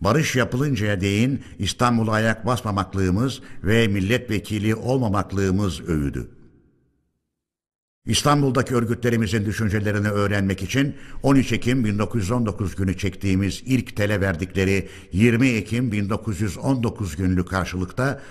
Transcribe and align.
Barış 0.00 0.36
yapılıncaya 0.36 1.00
değin 1.00 1.44
İstanbul'a 1.58 2.12
ayak 2.12 2.46
basmamaklığımız 2.46 3.40
ve 3.64 3.88
milletvekili 3.88 4.74
olmamaklığımız 4.74 5.80
övüdü. 5.80 6.28
İstanbul'daki 8.06 8.74
örgütlerimizin 8.74 9.44
düşüncelerini 9.46 10.08
öğrenmek 10.08 10.62
için 10.62 10.96
13 11.22 11.52
Ekim 11.52 11.84
1919 11.84 12.76
günü 12.76 12.98
çektiğimiz 12.98 13.62
ilk 13.66 13.96
tele 13.96 14.20
verdikleri 14.20 14.88
20 15.12 15.48
Ekim 15.48 15.92
1919 15.92 17.16
günlük 17.16 17.48
karşılıkta 17.48 18.22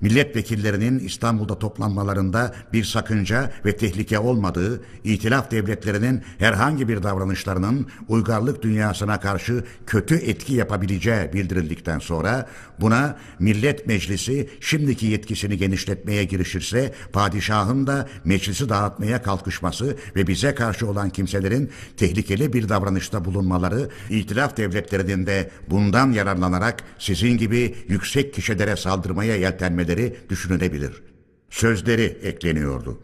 milletvekillerinin 0.00 0.98
İstanbul'da 0.98 1.58
toplanmalarında 1.58 2.54
bir 2.72 2.84
sakınca 2.84 3.52
ve 3.64 3.76
tehlike 3.76 4.18
olmadığı, 4.18 4.82
itilaf 5.04 5.50
devletlerinin 5.50 6.22
herhangi 6.38 6.88
bir 6.88 7.02
davranışlarının 7.02 7.86
uygarlık 8.08 8.62
dünyasına 8.62 9.20
karşı 9.20 9.64
kötü 9.86 10.14
etki 10.14 10.54
yapabileceği 10.54 11.32
bildirildikten 11.32 11.98
sonra 11.98 12.48
buna 12.80 13.16
Millet 13.38 13.86
Meclisi 13.86 14.50
şimdiki 14.60 15.06
yetkisini 15.06 15.56
genişletmeye 15.56 16.24
girişirse 16.24 16.94
padişahın 17.12 17.86
da 17.86 18.08
meclisi 18.24 18.68
dağıtmaya 18.68 19.22
kalkışması 19.22 19.96
ve 20.16 20.26
bize 20.26 20.54
karşı 20.54 20.88
olan 20.88 21.10
kimselerin 21.10 21.70
tehlikeli 21.96 22.52
bir 22.52 22.68
davranışta 22.68 23.24
bulunmaları, 23.24 23.88
itilaf 24.10 24.56
devletlerinin 24.56 25.26
de 25.26 25.50
bundan 25.70 26.12
yararlanarak 26.12 26.82
sizin 26.98 27.38
gibi 27.38 27.74
yüksek 27.88 28.34
kişilere 28.34 28.76
saldırmaya 28.76 29.36
yeltenmeleri 29.36 29.87
cümleleri 29.88 30.16
düşünülebilir. 30.28 31.02
Sözleri 31.50 32.18
ekleniyordu. 32.22 33.00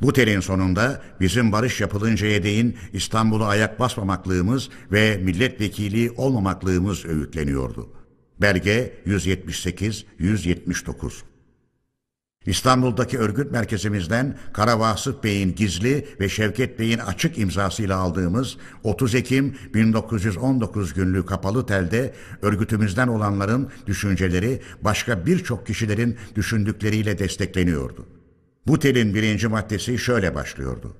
Bu 0.00 0.12
telin 0.12 0.40
sonunda 0.40 1.02
bizim 1.20 1.52
barış 1.52 1.80
yapılıncaya 1.80 2.42
değin 2.42 2.76
İstanbul'a 2.92 3.46
ayak 3.46 3.80
basmamaklığımız 3.80 4.68
ve 4.92 5.16
milletvekili 5.16 6.10
olmamaklığımız 6.10 7.04
öğütleniyordu. 7.04 7.88
Belge 8.40 8.92
178-179 9.06 11.12
İstanbul'daki 12.46 13.18
örgüt 13.18 13.52
merkezimizden 13.52 14.38
Kara 14.52 14.78
Vasıf 14.80 15.24
Bey'in 15.24 15.54
gizli 15.54 16.08
ve 16.20 16.28
Şevket 16.28 16.78
Bey'in 16.78 16.98
açık 16.98 17.38
imzasıyla 17.38 17.98
aldığımız 17.98 18.56
30 18.82 19.14
Ekim 19.14 19.56
1919 19.74 20.94
günlüğü 20.94 21.26
kapalı 21.26 21.66
telde 21.66 22.14
örgütümüzden 22.42 23.08
olanların 23.08 23.70
düşünceleri 23.86 24.62
başka 24.82 25.26
birçok 25.26 25.66
kişilerin 25.66 26.16
düşündükleriyle 26.36 27.18
destekleniyordu. 27.18 28.06
Bu 28.66 28.78
telin 28.78 29.14
birinci 29.14 29.48
maddesi 29.48 29.98
şöyle 29.98 30.34
başlıyordu. 30.34 30.96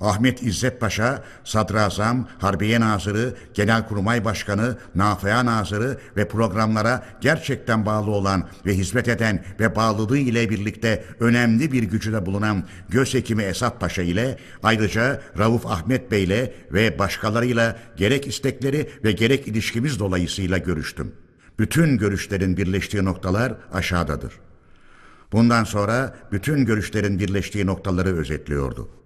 Ahmet 0.00 0.42
İzzet 0.42 0.80
Paşa, 0.80 1.24
Sadrazam, 1.44 2.28
Harbiye 2.38 2.80
Nazırı, 2.80 3.34
Genelkurmay 3.54 4.24
Başkanı, 4.24 4.78
Nafıa 4.94 5.46
Nazırı 5.46 5.98
ve 6.16 6.28
programlara 6.28 7.06
gerçekten 7.20 7.86
bağlı 7.86 8.10
olan 8.10 8.48
ve 8.66 8.74
hizmet 8.74 9.08
eden 9.08 9.44
ve 9.60 9.76
bağlılığı 9.76 10.18
ile 10.18 10.50
birlikte 10.50 11.04
önemli 11.20 11.72
bir 11.72 11.82
gücüde 11.82 12.26
bulunan 12.26 12.64
Gösekimi 12.88 13.42
Esat 13.42 13.80
Paşa 13.80 14.02
ile 14.02 14.38
ayrıca 14.62 15.20
Rauf 15.38 15.66
Ahmet 15.66 16.10
Bey 16.10 16.24
ile 16.24 16.54
ve 16.72 16.98
başkalarıyla 16.98 17.78
gerek 17.96 18.26
istekleri 18.26 18.90
ve 19.04 19.12
gerek 19.12 19.48
ilişkimiz 19.48 19.98
dolayısıyla 19.98 20.58
görüştüm. 20.58 21.12
Bütün 21.58 21.98
görüşlerin 21.98 22.56
birleştiği 22.56 23.04
noktalar 23.04 23.54
aşağıdadır. 23.72 24.32
Bundan 25.32 25.64
sonra 25.64 26.16
bütün 26.32 26.64
görüşlerin 26.64 27.18
birleştiği 27.18 27.66
noktaları 27.66 28.16
özetliyordu. 28.16 28.99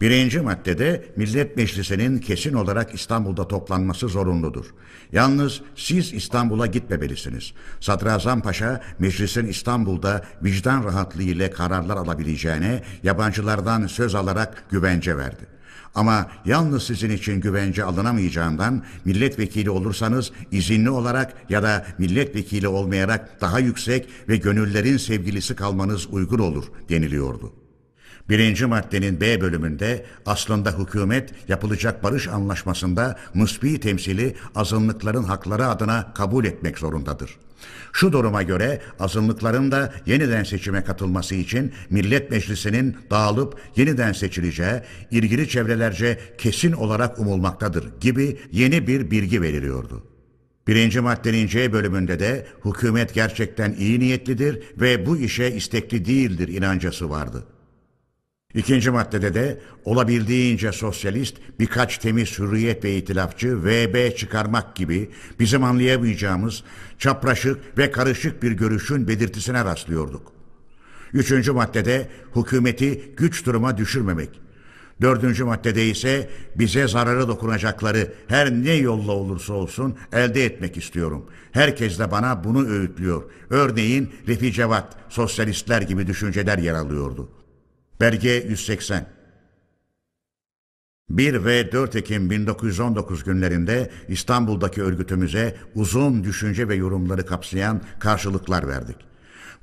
Birinci 0.00 0.40
maddede 0.40 1.04
Millet 1.16 1.56
Meclisi'nin 1.56 2.18
kesin 2.18 2.54
olarak 2.54 2.94
İstanbul'da 2.94 3.48
toplanması 3.48 4.08
zorunludur. 4.08 4.66
Yalnız 5.12 5.60
siz 5.76 6.12
İstanbul'a 6.12 6.66
gitmemelisiniz. 6.66 7.52
Sadrazam 7.80 8.40
Paşa 8.40 8.80
meclisin 8.98 9.46
İstanbul'da 9.46 10.24
vicdan 10.42 10.84
rahatlığı 10.84 11.22
ile 11.22 11.50
kararlar 11.50 11.96
alabileceğine 11.96 12.82
yabancılardan 13.02 13.86
söz 13.86 14.14
alarak 14.14 14.64
güvence 14.70 15.16
verdi. 15.16 15.46
Ama 15.94 16.30
yalnız 16.44 16.82
sizin 16.82 17.10
için 17.10 17.40
güvence 17.40 17.84
alınamayacağından 17.84 18.84
milletvekili 19.04 19.70
olursanız 19.70 20.32
izinli 20.52 20.90
olarak 20.90 21.34
ya 21.48 21.62
da 21.62 21.86
milletvekili 21.98 22.68
olmayarak 22.68 23.40
daha 23.40 23.58
yüksek 23.58 24.08
ve 24.28 24.36
gönüllerin 24.36 24.96
sevgilisi 24.96 25.56
kalmanız 25.56 26.06
uygun 26.10 26.38
olur 26.38 26.64
deniliyordu. 26.88 27.67
Birinci 28.28 28.66
maddenin 28.66 29.20
B 29.20 29.40
bölümünde 29.40 30.04
aslında 30.26 30.78
hükümet 30.78 31.30
yapılacak 31.48 32.02
barış 32.02 32.28
anlaşmasında 32.28 33.18
musbi 33.34 33.80
temsili 33.80 34.36
azınlıkların 34.54 35.24
hakları 35.24 35.66
adına 35.66 36.14
kabul 36.14 36.44
etmek 36.44 36.78
zorundadır. 36.78 37.36
Şu 37.92 38.12
duruma 38.12 38.42
göre 38.42 38.80
azınlıkların 39.00 39.70
da 39.72 39.92
yeniden 40.06 40.44
seçime 40.44 40.84
katılması 40.84 41.34
için 41.34 41.72
Millet 41.90 42.30
Meclisi'nin 42.30 42.96
dağılıp 43.10 43.60
yeniden 43.76 44.12
seçileceği 44.12 44.80
ilgili 45.10 45.48
çevrelerce 45.48 46.18
kesin 46.38 46.72
olarak 46.72 47.18
umulmaktadır 47.18 48.00
gibi 48.00 48.38
yeni 48.52 48.86
bir 48.86 49.10
bilgi 49.10 49.42
veriliyordu. 49.42 50.04
Birinci 50.66 51.00
maddenin 51.00 51.46
C 51.46 51.72
bölümünde 51.72 52.18
de 52.18 52.46
hükümet 52.64 53.14
gerçekten 53.14 53.72
iyi 53.78 54.00
niyetlidir 54.00 54.62
ve 54.80 55.06
bu 55.06 55.16
işe 55.16 55.50
istekli 55.50 56.04
değildir 56.04 56.48
inancası 56.48 57.10
vardı. 57.10 57.44
İkinci 58.54 58.90
maddede 58.90 59.34
de 59.34 59.60
olabildiğince 59.84 60.72
sosyalist 60.72 61.36
birkaç 61.60 61.98
temiz 61.98 62.38
hürriyet 62.38 62.84
ve 62.84 62.96
itilafçı 62.96 63.64
VB 63.64 64.16
çıkarmak 64.16 64.76
gibi 64.76 65.10
bizim 65.40 65.64
anlayamayacağımız 65.64 66.62
çapraşık 66.98 67.78
ve 67.78 67.90
karışık 67.90 68.42
bir 68.42 68.52
görüşün 68.52 69.08
belirtisine 69.08 69.64
rastlıyorduk. 69.64 70.32
Üçüncü 71.12 71.52
maddede 71.52 72.08
hükümeti 72.36 73.12
güç 73.16 73.46
duruma 73.46 73.76
düşürmemek. 73.78 74.40
Dördüncü 75.00 75.44
maddede 75.44 75.86
ise 75.86 76.30
bize 76.54 76.88
zararı 76.88 77.28
dokunacakları 77.28 78.12
her 78.28 78.50
ne 78.50 78.72
yolla 78.72 79.12
olursa 79.12 79.52
olsun 79.52 79.96
elde 80.12 80.44
etmek 80.44 80.76
istiyorum. 80.76 81.26
Herkes 81.52 81.98
de 81.98 82.10
bana 82.10 82.44
bunu 82.44 82.68
öğütlüyor. 82.68 83.22
Örneğin 83.50 84.12
Refi 84.28 84.52
Cevat, 84.52 84.96
sosyalistler 85.08 85.82
gibi 85.82 86.06
düşünceler 86.06 86.58
yer 86.58 86.74
alıyordu. 86.74 87.28
Belge 88.00 88.44
180 88.48 89.06
1 91.10 91.44
ve 91.44 91.72
4 91.72 91.96
Ekim 91.96 92.30
1919 92.30 93.24
günlerinde 93.24 93.90
İstanbul'daki 94.08 94.82
örgütümüze 94.82 95.56
uzun 95.74 96.24
düşünce 96.24 96.68
ve 96.68 96.74
yorumları 96.74 97.26
kapsayan 97.26 97.82
karşılıklar 97.98 98.68
verdik. 98.68 98.96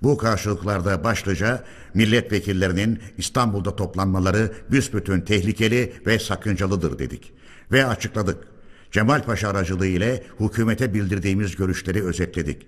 Bu 0.03 0.18
karşılıklarda 0.18 1.03
başlıca 1.03 1.63
milletvekillerinin 1.94 3.00
İstanbul'da 3.18 3.75
toplanmaları 3.75 4.52
büsbütün 4.72 5.22
tehlikeli 5.22 5.94
ve 6.06 6.19
sakıncalıdır 6.19 7.00
dedik 7.00 7.34
ve 7.72 7.85
açıkladık. 7.85 8.47
Cemal 8.91 9.23
Paşa 9.23 9.50
aracılığı 9.50 9.88
ile 9.88 10.23
hükümete 10.40 10.94
bildirdiğimiz 10.94 11.56
görüşleri 11.56 12.03
özetledik. 12.03 12.67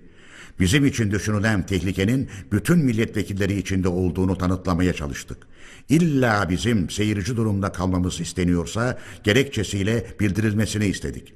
Bizim 0.60 0.86
için 0.86 1.10
düşünülen 1.10 1.66
tehlikenin 1.66 2.28
bütün 2.52 2.78
milletvekilleri 2.78 3.58
içinde 3.58 3.88
olduğunu 3.88 4.38
tanıtlamaya 4.38 4.92
çalıştık. 4.92 5.46
İlla 5.88 6.50
bizim 6.50 6.90
seyirci 6.90 7.36
durumda 7.36 7.72
kalmamız 7.72 8.20
isteniyorsa 8.20 8.98
gerekçesiyle 9.24 10.06
bildirilmesini 10.20 10.86
istedik. 10.86 11.34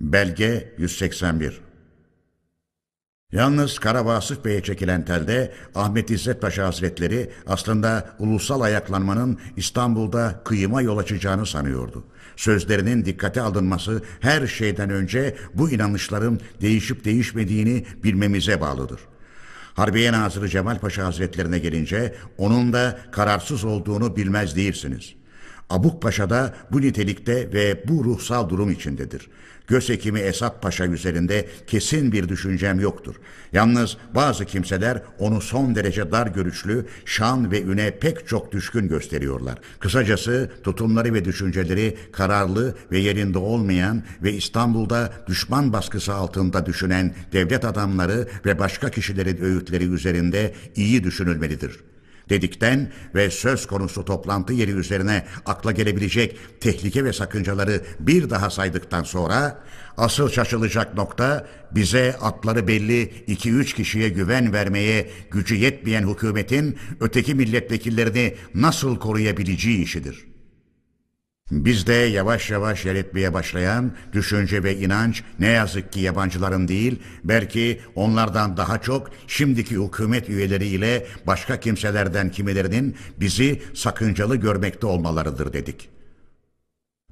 Belge 0.00 0.74
181 0.78 1.60
Yalnız 3.32 3.78
Karabasık 3.78 4.44
Bey'e 4.44 4.62
çekilen 4.62 5.04
telde 5.04 5.52
Ahmet 5.74 6.10
İzzet 6.10 6.40
Paşa 6.40 6.66
Hazretleri 6.66 7.30
aslında 7.46 8.16
ulusal 8.18 8.60
ayaklanmanın 8.60 9.38
İstanbul'da 9.56 10.40
kıyıma 10.44 10.82
yol 10.82 10.98
açacağını 10.98 11.46
sanıyordu. 11.46 12.04
Sözlerinin 12.36 13.04
dikkate 13.04 13.40
alınması 13.40 14.02
her 14.20 14.46
şeyden 14.46 14.90
önce 14.90 15.36
bu 15.54 15.70
inanışların 15.70 16.40
değişip 16.60 17.04
değişmediğini 17.04 17.86
bilmemize 18.04 18.60
bağlıdır. 18.60 19.00
Harbiye 19.74 20.12
Nazırı 20.12 20.48
Cemal 20.48 20.78
Paşa 20.78 21.04
Hazretlerine 21.04 21.58
gelince 21.58 22.14
onun 22.38 22.72
da 22.72 22.98
kararsız 23.12 23.64
olduğunu 23.64 24.16
bilmez 24.16 24.56
değilsiniz. 24.56 25.14
Abuk 25.70 26.02
Paşa 26.02 26.30
da 26.30 26.54
bu 26.72 26.80
nitelikte 26.80 27.52
ve 27.52 27.84
bu 27.88 28.04
ruhsal 28.04 28.48
durum 28.48 28.70
içindedir. 28.70 29.28
Göz 29.66 29.88
hekimi 29.88 30.20
Esat 30.20 30.62
Paşa 30.62 30.86
üzerinde 30.86 31.46
kesin 31.66 32.12
bir 32.12 32.28
düşüncem 32.28 32.80
yoktur. 32.80 33.14
Yalnız 33.52 33.96
bazı 34.14 34.44
kimseler 34.44 35.02
onu 35.18 35.40
son 35.40 35.74
derece 35.74 36.12
dar 36.12 36.26
görüşlü, 36.26 36.86
şan 37.04 37.50
ve 37.50 37.62
üne 37.62 37.98
pek 37.98 38.28
çok 38.28 38.52
düşkün 38.52 38.88
gösteriyorlar. 38.88 39.58
Kısacası 39.78 40.50
tutumları 40.62 41.14
ve 41.14 41.24
düşünceleri 41.24 41.96
kararlı 42.12 42.76
ve 42.92 42.98
yerinde 42.98 43.38
olmayan 43.38 44.02
ve 44.22 44.32
İstanbul'da 44.32 45.12
düşman 45.26 45.72
baskısı 45.72 46.14
altında 46.14 46.66
düşünen 46.66 47.14
devlet 47.32 47.64
adamları 47.64 48.28
ve 48.46 48.58
başka 48.58 48.90
kişilerin 48.90 49.44
öğütleri 49.44 49.84
üzerinde 49.84 50.54
iyi 50.76 51.04
düşünülmelidir. 51.04 51.93
Dedikten 52.28 52.92
ve 53.14 53.30
söz 53.30 53.66
konusu 53.66 54.04
toplantı 54.04 54.52
yeri 54.52 54.70
üzerine 54.70 55.26
akla 55.46 55.72
gelebilecek 55.72 56.38
tehlike 56.60 57.04
ve 57.04 57.12
sakıncaları 57.12 57.80
bir 58.00 58.30
daha 58.30 58.50
saydıktan 58.50 59.02
sonra 59.02 59.62
asıl 59.96 60.28
şaşılacak 60.28 60.94
nokta 60.94 61.46
bize 61.70 62.16
atları 62.20 62.68
belli 62.68 63.12
2-3 63.28 63.74
kişiye 63.74 64.08
güven 64.08 64.52
vermeye 64.52 65.10
gücü 65.30 65.54
yetmeyen 65.54 66.08
hükümetin 66.08 66.78
öteki 67.00 67.34
milletvekillerini 67.34 68.34
nasıl 68.54 68.98
koruyabileceği 68.98 69.82
işidir.'' 69.82 70.33
Bizde 71.50 71.92
yavaş 71.92 72.50
yavaş 72.50 72.84
yer 72.84 72.94
etmeye 72.94 73.34
başlayan 73.34 73.92
düşünce 74.12 74.62
ve 74.62 74.76
inanç 74.76 75.22
ne 75.38 75.46
yazık 75.48 75.92
ki 75.92 76.00
yabancıların 76.00 76.68
değil, 76.68 77.02
belki 77.24 77.80
onlardan 77.94 78.56
daha 78.56 78.80
çok 78.80 79.10
şimdiki 79.26 79.76
hükümet 79.76 80.28
üyeleriyle 80.28 81.06
başka 81.26 81.60
kimselerden 81.60 82.30
kimilerinin 82.30 82.96
bizi 83.20 83.62
sakıncalı 83.74 84.36
görmekte 84.36 84.86
olmalarıdır 84.86 85.52
dedik. 85.52 85.93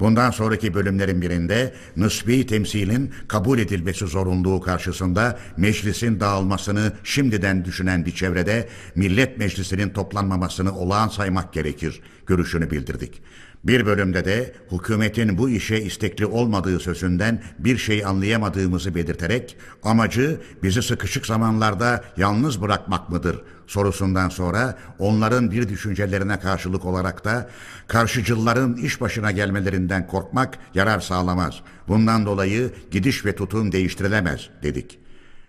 Bundan 0.00 0.30
sonraki 0.30 0.74
bölümlerin 0.74 1.22
birinde 1.22 1.74
nısbi 1.96 2.46
temsilin 2.46 3.12
kabul 3.28 3.58
edilmesi 3.58 4.06
zorunluluğu 4.06 4.60
karşısında 4.60 5.38
meclisin 5.56 6.20
dağılmasını 6.20 6.92
şimdiden 7.04 7.64
düşünen 7.64 8.06
bir 8.06 8.14
çevrede 8.14 8.68
millet 8.94 9.38
meclisinin 9.38 9.90
toplanmamasını 9.90 10.78
olağan 10.78 11.08
saymak 11.08 11.52
gerekir 11.52 12.00
görüşünü 12.26 12.70
bildirdik. 12.70 13.22
Bir 13.64 13.86
bölümde 13.86 14.24
de 14.24 14.52
hükümetin 14.72 15.38
bu 15.38 15.50
işe 15.50 15.76
istekli 15.76 16.26
olmadığı 16.26 16.80
sözünden 16.80 17.42
bir 17.58 17.78
şey 17.78 18.04
anlayamadığımızı 18.04 18.94
belirterek 18.94 19.56
amacı 19.82 20.40
bizi 20.62 20.82
sıkışık 20.82 21.26
zamanlarda 21.26 22.04
yalnız 22.16 22.62
bırakmak 22.62 23.10
mıdır 23.10 23.42
sorusundan 23.72 24.28
sonra 24.28 24.78
onların 24.98 25.50
bir 25.50 25.68
düşüncelerine 25.68 26.40
karşılık 26.40 26.84
olarak 26.84 27.24
da 27.24 27.48
karşıcılların 27.88 28.76
iş 28.76 29.00
başına 29.00 29.30
gelmelerinden 29.30 30.06
korkmak 30.06 30.58
yarar 30.74 31.00
sağlamaz. 31.00 31.60
Bundan 31.88 32.26
dolayı 32.26 32.72
gidiş 32.90 33.24
ve 33.24 33.34
tutum 33.34 33.72
değiştirilemez 33.72 34.50
dedik. 34.62 34.98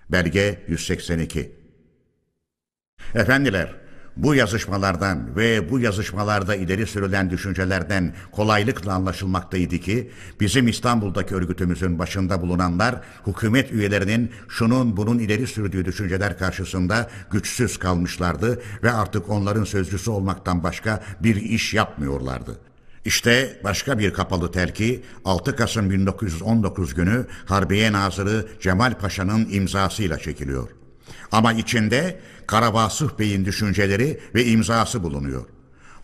Belge 0.10 0.64
182 0.68 1.52
Efendiler, 3.16 3.76
bu 4.18 4.36
yazışmalardan 4.36 5.36
ve 5.36 5.72
bu 5.72 5.80
yazışmalarda 5.80 6.56
ileri 6.56 6.88
sürülen 6.88 7.30
düşüncelerden 7.30 8.14
kolaylıkla 8.32 8.94
anlaşılmaktaydı 8.94 9.78
ki 9.78 10.12
bizim 10.40 10.68
İstanbul'daki 10.68 11.36
örgütümüzün 11.36 12.00
başında 12.00 12.42
bulunanlar 12.42 12.96
hükümet 13.28 13.72
üyelerinin 13.72 14.32
şunun 14.50 14.98
bunun 14.98 15.20
ileri 15.20 15.48
sürdüğü 15.48 15.86
düşünceler 15.86 16.38
karşısında 16.38 17.10
güçsüz 17.32 17.80
kalmışlardı 17.80 18.62
ve 18.84 18.92
artık 18.92 19.30
onların 19.30 19.64
sözcüsü 19.64 20.12
olmaktan 20.12 20.64
başka 20.64 21.04
bir 21.24 21.36
iş 21.36 21.74
yapmıyorlardı. 21.74 22.58
İşte 23.06 23.60
başka 23.64 24.00
bir 24.00 24.14
kapalı 24.14 24.52
telki 24.52 25.04
6 25.26 25.56
Kasım 25.56 25.90
1919 25.90 26.94
günü 26.94 27.26
Harbiye 27.46 27.92
Nazırı 27.92 28.48
Cemal 28.62 28.94
Paşa'nın 28.94 29.48
imzasıyla 29.52 30.18
çekiliyor. 30.18 30.70
Ama 31.32 31.54
içinde 31.54 32.20
Karabasıh 32.48 33.20
Bey'in 33.20 33.46
düşünceleri 33.46 34.20
ve 34.36 34.46
imzası 34.46 35.04
bulunuyor. 35.04 35.46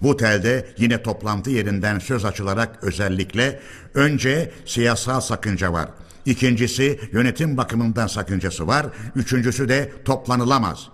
Bu 0.01 0.17
telde 0.17 0.73
yine 0.77 1.03
toplantı 1.03 1.49
yerinden 1.49 1.99
söz 1.99 2.25
açılarak 2.25 2.83
özellikle 2.83 3.59
önce 3.93 4.51
siyasal 4.65 5.21
sakınca 5.21 5.73
var. 5.73 5.89
İkincisi 6.25 6.99
yönetim 7.11 7.57
bakımından 7.57 8.07
sakıncası 8.07 8.67
var. 8.67 8.85
Üçüncüsü 9.15 9.69
de 9.69 9.91
toplanılamaz. 10.05 10.87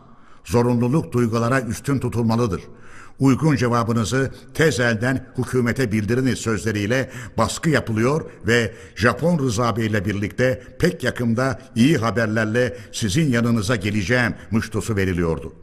Zorunluluk 0.43 1.13
duygulara 1.13 1.61
üstün 1.61 1.99
tutulmalıdır 1.99 2.61
uygun 3.19 3.55
cevabınızı 3.55 4.31
tez 4.53 4.79
elden 4.79 5.27
hükümete 5.37 5.91
bildiriniz 5.91 6.39
sözleriyle 6.39 7.09
baskı 7.37 7.69
yapılıyor 7.69 8.31
ve 8.47 8.73
Japon 8.95 9.39
Rıza 9.39 9.77
Bey 9.77 9.85
ile 9.85 10.05
birlikte 10.05 10.63
pek 10.79 11.03
yakında 11.03 11.61
iyi 11.75 11.97
haberlerle 11.97 12.77
sizin 12.91 13.31
yanınıza 13.31 13.75
geleceğim 13.75 14.33
muştusu 14.51 14.95
veriliyordu. 14.95 15.53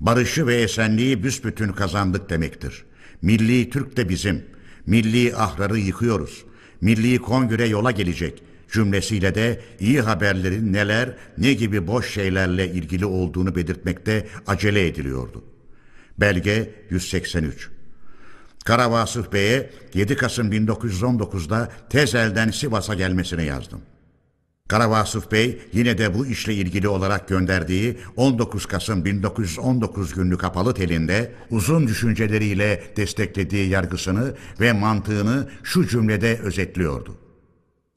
Barışı 0.00 0.46
ve 0.46 0.54
esenliği 0.54 1.22
büsbütün 1.22 1.72
kazandık 1.72 2.30
demektir. 2.30 2.84
Milli 3.22 3.70
Türk 3.70 3.96
de 3.96 4.08
bizim. 4.08 4.44
Milli 4.86 5.36
ahrarı 5.36 5.78
yıkıyoruz. 5.78 6.44
Milli 6.80 7.18
kongre 7.18 7.68
yola 7.68 7.90
gelecek 7.90 8.42
cümlesiyle 8.72 9.34
de 9.34 9.60
iyi 9.80 10.00
haberlerin 10.00 10.72
neler, 10.72 11.16
ne 11.38 11.52
gibi 11.52 11.86
boş 11.86 12.10
şeylerle 12.14 12.68
ilgili 12.68 13.06
olduğunu 13.06 13.56
belirtmekte 13.56 14.26
acele 14.46 14.86
ediliyordu. 14.86 15.44
Belge 16.18 16.70
183 16.90 17.70
Karavasıf 18.64 19.32
Bey'e 19.32 19.70
7 19.94 20.16
Kasım 20.16 20.52
1919'da 20.52 21.68
tez 21.90 22.14
elden 22.14 22.50
Sivas'a 22.50 22.94
gelmesini 22.94 23.44
yazdım. 23.44 23.80
Karavasıf 24.68 25.32
Bey 25.32 25.58
yine 25.72 25.98
de 25.98 26.14
bu 26.14 26.26
işle 26.26 26.54
ilgili 26.54 26.88
olarak 26.88 27.28
gönderdiği 27.28 27.98
19 28.16 28.66
Kasım 28.66 29.04
1919 29.04 30.14
günlük 30.14 30.40
kapalı 30.40 30.74
telinde 30.74 31.32
uzun 31.50 31.88
düşünceleriyle 31.88 32.82
desteklediği 32.96 33.68
yargısını 33.68 34.34
ve 34.60 34.72
mantığını 34.72 35.48
şu 35.62 35.86
cümlede 35.86 36.38
özetliyordu. 36.42 37.16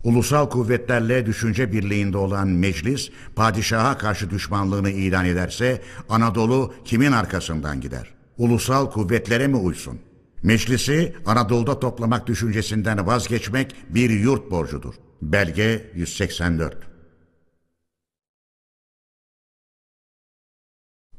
Ulusal 0.06 0.50
kuvvetlerle 0.50 1.26
düşünce 1.26 1.72
birliğinde 1.72 2.18
olan 2.18 2.48
meclis, 2.48 3.10
padişaha 3.36 3.98
karşı 3.98 4.30
düşmanlığını 4.30 4.90
ilan 4.90 5.26
ederse 5.26 5.82
Anadolu 6.10 6.74
kimin 6.86 7.12
arkasından 7.12 7.82
gider? 7.82 8.14
Ulusal 8.38 8.92
kuvvetlere 8.92 9.48
mi 9.48 9.56
uysun? 9.56 10.00
Meclisi 10.44 11.16
Anadolu'da 11.26 11.80
toplamak 11.80 12.28
düşüncesinden 12.28 13.08
vazgeçmek 13.08 13.76
bir 13.90 14.10
yurt 14.10 14.52
borcudur. 14.52 14.94
Belge 15.22 15.92
184 15.96 16.78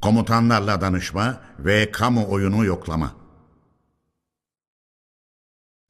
Komutanlarla 0.01 0.81
danışma 0.81 1.41
ve 1.59 1.91
kamuoyunu 1.91 2.65
yoklama 2.65 3.26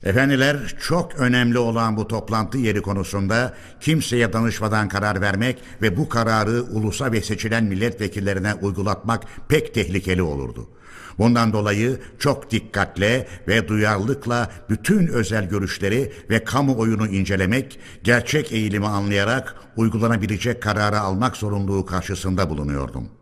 Efendiler 0.04 0.76
çok 0.82 1.16
önemli 1.16 1.58
olan 1.58 1.98
bu 1.98 2.08
toplantı 2.08 2.58
yeri 2.58 2.82
konusunda 2.82 3.54
kimseye 3.80 4.34
danışmadan 4.34 4.88
karar 4.88 5.22
vermek 5.22 5.58
ve 5.82 5.98
bu 5.98 6.10
kararı 6.10 6.64
ulusa 6.64 7.12
ve 7.12 7.22
seçilen 7.22 7.64
milletvekillerine 7.64 8.54
uygulatmak 8.54 9.24
pek 9.48 9.74
tehlikeli 9.74 10.22
olurdu. 10.22 10.70
Bundan 11.18 11.54
dolayı 11.54 12.00
çok 12.20 12.52
dikkatle 12.52 13.28
ve 13.48 13.68
duyarlılıkla 13.68 14.52
bütün 14.70 15.08
özel 15.08 15.50
görüşleri 15.50 16.14
ve 16.30 16.44
kamuoyunu 16.44 17.08
incelemek, 17.08 17.80
gerçek 18.04 18.52
eğilimi 18.52 18.88
anlayarak 18.88 19.56
uygulanabilecek 19.76 20.62
kararı 20.64 21.00
almak 21.00 21.38
zorunluluğu 21.38 21.86
karşısında 21.86 22.50
bulunuyordum. 22.50 23.17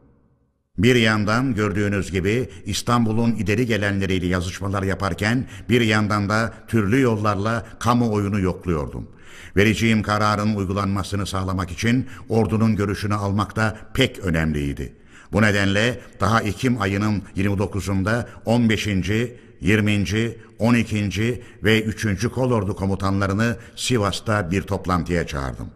Bir 0.77 0.95
yandan 0.95 1.55
gördüğünüz 1.55 2.11
gibi 2.11 2.49
İstanbul'un 2.65 3.31
ileri 3.31 3.65
gelenleriyle 3.65 4.27
yazışmalar 4.27 4.83
yaparken 4.83 5.47
bir 5.69 5.81
yandan 5.81 6.29
da 6.29 6.53
türlü 6.67 7.01
yollarla 7.01 7.65
kamuoyunu 7.79 8.39
yokluyordum. 8.39 9.07
Vereceğim 9.55 10.03
kararın 10.03 10.55
uygulanmasını 10.55 11.25
sağlamak 11.25 11.71
için 11.71 12.07
ordunun 12.29 12.75
görüşünü 12.75 13.13
almak 13.13 13.55
da 13.55 13.77
pek 13.93 14.19
önemliydi. 14.19 14.93
Bu 15.31 15.41
nedenle 15.41 15.99
daha 16.19 16.41
Ekim 16.41 16.81
ayının 16.81 17.23
29'unda 17.37 18.25
15. 18.45 18.87
20. 19.61 20.05
12. 20.59 21.41
ve 21.63 21.83
3. 21.83 22.27
Kolordu 22.27 22.75
komutanlarını 22.75 23.57
Sivas'ta 23.75 24.51
bir 24.51 24.61
toplantıya 24.61 25.27
çağırdım. 25.27 25.69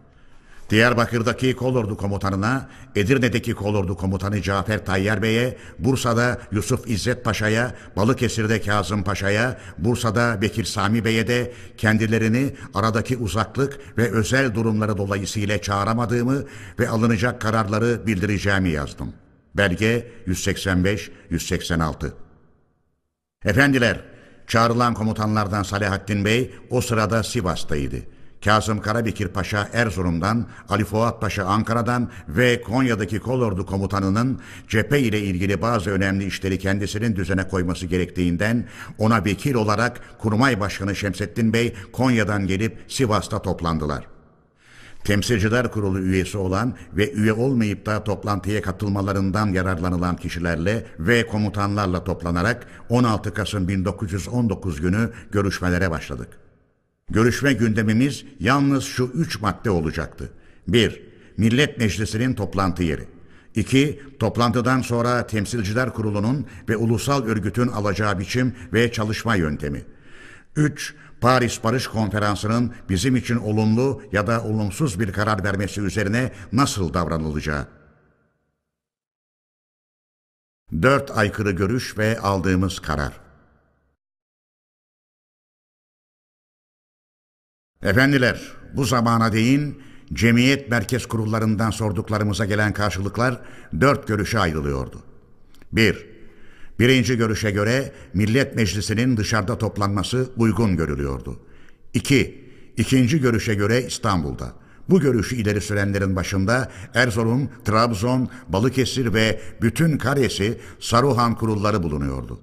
Diyarbakır'daki 0.70 1.56
kolordu 1.56 1.96
komutanına, 1.96 2.68
Edirne'deki 2.96 3.54
kolordu 3.54 3.96
komutanı 3.96 4.42
Cafer 4.42 4.84
Tayyar 4.84 5.22
Bey'e, 5.22 5.56
Bursa'da 5.78 6.38
Yusuf 6.52 6.90
İzzet 6.90 7.24
Paşa'ya, 7.24 7.74
Balıkesir'de 7.96 8.60
Kazım 8.60 9.02
Paşa'ya, 9.02 9.58
Bursa'da 9.78 10.42
Bekir 10.42 10.64
Sami 10.64 11.04
Bey'e 11.04 11.28
de 11.28 11.52
kendilerini 11.76 12.54
aradaki 12.74 13.16
uzaklık 13.16 13.78
ve 13.98 14.10
özel 14.10 14.54
durumları 14.54 14.98
dolayısıyla 14.98 15.62
çağıramadığımı 15.62 16.44
ve 16.78 16.88
alınacak 16.88 17.40
kararları 17.40 18.06
bildireceğimi 18.06 18.68
yazdım. 18.68 19.12
Belge 19.54 20.12
185-186 20.26 22.10
Efendiler, 23.44 24.00
çağrılan 24.46 24.94
komutanlardan 24.94 25.62
Salahattin 25.62 26.24
Bey 26.24 26.54
o 26.70 26.80
sırada 26.80 27.22
Sivas'taydı. 27.22 28.19
Kazım 28.44 28.80
Karabekir 28.80 29.28
Paşa 29.28 29.68
Erzurum'dan, 29.72 30.46
Ali 30.68 30.84
Fuat 30.84 31.20
Paşa 31.20 31.44
Ankara'dan 31.44 32.10
ve 32.28 32.62
Konya'daki 32.62 33.18
kolordu 33.18 33.66
komutanının 33.66 34.40
cephe 34.68 35.00
ile 35.00 35.20
ilgili 35.20 35.62
bazı 35.62 35.90
önemli 35.90 36.24
işleri 36.24 36.58
kendisinin 36.58 37.16
düzene 37.16 37.48
koyması 37.48 37.86
gerektiğinden 37.86 38.68
ona 38.98 39.24
vekil 39.24 39.54
olarak 39.54 40.00
Kurmay 40.18 40.60
Başkanı 40.60 40.96
Şemsettin 40.96 41.52
Bey 41.52 41.74
Konya'dan 41.92 42.46
gelip 42.46 42.78
Sivas'ta 42.88 43.42
toplandılar. 43.42 44.06
Temsilciler 45.04 45.70
Kurulu 45.70 46.00
üyesi 46.00 46.38
olan 46.38 46.74
ve 46.92 47.12
üye 47.12 47.32
olmayıp 47.32 47.86
da 47.86 48.04
toplantıya 48.04 48.62
katılmalarından 48.62 49.46
yararlanılan 49.46 50.16
kişilerle 50.16 50.86
ve 50.98 51.26
komutanlarla 51.26 52.04
toplanarak 52.04 52.66
16 52.88 53.34
Kasım 53.34 53.68
1919 53.68 54.80
günü 54.80 55.10
görüşmelere 55.30 55.90
başladık. 55.90 56.39
Görüşme 57.10 57.52
gündemimiz 57.52 58.24
yalnız 58.40 58.84
şu 58.84 59.10
üç 59.14 59.40
madde 59.40 59.70
olacaktı. 59.70 60.32
1. 60.68 61.02
Millet 61.36 61.78
Meclisi'nin 61.78 62.34
toplantı 62.34 62.82
yeri. 62.82 63.08
2. 63.54 64.02
Toplantıdan 64.18 64.80
sonra 64.80 65.26
Temsilciler 65.26 65.94
Kurulu'nun 65.94 66.46
ve 66.68 66.76
ulusal 66.76 67.24
örgütün 67.24 67.68
alacağı 67.68 68.18
biçim 68.18 68.54
ve 68.72 68.92
çalışma 68.92 69.36
yöntemi. 69.36 69.82
3. 70.56 70.94
Paris 71.20 71.64
Barış 71.64 71.86
Konferansı'nın 71.86 72.74
bizim 72.88 73.16
için 73.16 73.36
olumlu 73.36 74.02
ya 74.12 74.26
da 74.26 74.44
olumsuz 74.44 75.00
bir 75.00 75.12
karar 75.12 75.44
vermesi 75.44 75.80
üzerine 75.80 76.32
nasıl 76.52 76.94
davranılacağı. 76.94 77.66
4 80.82 81.10
aykırı 81.10 81.50
görüş 81.50 81.98
ve 81.98 82.20
aldığımız 82.20 82.78
karar. 82.78 83.29
Efendiler, 87.84 88.40
bu 88.74 88.84
zamana 88.84 89.32
değin 89.32 89.82
cemiyet 90.12 90.70
merkez 90.70 91.06
kurullarından 91.06 91.70
sorduklarımıza 91.70 92.44
gelen 92.44 92.72
karşılıklar 92.72 93.40
dört 93.80 94.08
görüşe 94.08 94.38
ayrılıyordu. 94.38 95.02
1. 95.72 96.06
Birinci 96.78 97.16
görüşe 97.16 97.50
göre 97.50 97.92
Millet 98.14 98.56
Meclisi'nin 98.56 99.16
dışarıda 99.16 99.58
toplanması 99.58 100.30
uygun 100.36 100.76
görülüyordu. 100.76 101.40
2. 101.94 102.44
İkinci 102.76 103.20
görüşe 103.20 103.54
göre 103.54 103.82
İstanbul'da. 103.86 104.52
Bu 104.90 105.00
görüşü 105.00 105.36
ileri 105.36 105.60
sürenlerin 105.60 106.16
başında 106.16 106.70
Erzurum, 106.94 107.50
Trabzon, 107.64 108.28
Balıkesir 108.48 109.14
ve 109.14 109.40
bütün 109.62 109.98
Karesi 109.98 110.60
Saruhan 110.80 111.34
kurulları 111.34 111.82
bulunuyordu. 111.82 112.40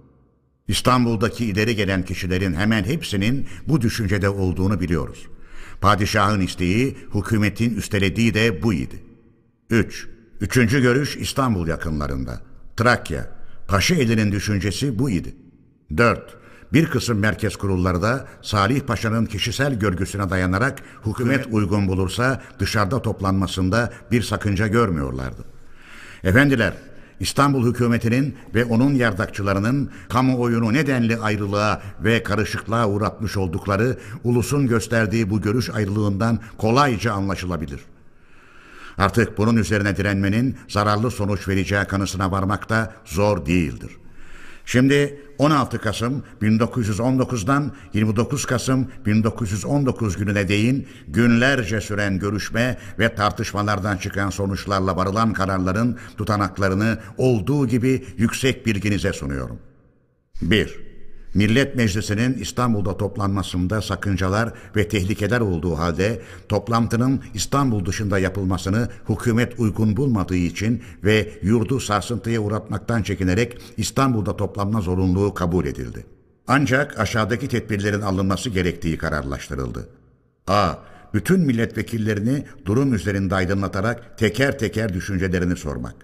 İstanbul'daki 0.67 1.45
ileri 1.45 1.75
gelen 1.75 2.05
kişilerin 2.05 2.53
hemen 2.53 2.83
hepsinin 2.83 3.47
bu 3.67 3.81
düşüncede 3.81 4.29
olduğunu 4.29 4.79
biliyoruz. 4.79 5.27
Padişahın 5.81 6.41
isteği, 6.41 6.97
hükümetin 7.15 7.75
üstelediği 7.75 8.33
de 8.33 8.63
bu 8.63 8.73
idi. 8.73 9.03
3. 9.69 10.07
Üçüncü 10.41 10.81
görüş 10.81 11.15
İstanbul 11.15 11.67
yakınlarında. 11.67 12.41
Trakya. 12.77 13.29
Paşaeli'nin 13.67 14.31
düşüncesi 14.31 14.99
bu 14.99 15.09
idi. 15.09 15.35
4. 15.97 16.37
Bir 16.73 16.85
kısım 16.85 17.19
merkez 17.19 17.55
kurulları 17.55 18.01
da 18.01 18.27
Salih 18.41 18.81
Paşa'nın 18.81 19.25
kişisel 19.25 19.79
görgüsüne 19.79 20.29
dayanarak 20.29 20.79
hükümet 21.05 21.47
uygun 21.51 21.87
bulursa 21.87 22.41
dışarıda 22.59 23.01
toplanmasında 23.01 23.93
bir 24.11 24.21
sakınca 24.21 24.67
görmüyorlardı. 24.67 25.45
Efendiler, 26.23 26.73
İstanbul 27.19 27.69
hükümetinin 27.69 28.35
ve 28.55 28.65
onun 28.65 28.93
yardakçılarının 28.93 29.91
kamuoyunu 30.09 30.73
nedenli 30.73 31.17
ayrılığa 31.17 31.81
ve 32.03 32.23
karışıklığa 32.23 32.87
uğratmış 32.87 33.37
oldukları 33.37 33.97
ulusun 34.23 34.67
gösterdiği 34.67 35.29
bu 35.29 35.41
görüş 35.41 35.69
ayrılığından 35.69 36.39
kolayca 36.57 37.13
anlaşılabilir. 37.13 37.79
Artık 38.97 39.37
bunun 39.37 39.57
üzerine 39.57 39.97
direnmenin 39.97 40.57
zararlı 40.67 41.11
sonuç 41.11 41.47
vereceği 41.47 41.85
kanısına 41.85 42.31
varmak 42.31 42.69
da 42.69 42.93
zor 43.05 43.45
değildir.'' 43.45 44.06
Şimdi 44.67 45.21
16 45.37 45.77
Kasım 45.81 46.23
1919'dan 46.41 47.71
29 47.93 48.45
Kasım 48.45 48.91
1919 49.05 50.17
gününe 50.17 50.47
değin 50.47 50.87
günlerce 51.07 51.81
süren 51.81 52.19
görüşme 52.19 52.77
ve 52.99 53.15
tartışmalardan 53.15 53.97
çıkan 53.97 54.29
sonuçlarla 54.29 54.95
varılan 54.95 55.33
kararların 55.33 55.97
tutanaklarını 56.17 56.99
olduğu 57.17 57.67
gibi 57.67 58.05
yüksek 58.17 58.65
bilginize 58.65 59.13
sunuyorum. 59.13 59.59
1. 60.41 60.86
Millet 61.37 61.75
Meclisi'nin 61.75 62.33
İstanbul'da 62.33 62.97
toplanmasında 62.97 63.81
sakıncalar 63.81 64.53
ve 64.75 64.87
tehlikeler 64.87 65.39
olduğu 65.39 65.77
halde 65.77 66.21
toplantının 66.49 67.21
İstanbul 67.33 67.85
dışında 67.85 68.19
yapılmasını 68.19 68.89
hükümet 69.09 69.59
uygun 69.59 69.97
bulmadığı 69.97 70.35
için 70.35 70.83
ve 71.03 71.29
yurdu 71.41 71.79
sarsıntıya 71.79 72.39
uğratmaktan 72.39 73.03
çekinerek 73.03 73.57
İstanbul'da 73.77 74.37
toplanma 74.37 74.81
zorunluluğu 74.81 75.33
kabul 75.33 75.65
edildi. 75.65 76.05
Ancak 76.47 76.99
aşağıdaki 76.99 77.47
tedbirlerin 77.47 78.01
alınması 78.01 78.49
gerektiği 78.49 78.97
kararlaştırıldı. 78.97 79.89
A. 80.47 80.73
Bütün 81.13 81.39
milletvekillerini 81.39 82.45
durum 82.65 82.93
üzerinde 82.93 83.35
aydınlatarak 83.35 84.17
teker 84.17 84.59
teker 84.59 84.93
düşüncelerini 84.93 85.55
sormak. 85.55 85.95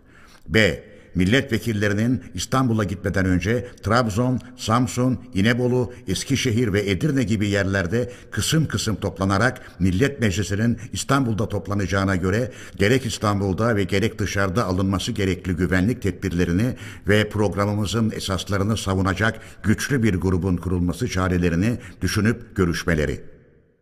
B 0.48 0.84
milletvekillerinin 1.15 2.24
İstanbul'a 2.34 2.84
gitmeden 2.84 3.25
önce 3.25 3.67
Trabzon, 3.84 4.39
Samsun, 4.58 5.20
İnebolu, 5.34 5.93
Eskişehir 6.08 6.74
ve 6.74 6.89
Edirne 6.89 7.24
gibi 7.24 7.50
yerlerde 7.50 8.12
kısım 8.32 8.67
kısım 8.67 8.96
toplanarak 8.96 9.62
Millet 9.79 10.20
Meclisi'nin 10.20 10.77
İstanbul'da 10.93 11.50
toplanacağına 11.50 12.15
göre 12.15 12.51
gerek 12.75 13.05
İstanbul'da 13.05 13.75
ve 13.75 13.84
gerek 13.84 14.20
dışarıda 14.20 14.65
alınması 14.65 15.12
gerekli 15.12 15.53
güvenlik 15.53 16.01
tedbirlerini 16.01 16.75
ve 17.08 17.29
programımızın 17.29 18.12
esaslarını 18.12 18.77
savunacak 18.77 19.39
güçlü 19.63 20.03
bir 20.03 20.15
grubun 20.15 20.58
kurulması 20.58 21.08
çarelerini 21.08 21.77
düşünüp 22.01 22.55
görüşmeleri. 22.55 23.22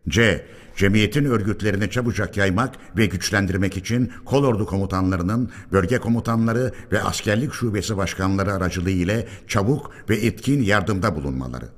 C. 0.09 0.45
Cemiyetin 0.75 1.25
örgütlerini 1.25 1.89
çabucak 1.89 2.37
yaymak 2.37 2.75
ve 2.97 3.05
güçlendirmek 3.05 3.77
için 3.77 4.11
kolordu 4.25 4.65
komutanlarının, 4.65 5.51
bölge 5.71 5.97
komutanları 5.97 6.73
ve 6.91 7.03
askerlik 7.03 7.53
şubesi 7.53 7.97
başkanları 7.97 8.53
aracılığı 8.53 8.89
ile 8.89 9.27
çabuk 9.47 9.91
ve 10.09 10.15
etkin 10.15 10.63
yardımda 10.63 11.15
bulunmaları. 11.15 11.69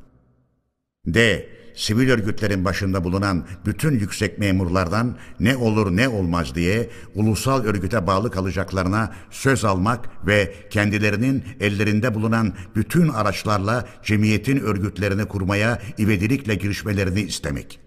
D. 1.07 1.49
Sivil 1.75 2.09
örgütlerin 2.09 2.65
başında 2.65 3.03
bulunan 3.03 3.47
bütün 3.65 3.99
yüksek 3.99 4.39
memurlardan 4.39 5.17
ne 5.39 5.55
olur 5.55 5.95
ne 5.95 6.09
olmaz 6.09 6.55
diye 6.55 6.89
ulusal 7.15 7.63
örgüte 7.63 8.07
bağlı 8.07 8.31
kalacaklarına 8.31 9.13
söz 9.31 9.65
almak 9.65 10.27
ve 10.27 10.53
kendilerinin 10.69 11.43
ellerinde 11.59 12.15
bulunan 12.15 12.53
bütün 12.75 13.09
araçlarla 13.09 13.85
cemiyetin 14.03 14.59
örgütlerini 14.59 15.25
kurmaya 15.25 15.81
ivedilikle 15.99 16.55
girişmelerini 16.55 17.21
istemek. 17.21 17.82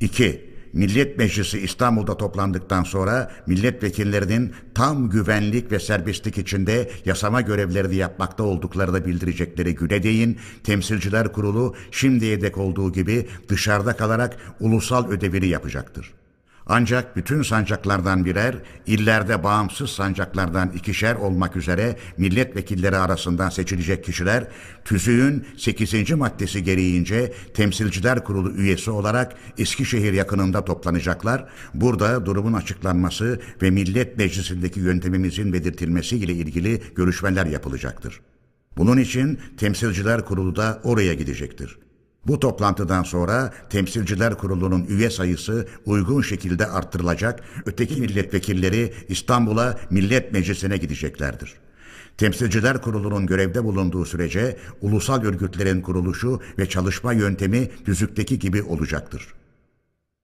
2. 0.00 0.50
Millet 0.72 1.18
Meclisi 1.18 1.58
İstanbul'da 1.58 2.16
toplandıktan 2.16 2.82
sonra 2.82 3.32
milletvekillerinin 3.46 4.52
tam 4.74 5.10
güvenlik 5.10 5.72
ve 5.72 5.78
serbestlik 5.78 6.38
içinde 6.38 6.90
yasama 7.04 7.40
görevlerini 7.40 7.96
yapmakta 7.96 8.42
olduklarını 8.42 9.06
bildirecekleri 9.06 9.74
Günedeyin 9.74 10.38
Temsilciler 10.64 11.32
Kurulu 11.32 11.74
şimdiye 11.90 12.40
dek 12.40 12.58
olduğu 12.58 12.92
gibi 12.92 13.28
dışarıda 13.48 13.96
kalarak 13.96 14.36
ulusal 14.60 15.10
ödevini 15.10 15.48
yapacaktır. 15.48 16.19
Ancak 16.72 17.16
bütün 17.16 17.42
sancaklardan 17.42 18.24
birer, 18.24 18.54
illerde 18.86 19.44
bağımsız 19.44 19.90
sancaklardan 19.90 20.70
ikişer 20.70 21.14
olmak 21.14 21.56
üzere 21.56 21.96
milletvekilleri 22.16 22.96
arasından 22.96 23.50
seçilecek 23.50 24.04
kişiler, 24.04 24.46
tüzüğün 24.84 25.46
8. 25.56 26.10
maddesi 26.10 26.64
gereğince 26.64 27.32
Temsilciler 27.54 28.24
Kurulu 28.24 28.52
üyesi 28.52 28.90
olarak 28.90 29.34
Eskişehir 29.58 30.12
yakınında 30.12 30.64
toplanacaklar. 30.64 31.48
Burada 31.74 32.26
durumun 32.26 32.52
açıklanması 32.52 33.40
ve 33.62 33.70
Millet 33.70 34.18
Meclisi'ndeki 34.18 34.80
yöntemimizin 34.80 35.52
belirtilmesi 35.52 36.16
ile 36.16 36.32
ilgili 36.32 36.82
görüşmeler 36.94 37.46
yapılacaktır. 37.46 38.20
Bunun 38.76 38.96
için 38.96 39.38
Temsilciler 39.56 40.24
Kurulu 40.24 40.56
da 40.56 40.80
oraya 40.84 41.14
gidecektir. 41.14 41.78
Bu 42.26 42.40
toplantıdan 42.40 43.02
sonra 43.02 43.52
Temsilciler 43.70 44.38
Kurulu'nun 44.38 44.84
üye 44.84 45.10
sayısı 45.10 45.68
uygun 45.86 46.22
şekilde 46.22 46.66
arttırılacak, 46.66 47.40
öteki 47.66 48.00
milletvekilleri 48.00 48.92
İstanbul'a 49.08 49.78
Millet 49.90 50.32
Meclisi'ne 50.32 50.76
gideceklerdir. 50.76 51.54
Temsilciler 52.16 52.82
Kurulu'nun 52.82 53.26
görevde 53.26 53.64
bulunduğu 53.64 54.04
sürece 54.04 54.56
ulusal 54.80 55.22
örgütlerin 55.22 55.80
kuruluşu 55.80 56.40
ve 56.58 56.68
çalışma 56.68 57.12
yöntemi 57.12 57.70
düzükteki 57.86 58.38
gibi 58.38 58.62
olacaktır. 58.62 59.28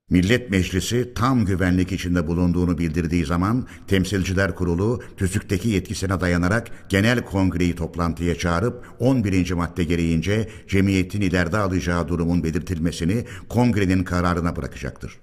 Millet 0.09 0.51
Meclisi 0.51 1.13
tam 1.13 1.45
güvenlik 1.45 1.91
içinde 1.91 2.27
bulunduğunu 2.27 2.77
bildirdiği 2.77 3.25
zaman 3.25 3.67
Temsilciler 3.87 4.55
Kurulu 4.55 5.01
tüzükteki 5.17 5.69
yetkisine 5.69 6.19
dayanarak 6.21 6.89
genel 6.89 7.25
kongreyi 7.25 7.75
toplantıya 7.75 8.37
çağırıp 8.37 8.85
11. 8.99 9.51
madde 9.51 9.83
gereğince 9.83 10.49
cemiyetin 10.67 11.21
ileride 11.21 11.57
alacağı 11.57 12.07
durumun 12.07 12.43
belirtilmesini 12.43 13.25
kongrenin 13.49 14.03
kararına 14.03 14.55
bırakacaktır. 14.55 15.19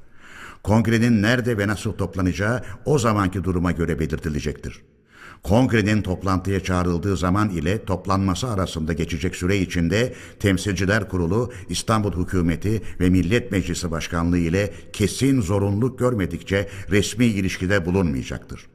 Kongrenin 0.63 1.23
nerede 1.23 1.59
ve 1.59 1.69
nasıl 1.69 1.93
toplanacağı 1.93 2.63
o 2.85 2.99
zamanki 2.99 3.45
duruma 3.45 3.73
göre 3.73 3.99
belirtilecektir. 3.99 4.83
Kongrenin 5.45 6.03
toplantıya 6.03 6.61
çağrıldığı 6.61 7.17
zaman 7.17 7.49
ile 7.49 7.85
toplanması 7.85 8.51
arasında 8.51 8.93
geçecek 8.93 9.37
süre 9.37 9.59
içinde 9.59 10.15
Temsilciler 10.41 11.09
Kurulu, 11.09 11.53
İstanbul 11.69 12.25
Hükümeti 12.25 12.83
ve 13.01 13.11
Millet 13.11 13.53
Meclisi 13.53 13.91
Başkanlığı 13.91 14.39
ile 14.39 14.75
kesin 14.93 15.41
zorunluluk 15.41 15.99
görmedikçe 15.99 16.69
resmi 16.91 17.27
ilişkide 17.27 17.87
bulunmayacaktır. 17.87 18.67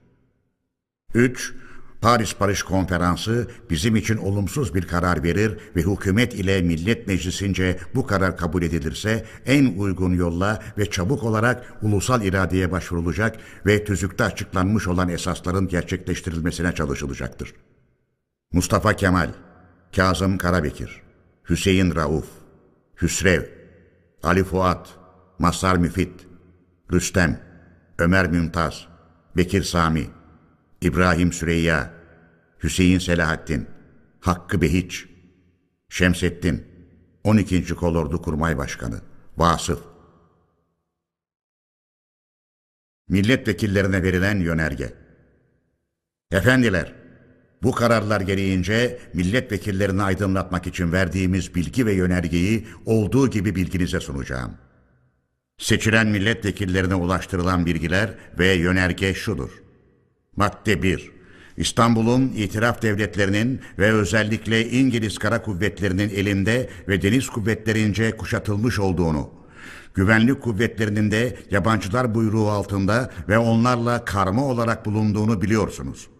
3. 1.13 1.53
Paris 2.01 2.39
Barış 2.39 2.63
Konferansı 2.63 3.47
bizim 3.69 3.95
için 3.95 4.17
olumsuz 4.17 4.75
bir 4.75 4.87
karar 4.87 5.23
verir 5.23 5.57
ve 5.75 5.81
hükümet 5.81 6.33
ile 6.33 6.61
Millet 6.61 7.07
Meclisince 7.07 7.79
bu 7.95 8.07
karar 8.07 8.37
kabul 8.37 8.63
edilirse 8.63 9.25
en 9.45 9.77
uygun 9.77 10.13
yolla 10.13 10.63
ve 10.77 10.89
çabuk 10.89 11.23
olarak 11.23 11.73
ulusal 11.81 12.21
iradeye 12.21 12.71
başvurulacak 12.71 13.37
ve 13.65 13.83
tüzükte 13.83 14.23
açıklanmış 14.23 14.87
olan 14.87 15.09
esasların 15.09 15.67
gerçekleştirilmesine 15.67 16.75
çalışılacaktır. 16.75 17.53
Mustafa 18.53 18.93
Kemal, 18.93 19.29
Kazım 19.95 20.37
Karabekir, 20.37 21.01
Hüseyin 21.49 21.95
Rauf, 21.95 22.25
Hüsrev, 23.01 23.43
Ali 24.23 24.43
Fuat, 24.43 24.89
Masar 25.39 25.75
Müfit, 25.75 26.27
Rüstem, 26.93 27.39
Ömer 27.97 28.31
Mümtaz, 28.31 28.87
Bekir 29.37 29.63
Sami, 29.63 30.07
İbrahim 30.81 31.33
Süreyya, 31.33 31.93
Hüseyin 32.63 32.99
Selahattin, 32.99 33.67
Hakkı 34.19 34.61
Behiç, 34.61 35.05
Şemsettin, 35.89 36.65
12. 37.23 37.75
Kolordu 37.75 38.21
Kurmay 38.21 38.57
Başkanı, 38.57 39.01
Vasıf. 39.37 39.79
Milletvekillerine 43.09 44.03
verilen 44.03 44.39
yönerge. 44.39 44.93
Efendiler, 46.31 46.93
bu 47.63 47.71
kararlar 47.71 48.21
gereğince 48.21 48.99
milletvekillerini 49.13 50.03
aydınlatmak 50.03 50.67
için 50.67 50.91
verdiğimiz 50.91 51.55
bilgi 51.55 51.85
ve 51.85 51.93
yönergeyi 51.93 52.67
olduğu 52.85 53.29
gibi 53.29 53.55
bilginize 53.55 53.99
sunacağım. 53.99 54.57
Seçilen 55.57 56.07
milletvekillerine 56.07 56.95
ulaştırılan 56.95 57.65
bilgiler 57.65 58.13
ve 58.39 58.47
yönerge 58.47 59.13
şudur. 59.13 59.68
Madde 60.35 60.83
1. 60.83 61.11
İstanbul'un 61.57 62.33
itiraf 62.35 62.81
devletlerinin 62.81 63.61
ve 63.79 63.91
özellikle 63.91 64.69
İngiliz 64.69 65.17
Kara 65.17 65.41
Kuvvetleri'nin 65.41 66.09
elinde 66.09 66.69
ve 66.87 67.01
deniz 67.01 67.29
kuvvetlerince 67.29 68.17
kuşatılmış 68.17 68.79
olduğunu, 68.79 69.29
güvenlik 69.93 70.41
kuvvetlerinin 70.41 71.11
de 71.11 71.37
yabancılar 71.51 72.15
buyruğu 72.15 72.49
altında 72.49 73.11
ve 73.29 73.37
onlarla 73.37 74.05
karma 74.05 74.45
olarak 74.45 74.85
bulunduğunu 74.85 75.41
biliyorsunuz.'' 75.41 76.18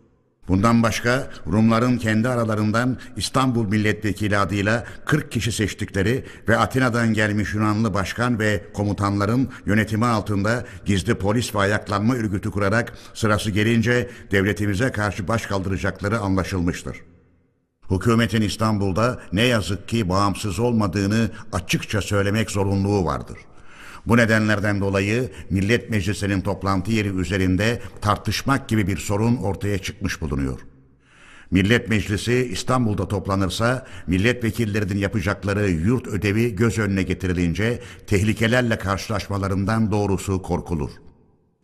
Bundan 0.50 0.84
başka 0.84 1.28
Rumların 1.52 1.98
kendi 1.98 2.30
aralarından 2.30 2.98
İstanbul 3.18 3.68
Milletvekili 3.68 4.38
adıyla 4.38 4.84
40 5.06 5.32
kişi 5.32 5.52
seçtikleri 5.52 6.26
ve 6.48 6.58
Atina'dan 6.58 7.14
gelmiş 7.14 7.54
Yunanlı 7.54 7.94
başkan 7.94 8.40
ve 8.40 8.64
komutanların 8.74 9.50
yönetimi 9.66 10.06
altında 10.06 10.66
gizli 10.86 11.16
polis 11.16 11.56
ve 11.56 11.60
ayaklanma 11.60 12.16
örgütü 12.16 12.52
kurarak 12.52 12.94
sırası 13.14 13.52
gelince 13.52 14.10
devletimize 14.32 14.92
karşı 14.92 15.28
baş 15.28 15.46
kaldıracakları 15.46 16.20
anlaşılmıştır. 16.20 16.98
Hükümetin 17.92 18.42
İstanbul'da 18.42 19.20
ne 19.34 19.44
yazık 19.44 19.88
ki 19.88 20.10
bağımsız 20.10 20.60
olmadığını 20.60 21.30
açıkça 21.52 22.02
söylemek 22.02 22.52
zorunluluğu 22.52 23.06
vardır. 23.06 23.38
Bu 24.10 24.18
nedenlerden 24.18 24.82
dolayı 24.82 25.30
Millet 25.50 25.90
Meclisi'nin 25.90 26.42
toplantı 26.42 26.92
yeri 26.92 27.08
üzerinde 27.08 27.82
tartışmak 28.02 28.70
gibi 28.70 28.88
bir 28.88 28.98
sorun 28.98 29.36
ortaya 29.36 29.78
çıkmış 29.78 30.22
bulunuyor. 30.22 30.60
Millet 31.52 31.90
Meclisi 31.90 32.50
İstanbul'da 32.52 33.08
toplanırsa 33.08 33.88
milletvekillerinin 34.08 34.98
yapacakları 34.98 35.70
yurt 35.70 36.08
ödevi 36.08 36.56
göz 36.56 36.78
önüne 36.78 37.04
getirilince 37.04 37.80
tehlikelerle 38.08 38.78
karşılaşmalarından 38.78 39.92
doğrusu 39.92 40.42
korkulur. 40.42 40.92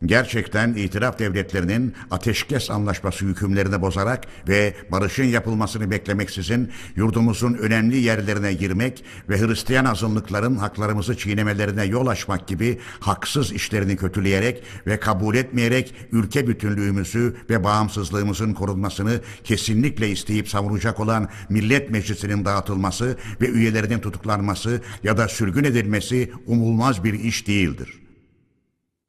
Gerçekten 0.04 0.74
itiraf 0.74 1.18
devletlerinin 1.18 1.94
ateşkes 2.10 2.70
anlaşması 2.70 3.24
hükümlerini 3.24 3.82
bozarak 3.82 4.24
ve 4.48 4.74
barışın 4.92 5.24
yapılmasını 5.24 5.90
beklemeksizin 5.90 6.70
yurdumuzun 6.96 7.54
önemli 7.54 7.96
yerlerine 7.96 8.52
girmek 8.52 9.04
ve 9.28 9.40
Hristiyan 9.40 9.84
azınlıkların 9.84 10.56
haklarımızı 10.56 11.16
çiğnemelerine 11.16 11.84
yol 11.84 12.06
açmak 12.06 12.48
gibi 12.48 12.78
haksız 13.00 13.52
işlerini 13.52 13.96
kötüleyerek 13.96 14.62
ve 14.86 15.00
kabul 15.00 15.34
etmeyerek 15.34 15.94
ülke 16.12 16.46
bütünlüğümüzü 16.46 17.36
ve 17.50 17.64
bağımsızlığımızın 17.64 18.54
korunmasını 18.54 19.20
kesinlikle 19.44 20.08
isteyip 20.08 20.48
savunacak 20.48 21.00
olan 21.00 21.28
Millet 21.48 21.90
Meclisi'nin 21.90 22.44
dağıtılması 22.44 23.16
ve 23.40 23.48
üyelerinin 23.48 23.98
tutuklanması 23.98 24.82
ya 25.02 25.16
da 25.16 25.28
sürgün 25.28 25.64
edilmesi 25.64 26.32
umulmaz 26.46 27.04
bir 27.04 27.14
iş 27.14 27.46
değildir.'' 27.46 28.05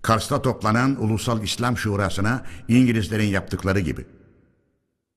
Kars'ta 0.02 0.42
toplanan 0.42 1.04
Ulusal 1.04 1.44
İslam 1.44 1.78
Şurası'na 1.78 2.46
İngilizlerin 2.68 3.28
yaptıkları 3.28 3.80
gibi. 3.80 4.06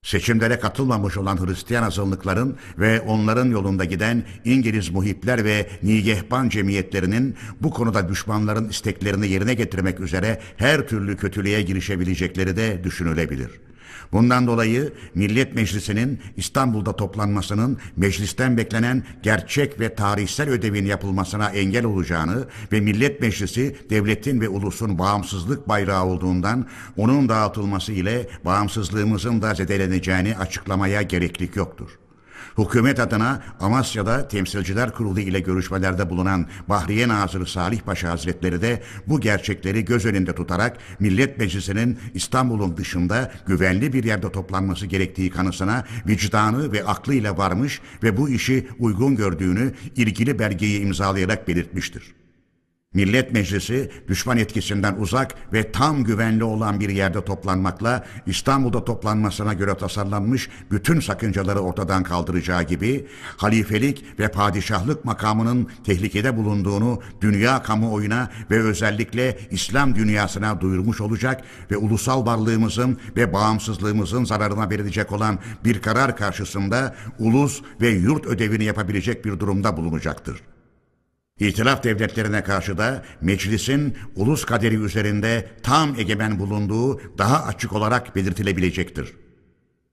Seçimlere 0.03 0.61
katılmamış 0.61 1.17
olan 1.17 1.47
Hristiyan 1.47 1.83
azınlıkların 1.83 2.57
ve 2.79 3.01
onların 3.01 3.51
yolunda 3.51 3.85
giden 3.85 4.25
İngiliz 4.45 4.89
muhipler 4.91 5.45
ve 5.45 5.71
nigehban 5.83 6.49
cemiyetlerinin 6.49 7.37
bu 7.61 7.71
konuda 7.71 8.09
düşmanların 8.09 8.69
isteklerini 8.69 9.29
yerine 9.29 9.55
getirmek 9.55 10.01
üzere 10.01 10.41
her 10.57 10.89
türlü 10.89 11.17
kötülüğe 11.17 11.63
girişebilecekleri 11.63 12.57
de 12.57 12.85
düşünülebilir.'' 12.85 13.70
Bundan 14.13 14.47
dolayı 14.47 14.93
Millet 15.15 15.55
Meclisi'nin 15.55 16.21
İstanbul'da 16.37 16.97
toplanmasının 16.97 17.79
meclisten 17.97 18.57
beklenen 18.57 19.05
gerçek 19.23 19.81
ve 19.81 19.95
tarihsel 19.95 20.49
ödevin 20.49 20.87
yapılmasına 20.87 21.51
engel 21.51 21.85
olacağını 21.85 22.49
ve 22.73 22.81
Millet 22.81 23.21
Meclisi 23.21 23.77
devletin 23.91 24.41
ve 24.41 24.49
ulusun 24.49 24.99
bağımsızlık 24.99 25.69
bayrağı 25.69 26.05
olduğundan 26.05 26.67
onun 26.97 27.29
dağıtılması 27.29 27.93
ile 27.93 28.29
bağımsızlığımızın 28.45 29.43
da 29.43 29.55
zedeleneceğini 29.55 30.37
açıklamaya 30.37 31.03
gereklik 31.03 31.57
yoktur. 31.57 31.91
Hükümet 32.59 33.01
adına 33.01 33.43
Amasya'da 33.61 34.29
Temsilciler 34.29 34.95
Kurulu 34.95 35.21
ile 35.21 35.41
görüşmelerde 35.41 36.11
bulunan 36.11 36.47
Bahriye 36.69 37.09
Nazırı 37.09 37.47
Salih 37.47 37.81
Paşa 37.81 38.11
Hazretleri 38.11 38.63
de 38.63 38.83
bu 39.07 39.21
gerçekleri 39.21 39.85
göz 39.85 40.07
önünde 40.07 40.35
tutarak 40.35 40.77
Millet 41.01 41.39
Meclisi'nin 41.39 41.99
İstanbul'un 42.15 42.77
dışında 42.77 43.33
güvenli 43.47 43.93
bir 43.93 44.05
yerde 44.05 44.33
toplanması 44.33 44.87
gerektiği 44.87 45.31
kanısına 45.31 45.85
vicdanı 46.07 46.73
ve 46.73 46.85
aklıyla 46.85 47.39
varmış 47.39 47.81
ve 48.03 48.17
bu 48.17 48.29
işi 48.29 48.69
uygun 48.79 49.17
gördüğünü 49.17 49.75
ilgili 49.97 50.39
belgeyi 50.39 50.81
imzalayarak 50.81 51.49
belirtmiştir. 51.49 52.20
Millet 52.95 53.33
Meclisi 53.33 53.91
düşman 54.09 54.39
etkisinden 54.39 54.95
uzak 54.95 55.53
ve 55.53 55.73
tam 55.73 56.05
güvenli 56.05 56.45
olan 56.45 56.81
bir 56.81 56.89
yerde 56.89 57.25
toplanmakla 57.25 58.07
İstanbul'da 58.27 58.85
toplanmasına 58.85 59.55
göre 59.55 59.77
tasarlanmış 59.77 60.49
bütün 60.71 61.01
sakıncaları 61.01 61.61
ortadan 61.61 62.03
kaldıracağı 62.03 62.63
gibi 62.63 63.07
halifelik 63.37 64.05
ve 64.19 64.29
padişahlık 64.29 65.05
makamının 65.05 65.69
tehlikede 65.85 66.37
bulunduğunu 66.37 67.01
dünya 67.21 67.63
kamuoyuna 67.63 68.31
ve 68.51 68.63
özellikle 68.63 69.39
İslam 69.51 69.95
dünyasına 69.95 70.61
duyurmuş 70.61 71.01
olacak 71.01 71.45
ve 71.71 71.77
ulusal 71.77 72.27
varlığımızın 72.27 72.99
ve 73.17 73.33
bağımsızlığımızın 73.33 74.25
zararına 74.25 74.71
verilecek 74.71 75.13
olan 75.13 75.39
bir 75.65 75.83
karar 75.83 76.17
karşısında 76.17 76.97
ulus 77.19 77.63
ve 77.81 77.89
yurt 77.89 78.27
ödevini 78.27 78.65
yapabilecek 78.65 79.25
bir 79.25 79.41
durumda 79.41 79.77
bulunacaktır. 79.77 80.50
İtilaf 81.41 81.85
devletlerine 81.85 82.45
karşı 82.45 82.79
da 82.79 83.03
meclisin 83.21 83.97
ulus 84.17 84.45
kaderi 84.45 84.75
üzerinde 84.75 85.49
tam 85.63 85.95
egemen 85.99 86.39
bulunduğu 86.39 87.01
daha 87.19 87.45
açık 87.45 87.73
olarak 87.73 88.17
belirtilebilecektir. 88.17 89.13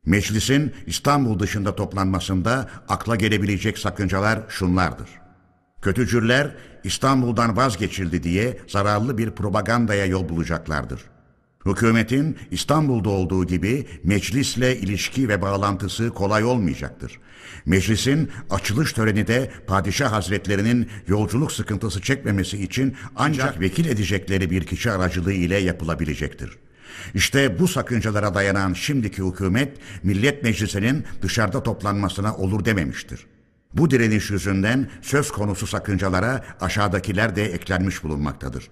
Meclisin 0.05 0.73
İstanbul 0.85 1.39
dışında 1.39 1.75
toplanmasında 1.75 2.69
akla 2.87 3.15
gelebilecek 3.15 3.77
sakıncalar 3.77 4.39
şunlardır. 4.49 5.09
Kötücüller 5.81 6.55
İstanbul'dan 6.83 7.57
vazgeçildi 7.57 8.23
diye 8.23 8.57
zararlı 8.67 9.17
bir 9.17 9.31
propagandaya 9.31 10.05
yol 10.05 10.29
bulacaklardır. 10.29 11.01
Hükümetin 11.67 12.37
İstanbul'da 12.51 13.09
olduğu 13.09 13.47
gibi 13.47 13.87
meclisle 14.03 14.77
ilişki 14.77 15.29
ve 15.29 15.41
bağlantısı 15.41 16.09
kolay 16.09 16.43
olmayacaktır. 16.43 17.19
Meclisin 17.65 18.31
açılış 18.49 18.93
töreni 18.93 19.27
de 19.27 19.51
padişah 19.67 20.11
hazretlerinin 20.11 20.89
yolculuk 21.07 21.51
sıkıntısı 21.51 22.01
çekmemesi 22.01 22.63
için 22.63 22.95
ancak 23.15 23.59
vekil 23.59 23.85
edecekleri 23.85 24.49
bir 24.49 24.63
kişi 24.63 24.91
aracılığı 24.91 25.33
ile 25.33 25.57
yapılabilecektir. 25.57 26.57
İşte 27.13 27.59
bu 27.59 27.67
sakıncalara 27.67 28.33
dayanan 28.33 28.73
şimdiki 28.73 29.23
hükümet 29.23 29.77
Millet 30.03 30.43
Meclisi'nin 30.43 31.05
dışarıda 31.21 31.63
toplanmasına 31.63 32.35
olur 32.35 32.65
dememiştir. 32.65 33.25
Bu 33.73 33.91
direniş 33.91 34.29
yüzünden 34.29 34.89
söz 35.01 35.31
konusu 35.31 35.67
sakıncalara 35.67 36.45
aşağıdakiler 36.61 37.35
de 37.35 37.45
eklenmiş 37.45 38.03
bulunmaktadır. 38.03 38.69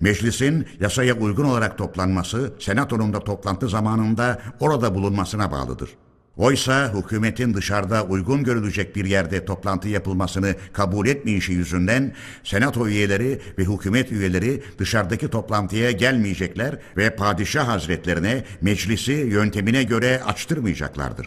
Meclisin 0.00 0.66
yasaya 0.80 1.14
uygun 1.14 1.44
olarak 1.44 1.78
toplanması, 1.78 2.54
senatonun 2.58 3.12
da 3.12 3.20
toplantı 3.20 3.68
zamanında 3.68 4.42
orada 4.60 4.94
bulunmasına 4.94 5.52
bağlıdır. 5.52 5.90
Oysa 6.36 6.94
hükümetin 6.94 7.54
dışarıda 7.54 8.04
uygun 8.04 8.44
görülecek 8.44 8.96
bir 8.96 9.04
yerde 9.04 9.44
toplantı 9.44 9.88
yapılmasını 9.88 10.54
kabul 10.72 11.06
etmeyişi 11.06 11.52
yüzünden 11.52 12.14
senato 12.44 12.88
üyeleri 12.88 13.40
ve 13.58 13.64
hükümet 13.64 14.12
üyeleri 14.12 14.62
dışarıdaki 14.78 15.28
toplantıya 15.28 15.90
gelmeyecekler 15.90 16.78
ve 16.96 17.16
padişah 17.16 17.68
hazretlerine 17.68 18.44
meclisi 18.60 19.12
yöntemine 19.12 19.82
göre 19.82 20.22
açtırmayacaklardır. 20.22 21.26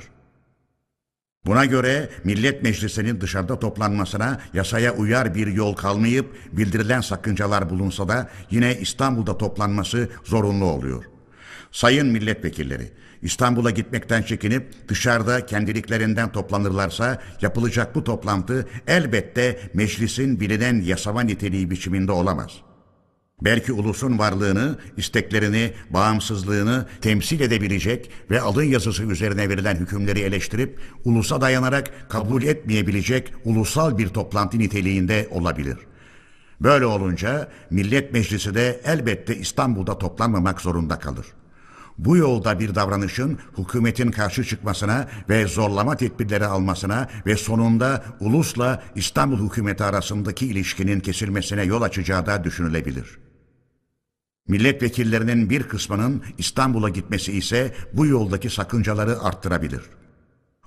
Buna 1.49 1.65
göre 1.65 2.09
Millet 2.23 2.63
Meclisi'nin 2.63 3.21
dışarıda 3.21 3.59
toplanmasına 3.59 4.41
yasaya 4.53 4.93
uyar 4.93 5.35
bir 5.35 5.47
yol 5.47 5.73
kalmayıp 5.73 6.35
bildirilen 6.51 7.01
sakıncalar 7.01 7.69
bulunsa 7.69 8.07
da 8.07 8.29
yine 8.51 8.79
İstanbul'da 8.79 9.37
toplanması 9.37 10.09
zorunlu 10.23 10.65
oluyor. 10.65 11.03
Sayın 11.71 12.07
milletvekilleri, 12.07 12.91
İstanbul'a 13.21 13.69
gitmekten 13.69 14.21
çekinip 14.21 14.87
dışarıda 14.87 15.45
kendiliklerinden 15.45 16.31
toplanırlarsa 16.31 17.21
yapılacak 17.41 17.95
bu 17.95 18.03
toplantı 18.03 18.67
elbette 18.87 19.59
meclisin 19.73 20.39
bilinen 20.39 20.81
yasama 20.81 21.21
niteliği 21.21 21.71
biçiminde 21.71 22.11
olamaz.'' 22.11 22.68
Belki 23.41 23.73
ulusun 23.73 24.19
varlığını, 24.19 24.77
isteklerini, 24.97 25.73
bağımsızlığını 25.89 26.85
temsil 27.01 27.39
edebilecek 27.39 28.11
ve 28.29 28.41
alın 28.41 28.63
yazısı 28.63 29.03
üzerine 29.03 29.49
verilen 29.49 29.75
hükümleri 29.75 30.19
eleştirip 30.19 30.79
ulusa 31.05 31.41
dayanarak 31.41 32.09
kabul 32.09 32.43
etmeyebilecek 32.43 33.33
ulusal 33.45 33.97
bir 33.97 34.07
toplantı 34.07 34.59
niteliğinde 34.59 35.27
olabilir. 35.31 35.77
Böyle 36.61 36.85
olunca 36.85 37.49
Millet 37.69 38.13
Meclisi 38.13 38.55
de 38.55 38.81
elbette 38.85 39.35
İstanbul'da 39.35 39.97
toplanmamak 39.97 40.61
zorunda 40.61 40.99
kalır. 40.99 41.25
Bu 41.97 42.17
yolda 42.17 42.59
bir 42.59 42.75
davranışın 42.75 43.39
hükümetin 43.57 44.11
karşı 44.11 44.43
çıkmasına 44.43 45.07
ve 45.29 45.45
zorlama 45.47 45.97
tedbirleri 45.97 46.45
almasına 46.45 47.07
ve 47.25 47.35
sonunda 47.35 48.03
ulusla 48.19 48.83
İstanbul 48.95 49.49
hükümeti 49.49 49.83
arasındaki 49.83 50.47
ilişkinin 50.47 50.99
kesilmesine 50.99 51.63
yol 51.63 51.81
açacağı 51.81 52.25
da 52.25 52.43
düşünülebilir.'' 52.43 53.28
Milletvekillerinin 54.49 55.49
bir 55.49 55.63
kısmının 55.63 56.23
İstanbul'a 56.37 56.89
gitmesi 56.89 57.31
ise 57.31 57.73
bu 57.93 58.05
yoldaki 58.05 58.49
sakıncaları 58.49 59.21
arttırabilir. 59.21 59.81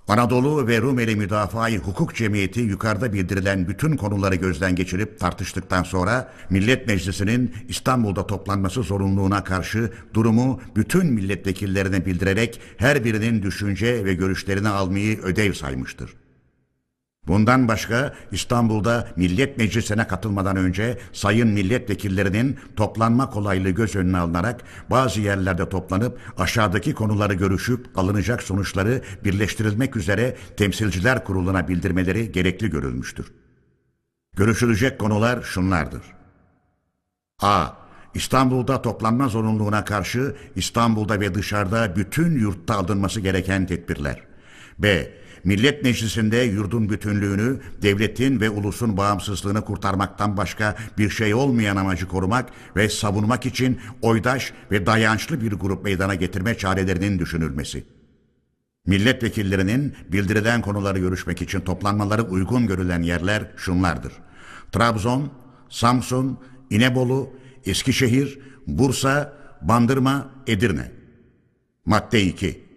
Anadolu 0.09 0.69
ve 0.69 0.81
Rumeli 0.81 1.17
Müdafaa-i 1.17 1.79
Hukuk 1.79 2.15
Cemiyeti 2.15 2.61
yukarıda 2.61 3.13
bildirilen 3.13 3.69
bütün 3.69 3.97
konuları 3.97 4.35
gözden 4.35 4.75
geçirip 4.75 5.21
tartıştıktan 5.21 5.83
sonra 5.83 6.33
Millet 6.51 6.87
Meclisi'nin 6.87 7.55
İstanbul'da 7.69 8.27
toplanması 8.27 8.83
zorunluluğuna 8.83 9.45
karşı 9.45 9.93
durumu 10.15 10.61
bütün 10.77 11.07
milletvekillerine 11.07 12.07
bildirerek 12.07 12.61
her 12.77 13.05
birinin 13.05 13.43
düşünce 13.43 14.05
ve 14.05 14.15
görüşlerini 14.15 14.69
almayı 14.69 15.21
ödev 15.21 15.53
saymıştır. 15.53 16.22
Bundan 17.27 17.69
başka 17.69 18.15
İstanbul'da 18.33 19.09
Millet 19.17 19.59
Meclisi'ne 19.59 20.07
katılmadan 20.07 20.57
önce 20.57 20.99
sayın 21.13 21.49
milletvekillerinin 21.49 22.59
toplanma 22.77 23.31
kolaylığı 23.31 23.71
göz 23.71 23.97
önüne 23.97 24.19
alınarak 24.19 24.61
bazı 24.91 25.21
yerlerde 25.21 25.69
toplanıp 25.69 26.19
aşağıdaki 26.39 26.95
konuları 26.95 27.35
görüşüp 27.35 27.99
alınacak 27.99 28.43
sonuçları 28.43 29.03
birleştirilmek 29.25 29.97
üzere 29.97 30.37
temsilciler 30.57 31.25
kuruluna 31.25 31.69
bildirmeleri 31.69 32.33
gerekli 32.33 32.71
görülmüştür. 32.71 33.33
Görüşülecek 34.37 34.99
konular 34.99 35.43
şunlardır. 35.43 36.03
A. 37.43 37.67
İstanbul'da 38.15 38.83
toplanma 38.83 39.29
zorunluluğuna 39.29 39.85
karşı 39.85 40.37
İstanbul'da 40.57 41.21
ve 41.21 41.35
dışarıda 41.35 41.97
bütün 41.97 42.39
yurtta 42.39 42.77
alınması 42.77 43.21
gereken 43.21 43.67
tedbirler. 43.67 44.23
B 44.79 45.13
Millet 45.45 45.83
Meclisi'nde 45.85 46.37
yurdun 46.37 46.91
bütünlüğünü, 46.91 47.61
devletin 47.83 48.41
ve 48.41 48.51
ulusun 48.51 48.97
bağımsızlığını 48.97 49.65
kurtarmaktan 49.65 50.37
başka 50.37 50.77
bir 50.99 51.11
şey 51.11 51.35
olmayan 51.35 51.77
amacı 51.77 52.09
korumak 52.09 52.51
ve 52.77 52.89
savunmak 52.89 53.47
için 53.47 53.81
oydaş 54.03 54.53
ve 54.71 54.87
dayançlı 54.87 55.41
bir 55.41 55.53
grup 55.53 55.85
meydana 55.85 56.15
getirme 56.15 56.59
çarelerinin 56.59 57.19
düşünülmesi. 57.19 57.85
Milletvekillerinin 58.87 59.95
bildirilen 60.13 60.63
konuları 60.63 60.99
görüşmek 60.99 61.43
için 61.43 61.61
toplanmaları 61.61 62.23
uygun 62.23 62.67
görülen 62.67 63.03
yerler 63.03 63.51
şunlardır. 63.57 64.13
Trabzon, 64.73 65.33
Samsun, 65.69 66.39
İnebolu, 66.71 67.31
Eskişehir, 67.67 68.39
Bursa, 68.67 69.33
Bandırma, 69.63 70.31
Edirne. 70.47 70.93
Madde 71.85 72.23
2. 72.23 72.72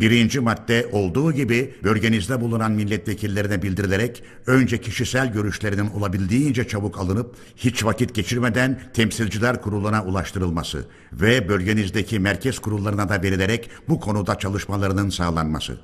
Birinci 0.00 0.40
madde 0.40 0.88
olduğu 0.92 1.32
gibi 1.32 1.74
bölgenizde 1.84 2.40
bulunan 2.40 2.72
milletvekillerine 2.72 3.62
bildirilerek 3.62 4.22
önce 4.46 4.80
kişisel 4.80 5.32
görüşlerinin 5.32 5.90
olabildiğince 5.90 6.68
çabuk 6.68 6.98
alınıp 6.98 7.36
hiç 7.56 7.84
vakit 7.84 8.14
geçirmeden 8.14 8.80
temsilciler 8.94 9.62
kuruluna 9.62 10.04
ulaştırılması 10.04 10.86
ve 11.12 11.48
bölgenizdeki 11.48 12.18
merkez 12.18 12.58
kurullarına 12.58 13.08
da 13.08 13.22
verilerek 13.22 13.70
bu 13.88 14.00
konuda 14.00 14.38
çalışmalarının 14.38 15.10
sağlanması. 15.10 15.78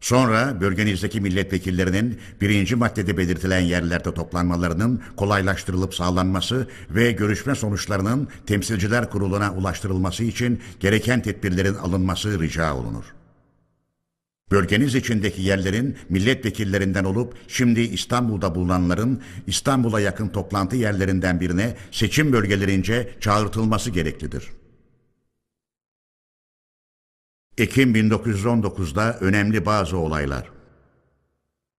Sonra 0.00 0.60
bölgenizdeki 0.60 1.20
milletvekillerinin 1.20 2.18
birinci 2.40 2.76
maddede 2.76 3.16
belirtilen 3.16 3.60
yerlerde 3.60 4.14
toplanmalarının 4.14 5.02
kolaylaştırılıp 5.16 5.94
sağlanması 5.94 6.68
ve 6.90 7.12
görüşme 7.12 7.54
sonuçlarının 7.54 8.28
temsilciler 8.46 9.10
kuruluna 9.10 9.54
ulaştırılması 9.54 10.24
için 10.24 10.60
gereken 10.80 11.22
tedbirlerin 11.22 11.74
alınması 11.74 12.40
rica 12.40 12.74
olunur. 12.74 13.04
Bölgeniz 14.50 14.94
içindeki 14.94 15.42
yerlerin 15.42 15.96
milletvekillerinden 16.08 17.04
olup 17.04 17.34
şimdi 17.48 17.80
İstanbul'da 17.80 18.54
bulunanların 18.54 19.22
İstanbul'a 19.46 20.00
yakın 20.00 20.28
toplantı 20.28 20.76
yerlerinden 20.76 21.40
birine 21.40 21.76
seçim 21.90 22.32
bölgelerince 22.32 23.10
çağırtılması 23.20 23.90
gereklidir. 23.90 24.57
Ekim 27.58 27.94
1919'da 27.94 29.18
önemli 29.20 29.66
bazı 29.66 29.96
olaylar. 29.96 30.50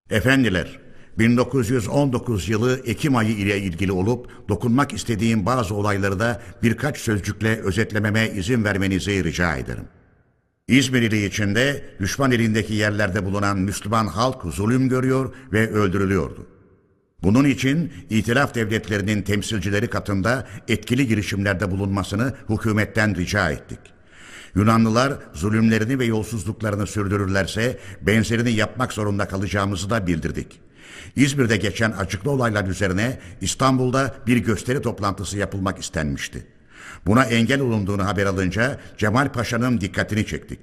Efendiler, 0.10 0.80
1919 1.18 2.50
yılı 2.50 2.82
Ekim 2.86 3.16
ayı 3.16 3.32
ile 3.32 3.62
ilgili 3.62 3.92
olup 3.92 4.50
dokunmak 4.50 4.94
istediğim 4.94 5.46
bazı 5.46 5.76
olayları 5.76 6.20
da 6.20 6.42
birkaç 6.64 6.98
sözcükle 6.98 7.62
özetlememe 7.62 8.30
izin 8.30 8.64
vermenizi 8.64 9.24
rica 9.24 9.56
ederim. 9.56 9.84
İzmir 10.68 11.02
ili 11.02 11.26
içinde 11.26 11.86
düşman 12.00 12.32
elindeki 12.32 12.74
yerlerde 12.74 13.26
bulunan 13.26 13.58
Müslüman 13.58 14.08
halk 14.08 14.42
zulüm 14.44 14.90
görüyor 14.90 15.34
ve 15.54 15.70
öldürülüyordu. 15.72 16.48
Bunun 17.24 17.46
için 17.46 17.94
itilaf 18.10 18.56
devletlerinin 18.56 19.22
temsilcileri 19.22 19.88
katında 19.88 20.48
etkili 20.68 21.08
girişimlerde 21.08 21.72
bulunmasını 21.72 22.36
hükümetten 22.50 23.16
rica 23.16 23.52
ettik.'' 23.52 23.99
Yunanlılar 24.56 25.14
zulümlerini 25.34 26.00
ve 26.00 26.06
yolsuzluklarını 26.06 26.88
sürdürürlerse 26.88 27.80
benzerini 28.02 28.52
yapmak 28.52 28.94
zorunda 28.94 29.28
kalacağımızı 29.28 29.90
da 29.90 30.08
bildirdik. 30.08 30.60
İzmir'de 31.16 31.58
geçen 31.58 31.92
açıklı 31.92 32.32
olaylar 32.32 32.66
üzerine 32.66 33.20
İstanbul'da 33.42 34.16
bir 34.28 34.38
gösteri 34.38 34.82
toplantısı 34.82 35.38
yapılmak 35.38 35.80
istenmişti. 35.80 36.48
Buna 37.06 37.24
engel 37.24 37.62
olunduğunu 37.62 38.06
haber 38.06 38.26
alınca 38.26 38.80
Cemal 38.98 39.32
Paşa'nın 39.32 39.82
dikkatini 39.82 40.26
çektik. 40.26 40.60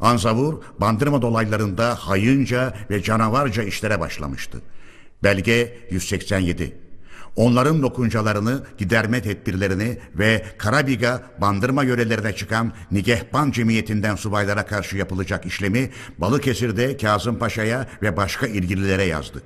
Anzavur, 0.00 0.62
bandırma 0.80 1.22
dolaylarında 1.22 1.94
hayınca 1.94 2.74
ve 2.90 3.02
canavarca 3.02 3.62
işlere 3.62 4.00
başlamıştı. 4.00 4.62
Belge 5.22 5.78
187 5.90 6.85
onların 7.36 7.82
dokuncalarını, 7.82 8.62
giderme 8.78 9.22
tedbirlerini 9.22 9.98
ve 10.14 10.44
Karabiga 10.58 11.22
bandırma 11.40 11.84
yörelerine 11.84 12.32
çıkan 12.32 12.72
Nigehban 12.90 13.50
Cemiyeti'nden 13.50 14.16
subaylara 14.16 14.66
karşı 14.66 14.96
yapılacak 14.96 15.46
işlemi 15.46 15.90
Balıkesir'de 16.18 16.96
Kazım 16.96 17.38
Paşa'ya 17.38 17.86
ve 18.02 18.16
başka 18.16 18.46
ilgililere 18.46 19.04
yazdık. 19.04 19.42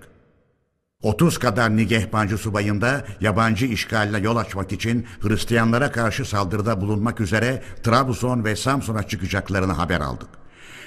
30 1.02 1.38
kadar 1.38 1.76
Nigehbancı 1.76 2.38
subayında 2.38 3.04
yabancı 3.20 3.66
işgaline 3.66 4.18
yol 4.18 4.36
açmak 4.36 4.72
için 4.72 5.06
Hristiyanlara 5.20 5.92
karşı 5.92 6.24
saldırıda 6.24 6.80
bulunmak 6.80 7.20
üzere 7.20 7.62
Trabzon 7.82 8.44
ve 8.44 8.56
Samsun'a 8.56 9.02
çıkacaklarını 9.02 9.72
haber 9.72 10.00
aldık. 10.00 10.28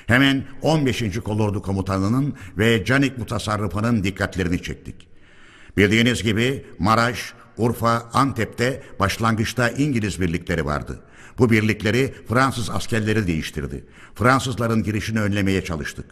Hemen 0.08 0.44
15. 0.62 1.20
Kolordu 1.20 1.62
Komutanı'nın 1.62 2.34
ve 2.58 2.86
Canik 2.86 3.18
Mutasarrıfı'nın 3.18 4.04
dikkatlerini 4.04 4.62
çektik. 4.62 5.13
Bildiğiniz 5.78 6.24
gibi 6.24 6.66
Maraş, 6.80 7.34
Urfa, 7.58 8.10
Antep'te 8.14 8.84
başlangıçta 9.00 9.70
İngiliz 9.70 10.22
birlikleri 10.22 10.66
vardı. 10.66 11.00
Bu 11.38 11.52
birlikleri 11.52 12.14
Fransız 12.30 12.70
askerleri 12.70 13.28
değiştirdi. 13.28 13.86
Fransızların 14.16 14.84
girişini 14.84 15.22
önlemeye 15.22 15.64
çalıştık. 15.64 16.06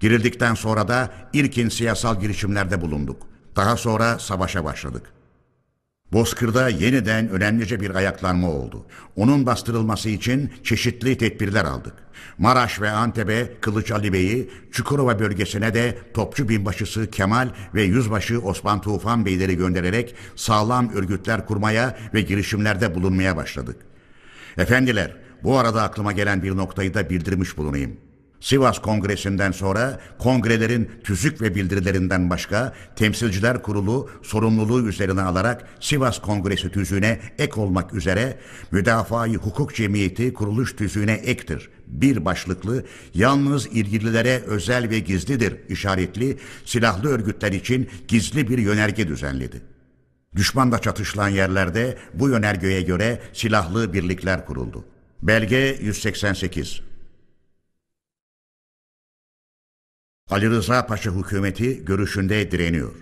Girildikten 0.00 0.54
sonra 0.54 0.88
da 0.88 1.12
ilkin 1.32 1.68
siyasal 1.68 2.20
girişimlerde 2.20 2.80
bulunduk. 2.80 3.22
Daha 3.56 3.76
sonra 3.76 4.18
savaşa 4.18 4.64
başladık. 4.64 5.15
Bozkır'da 6.12 6.68
yeniden 6.68 7.28
önemlice 7.28 7.80
bir 7.80 7.94
ayaklanma 7.94 8.50
oldu. 8.50 8.86
Onun 9.16 9.46
bastırılması 9.46 10.08
için 10.08 10.52
çeşitli 10.62 11.18
tedbirler 11.18 11.64
aldık. 11.64 11.94
Maraş 12.38 12.80
ve 12.80 12.90
Antep'e 12.90 13.52
Kılıç 13.60 13.90
Ali 13.90 14.12
Bey'i, 14.12 14.50
Çukurova 14.72 15.18
bölgesine 15.18 15.74
de 15.74 15.98
Topçu 16.14 16.48
Binbaşısı 16.48 17.10
Kemal 17.10 17.48
ve 17.74 17.82
Yüzbaşı 17.82 18.40
Osman 18.40 18.80
Tufan 18.80 19.26
Beyleri 19.26 19.56
göndererek 19.56 20.14
sağlam 20.36 20.92
örgütler 20.92 21.46
kurmaya 21.46 21.98
ve 22.14 22.20
girişimlerde 22.20 22.94
bulunmaya 22.94 23.36
başladık. 23.36 23.76
Efendiler, 24.58 25.16
bu 25.42 25.58
arada 25.58 25.82
aklıma 25.82 26.12
gelen 26.12 26.42
bir 26.42 26.56
noktayı 26.56 26.94
da 26.94 27.10
bildirmiş 27.10 27.56
bulunayım. 27.56 27.96
Sivas 28.40 28.78
Kongresi'nden 28.78 29.52
sonra 29.52 30.00
kongrelerin 30.18 30.90
tüzük 31.04 31.42
ve 31.42 31.54
bildirilerinden 31.54 32.30
başka 32.30 32.72
Temsilciler 32.96 33.62
Kurulu 33.62 34.10
sorumluluğu 34.22 34.88
üzerine 34.88 35.22
alarak 35.22 35.68
Sivas 35.80 36.18
Kongresi 36.18 36.70
tüzüğüne 36.70 37.20
ek 37.38 37.60
olmak 37.60 37.94
üzere 37.94 38.38
Müdafaa-i 38.70 39.34
Hukuk 39.34 39.74
Cemiyeti 39.74 40.34
kuruluş 40.34 40.76
tüzüğüne 40.76 41.12
ektir. 41.12 41.68
Bir 41.86 42.24
başlıklı 42.24 42.84
yalnız 43.14 43.66
ilgililere 43.66 44.42
özel 44.46 44.90
ve 44.90 44.98
gizlidir 44.98 45.56
işaretli 45.68 46.38
silahlı 46.64 47.08
örgütler 47.08 47.52
için 47.52 47.88
gizli 48.08 48.48
bir 48.48 48.58
yönerge 48.58 49.08
düzenledi. 49.08 49.62
Düşmanla 50.36 50.78
çatışılan 50.78 51.28
yerlerde 51.28 51.98
bu 52.14 52.28
yönergeye 52.28 52.82
göre 52.82 53.20
silahlı 53.32 53.92
birlikler 53.92 54.46
kuruldu. 54.46 54.84
Belge 55.22 55.78
188 55.82 56.85
Ali 60.30 60.50
Rıza 60.50 60.86
Paşa 60.86 61.10
hükümeti 61.10 61.84
görüşünde 61.84 62.50
direniyor. 62.50 62.94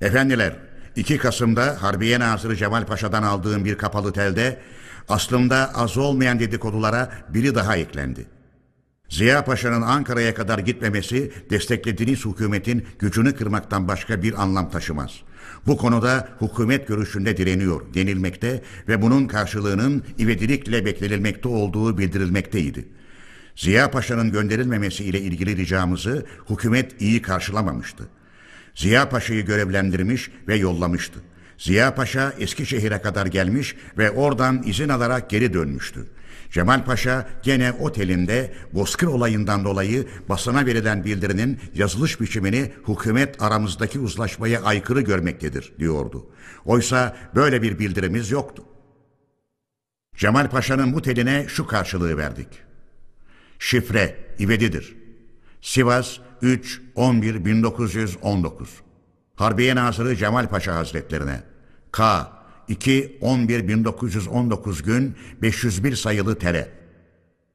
Efendiler, 0.00 0.56
2 0.96 1.18
Kasım'da 1.18 1.82
Harbiye 1.82 2.20
Nazırı 2.20 2.56
Cemal 2.56 2.86
Paşa'dan 2.86 3.22
aldığım 3.22 3.64
bir 3.64 3.78
kapalı 3.78 4.12
telde 4.12 4.60
aslında 5.08 5.74
az 5.74 5.98
olmayan 5.98 6.40
dedikodulara 6.40 7.12
biri 7.28 7.54
daha 7.54 7.76
eklendi. 7.76 8.26
Ziya 9.08 9.44
Paşa'nın 9.44 9.82
Ankara'ya 9.82 10.34
kadar 10.34 10.58
gitmemesi 10.58 11.32
desteklediğiniz 11.50 12.24
hükümetin 12.24 12.86
gücünü 12.98 13.36
kırmaktan 13.36 13.88
başka 13.88 14.22
bir 14.22 14.42
anlam 14.42 14.70
taşımaz. 14.70 15.12
Bu 15.66 15.76
konuda 15.76 16.28
hükümet 16.40 16.88
görüşünde 16.88 17.36
direniyor 17.36 17.94
denilmekte 17.94 18.62
ve 18.88 19.02
bunun 19.02 19.26
karşılığının 19.26 20.04
ivedilikle 20.18 20.84
beklenilmekte 20.84 21.48
olduğu 21.48 21.98
bildirilmekteydi. 21.98 22.88
Ziya 23.56 23.90
Paşa'nın 23.90 24.32
gönderilmemesi 24.32 25.04
ile 25.04 25.20
ilgili 25.20 25.56
ricamızı 25.56 26.26
hükümet 26.50 27.00
iyi 27.02 27.22
karşılamamıştı. 27.22 28.08
Ziya 28.74 29.08
Paşa'yı 29.08 29.44
görevlendirmiş 29.44 30.30
ve 30.48 30.56
yollamıştı. 30.56 31.20
Ziya 31.58 31.94
Paşa 31.94 32.32
Eskişehir'e 32.38 33.02
kadar 33.02 33.26
gelmiş 33.26 33.76
ve 33.98 34.10
oradan 34.10 34.62
izin 34.66 34.88
alarak 34.88 35.30
geri 35.30 35.52
dönmüştü. 35.52 36.06
Cemal 36.50 36.84
Paşa 36.84 37.28
gene 37.42 37.72
otelinde 37.72 38.54
Bozkır 38.72 39.06
olayından 39.06 39.64
dolayı 39.64 40.06
basına 40.28 40.66
verilen 40.66 41.04
bildirinin 41.04 41.60
yazılış 41.74 42.20
biçimini 42.20 42.72
hükümet 42.88 43.42
aramızdaki 43.42 43.98
uzlaşmaya 43.98 44.62
aykırı 44.62 45.00
görmektedir 45.00 45.72
diyordu. 45.78 46.30
Oysa 46.64 47.16
böyle 47.34 47.62
bir 47.62 47.78
bildirimiz 47.78 48.30
yoktu. 48.30 48.64
Cemal 50.16 50.50
Paşa'nın 50.50 50.92
bu 50.92 51.02
teline 51.02 51.44
şu 51.48 51.66
karşılığı 51.66 52.16
verdik. 52.16 52.48
Şifre 53.62 54.16
ivedidir. 54.38 54.96
Sivas 55.60 56.18
3 56.42 56.80
11 56.94 57.44
1919. 57.44 58.70
Harbiye 59.34 59.76
Nazırı 59.76 60.16
Cemal 60.16 60.48
Paşa 60.48 60.74
Hazretlerine. 60.74 61.42
K 61.92 62.28
2 62.68 63.18
11 63.20 63.68
1919 63.68 64.82
gün 64.82 65.16
501 65.42 65.96
sayılı 65.96 66.38
tere. 66.38 66.68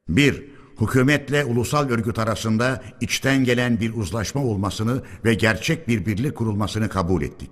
1. 0.10 0.44
Hükümetle 0.82 1.46
ulusal 1.46 1.90
örgüt 1.90 2.20
arasında 2.20 2.84
içten 3.02 3.44
gelen 3.44 3.80
bir 3.80 3.94
uzlaşma 3.94 4.44
olmasını 4.44 5.04
ve 5.26 5.34
gerçek 5.34 5.88
bir 5.88 6.06
birlik 6.06 6.36
kurulmasını 6.36 6.90
kabul 6.90 7.22
ettik. 7.22 7.52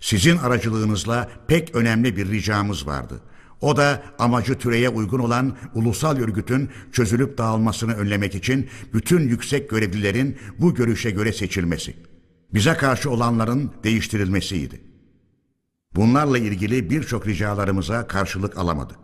Sizin 0.00 0.36
aracılığınızla 0.36 1.28
pek 1.48 1.74
önemli 1.74 2.16
bir 2.16 2.30
ricamız 2.30 2.86
vardı.'' 2.86 3.37
O 3.60 3.76
da 3.76 4.02
amacı 4.18 4.58
türeye 4.58 4.88
uygun 4.88 5.18
olan 5.18 5.56
ulusal 5.74 6.16
örgütün 6.16 6.70
çözülüp 6.92 7.38
dağılmasını 7.38 7.94
önlemek 7.94 8.34
için 8.34 8.68
bütün 8.94 9.28
yüksek 9.28 9.70
görevlilerin 9.70 10.36
bu 10.58 10.74
görüşe 10.74 11.10
göre 11.10 11.32
seçilmesi. 11.32 11.94
Bize 12.54 12.74
karşı 12.74 13.10
olanların 13.10 13.70
değiştirilmesiydi. 13.84 14.80
Bunlarla 15.96 16.38
ilgili 16.38 16.90
birçok 16.90 17.26
ricalarımıza 17.26 18.06
karşılık 18.06 18.58
alamadık. 18.58 18.98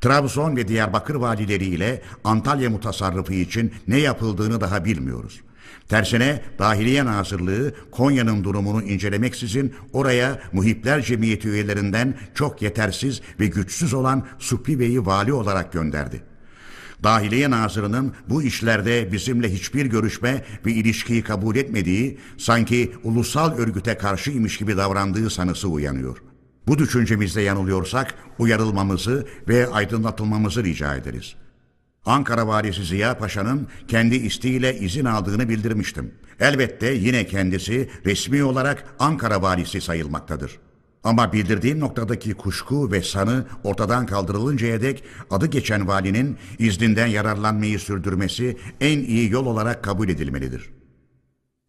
Trabzon 0.00 0.56
ve 0.56 0.68
Diyarbakır 0.68 1.14
valileri 1.14 1.64
ile 1.64 2.02
Antalya 2.24 2.70
mutasarrıfı 2.70 3.34
için 3.34 3.72
ne 3.88 3.98
yapıldığını 3.98 4.60
daha 4.60 4.84
bilmiyoruz. 4.84 5.40
Tersine 5.88 6.42
Dahiliye 6.58 7.04
Nazırlığı 7.04 7.74
Konya'nın 7.90 8.44
durumunu 8.44 8.82
incelemeksizin 8.82 9.74
oraya 9.92 10.42
Muhipler 10.52 11.02
Cemiyeti 11.02 11.48
üyelerinden 11.48 12.14
çok 12.34 12.62
yetersiz 12.62 13.20
ve 13.40 13.46
güçsüz 13.46 13.94
olan 13.94 14.26
Supri 14.38 14.80
Bey'i 14.80 15.06
vali 15.06 15.32
olarak 15.32 15.72
gönderdi. 15.72 16.22
Dahiliye 17.02 17.50
Nazırı'nın 17.50 18.12
bu 18.28 18.42
işlerde 18.42 19.12
bizimle 19.12 19.52
hiçbir 19.52 19.86
görüşme 19.86 20.44
ve 20.66 20.72
ilişkiyi 20.72 21.22
kabul 21.22 21.56
etmediği, 21.56 22.18
sanki 22.38 22.92
ulusal 23.04 23.58
örgüte 23.58 23.98
karşıymış 23.98 24.58
gibi 24.58 24.76
davrandığı 24.76 25.30
sanısı 25.30 25.68
uyanıyor. 25.68 26.18
Bu 26.66 26.78
düşüncemizde 26.78 27.40
yanılıyorsak 27.40 28.14
uyarılmamızı 28.38 29.26
ve 29.48 29.66
aydınlatılmamızı 29.66 30.64
rica 30.64 30.96
ederiz.'' 30.96 31.47
Ankara 32.08 32.46
valisi 32.46 32.84
Ziya 32.84 33.18
Paşa'nın 33.18 33.66
kendi 33.88 34.16
isteğiyle 34.16 34.78
izin 34.78 35.04
aldığını 35.04 35.48
bildirmiştim. 35.48 36.14
Elbette 36.40 36.86
yine 36.86 37.26
kendisi 37.26 37.90
resmi 38.06 38.44
olarak 38.44 38.84
Ankara 38.98 39.42
valisi 39.42 39.80
sayılmaktadır. 39.80 40.58
Ama 41.04 41.32
bildirdiğim 41.32 41.80
noktadaki 41.80 42.34
kuşku 42.34 42.92
ve 42.92 43.02
sanı 43.02 43.46
ortadan 43.64 44.06
kaldırılıncaya 44.06 44.80
dek 44.80 45.04
adı 45.30 45.46
geçen 45.46 45.88
valinin 45.88 46.36
izninden 46.58 47.06
yararlanmayı 47.06 47.78
sürdürmesi 47.78 48.56
en 48.80 48.98
iyi 48.98 49.30
yol 49.30 49.46
olarak 49.46 49.84
kabul 49.84 50.08
edilmelidir. 50.08 50.70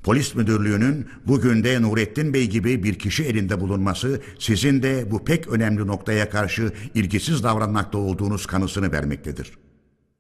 Polis 0.04 0.36
müdürlüğünün 0.36 1.08
bugün 1.28 1.64
de 1.64 1.82
Nurettin 1.82 2.34
Bey 2.34 2.50
gibi 2.50 2.84
bir 2.84 3.00
kişi 3.00 3.24
elinde 3.24 3.60
bulunması 3.60 4.22
sizin 4.40 4.84
de 4.84 5.12
bu 5.12 5.26
pek 5.26 5.48
önemli 5.48 5.88
noktaya 5.88 6.30
karşı 6.30 6.74
ilgisiz 6.96 7.44
davranmakta 7.44 7.98
olduğunuz 7.98 8.46
kanısını 8.46 8.92
vermektedir.'' 8.92 9.69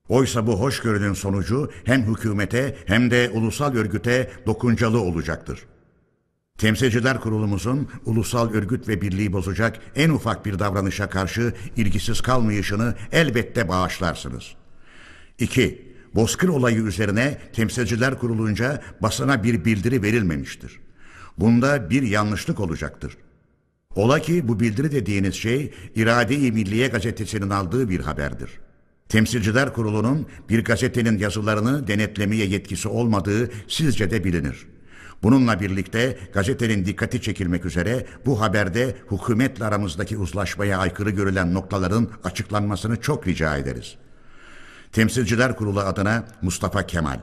Oysa 0.10 0.48
bu 0.48 0.60
hoşgörünün 0.60 1.13
sonucu 1.13 1.72
hem 1.84 2.04
hükümete 2.04 2.76
hem 2.86 3.12
de 3.12 3.30
ulusal 3.34 3.76
örgüte 3.76 4.32
dokuncalı 4.45 5.00
olacaktır. 5.00 5.65
Temsilciler 6.58 7.19
kurulumuzun 7.19 7.89
ulusal 8.06 8.54
örgüt 8.54 8.88
ve 8.88 9.02
birliği 9.02 9.34
bozacak 9.34 9.80
en 9.95 10.10
ufak 10.10 10.45
bir 10.45 10.60
davranışa 10.60 11.10
karşı 11.10 11.54
ilgisiz 11.76 12.22
kalmayışını 12.22 12.95
elbette 13.12 13.69
bağışlarsınız. 13.69 14.56
2. 15.39 15.89
Bozkır 16.15 16.48
olayı 16.48 16.82
üzerine 16.82 17.38
temsilciler 17.54 18.19
kurulunca 18.19 18.82
basına 19.02 19.43
bir 19.43 19.65
bildiri 19.65 20.04
verilmemiştir. 20.04 20.80
Bunda 21.38 21.89
bir 21.89 22.04
yanlışlık 22.04 22.60
olacaktır. 22.60 23.17
Ola 23.95 24.19
ki 24.19 24.48
bu 24.48 24.60
bildiri 24.60 24.91
dediğiniz 24.91 25.36
şey 25.36 25.74
İrade-i 25.95 26.52
Milliye 26.52 26.88
gazetesinin 26.88 27.50
aldığı 27.50 27.89
bir 27.89 28.00
haberdir.'' 28.00 28.68
Temsilciler 29.10 29.74
Kurulu'nun 29.74 30.28
bir 30.50 30.63
gazetenin 30.63 31.17
yazılarını 31.17 31.88
denetlemeye 31.88 32.45
yetkisi 32.45 32.88
olmadığı 32.88 33.52
sizce 33.67 34.12
de 34.12 34.24
bilinir. 34.24 34.67
Bununla 35.24 35.60
birlikte 35.60 36.17
gazetenin 36.34 36.86
dikkati 36.86 37.22
çekilmek 37.22 37.65
üzere 37.65 38.06
bu 38.26 38.41
haberde 38.41 38.95
hükümetle 39.12 39.65
aramızdaki 39.65 40.17
uzlaşmaya 40.17 40.78
aykırı 40.78 41.10
görülen 41.10 41.54
noktaların 41.54 42.10
açıklanmasını 42.24 43.02
çok 43.02 43.28
rica 43.28 43.58
ederiz. 43.58 43.95
Temsilciler 44.91 45.56
Kurulu 45.56 45.80
adına 45.80 46.28
Mustafa 46.41 46.88
Kemal 46.88 47.19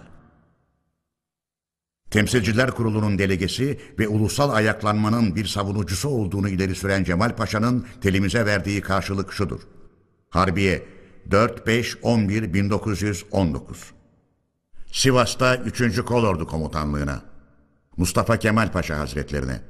Temsilciler 2.10 2.70
Kurulu'nun 2.70 3.18
delegesi 3.18 3.80
ve 3.98 4.08
ulusal 4.08 4.50
ayaklanmanın 4.50 5.36
bir 5.36 5.44
savunucusu 5.44 6.08
olduğunu 6.08 6.48
ileri 6.48 6.74
süren 6.74 7.04
Cemal 7.04 7.36
Paşa'nın 7.36 7.86
telimize 8.00 8.46
verdiği 8.46 8.80
karşılık 8.80 9.32
şudur. 9.32 9.60
Harbiye 10.30 10.95
4-5-11-1919 11.30 13.60
Sivas'ta 14.92 15.56
3. 15.56 16.00
Kolordu 16.00 16.46
Komutanlığına 16.46 17.22
Mustafa 17.96 18.38
Kemal 18.38 18.72
Paşa 18.72 18.98
Hazretlerine 18.98 19.60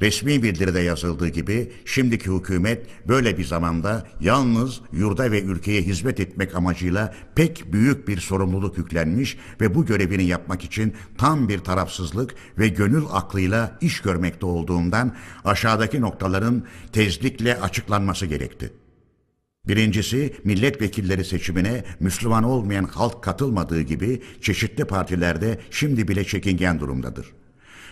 Resmi 0.00 0.42
bildiride 0.42 0.80
yazıldığı 0.80 1.28
gibi 1.28 1.72
şimdiki 1.84 2.30
hükümet 2.30 2.86
böyle 3.08 3.38
bir 3.38 3.44
zamanda 3.44 4.06
yalnız 4.20 4.80
yurda 4.92 5.32
ve 5.32 5.42
ülkeye 5.42 5.82
hizmet 5.82 6.20
etmek 6.20 6.54
amacıyla 6.54 7.14
pek 7.34 7.72
büyük 7.72 8.08
bir 8.08 8.20
sorumluluk 8.20 8.78
yüklenmiş 8.78 9.36
ve 9.60 9.74
bu 9.74 9.86
görevini 9.86 10.24
yapmak 10.24 10.64
için 10.64 10.94
tam 11.18 11.48
bir 11.48 11.58
tarafsızlık 11.58 12.34
ve 12.58 12.68
gönül 12.68 13.04
aklıyla 13.12 13.78
iş 13.80 14.00
görmekte 14.00 14.46
olduğundan 14.46 15.16
aşağıdaki 15.44 16.00
noktaların 16.00 16.62
tezlikle 16.92 17.60
açıklanması 17.60 18.26
gerekti. 18.26 18.72
Birincisi 19.68 20.34
milletvekilleri 20.44 21.24
seçimine 21.24 21.84
Müslüman 22.00 22.44
olmayan 22.44 22.84
halk 22.84 23.22
katılmadığı 23.22 23.80
gibi 23.80 24.22
çeşitli 24.40 24.84
partilerde 24.84 25.58
şimdi 25.70 26.08
bile 26.08 26.24
çekingen 26.24 26.80
durumdadır. 26.80 27.26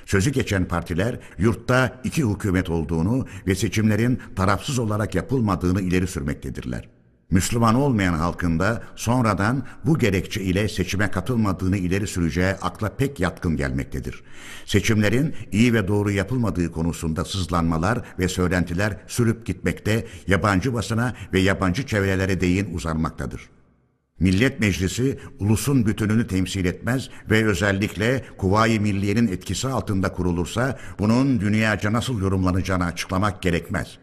Sözü 0.06 0.30
geçen 0.30 0.64
partiler 0.64 1.20
yurtta 1.38 2.00
iki 2.04 2.24
hükümet 2.24 2.70
olduğunu 2.70 3.26
ve 3.46 3.54
seçimlerin 3.54 4.20
tarafsız 4.36 4.78
olarak 4.78 5.14
yapılmadığını 5.14 5.80
ileri 5.80 6.06
sürmektedirler. 6.06 6.95
Müslüman 7.30 7.74
olmayan 7.74 8.14
halkın 8.14 8.58
da 8.58 8.82
sonradan 8.96 9.62
bu 9.84 9.98
gerekçe 9.98 10.42
ile 10.42 10.68
seçime 10.68 11.10
katılmadığını 11.10 11.76
ileri 11.76 12.06
süreceği 12.06 12.46
akla 12.46 12.96
pek 12.96 13.20
yatkın 13.20 13.56
gelmektedir. 13.56 14.22
Seçimlerin 14.66 15.34
iyi 15.52 15.74
ve 15.74 15.88
doğru 15.88 16.10
yapılmadığı 16.10 16.72
konusunda 16.72 17.24
sızlanmalar 17.24 18.02
ve 18.18 18.28
söylentiler 18.28 18.96
sürüp 19.06 19.46
gitmekte, 19.46 20.06
yabancı 20.26 20.74
basına 20.74 21.14
ve 21.32 21.40
yabancı 21.40 21.86
çevrelere 21.86 22.40
değin 22.40 22.74
uzanmaktadır. 22.74 23.40
Millet 24.20 24.60
Meclisi 24.60 25.18
ulusun 25.40 25.86
bütününü 25.86 26.26
temsil 26.26 26.64
etmez 26.64 27.10
ve 27.30 27.46
özellikle 27.46 28.24
Kuvayi 28.38 28.80
Milliye'nin 28.80 29.28
etkisi 29.28 29.68
altında 29.68 30.12
kurulursa 30.12 30.78
bunun 30.98 31.40
dünyaca 31.40 31.92
nasıl 31.92 32.20
yorumlanacağını 32.20 32.84
açıklamak 32.84 33.42
gerekmez. 33.42 33.98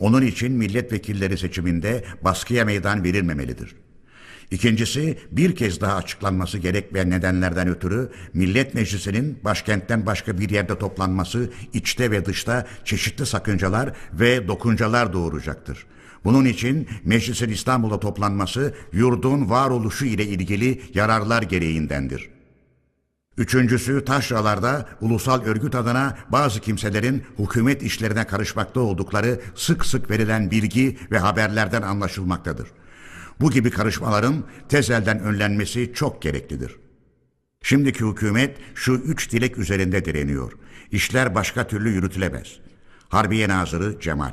Onun 0.00 0.22
için 0.22 0.52
milletvekilleri 0.52 1.38
seçiminde 1.38 2.04
baskıya 2.22 2.64
meydan 2.64 3.04
verilmemelidir. 3.04 3.74
İkincisi 4.50 5.18
bir 5.30 5.56
kez 5.56 5.80
daha 5.80 5.96
açıklanması 5.96 6.58
gerekmeyen 6.58 7.10
nedenlerden 7.10 7.68
ötürü 7.68 8.10
Millet 8.34 8.74
Meclisi'nin 8.74 9.38
başkentten 9.44 10.06
başka 10.06 10.38
bir 10.38 10.50
yerde 10.50 10.78
toplanması 10.78 11.50
içte 11.72 12.10
ve 12.10 12.26
dışta 12.26 12.66
çeşitli 12.84 13.26
sakıncalar 13.26 13.92
ve 14.12 14.48
dokuncalar 14.48 15.12
doğuracaktır. 15.12 15.86
Bunun 16.24 16.44
için 16.44 16.88
meclisin 17.04 17.48
İstanbul'da 17.48 18.00
toplanması 18.00 18.74
yurdun 18.92 19.50
varoluşu 19.50 20.04
ile 20.04 20.24
ilgili 20.24 20.82
yararlar 20.94 21.42
gereğindendir. 21.42 22.30
Üçüncüsü 23.38 24.04
taşralarda 24.04 24.88
ulusal 25.00 25.44
örgüt 25.44 25.74
adına 25.74 26.18
bazı 26.28 26.60
kimselerin 26.60 27.24
hükümet 27.38 27.82
işlerine 27.82 28.26
karışmakta 28.26 28.80
oldukları 28.80 29.40
sık 29.54 29.86
sık 29.86 30.10
verilen 30.10 30.50
bilgi 30.50 30.98
ve 31.10 31.18
haberlerden 31.18 31.82
anlaşılmaktadır. 31.82 32.68
Bu 33.40 33.50
gibi 33.50 33.70
karışmaların 33.70 34.44
tezelden 34.68 35.20
önlenmesi 35.20 35.92
çok 35.94 36.22
gereklidir. 36.22 36.76
Şimdiki 37.62 38.04
hükümet 38.04 38.58
şu 38.74 38.92
üç 38.92 39.32
dilek 39.32 39.58
üzerinde 39.58 40.04
direniyor. 40.04 40.52
İşler 40.90 41.34
başka 41.34 41.66
türlü 41.66 41.90
yürütülemez. 41.90 42.58
Harbiye 43.08 43.48
Nazırı 43.48 44.00
Cemal 44.00 44.32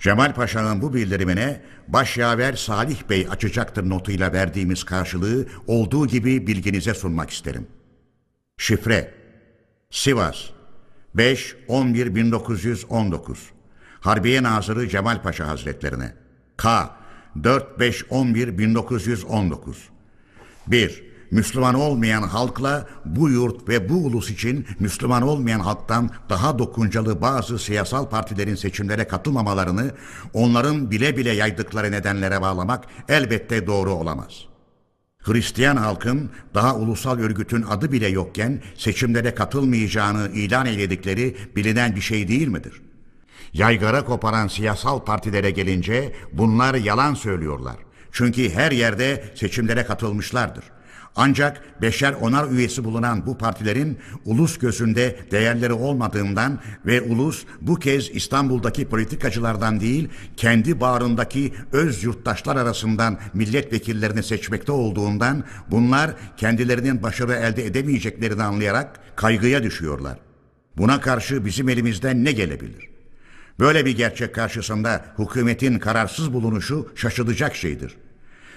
Cemal 0.00 0.34
Paşa'nın 0.34 0.82
bu 0.82 0.94
bildirimine 0.94 1.62
Başyaver 1.88 2.52
Salih 2.52 3.08
Bey 3.10 3.26
açacaktır 3.30 3.88
notuyla 3.88 4.32
verdiğimiz 4.32 4.84
karşılığı 4.84 5.46
olduğu 5.66 6.06
gibi 6.06 6.46
bilginize 6.46 6.94
sunmak 6.94 7.30
isterim. 7.30 7.66
Şifre 8.58 9.14
Sivas 9.90 10.36
5-11-1919 11.16 13.36
Harbiye 14.00 14.42
Nazırı 14.42 14.88
Cemal 14.88 15.22
Paşa 15.22 15.48
Hazretlerine 15.48 16.14
K 16.56 16.90
4-5-11-1919 17.36 19.74
1. 20.66 21.09
Müslüman 21.30 21.74
olmayan 21.74 22.22
halkla 22.22 22.86
bu 23.04 23.30
yurt 23.30 23.68
ve 23.68 23.88
bu 23.88 23.94
ulus 23.94 24.30
için 24.30 24.66
Müslüman 24.80 25.22
olmayan 25.22 25.60
halktan 25.60 26.10
daha 26.28 26.58
dokuncalı 26.58 27.20
bazı 27.22 27.58
siyasal 27.58 28.08
partilerin 28.08 28.54
seçimlere 28.54 29.08
katılmamalarını 29.08 29.90
onların 30.34 30.90
bile 30.90 31.16
bile 31.16 31.30
yaydıkları 31.30 31.92
nedenlere 31.92 32.40
bağlamak 32.40 32.84
elbette 33.08 33.66
doğru 33.66 33.92
olamaz. 33.92 34.50
Hristiyan 35.18 35.76
halkın 35.76 36.30
daha 36.54 36.76
ulusal 36.76 37.18
örgütün 37.18 37.62
adı 37.62 37.92
bile 37.92 38.08
yokken 38.08 38.62
seçimlere 38.76 39.34
katılmayacağını 39.34 40.28
ilan 40.28 40.66
eyledikleri 40.66 41.36
bilinen 41.56 41.96
bir 41.96 42.00
şey 42.00 42.28
değil 42.28 42.48
midir? 42.48 42.82
Yaygara 43.52 44.04
koparan 44.04 44.48
siyasal 44.48 45.00
partilere 45.00 45.50
gelince 45.50 46.12
bunlar 46.32 46.74
yalan 46.74 47.14
söylüyorlar. 47.14 47.76
Çünkü 48.12 48.50
her 48.50 48.72
yerde 48.72 49.24
seçimlere 49.34 49.84
katılmışlardır. 49.86 50.64
Ancak 51.16 51.82
beşer 51.82 52.12
onar 52.12 52.50
üyesi 52.50 52.84
bulunan 52.84 53.26
bu 53.26 53.38
partilerin 53.38 53.98
ulus 54.24 54.58
gözünde 54.58 55.16
değerleri 55.30 55.72
olmadığından 55.72 56.60
ve 56.86 57.02
ulus 57.02 57.44
bu 57.60 57.74
kez 57.74 58.10
İstanbul'daki 58.10 58.88
politikacılardan 58.88 59.80
değil 59.80 60.08
kendi 60.36 60.80
bağrındaki 60.80 61.54
öz 61.72 62.04
yurttaşlar 62.04 62.56
arasından 62.56 63.18
milletvekillerini 63.34 64.22
seçmekte 64.22 64.72
olduğundan 64.72 65.44
bunlar 65.70 66.10
kendilerinin 66.36 67.02
başarı 67.02 67.32
elde 67.32 67.66
edemeyeceklerini 67.66 68.42
anlayarak 68.42 69.16
kaygıya 69.16 69.62
düşüyorlar. 69.62 70.18
Buna 70.76 71.00
karşı 71.00 71.44
bizim 71.44 71.68
elimizden 71.68 72.24
ne 72.24 72.32
gelebilir? 72.32 72.90
Böyle 73.58 73.86
bir 73.86 73.96
gerçek 73.96 74.34
karşısında 74.34 75.04
hükümetin 75.18 75.78
kararsız 75.78 76.32
bulunuşu 76.32 76.92
şaşılacak 76.94 77.56
şeydir. 77.56 77.96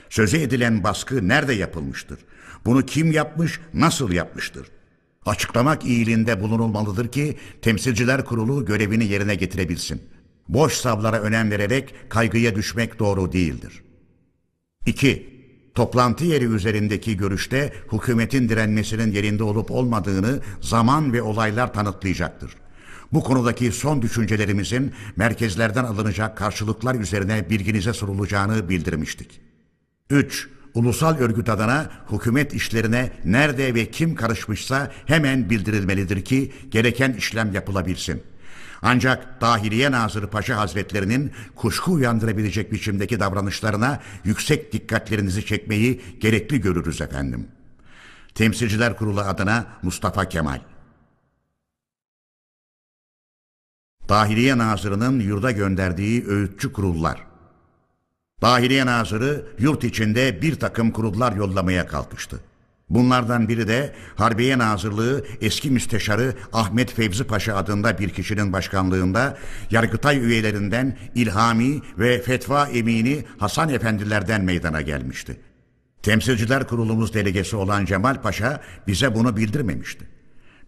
Söze 0.09 0.41
edilen 0.41 0.83
baskı 0.83 1.27
nerede 1.27 1.53
yapılmıştır? 1.53 2.19
Bunu 2.65 2.85
kim 2.85 3.11
yapmış, 3.11 3.59
nasıl 3.73 4.11
yapmıştır? 4.11 4.67
Açıklamak 5.25 5.85
iyiliğinde 5.85 6.41
bulunulmalıdır 6.41 7.07
ki 7.07 7.37
temsilciler 7.61 8.25
kurulu 8.25 8.65
görevini 8.65 9.05
yerine 9.05 9.35
getirebilsin. 9.35 10.01
Boş 10.49 10.73
savlara 10.73 11.21
önem 11.21 11.51
vererek 11.51 11.95
kaygıya 12.09 12.55
düşmek 12.55 12.99
doğru 12.99 13.31
değildir. 13.31 13.83
2. 14.85 15.33
Toplantı 15.75 16.25
yeri 16.25 16.45
üzerindeki 16.45 17.17
görüşte 17.17 17.73
hükümetin 17.91 18.49
direnmesinin 18.49 19.11
yerinde 19.11 19.43
olup 19.43 19.71
olmadığını 19.71 20.39
zaman 20.61 21.13
ve 21.13 21.21
olaylar 21.21 21.73
tanıtlayacaktır. 21.73 22.55
Bu 23.13 23.23
konudaki 23.23 23.71
son 23.71 24.01
düşüncelerimizin 24.01 24.93
merkezlerden 25.15 25.83
alınacak 25.83 26.37
karşılıklar 26.37 26.95
üzerine 26.95 27.49
bilginize 27.49 27.93
sorulacağını 27.93 28.69
bildirmiştik. 28.69 29.41
3 30.09 30.49
ulusal 30.73 31.17
örgüt 31.17 31.49
adına 31.49 31.89
hükümet 32.11 32.53
işlerine 32.53 33.11
nerede 33.25 33.75
ve 33.75 33.91
kim 33.91 34.15
karışmışsa 34.15 34.91
hemen 35.05 35.49
bildirilmelidir 35.49 36.25
ki 36.25 36.53
gereken 36.71 37.13
işlem 37.13 37.53
yapılabilsin. 37.53 38.23
Ancak 38.81 39.41
Dahiliye 39.41 39.91
Nazırı 39.91 40.29
Paşa 40.29 40.57
Hazretlerinin 40.57 41.31
kuşku 41.55 41.91
uyandırabilecek 41.91 42.71
biçimdeki 42.71 43.19
davranışlarına 43.19 43.99
yüksek 44.23 44.73
dikkatlerinizi 44.73 45.45
çekmeyi 45.45 46.01
gerekli 46.19 46.61
görürüz 46.61 47.01
efendim. 47.01 47.47
Temsilciler 48.35 48.97
Kurulu 48.97 49.21
adına 49.21 49.67
Mustafa 49.81 50.29
Kemal 50.29 50.59
Dahiliye 54.09 54.57
Nazırı'nın 54.57 55.19
yurda 55.19 55.51
gönderdiği 55.51 56.27
öğütçü 56.27 56.73
kurullar 56.73 57.32
Dahiliye 58.43 58.85
Nazırı 58.85 59.45
yurt 59.59 59.83
içinde 59.83 60.41
bir 60.41 60.55
takım 60.55 60.91
kurullar 60.91 61.35
yollamaya 61.35 61.87
kalkıştı. 61.87 62.39
Bunlardan 62.89 63.49
biri 63.49 63.67
de 63.67 63.93
Harbiye 64.15 64.57
Nazırlığı 64.57 65.25
eski 65.41 65.71
müsteşarı 65.71 66.33
Ahmet 66.53 66.93
Fevzi 66.93 67.23
Paşa 67.23 67.55
adında 67.55 67.99
bir 67.99 68.09
kişinin 68.09 68.53
başkanlığında 68.53 69.37
Yargıtay 69.71 70.17
üyelerinden 70.17 70.97
İlhami 71.15 71.81
ve 71.99 72.21
Fetva 72.21 72.67
Emini 72.67 73.23
Hasan 73.37 73.69
Efendilerden 73.69 74.43
meydana 74.43 74.81
gelmişti. 74.81 75.37
Temsilciler 76.01 76.67
Kurulumuz 76.67 77.13
delegesi 77.13 77.55
olan 77.55 77.85
Cemal 77.85 78.21
Paşa 78.21 78.61
bize 78.87 79.15
bunu 79.15 79.37
bildirmemişti. 79.37 80.07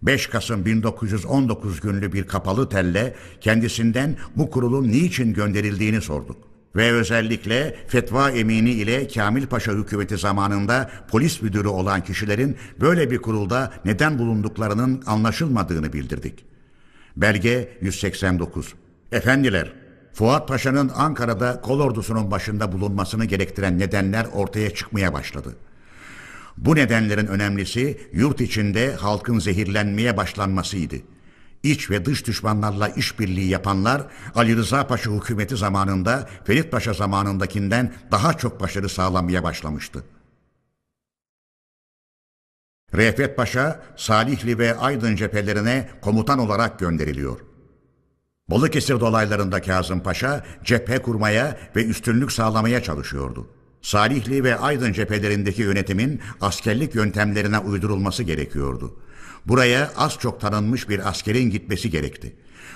5 0.02 0.28
Kasım 0.28 0.66
1919 0.66 1.80
günlü 1.80 2.14
bir 2.14 2.24
kapalı 2.24 2.70
telle 2.70 3.16
kendisinden 3.42 4.18
bu 4.36 4.50
kurulun 4.50 4.88
niçin 4.88 5.34
gönderildiğini 5.34 6.02
sorduk 6.02 6.55
ve 6.76 6.92
özellikle 6.92 7.76
fetva 7.88 8.32
emini 8.32 8.72
ile 8.72 9.08
Kamil 9.08 9.48
Paşa 9.48 9.72
hükümeti 9.72 10.18
zamanında 10.18 10.92
polis 11.08 11.42
müdürü 11.42 11.68
olan 11.68 12.04
kişilerin 12.04 12.58
böyle 12.82 13.12
bir 13.12 13.18
kurulda 13.18 13.74
neden 13.86 14.20
bulunduklarının 14.20 15.04
anlaşılmadığını 15.06 15.94
bildirdik. 15.94 16.46
Belge 17.18 17.78
189 17.82 18.74
Efendiler, 19.12 19.74
Fuat 20.14 20.48
Paşa'nın 20.48 20.92
Ankara'da 20.96 21.62
kol 21.62 21.80
ordusunun 21.80 22.32
başında 22.32 22.72
bulunmasını 22.72 23.26
gerektiren 23.26 23.80
nedenler 23.80 24.26
ortaya 24.34 24.70
çıkmaya 24.70 25.14
başladı. 25.14 25.56
Bu 26.58 26.76
nedenlerin 26.76 27.28
önemlisi 27.28 27.98
yurt 28.14 28.42
içinde 28.42 28.96
halkın 28.96 29.40
zehirlenmeye 29.40 30.18
başlanmasıydı. 30.18 30.96
İç 31.66 31.92
ve 31.92 32.06
dış 32.06 32.28
düşmanlarla 32.28 32.88
işbirliği 32.88 33.50
yapanlar 33.50 34.04
Ali 34.36 34.56
Rıza 34.56 34.88
Paşa 34.88 35.12
hükümeti 35.12 35.58
zamanında 35.58 36.30
Ferit 36.44 36.72
Paşa 36.72 36.94
zamanındakinden 36.94 37.94
daha 38.12 38.34
çok 38.34 38.62
başarı 38.62 38.90
sağlamaya 38.90 39.44
başlamıştı. 39.44 40.04
Refet 42.94 43.38
Paşa, 43.38 43.84
Salihli 43.96 44.58
ve 44.58 44.78
Aydın 44.78 45.16
cephelerine 45.16 45.90
komutan 46.02 46.40
olarak 46.40 46.80
gönderiliyor. 46.80 47.40
Balıkesir 48.50 49.00
dolaylarında 49.00 49.62
Kazım 49.62 50.00
Paşa 50.00 50.46
cephe 50.64 51.02
kurmaya 51.02 51.58
ve 51.76 51.86
üstünlük 51.86 52.32
sağlamaya 52.32 52.84
çalışıyordu. 52.84 53.48
Salihli 53.82 54.44
ve 54.44 54.58
Aydın 54.58 54.94
cephelerindeki 54.94 55.62
yönetimin 55.62 56.22
askerlik 56.42 56.96
yöntemlerine 56.96 57.60
uydurulması 57.60 58.24
gerekiyordu. 58.24 59.00
Buraya 59.48 59.92
az 59.98 60.18
çok 60.20 60.42
tanınmış 60.42 60.90
bir 60.90 61.10
askerin 61.10 61.50
gitmesi 61.50 61.90
gerekti. 61.90 62.36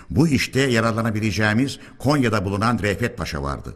Bu 0.10 0.28
işte 0.28 0.62
yararlanabileceğimiz 0.62 1.80
Konya'da 2.00 2.46
bulunan 2.46 2.80
Refet 2.80 3.18
Paşa 3.18 3.44
vardı. 3.44 3.76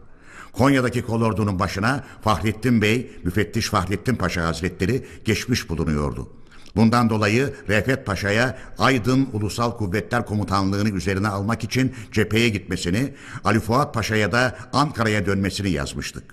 Konya'daki 0.54 1.02
kolordunun 1.02 1.60
başına 1.60 2.04
Fahrettin 2.22 2.82
Bey, 2.82 3.12
Müfettiş 3.24 3.70
Fahrettin 3.70 4.16
Paşa 4.16 4.48
Hazretleri 4.48 5.06
geçmiş 5.26 5.70
bulunuyordu. 5.70 6.30
Bundan 6.76 7.10
dolayı 7.10 7.54
Refet 7.68 8.06
Paşa'ya 8.06 8.58
Aydın 8.78 9.30
Ulusal 9.34 9.78
Kuvvetler 9.78 10.26
Komutanlığı'nı 10.26 10.90
üzerine 10.90 11.28
almak 11.28 11.64
için 11.64 11.96
cepheye 12.12 12.50
gitmesini, 12.50 13.14
Ali 13.44 13.60
Fuat 13.60 13.94
Paşa'ya 13.94 14.32
da 14.32 14.58
Ankara'ya 14.74 15.26
dönmesini 15.26 15.70
yazmıştık. 15.70 16.33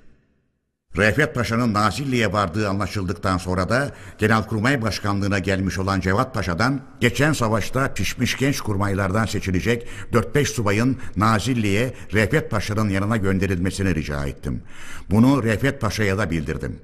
Refet 0.96 1.34
Paşa'nın 1.34 1.74
Nazilli'ye 1.74 2.32
vardığı 2.32 2.68
anlaşıldıktan 2.68 3.38
sonra 3.38 3.68
da 3.68 3.94
Genelkurmay 4.18 4.82
Başkanlığı'na 4.82 5.38
gelmiş 5.38 5.78
olan 5.78 6.00
Cevat 6.00 6.34
Paşa'dan 6.34 6.80
geçen 7.00 7.32
savaşta 7.32 7.94
pişmiş 7.94 8.36
genç 8.36 8.60
kurmaylardan 8.60 9.26
seçilecek 9.26 9.88
4-5 10.12 10.44
subayın 10.44 10.98
Nazilli'ye 11.16 11.94
Refet 12.12 12.50
Paşa'nın 12.50 12.88
yanına 12.88 13.16
gönderilmesini 13.16 13.94
rica 13.94 14.26
ettim. 14.26 14.62
Bunu 15.10 15.42
Refet 15.42 15.80
Paşa'ya 15.80 16.18
da 16.18 16.30
bildirdim. 16.30 16.80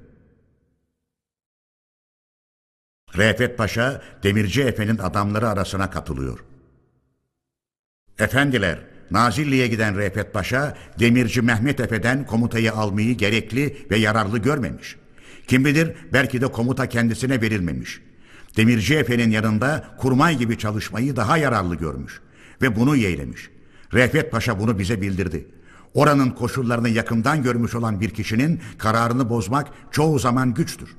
Refet 3.17 3.57
Paşa 3.57 4.01
Demirci 4.23 4.63
Efe'nin 4.63 4.97
adamları 4.97 5.49
arasına 5.49 5.89
katılıyor. 5.89 6.39
Efendiler, 8.19 8.79
Nazilli'ye 9.11 9.67
giden 9.67 9.97
Refet 9.97 10.33
Paşa, 10.33 10.77
Demirci 10.99 11.41
Mehmet 11.41 11.79
Efe'den 11.79 12.25
komutayı 12.25 12.73
almayı 12.73 13.17
gerekli 13.17 13.77
ve 13.91 13.97
yararlı 13.97 14.37
görmemiş. 14.37 14.95
Kim 15.47 15.65
bilir 15.65 15.91
belki 16.13 16.41
de 16.41 16.47
komuta 16.47 16.89
kendisine 16.89 17.41
verilmemiş. 17.41 18.01
Demirci 18.57 18.95
Efe'nin 18.95 19.31
yanında 19.31 19.87
kurmay 19.97 20.37
gibi 20.37 20.57
çalışmayı 20.57 21.15
daha 21.15 21.37
yararlı 21.37 21.75
görmüş 21.75 22.21
ve 22.61 22.75
bunu 22.75 22.95
yeğlemiş. 22.95 23.49
Refet 23.93 24.31
Paşa 24.31 24.59
bunu 24.59 24.79
bize 24.79 25.01
bildirdi. 25.01 25.47
Oranın 25.93 26.29
koşullarını 26.29 26.89
yakından 26.89 27.43
görmüş 27.43 27.75
olan 27.75 28.01
bir 28.01 28.09
kişinin 28.09 28.61
kararını 28.77 29.29
bozmak 29.29 29.67
çoğu 29.91 30.19
zaman 30.19 30.53
güçtür. 30.53 30.89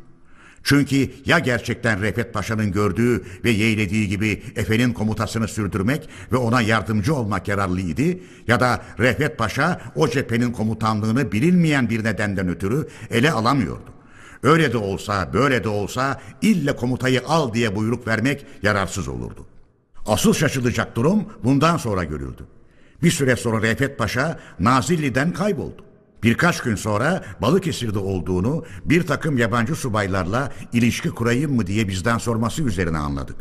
Çünkü 0.69 1.11
ya 1.27 1.39
gerçekten 1.39 2.03
Refet 2.03 2.35
Paşa'nın 2.35 2.73
gördüğü 2.73 3.25
ve 3.45 3.51
yeğlediği 3.51 4.09
gibi 4.09 4.43
Efe'nin 4.57 4.93
komutasını 4.93 5.49
sürdürmek 5.49 6.09
ve 6.33 6.37
ona 6.37 6.61
yardımcı 6.61 7.15
olmak 7.15 7.49
yararlıydı 7.49 8.19
ya 8.49 8.61
da 8.61 8.83
Refet 8.99 9.39
Paşa 9.39 9.81
o 9.95 10.09
cephenin 10.09 10.53
komutanlığını 10.53 11.33
bilinmeyen 11.33 11.91
bir 11.91 12.05
nedenden 12.05 12.49
ötürü 12.49 12.89
ele 13.11 13.33
alamıyordu. 13.33 13.91
Öyle 14.43 14.73
de 14.73 14.77
olsa 14.77 15.33
böyle 15.33 15.65
de 15.65 15.69
olsa 15.69 16.21
ille 16.43 16.77
komutayı 16.77 17.23
al 17.27 17.55
diye 17.55 17.77
buyruk 17.77 18.07
vermek 18.07 18.47
yararsız 18.63 19.09
olurdu. 19.09 19.47
Asıl 20.07 20.35
şaşılacak 20.35 20.97
durum 20.97 21.25
bundan 21.45 21.77
sonra 21.77 22.05
görüldü. 22.05 22.47
Bir 23.03 23.11
süre 23.11 23.37
sonra 23.37 23.63
Refet 23.63 23.99
Paşa 23.99 24.39
Nazilli'den 24.61 25.33
kayboldu. 25.33 25.88
Birkaç 26.23 26.61
gün 26.61 26.75
sonra 26.75 27.25
Balıkesir'de 27.43 27.99
olduğunu 27.99 28.65
bir 28.85 29.07
takım 29.07 29.39
yabancı 29.39 29.75
subaylarla 29.75 30.53
ilişki 30.73 31.11
kurayım 31.11 31.57
mı 31.57 31.67
diye 31.67 31.89
bizden 31.89 32.19
sorması 32.19 32.63
üzerine 32.63 32.99
anladık. 32.99 33.37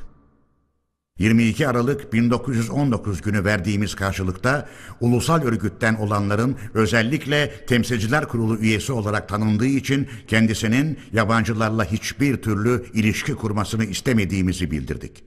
22 1.20 1.68
Aralık 1.68 2.14
1919 2.14 3.22
günü 3.22 3.46
verdiğimiz 3.46 3.96
karşılıkta 3.96 4.68
ulusal 5.02 5.42
örgütten 5.42 5.96
olanların 5.96 6.56
özellikle 6.74 7.66
temsilciler 7.66 8.28
kurulu 8.28 8.58
üyesi 8.58 8.92
olarak 8.92 9.30
tanındığı 9.30 9.66
için 9.66 10.08
kendisinin 10.28 11.00
yabancılarla 11.14 11.86
hiçbir 11.86 12.42
türlü 12.42 12.86
ilişki 12.94 13.36
kurmasını 13.36 13.86
istemediğimizi 13.86 14.72
bildirdik. 14.72 15.24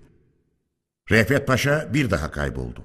Refet 1.10 1.46
Paşa 1.46 1.90
bir 1.94 2.10
daha 2.10 2.30
kayboldu. 2.30 2.84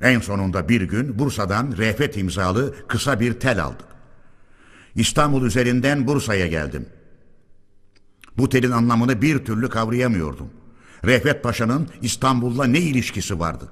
En 0.00 0.20
sonunda 0.20 0.68
bir 0.68 0.82
gün 0.82 1.18
Bursa'dan 1.18 1.74
Refet 1.76 2.16
imzalı 2.16 2.74
kısa 2.88 3.20
bir 3.20 3.32
tel 3.32 3.64
aldık. 3.64 3.89
İstanbul 4.94 5.46
üzerinden 5.46 6.06
Bursa'ya 6.06 6.46
geldim. 6.46 6.86
Bu 8.38 8.48
telin 8.48 8.70
anlamını 8.70 9.22
bir 9.22 9.44
türlü 9.44 9.68
kavrayamıyordum. 9.68 10.50
Refet 11.04 11.42
Paşa'nın 11.42 11.88
İstanbul'la 12.02 12.64
ne 12.64 12.78
ilişkisi 12.78 13.40
vardı? 13.40 13.68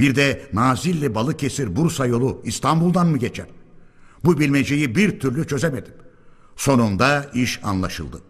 Bir 0.00 0.14
de 0.14 0.42
Nazilli 0.52 1.14
Balıkesir 1.14 1.76
Bursa 1.76 2.06
yolu 2.06 2.42
İstanbul'dan 2.44 3.06
mı 3.06 3.18
geçer? 3.18 3.46
Bu 4.24 4.38
bilmeceyi 4.38 4.96
bir 4.96 5.20
türlü 5.20 5.46
çözemedim. 5.46 5.92
Sonunda 6.56 7.30
iş 7.34 7.60
anlaşıldı. 7.64 8.22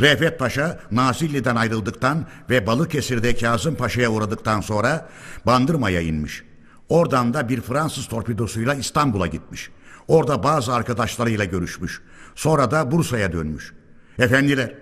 Refet 0.00 0.38
Paşa 0.38 0.80
Nazilli'den 0.90 1.56
ayrıldıktan 1.56 2.26
ve 2.50 2.66
Balıkesir'de 2.66 3.36
Kazım 3.36 3.74
Paşa'ya 3.74 4.10
uğradıktan 4.10 4.60
sonra 4.60 5.08
Bandırma'ya 5.46 6.00
inmiş. 6.00 6.42
Oradan 6.88 7.34
da 7.34 7.48
bir 7.48 7.60
Fransız 7.60 8.08
torpidosuyla 8.08 8.74
İstanbul'a 8.74 9.26
gitmiş. 9.26 9.70
Orada 10.08 10.42
bazı 10.42 10.74
arkadaşlarıyla 10.74 11.44
görüşmüş. 11.44 12.00
Sonra 12.34 12.70
da 12.70 12.90
Bursa'ya 12.90 13.32
dönmüş. 13.32 13.72
Efendiler, 14.18 14.74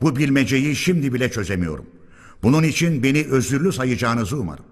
bu 0.00 0.16
bilmeceyi 0.16 0.76
şimdi 0.76 1.14
bile 1.14 1.30
çözemiyorum. 1.30 1.86
Bunun 2.42 2.62
için 2.62 3.02
beni 3.02 3.26
özürlü 3.30 3.72
sayacağınızı 3.72 4.36
umarım. 4.36 4.64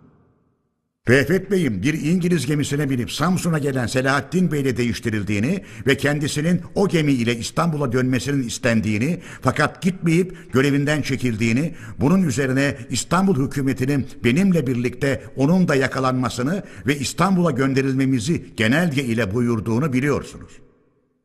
Refet 1.09 1.51
Bey'im 1.51 1.83
bir 1.83 1.95
İngiliz 1.95 2.47
gemisine 2.47 2.91
binip 2.91 3.13
Samsun'a 3.13 3.59
gelen 3.59 3.87
Selahattin 3.87 4.53
Bey'le 4.53 4.77
değiştirildiğini 4.77 5.65
ve 5.87 5.97
kendisinin 5.97 6.61
o 6.75 6.89
gemi 6.89 7.13
ile 7.13 7.37
İstanbul'a 7.37 7.93
dönmesinin 7.93 8.43
istendiğini 8.43 9.21
fakat 9.41 9.83
gitmeyip 9.83 10.53
görevinden 10.53 11.03
çekildiğini, 11.03 11.75
bunun 12.01 12.23
üzerine 12.23 12.77
İstanbul 12.91 13.47
hükümetinin 13.47 14.07
benimle 14.25 14.67
birlikte 14.67 15.23
onun 15.37 15.69
da 15.69 15.75
yakalanmasını 15.75 16.63
ve 16.87 16.99
İstanbul'a 16.99 17.51
gönderilmemizi 17.51 18.47
genelge 18.57 19.05
ile 19.05 19.35
buyurduğunu 19.35 19.93
biliyorsunuz. 19.93 20.53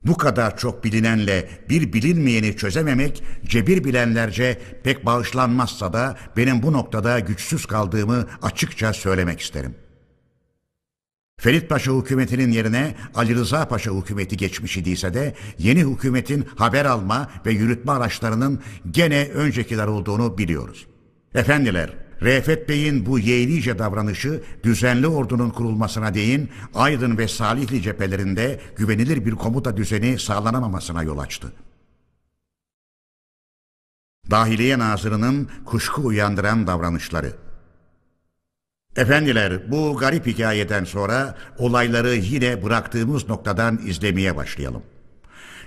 Bu 0.06 0.18
kadar 0.18 0.58
çok 0.58 0.84
bilinenle 0.84 1.50
bir 1.70 1.94
bilinmeyeni 1.94 2.58
çözememek 2.58 3.24
cebir 3.46 3.84
bilenlerce 3.84 4.62
pek 4.84 5.06
bağışlanmazsa 5.06 5.94
da 5.94 6.18
benim 6.38 6.64
bu 6.64 6.74
noktada 6.74 7.20
güçsüz 7.20 7.66
kaldığımı 7.66 8.28
açıkça 8.42 8.94
söylemek 8.94 9.40
isterim. 9.40 9.76
Ferit 11.38 11.70
Paşa 11.70 11.92
hükümetinin 11.92 12.52
yerine 12.52 12.96
Ali 13.16 13.36
Rıza 13.36 13.68
Paşa 13.68 13.92
hükümeti 13.92 14.38
geçmiş 14.38 14.78
idiyse 14.78 15.14
de 15.14 15.36
yeni 15.58 15.80
hükümetin 15.80 16.48
haber 16.56 16.86
alma 16.86 17.30
ve 17.46 17.52
yürütme 17.52 17.92
araçlarının 17.92 18.62
gene 18.92 19.30
öncekiler 19.30 19.88
olduğunu 19.88 20.38
biliyoruz. 20.38 20.88
Efendiler, 21.36 22.05
Refet 22.22 22.70
Bey'in 22.70 23.06
bu 23.06 23.20
yeğlice 23.20 23.80
davranışı 23.80 24.44
düzenli 24.64 25.08
ordunun 25.08 25.50
kurulmasına 25.50 26.14
değin 26.14 26.50
Aydın 26.76 27.18
ve 27.18 27.28
Salihli 27.28 27.82
cephelerinde 27.82 28.60
güvenilir 28.76 29.26
bir 29.26 29.32
komuta 29.32 29.78
düzeni 29.78 30.20
sağlanamamasına 30.20 31.04
yol 31.04 31.18
açtı. 31.18 31.54
Dahiliye 34.32 34.80
Nazırı'nın 34.80 35.50
kuşku 35.66 36.02
uyandıran 36.02 36.68
davranışları 36.68 37.34
Efendiler 38.96 39.72
bu 39.72 39.98
garip 39.98 40.28
hikayeden 40.28 40.84
sonra 40.84 41.36
olayları 41.58 42.16
yine 42.16 42.64
bıraktığımız 42.64 43.30
noktadan 43.30 43.80
izlemeye 43.86 44.36
başlayalım. 44.36 44.84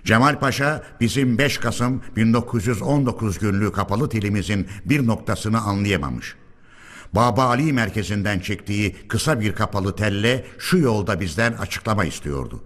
Cemal 0.05 0.39
Paşa 0.39 0.83
bizim 1.01 1.39
5 1.39 1.59
Kasım 1.59 2.03
1919 2.17 3.39
günlük 3.39 3.75
kapalı 3.75 4.09
tilimizin 4.09 4.69
bir 4.85 5.07
noktasını 5.07 5.61
anlayamamış. 5.61 6.37
Baba 7.13 7.45
Ali 7.45 7.73
merkezinden 7.73 8.39
çektiği 8.39 8.97
kısa 9.09 9.41
bir 9.41 9.55
kapalı 9.55 9.97
telle 9.97 10.45
şu 10.59 10.79
yolda 10.79 11.21
bizden 11.21 11.53
açıklama 11.53 12.05
istiyordu. 12.05 12.63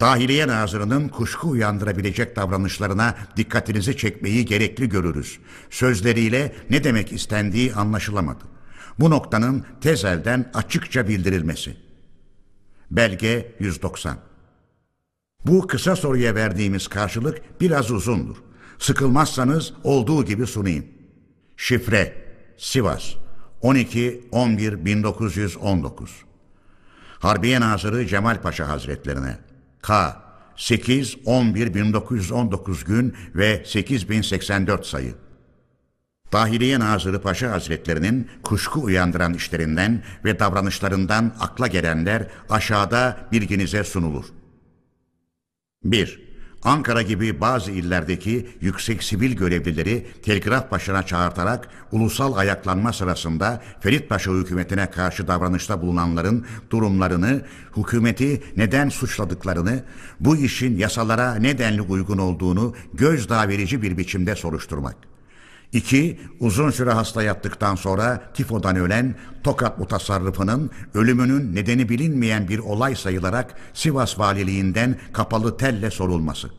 Dahiliye 0.00 0.48
Nazırı'nın 0.48 1.08
kuşku 1.08 1.48
uyandırabilecek 1.48 2.36
davranışlarına 2.36 3.14
dikkatinizi 3.36 3.96
çekmeyi 3.96 4.46
gerekli 4.46 4.88
görürüz. 4.88 5.38
Sözleriyle 5.70 6.54
ne 6.70 6.84
demek 6.84 7.12
istendiği 7.12 7.74
anlaşılamadı. 7.74 8.44
Bu 9.00 9.10
noktanın 9.10 9.64
tezelden 9.80 10.50
açıkça 10.54 11.08
bildirilmesi. 11.08 11.76
Belge 12.90 13.54
190 13.58 14.31
Bu 15.46 15.66
kısa 15.66 15.96
soruya 15.96 16.34
verdiğimiz 16.34 16.88
karşılık 16.88 17.60
biraz 17.60 17.90
uzundur. 17.90 18.36
Sıkılmazsanız 18.78 19.72
olduğu 19.84 20.24
gibi 20.24 20.46
sunayım. 20.46 20.84
Şifre 21.56 22.14
Sivas 22.58 23.04
12-11-1919 23.62 26.08
Harbiye 27.18 27.60
Nazırı 27.60 28.06
Cemal 28.06 28.42
Paşa 28.42 28.68
Hazretlerine 28.68 29.38
K. 29.82 30.16
8-11-1919 30.56 32.86
gün 32.86 33.14
ve 33.34 33.62
8084 33.66 34.86
sayı 34.86 35.14
Dahiliye 36.32 36.80
Nazırı 36.80 37.20
Paşa 37.20 37.50
Hazretlerinin 37.50 38.30
kuşku 38.42 38.82
uyandıran 38.82 39.34
işlerinden 39.34 40.02
ve 40.24 40.38
davranışlarından 40.38 41.34
akla 41.40 41.66
gelenler 41.66 42.26
aşağıda 42.50 43.28
bilginize 43.32 43.84
sunulur. 43.84 44.24
1. 45.84 46.22
Ankara 46.64 47.02
gibi 47.02 47.40
bazı 47.40 47.70
illerdeki 47.70 48.48
yüksek 48.60 49.02
sivil 49.02 49.32
görevlileri 49.32 50.06
telgraf 50.22 50.70
başına 50.70 51.02
çağırtarak 51.02 51.68
ulusal 51.92 52.36
ayaklanma 52.36 52.92
sırasında 52.92 53.62
Ferit 53.80 54.08
Paşa 54.08 54.32
hükümetine 54.32 54.90
karşı 54.90 55.28
davranışta 55.28 55.82
bulunanların 55.82 56.46
durumlarını, 56.70 57.42
hükümeti 57.76 58.42
neden 58.56 58.88
suçladıklarını, 58.88 59.84
bu 60.20 60.36
işin 60.36 60.78
yasalara 60.78 61.34
nedenli 61.34 61.82
uygun 61.82 62.18
olduğunu 62.18 62.74
gözdağı 62.94 63.48
verici 63.48 63.82
bir 63.82 63.98
biçimde 63.98 64.34
soruşturmak. 64.34 65.11
2. 65.72 66.20
Uzun 66.40 66.70
süre 66.70 66.90
hasta 66.90 67.22
yattıktan 67.22 67.74
sonra 67.74 68.22
tifodan 68.34 68.76
ölen 68.76 69.14
Tokat 69.42 69.78
mutasarrıfının 69.78 70.70
ölümünün 70.94 71.54
nedeni 71.54 71.88
bilinmeyen 71.88 72.48
bir 72.48 72.58
olay 72.58 72.94
sayılarak 72.94 73.54
Sivas 73.74 74.18
Valiliğinden 74.18 74.96
kapalı 75.12 75.56
telle 75.56 75.90
sorulması. 75.90 76.50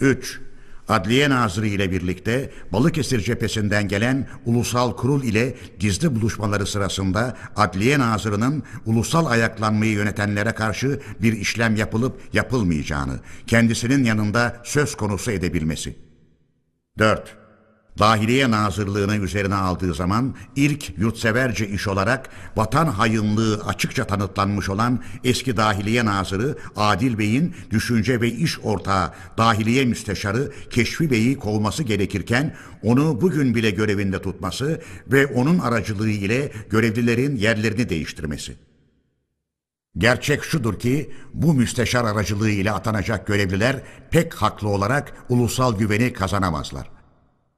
3. 0.00 0.40
Adliye 0.88 1.30
Nazırı 1.30 1.66
ile 1.66 1.90
birlikte 1.90 2.52
Balıkesir 2.72 3.20
cephesinden 3.20 3.88
gelen 3.88 4.28
ulusal 4.46 4.96
kurul 4.96 5.22
ile 5.22 5.54
gizli 5.78 6.14
buluşmaları 6.14 6.66
sırasında 6.66 7.36
Adliye 7.56 7.98
Nazırı'nın 7.98 8.62
ulusal 8.86 9.26
ayaklanmayı 9.26 9.92
yönetenlere 9.92 10.52
karşı 10.52 11.00
bir 11.22 11.32
işlem 11.32 11.76
yapılıp 11.76 12.20
yapılmayacağını 12.32 13.20
kendisinin 13.46 14.04
yanında 14.04 14.62
söz 14.64 14.94
konusu 14.94 15.30
edebilmesi. 15.30 15.96
4. 16.98 17.39
Dahiliye 17.98 18.50
Nazırlığını 18.50 19.16
üzerine 19.16 19.54
aldığı 19.54 19.94
zaman 19.94 20.34
ilk 20.56 20.98
yurtseverce 20.98 21.68
iş 21.68 21.88
olarak 21.88 22.28
vatan 22.56 22.86
hayınlığı 22.86 23.64
açıkça 23.64 24.04
tanıtlanmış 24.04 24.68
olan 24.68 25.02
eski 25.24 25.56
Dahiliye 25.56 26.04
Nazırı 26.04 26.58
Adil 26.76 27.18
Bey'in 27.18 27.54
düşünce 27.70 28.20
ve 28.20 28.32
iş 28.32 28.58
ortağı 28.58 29.12
Dahiliye 29.38 29.84
Müsteşarı 29.84 30.52
Keşfi 30.70 31.10
Bey'i 31.10 31.36
kovması 31.36 31.82
gerekirken 31.82 32.56
onu 32.82 33.20
bugün 33.20 33.54
bile 33.54 33.70
görevinde 33.70 34.22
tutması 34.22 34.82
ve 35.06 35.26
onun 35.26 35.58
aracılığı 35.58 36.10
ile 36.10 36.52
görevlilerin 36.70 37.36
yerlerini 37.36 37.88
değiştirmesi. 37.88 38.56
Gerçek 39.98 40.44
şudur 40.44 40.78
ki 40.78 41.10
bu 41.34 41.54
müsteşar 41.54 42.04
aracılığı 42.04 42.50
ile 42.50 42.72
atanacak 42.72 43.26
görevliler 43.26 43.76
pek 44.10 44.34
haklı 44.34 44.68
olarak 44.68 45.12
ulusal 45.28 45.78
güveni 45.78 46.12
kazanamazlar. 46.12 46.99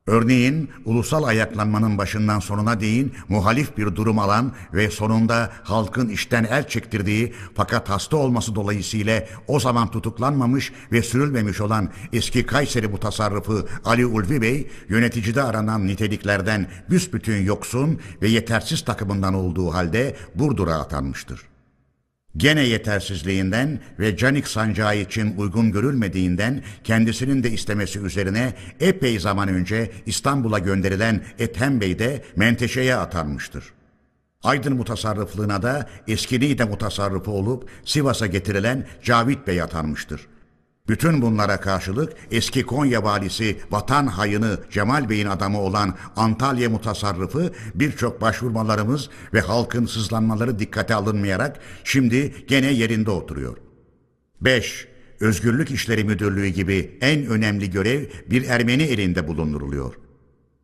Örneğin 0.07 0.71
ulusal 0.85 1.23
ayaklanmanın 1.23 1.99
başından 1.99 2.41
sonuna 2.41 2.81
değin 2.81 3.13
muhalif 3.29 3.77
bir 3.77 3.97
durum 3.97 4.19
alan 4.19 4.53
ve 4.75 4.91
sonunda 4.91 5.51
halkın 5.63 6.09
işten 6.09 6.45
el 6.45 6.69
çektirdiği 6.69 7.35
fakat 7.55 7.89
hasta 7.89 8.17
olması 8.17 8.55
dolayısıyla 8.55 9.25
o 9.47 9.61
zaman 9.61 9.91
tutuklanmamış 9.91 10.73
ve 10.93 11.03
sürülmemiş 11.03 11.61
olan 11.61 11.91
eski 12.13 12.47
Kayseri 12.47 12.89
mutasarrıfı 12.89 13.67
Ali 13.85 14.07
Ulvi 14.07 14.43
Bey 14.43 14.71
yöneticide 14.89 15.43
aranan 15.43 15.87
niteliklerden 15.87 16.67
büsbütün 16.91 17.45
yoksun 17.45 18.01
ve 18.23 18.29
yetersiz 18.29 18.85
takımından 18.85 19.35
olduğu 19.35 19.75
halde 19.75 20.17
Burdur'a 20.35 20.75
atanmıştır. 20.75 21.52
Gene 22.37 22.63
yetersizliğinden 22.63 23.81
ve 23.99 24.17
Canik 24.17 24.49
sancağı 24.49 24.99
için 24.99 25.37
uygun 25.37 25.73
görülmediğinden 25.73 26.63
kendisinin 26.85 27.43
de 27.43 27.51
istemesi 27.51 27.99
üzerine 27.99 28.55
epey 28.81 29.19
zaman 29.19 29.49
önce 29.49 29.91
İstanbul'a 30.07 30.59
gönderilen 30.59 31.25
Ethem 31.39 31.81
Bey 31.81 31.99
de 31.99 32.25
menteşeye 32.37 32.97
atanmıştır. 32.97 33.65
Aydın 34.43 34.77
mutasarrıflığına 34.77 35.63
da 35.63 35.89
eski 36.09 36.41
Niğde 36.41 36.65
mutasarrıfı 36.65 37.31
olup 37.31 37.71
Sivas'a 37.85 38.27
getirilen 38.27 38.87
Cavit 39.03 39.47
Bey 39.47 39.63
atanmıştır. 39.63 40.21
Bütün 40.89 41.23
bunlara 41.23 41.61
karşılık 41.61 42.13
eski 42.31 42.63
Konya 42.63 43.05
valisi 43.05 43.57
vatan 43.71 44.07
hayını 44.07 44.59
Cemal 44.71 45.09
Bey'in 45.09 45.27
adamı 45.27 45.61
olan 45.61 45.95
Antalya 46.17 46.71
mutasarrıfı 46.71 47.53
birçok 47.75 48.21
başvurmalarımız 48.21 49.11
ve 49.35 49.41
halkın 49.41 49.87
sızlanmaları 49.87 50.59
dikkate 50.59 50.95
alınmayarak 50.95 51.61
şimdi 51.85 52.47
gene 52.47 52.73
yerinde 52.73 53.11
oturuyor. 53.11 53.57
5. 54.41 54.89
Özgürlük 55.21 55.71
İşleri 55.71 56.05
Müdürlüğü 56.05 56.49
gibi 56.49 56.99
en 57.01 57.27
önemli 57.27 57.71
görev 57.71 58.05
bir 58.31 58.49
Ermeni 58.49 58.83
elinde 58.83 59.29
bulunduruluyor. 59.29 59.95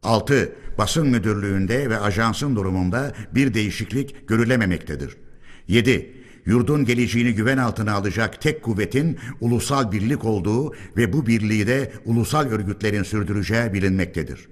6. 0.02 0.52
Basın 0.78 1.08
müdürlüğünde 1.08 1.90
ve 1.90 1.98
ajansın 1.98 2.56
durumunda 2.56 3.14
bir 3.34 3.54
değişiklik 3.54 4.28
görülememektedir. 4.28 5.16
7 5.68 6.17
yurdun 6.48 6.84
geleceğini 6.84 7.34
güven 7.34 7.58
altına 7.58 7.92
alacak 7.92 8.40
tek 8.40 8.62
kuvvetin 8.62 9.18
ulusal 9.40 9.92
birlik 9.92 10.24
olduğu 10.24 10.74
ve 10.96 11.12
bu 11.12 11.26
birliği 11.26 11.66
de 11.66 11.92
ulusal 12.04 12.46
örgütlerin 12.46 13.02
sürdüreceği 13.02 13.72
bilinmektedir. 13.72 14.48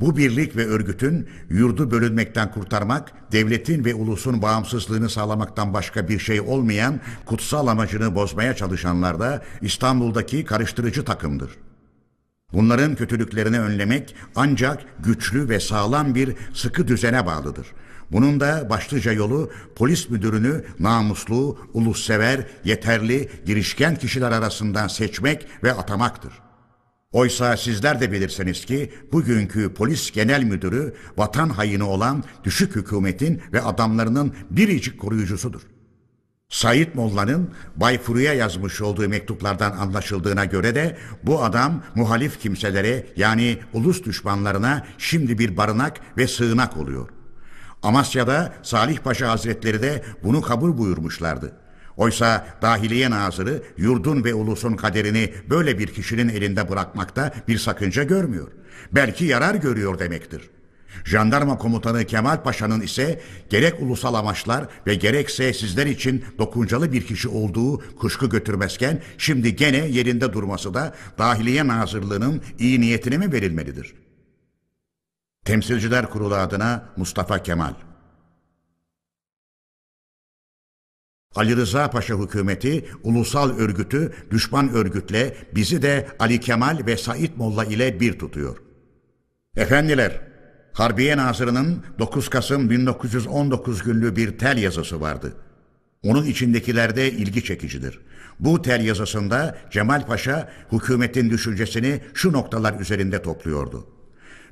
Bu 0.00 0.16
birlik 0.16 0.56
ve 0.56 0.66
örgütün 0.66 1.28
yurdu 1.50 1.90
bölünmekten 1.90 2.50
kurtarmak, 2.50 3.32
devletin 3.32 3.84
ve 3.84 3.94
ulusun 3.94 4.42
bağımsızlığını 4.42 5.10
sağlamaktan 5.10 5.74
başka 5.74 6.08
bir 6.08 6.18
şey 6.18 6.40
olmayan 6.40 7.00
kutsal 7.26 7.66
amacını 7.66 8.14
bozmaya 8.14 8.56
çalışanlar 8.56 9.20
da 9.20 9.42
İstanbul'daki 9.62 10.44
karıştırıcı 10.44 11.04
takımdır. 11.04 11.50
Bunların 12.52 12.94
kötülüklerini 12.94 13.60
önlemek 13.60 14.14
ancak 14.36 14.84
güçlü 15.04 15.48
ve 15.48 15.60
sağlam 15.60 16.14
bir 16.14 16.34
sıkı 16.54 16.88
düzene 16.88 17.26
bağlıdır. 17.26 17.66
Bunun 18.12 18.40
da 18.40 18.70
başlıca 18.70 19.12
yolu 19.12 19.50
polis 19.76 20.10
müdürünü 20.10 20.64
namuslu, 20.78 21.58
ulussever, 21.74 22.46
yeterli, 22.64 23.28
girişken 23.46 23.96
kişiler 23.96 24.32
arasından 24.32 24.88
seçmek 24.88 25.46
ve 25.62 25.72
atamaktır. 25.72 26.32
Oysa 27.12 27.56
sizler 27.56 28.00
de 28.00 28.12
bilirsiniz 28.12 28.64
ki 28.64 28.92
bugünkü 29.12 29.74
polis 29.74 30.10
genel 30.10 30.42
müdürü 30.42 30.94
vatan 31.16 31.48
hayını 31.48 31.88
olan 31.88 32.24
düşük 32.44 32.76
hükümetin 32.76 33.42
ve 33.52 33.62
adamlarının 33.62 34.34
biricik 34.50 35.00
koruyucusudur. 35.00 35.60
Said 36.48 36.94
Molla'nın 36.94 37.50
Bay 37.76 37.98
Furu'ya 37.98 38.34
yazmış 38.34 38.80
olduğu 38.80 39.08
mektuplardan 39.08 39.72
anlaşıldığına 39.72 40.44
göre 40.44 40.74
de 40.74 40.98
bu 41.22 41.44
adam 41.44 41.82
muhalif 41.94 42.40
kimselere 42.40 43.06
yani 43.16 43.58
ulus 43.72 44.04
düşmanlarına 44.04 44.86
şimdi 44.98 45.38
bir 45.38 45.56
barınak 45.56 46.00
ve 46.16 46.26
sığınak 46.26 46.76
oluyor. 46.76 47.08
Amasya'da 47.82 48.54
Salih 48.62 48.98
Paşa 48.98 49.30
Hazretleri 49.30 49.82
de 49.82 50.04
bunu 50.24 50.42
kabul 50.42 50.78
buyurmuşlardı. 50.78 51.52
Oysa 51.96 52.46
Dahiliye 52.62 53.10
Nazırı 53.10 53.62
yurdun 53.76 54.24
ve 54.24 54.34
ulusun 54.34 54.76
kaderini 54.76 55.34
böyle 55.50 55.78
bir 55.78 55.86
kişinin 55.86 56.28
elinde 56.28 56.70
bırakmakta 56.70 57.32
bir 57.48 57.58
sakınca 57.58 58.02
görmüyor. 58.02 58.48
Belki 58.92 59.24
yarar 59.24 59.54
görüyor 59.54 59.98
demektir. 59.98 60.50
Jandarma 61.04 61.58
komutanı 61.58 62.04
Kemal 62.04 62.42
Paşa'nın 62.42 62.80
ise 62.80 63.20
gerek 63.50 63.82
ulusal 63.82 64.14
amaçlar 64.14 64.66
ve 64.86 64.94
gerekse 64.94 65.52
sizler 65.52 65.86
için 65.86 66.24
dokuncalı 66.38 66.92
bir 66.92 67.06
kişi 67.06 67.28
olduğu 67.28 67.96
kuşku 67.96 68.30
götürmezken 68.30 69.02
şimdi 69.18 69.56
gene 69.56 69.86
yerinde 69.86 70.32
durması 70.32 70.74
da 70.74 70.94
Dahiliye 71.18 71.66
Nazırlığı'nın 71.66 72.42
iyi 72.58 72.80
niyetine 72.80 73.18
mi 73.18 73.32
verilmelidir?'' 73.32 74.07
Temsilciler 75.48 76.10
Kurulu 76.10 76.34
adına 76.34 76.88
Mustafa 76.96 77.42
Kemal. 77.42 77.74
Ali 81.34 81.56
Rıza 81.56 81.90
Paşa 81.90 82.14
hükümeti 82.18 82.88
ulusal 83.02 83.58
örgütü 83.58 84.12
düşman 84.30 84.68
örgütle 84.68 85.36
bizi 85.54 85.82
de 85.82 86.08
Ali 86.18 86.40
Kemal 86.40 86.86
ve 86.86 86.96
Said 86.96 87.30
Molla 87.36 87.64
ile 87.64 88.00
bir 88.00 88.18
tutuyor. 88.18 88.56
Efendiler, 89.56 90.20
Harbiye 90.72 91.16
Nazırı'nın 91.16 91.84
9 91.98 92.28
Kasım 92.28 92.70
1919 92.70 93.82
günlü 93.82 94.16
bir 94.16 94.38
tel 94.38 94.58
yazısı 94.58 95.00
vardı. 95.00 95.32
Onun 96.02 96.24
içindekiler 96.24 96.96
de 96.96 97.12
ilgi 97.12 97.44
çekicidir. 97.44 98.00
Bu 98.40 98.62
tel 98.62 98.84
yazısında 98.84 99.58
Cemal 99.70 100.06
Paşa 100.06 100.52
hükümetin 100.72 101.30
düşüncesini 101.30 102.00
şu 102.14 102.32
noktalar 102.32 102.80
üzerinde 102.80 103.22
topluyordu. 103.22 103.86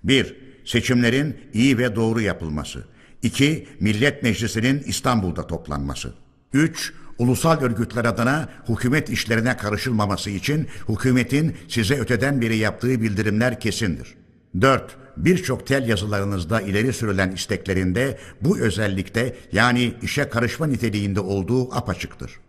1 0.04 0.45
seçimlerin 0.66 1.36
iyi 1.52 1.78
ve 1.78 1.96
doğru 1.96 2.20
yapılması. 2.20 2.84
2. 3.22 3.68
Millet 3.80 4.22
Meclisi'nin 4.22 4.82
İstanbul'da 4.82 5.46
toplanması. 5.46 6.14
3. 6.52 6.92
Ulusal 7.18 7.60
örgütler 7.60 8.04
adına 8.04 8.48
hükümet 8.68 9.10
işlerine 9.10 9.56
karışılmaması 9.56 10.30
için 10.30 10.66
hükümetin 10.88 11.56
size 11.68 11.98
öteden 11.98 12.40
beri 12.40 12.56
yaptığı 12.56 13.02
bildirimler 13.02 13.60
kesindir. 13.60 14.14
4. 14.60 14.96
birçok 15.16 15.66
tel 15.66 15.88
yazılarınızda 15.88 16.60
ileri 16.60 16.92
sürülen 16.92 17.30
isteklerinde 17.30 18.18
bu 18.40 18.58
özellikte 18.58 19.36
yani 19.52 19.94
işe 20.02 20.28
karışma 20.28 20.66
niteliğinde 20.66 21.20
olduğu 21.20 21.74
apaçıktır. 21.74 22.40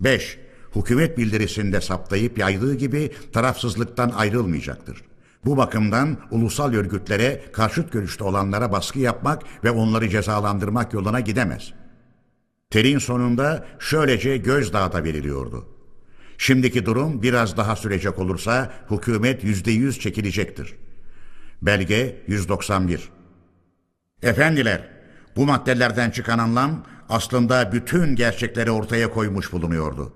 5. 0.00 0.38
Hükümet 0.76 1.18
bildirisinde 1.18 1.80
saptayıp 1.80 2.38
yaydığı 2.38 2.74
gibi 2.74 3.10
tarafsızlıktan 3.32 4.10
ayrılmayacaktır. 4.10 5.02
Bu 5.44 5.56
bakımdan 5.56 6.16
ulusal 6.30 6.72
örgütlere 6.72 7.42
karşıt 7.52 7.92
görüşte 7.92 8.24
olanlara 8.24 8.72
baskı 8.72 8.98
yapmak 8.98 9.42
ve 9.64 9.70
onları 9.70 10.08
cezalandırmak 10.08 10.92
yoluna 10.92 11.20
gidemez. 11.20 11.72
Terin 12.70 12.98
sonunda 12.98 13.66
şöylece 13.78 14.36
gözdağda 14.36 15.04
veriliyordu. 15.04 15.68
Şimdiki 16.38 16.86
durum 16.86 17.22
biraz 17.22 17.56
daha 17.56 17.76
sürecek 17.76 18.18
olursa 18.18 18.72
hükümet 18.90 19.44
yüzde 19.44 19.70
yüz 19.70 20.00
çekilecektir. 20.00 20.74
Belge 21.62 22.22
191 22.26 23.08
Efendiler, 24.22 24.88
bu 25.36 25.46
maddelerden 25.46 26.10
çıkan 26.10 26.38
anlam 26.38 26.84
aslında 27.08 27.72
bütün 27.72 28.16
gerçekleri 28.16 28.70
ortaya 28.70 29.10
koymuş 29.10 29.52
bulunuyordu. 29.52 30.12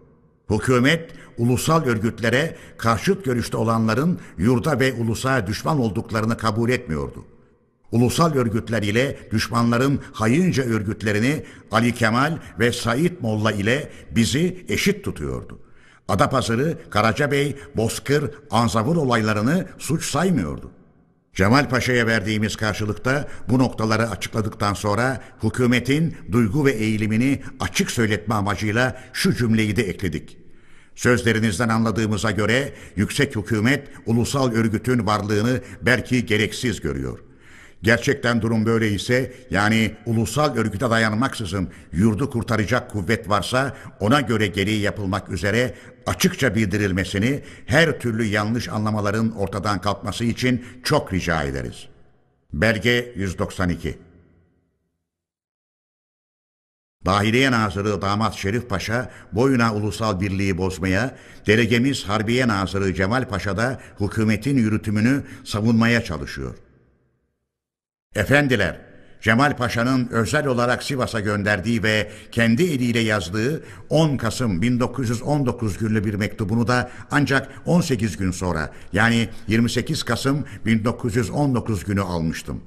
Hükümet, 0.51 1.11
ulusal 1.39 1.85
örgütlere 1.85 2.57
karşıt 2.79 3.25
görüşte 3.25 3.57
olanların 3.57 4.21
yurda 4.39 4.81
ve 4.81 4.93
ulusa 4.93 5.47
düşman 5.47 5.81
olduklarını 5.81 6.37
kabul 6.37 6.71
etmiyordu. 6.71 7.25
Ulusal 7.93 8.35
örgütler 8.35 8.83
ile 8.83 9.19
düşmanların 9.31 10.01
hayınca 10.13 10.65
örgütlerini 10.65 11.45
Ali 11.73 11.95
Kemal 11.95 12.39
ve 12.59 12.73
Said 12.73 13.13
Molla 13.21 13.53
ile 13.53 13.91
bizi 14.11 14.65
eşit 14.69 15.05
tutuyordu. 15.05 15.59
Adapazarı, 16.09 16.79
Karacabey, 16.91 17.57
Bozkır, 17.77 18.31
Anzavur 18.51 18.97
olaylarını 18.97 19.67
suç 19.79 20.05
saymıyordu. 20.05 20.71
Cemal 21.35 21.69
Paşa'ya 21.69 22.07
verdiğimiz 22.07 22.57
karşılıkta 22.57 23.29
bu 23.49 23.59
noktaları 23.59 24.11
açıkladıktan 24.11 24.75
sonra 24.75 25.21
hükümetin 25.43 26.17
duygu 26.33 26.67
ve 26.67 26.73
eğilimini 26.73 27.43
açık 27.61 27.91
söyletme 27.91 28.35
amacıyla 28.35 29.03
şu 29.13 29.35
cümleyi 29.35 29.77
de 29.77 29.83
ekledik. 29.83 30.40
Sözlerinizden 31.01 31.69
anladığımıza 31.69 32.31
göre 32.31 32.73
yüksek 32.97 33.37
hükümet 33.37 33.89
ulusal 34.07 34.53
örgütün 34.53 35.07
varlığını 35.07 35.61
belki 35.83 36.27
gereksiz 36.27 36.81
görüyor. 36.81 37.19
Gerçekten 37.83 38.43
durum 38.43 38.67
böyle 38.67 38.91
ise 38.91 39.33
yani 39.51 39.95
ulusal 40.07 40.57
örgüte 40.57 40.91
dayanmaksızın 40.91 41.69
yurdu 41.93 42.31
kurtaracak 42.31 42.91
kuvvet 42.91 43.29
varsa 43.29 43.77
ona 44.01 44.21
göre 44.21 44.47
gereği 44.47 44.81
yapılmak 44.81 45.29
üzere 45.29 45.75
açıkça 46.07 46.55
bildirilmesini 46.55 47.43
her 47.67 48.01
türlü 48.01 48.25
yanlış 48.25 48.69
anlamaların 48.69 49.37
ortadan 49.37 49.81
kalkması 49.81 50.25
için 50.25 50.65
çok 50.85 51.13
rica 51.13 51.43
ederiz. 51.43 51.89
Belge 52.53 53.13
192 53.17 53.99
Dahiliye 57.07 57.51
Nazırı 57.51 58.03
Damat 58.03 58.35
Şerif 58.35 58.69
Paşa 58.69 59.11
boyuna 59.33 59.75
ulusal 59.75 60.21
birliği 60.21 60.59
bozmaya, 60.59 61.17
delegemiz 61.47 62.05
Harbiye 62.05 62.49
Nazırı 62.49 62.95
Cemal 62.95 63.29
Paşa 63.29 63.57
da 63.57 63.81
hükümetin 64.01 64.57
yürütümünü 64.57 65.23
savunmaya 65.45 66.05
çalışıyor. 66.05 66.55
Efendiler, 68.15 68.81
Cemal 69.21 69.57
Paşa'nın 69.57 70.09
özel 70.09 70.47
olarak 70.47 70.83
Sivas'a 70.83 71.21
gönderdiği 71.21 71.83
ve 71.83 72.11
kendi 72.33 72.63
eliyle 72.63 73.01
yazdığı 73.01 73.65
10 73.89 74.17
Kasım 74.17 74.63
1919 74.63 75.79
günlü 75.79 76.05
bir 76.05 76.15
mektubunu 76.15 76.69
da 76.69 76.91
ancak 77.11 77.49
18 77.67 78.17
gün 78.17 78.31
sonra 78.31 78.73
yani 78.93 79.29
28 79.49 80.03
Kasım 80.03 80.45
1919 80.67 81.85
günü 81.85 82.01
almıştım. 82.01 82.63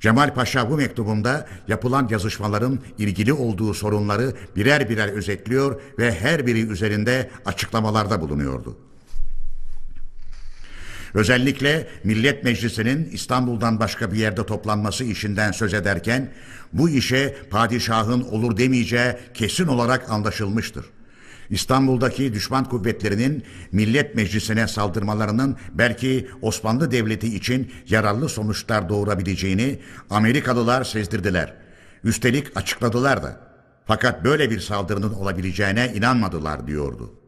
Cemal 0.00 0.34
Paşa 0.34 0.70
bu 0.70 0.76
mektubunda 0.76 1.46
yapılan 1.68 2.08
yazışmaların 2.10 2.78
ilgili 2.98 3.32
olduğu 3.32 3.74
sorunları 3.74 4.32
birer 4.56 4.88
birer 4.88 5.08
özetliyor 5.08 5.80
ve 5.98 6.14
her 6.14 6.46
biri 6.46 6.66
üzerinde 6.66 7.30
açıklamalarda 7.44 8.20
bulunuyordu. 8.20 8.78
Özellikle 11.14 11.88
Millet 12.04 12.44
Meclisi'nin 12.44 13.04
İstanbul'dan 13.12 13.80
başka 13.80 14.12
bir 14.12 14.18
yerde 14.18 14.46
toplanması 14.46 15.04
işinden 15.04 15.52
söz 15.52 15.74
ederken 15.74 16.32
bu 16.72 16.88
işe 16.90 17.36
padişahın 17.50 18.20
olur 18.20 18.56
demeyeceği 18.56 19.12
kesin 19.34 19.66
olarak 19.66 20.10
anlaşılmıştır. 20.10 20.84
İstanbul'daki 21.50 22.34
düşman 22.34 22.64
kuvvetlerinin 22.64 23.44
Millet 23.72 24.14
Meclisi'ne 24.14 24.68
saldırmalarının 24.68 25.56
belki 25.72 26.28
Osmanlı 26.42 26.90
Devleti 26.90 27.36
için 27.36 27.72
yararlı 27.88 28.28
sonuçlar 28.28 28.88
doğurabileceğini 28.88 29.78
Amerikalılar 30.10 30.84
sezdirdiler. 30.84 31.54
Üstelik 32.04 32.56
açıkladılar 32.56 33.22
da. 33.22 33.40
Fakat 33.86 34.24
böyle 34.24 34.50
bir 34.50 34.60
saldırının 34.60 35.12
olabileceğine 35.12 35.92
inanmadılar 35.94 36.66
diyordu. 36.66 37.23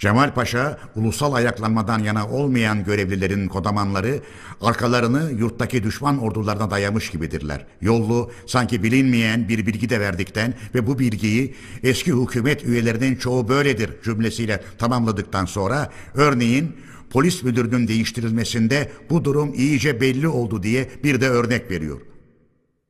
Cemal 0.00 0.34
Paşa, 0.34 0.78
ulusal 0.96 1.32
ayaklanmadan 1.32 1.98
yana 1.98 2.28
olmayan 2.28 2.84
görevlilerin 2.84 3.48
kodamanları, 3.48 4.20
arkalarını 4.60 5.32
yurttaki 5.38 5.82
düşman 5.82 6.18
ordularına 6.18 6.70
dayamış 6.70 7.10
gibidirler. 7.10 7.66
Yollu, 7.80 8.30
sanki 8.46 8.82
bilinmeyen 8.82 9.48
bir 9.48 9.66
bilgi 9.66 9.90
de 9.90 10.00
verdikten 10.00 10.54
ve 10.74 10.86
bu 10.86 10.98
bilgiyi 10.98 11.54
eski 11.82 12.12
hükümet 12.12 12.64
üyelerinin 12.64 13.16
çoğu 13.16 13.48
böyledir 13.48 13.90
cümlesiyle 14.04 14.62
tamamladıktan 14.78 15.44
sonra, 15.44 15.90
örneğin 16.14 16.76
polis 17.10 17.42
müdürünün 17.42 17.88
değiştirilmesinde 17.88 18.92
bu 19.10 19.24
durum 19.24 19.54
iyice 19.54 20.00
belli 20.00 20.28
oldu 20.28 20.62
diye 20.62 20.88
bir 21.04 21.20
de 21.20 21.28
örnek 21.28 21.70
veriyor. 21.70 22.00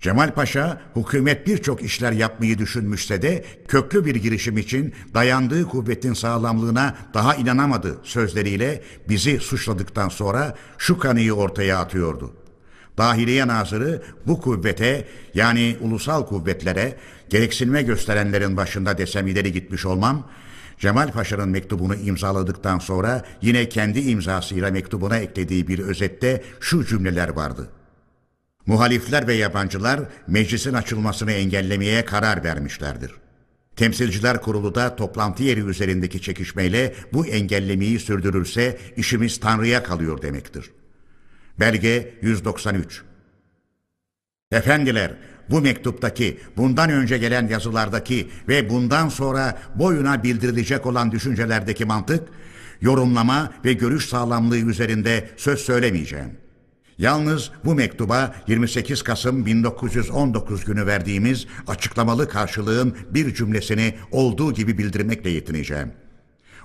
Cemal 0.01 0.34
Paşa 0.34 0.80
hükümet 0.97 1.47
birçok 1.47 1.82
işler 1.82 2.12
yapmayı 2.12 2.59
düşünmüşse 2.59 3.22
de 3.22 3.44
köklü 3.68 4.05
bir 4.05 4.14
girişim 4.14 4.59
için 4.59 4.94
dayandığı 5.14 5.64
kuvvetin 5.64 6.12
sağlamlığına 6.12 6.94
daha 7.14 7.34
inanamadı 7.34 7.99
sözleriyle 8.03 8.82
bizi 9.09 9.38
suçladıktan 9.38 10.09
sonra 10.09 10.55
şu 10.78 10.99
kanıyı 10.99 11.32
ortaya 11.32 11.78
atıyordu. 11.78 12.34
Dahiliye 12.99 13.47
Nazırı 13.47 14.03
bu 14.26 14.40
kuvvete 14.40 15.09
yani 15.34 15.76
ulusal 15.80 16.26
kuvvetlere 16.26 16.97
gereksinme 17.28 17.82
gösterenlerin 17.82 18.57
başında 18.57 18.99
desem 18.99 19.26
ileri 19.26 19.53
gitmiş 19.53 19.86
olmam, 19.86 20.30
Cemal 20.78 21.12
Paşa'nın 21.12 21.49
mektubunu 21.49 21.94
imzaladıktan 21.94 22.78
sonra 22.78 23.24
yine 23.42 23.68
kendi 23.68 24.01
imzasıyla 24.01 24.70
mektubuna 24.70 25.16
eklediği 25.18 25.68
bir 25.68 25.78
özette 25.78 26.42
şu 26.61 26.84
cümleler 26.86 27.28
vardı. 27.28 27.68
Muhalifler 28.67 29.27
ve 29.27 29.35
yabancılar 29.35 30.01
meclisin 30.27 30.73
açılmasını 30.73 31.33
engellemeye 31.33 32.05
karar 32.05 32.45
vermişlerdir. 32.45 33.12
Temsilciler 33.77 34.43
Kurulu 34.43 34.75
da 34.75 34.97
toplantı 34.97 35.43
yeri 35.43 35.61
üzerindeki 35.61 36.21
çekişmeyle 36.23 36.95
bu 37.12 37.27
engellemeyi 37.27 37.99
sürdürürse 37.99 38.79
işimiz 38.97 39.41
Tanrı'ya 39.41 39.83
kalıyor 39.83 40.23
demektir. 40.23 40.71
Belge 41.61 42.14
193 42.23 43.03
Efendiler, 44.53 45.14
bu 45.51 45.61
mektuptaki, 45.61 46.41
bundan 46.57 46.91
önce 46.91 47.19
gelen 47.19 47.49
yazılardaki 47.49 48.29
ve 48.49 48.71
bundan 48.71 49.09
sonra 49.09 49.59
boyuna 49.75 50.23
bildirilecek 50.23 50.87
olan 50.87 51.12
düşüncelerdeki 51.12 51.85
mantık, 51.85 52.29
yorumlama 52.81 53.53
ve 53.64 53.73
görüş 53.73 54.07
sağlamlığı 54.09 54.59
üzerinde 54.59 55.31
söz 55.37 55.61
söylemeyeceğim. 55.61 56.45
Yalnız 56.99 57.51
bu 57.64 57.74
mektuba 57.74 58.34
28 58.47 59.03
Kasım 59.03 59.47
1919 59.47 60.64
günü 60.64 60.86
verdiğimiz 60.86 61.47
açıklamalı 61.66 62.28
karşılığın 62.28 62.97
bir 63.11 63.34
cümlesini 63.34 63.94
olduğu 64.11 64.55
gibi 64.55 64.78
bildirmekle 64.78 65.30
yetineceğim. 65.30 65.92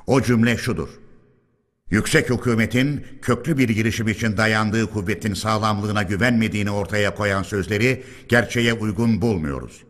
O 0.07 0.21
cümle 0.21 0.57
şudur. 0.57 0.89
Yüksek 1.89 2.29
hükümetin 2.29 3.05
köklü 3.21 3.57
bir 3.57 3.69
girişim 3.69 4.07
için 4.07 4.37
dayandığı 4.37 4.89
kuvvetin 4.89 5.33
sağlamlığına 5.33 6.03
güvenmediğini 6.03 6.71
ortaya 6.71 7.15
koyan 7.15 7.43
sözleri 7.43 8.03
gerçeğe 8.29 8.73
uygun 8.73 9.21
bulmuyoruz. 9.21 9.83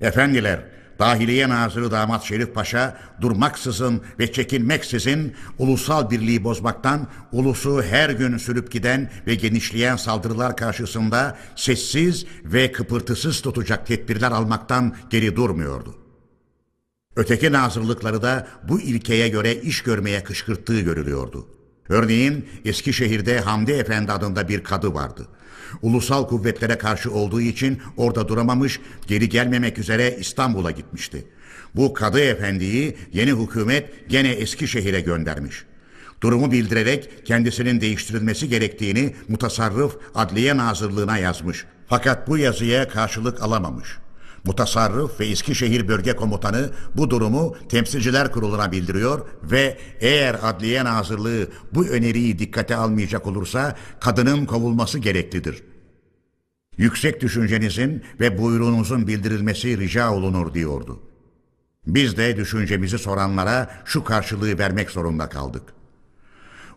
Efendiler, 0.00 0.64
Dahiliye 1.00 1.48
Nazırı 1.48 1.90
Damat 1.90 2.24
Şerif 2.24 2.54
Paşa 2.54 3.00
durmaksızın 3.20 4.02
ve 4.18 4.32
çekinmeksizin 4.32 5.34
ulusal 5.58 6.10
birliği 6.10 6.44
bozmaktan, 6.44 7.08
ulusu 7.32 7.82
her 7.82 8.10
gün 8.10 8.38
sürüp 8.38 8.72
giden 8.72 9.10
ve 9.26 9.34
genişleyen 9.34 9.96
saldırılar 9.96 10.56
karşısında 10.56 11.38
sessiz 11.56 12.26
ve 12.44 12.72
kıpırtısız 12.72 13.40
tutacak 13.40 13.86
tedbirler 13.86 14.30
almaktan 14.30 14.96
geri 15.10 15.36
durmuyordu. 15.36 15.94
Öteki 17.16 17.52
nazırlıkları 17.52 18.22
da 18.22 18.48
bu 18.68 18.80
ilkeye 18.80 19.28
göre 19.28 19.54
iş 19.54 19.82
görmeye 19.82 20.24
kışkırttığı 20.24 20.80
görülüyordu. 20.80 21.48
Örneğin 21.88 22.48
Eskişehir'de 22.64 23.40
Hamdi 23.40 23.72
Efendi 23.72 24.12
adında 24.12 24.48
bir 24.48 24.64
kadı 24.64 24.94
vardı. 24.94 25.28
Ulusal 25.82 26.28
kuvvetlere 26.28 26.78
karşı 26.78 27.12
olduğu 27.12 27.40
için 27.40 27.82
orada 27.96 28.28
duramamış, 28.28 28.80
geri 29.06 29.28
gelmemek 29.28 29.78
üzere 29.78 30.16
İstanbul'a 30.20 30.70
gitmişti. 30.70 31.24
Bu 31.74 31.94
kadı 31.94 32.20
efendiyi 32.20 32.96
yeni 33.12 33.32
hükümet 33.32 34.08
gene 34.08 34.28
Eskişehir'e 34.28 35.00
göndermiş. 35.00 35.64
Durumu 36.22 36.52
bildirerek 36.52 37.26
kendisinin 37.26 37.80
değiştirilmesi 37.80 38.48
gerektiğini 38.48 39.14
mutasarrıf 39.28 39.96
Adliye 40.14 40.56
Nazırlığına 40.56 41.18
yazmış. 41.18 41.64
Fakat 41.86 42.28
bu 42.28 42.38
yazıya 42.38 42.88
karşılık 42.88 43.42
alamamış. 43.42 43.88
Mutasarrıf 44.44 45.20
ve 45.20 45.26
Eskişehir 45.26 45.88
Bölge 45.88 46.16
Komutanı 46.16 46.70
bu 46.96 47.10
durumu 47.10 47.56
Temsilciler 47.68 48.32
Kurulu'na 48.32 48.72
bildiriyor 48.72 49.26
ve 49.42 49.78
eğer 50.00 50.36
Adliye 50.42 50.84
Nazırlığı 50.84 51.48
bu 51.74 51.86
öneriyi 51.86 52.38
dikkate 52.38 52.76
almayacak 52.76 53.26
olursa 53.26 53.76
kadının 54.00 54.46
kovulması 54.46 54.98
gereklidir. 54.98 55.62
Yüksek 56.76 57.20
düşüncenizin 57.20 58.02
ve 58.20 58.38
buyruğunuzun 58.38 59.06
bildirilmesi 59.06 59.78
rica 59.78 60.12
olunur 60.12 60.54
diyordu. 60.54 61.00
Biz 61.86 62.16
de 62.16 62.36
düşüncemizi 62.36 62.98
soranlara 62.98 63.70
şu 63.84 64.04
karşılığı 64.04 64.58
vermek 64.58 64.90
zorunda 64.90 65.28
kaldık 65.28 65.62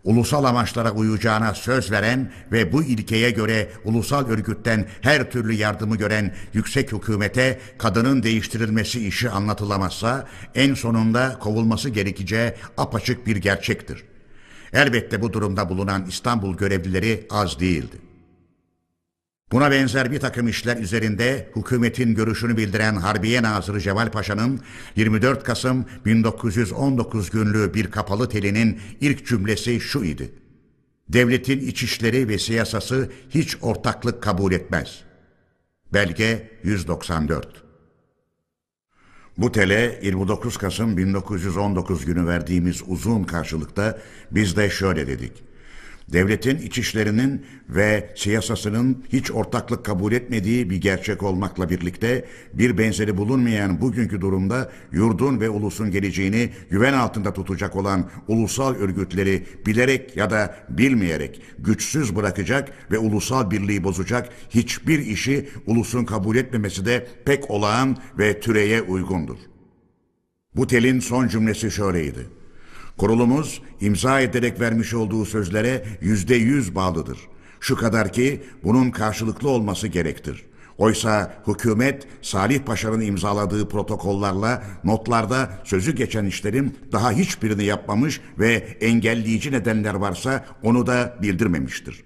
ulusal 0.04 0.44
amaçlara 0.44 0.92
uyacağına 0.92 1.54
söz 1.54 1.92
veren 1.92 2.32
ve 2.52 2.74
bu 2.74 2.84
ilkeye 2.84 3.32
göre 3.32 3.70
ulusal 3.84 4.30
örgütten 4.30 4.88
her 5.02 5.32
türlü 5.32 5.54
yardımı 5.54 5.98
gören 5.98 6.36
yüksek 6.54 6.92
hükümete 6.92 7.60
kadının 7.78 8.24
değiştirilmesi 8.24 9.08
işi 9.08 9.30
anlatılamazsa 9.30 10.28
en 10.56 10.74
sonunda 10.74 11.40
kovulması 11.40 11.90
gerekeceği 11.90 12.54
apaçık 12.78 13.28
bir 13.28 13.36
gerçektir. 13.36 14.04
Elbette 14.74 15.22
bu 15.22 15.34
durumda 15.34 15.70
bulunan 15.70 16.06
İstanbul 16.06 16.58
görevlileri 16.58 17.28
az 17.30 17.60
değildi. 17.60 18.13
Buna 19.54 19.72
benzer 19.72 20.12
bir 20.12 20.20
takım 20.20 20.48
işler 20.48 20.78
üzerinde 20.78 21.52
hükümetin 21.56 22.16
görüşünü 22.16 22.58
bildiren 22.58 22.96
Harbiye 22.96 23.44
Nazırı 23.44 23.80
Cemal 23.80 24.12
Paşa'nın 24.12 24.60
24 24.96 25.44
Kasım 25.44 25.86
1919 26.06 27.30
günlüğü 27.30 27.74
bir 27.74 27.92
kapalı 27.92 28.30
telinin 28.30 28.80
ilk 29.02 29.28
cümlesi 29.28 29.80
şu 29.80 30.04
idi. 30.04 30.32
Devletin 31.10 31.60
içişleri 31.60 32.28
ve 32.28 32.40
siyasası 32.40 33.12
hiç 33.30 33.58
ortaklık 33.62 34.24
kabul 34.24 34.52
etmez. 34.52 35.02
Belge 35.94 36.52
194 36.64 37.64
bu 39.38 39.52
tele 39.52 40.00
29 40.04 40.58
Kasım 40.58 40.98
1919 40.98 42.06
günü 42.06 42.28
verdiğimiz 42.28 42.82
uzun 42.88 43.24
karşılıkta 43.24 44.00
biz 44.32 44.56
de 44.56 44.70
şöyle 44.70 45.08
dedik. 45.08 45.53
Devletin 46.12 46.58
iç 46.58 46.78
işlerinin 46.78 47.46
ve 47.70 48.14
siyasasının 48.16 49.04
hiç 49.10 49.32
ortaklık 49.32 49.86
kabul 49.86 50.12
etmediği 50.12 50.70
bir 50.70 50.78
gerçek 50.78 51.24
olmakla 51.24 51.70
birlikte 51.70 52.26
bir 52.54 52.78
benzeri 52.78 53.18
bulunmayan 53.18 53.82
bugünkü 53.82 54.22
durumda 54.22 54.72
yurdun 54.92 55.40
ve 55.42 55.50
ulusun 55.50 55.92
geleceğini 55.92 56.50
güven 56.70 56.94
altında 56.94 57.34
tutacak 57.34 57.76
olan 57.76 58.10
ulusal 58.28 58.76
örgütleri 58.76 59.44
bilerek 59.66 60.18
ya 60.18 60.30
da 60.30 60.56
bilmeyerek 60.70 61.42
güçsüz 61.60 62.16
bırakacak 62.16 62.72
ve 62.92 62.98
ulusal 62.98 63.52
birliği 63.52 63.84
bozacak 63.84 64.30
hiçbir 64.50 65.00
işi 65.00 65.50
ulusun 65.68 66.06
kabul 66.06 66.36
etmemesi 66.36 66.86
de 66.86 67.08
pek 67.26 67.52
olağan 67.52 67.98
ve 68.20 68.40
türeye 68.40 68.82
uygundur. 68.82 69.38
Bu 70.56 70.68
telin 70.68 71.00
son 71.00 71.28
cümlesi 71.28 71.72
şöyleydi. 71.72 72.43
Kurulumuz 72.98 73.62
imza 73.82 74.22
ederek 74.22 74.60
vermiş 74.60 74.94
olduğu 74.94 75.26
sözlere 75.26 75.86
yüzde 76.02 76.36
yüz 76.36 76.76
bağlıdır. 76.76 77.18
Şu 77.60 77.76
kadar 77.76 78.14
ki 78.14 78.44
bunun 78.64 78.92
karşılıklı 78.92 79.50
olması 79.50 79.88
gerektir. 79.88 80.46
Oysa 80.78 81.44
hükümet 81.48 82.08
Salih 82.22 82.60
Paşa'nın 82.60 83.02
imzaladığı 83.02 83.70
protokollarla 83.70 84.64
notlarda 84.84 85.50
sözü 85.64 85.96
geçen 85.96 86.26
işlerin 86.26 86.78
daha 86.92 87.12
hiçbirini 87.12 87.64
yapmamış 87.64 88.22
ve 88.40 88.54
engelleyici 88.82 89.52
nedenler 89.52 89.94
varsa 89.94 90.46
onu 90.64 90.88
da 90.88 91.18
bildirmemiştir. 91.22 92.04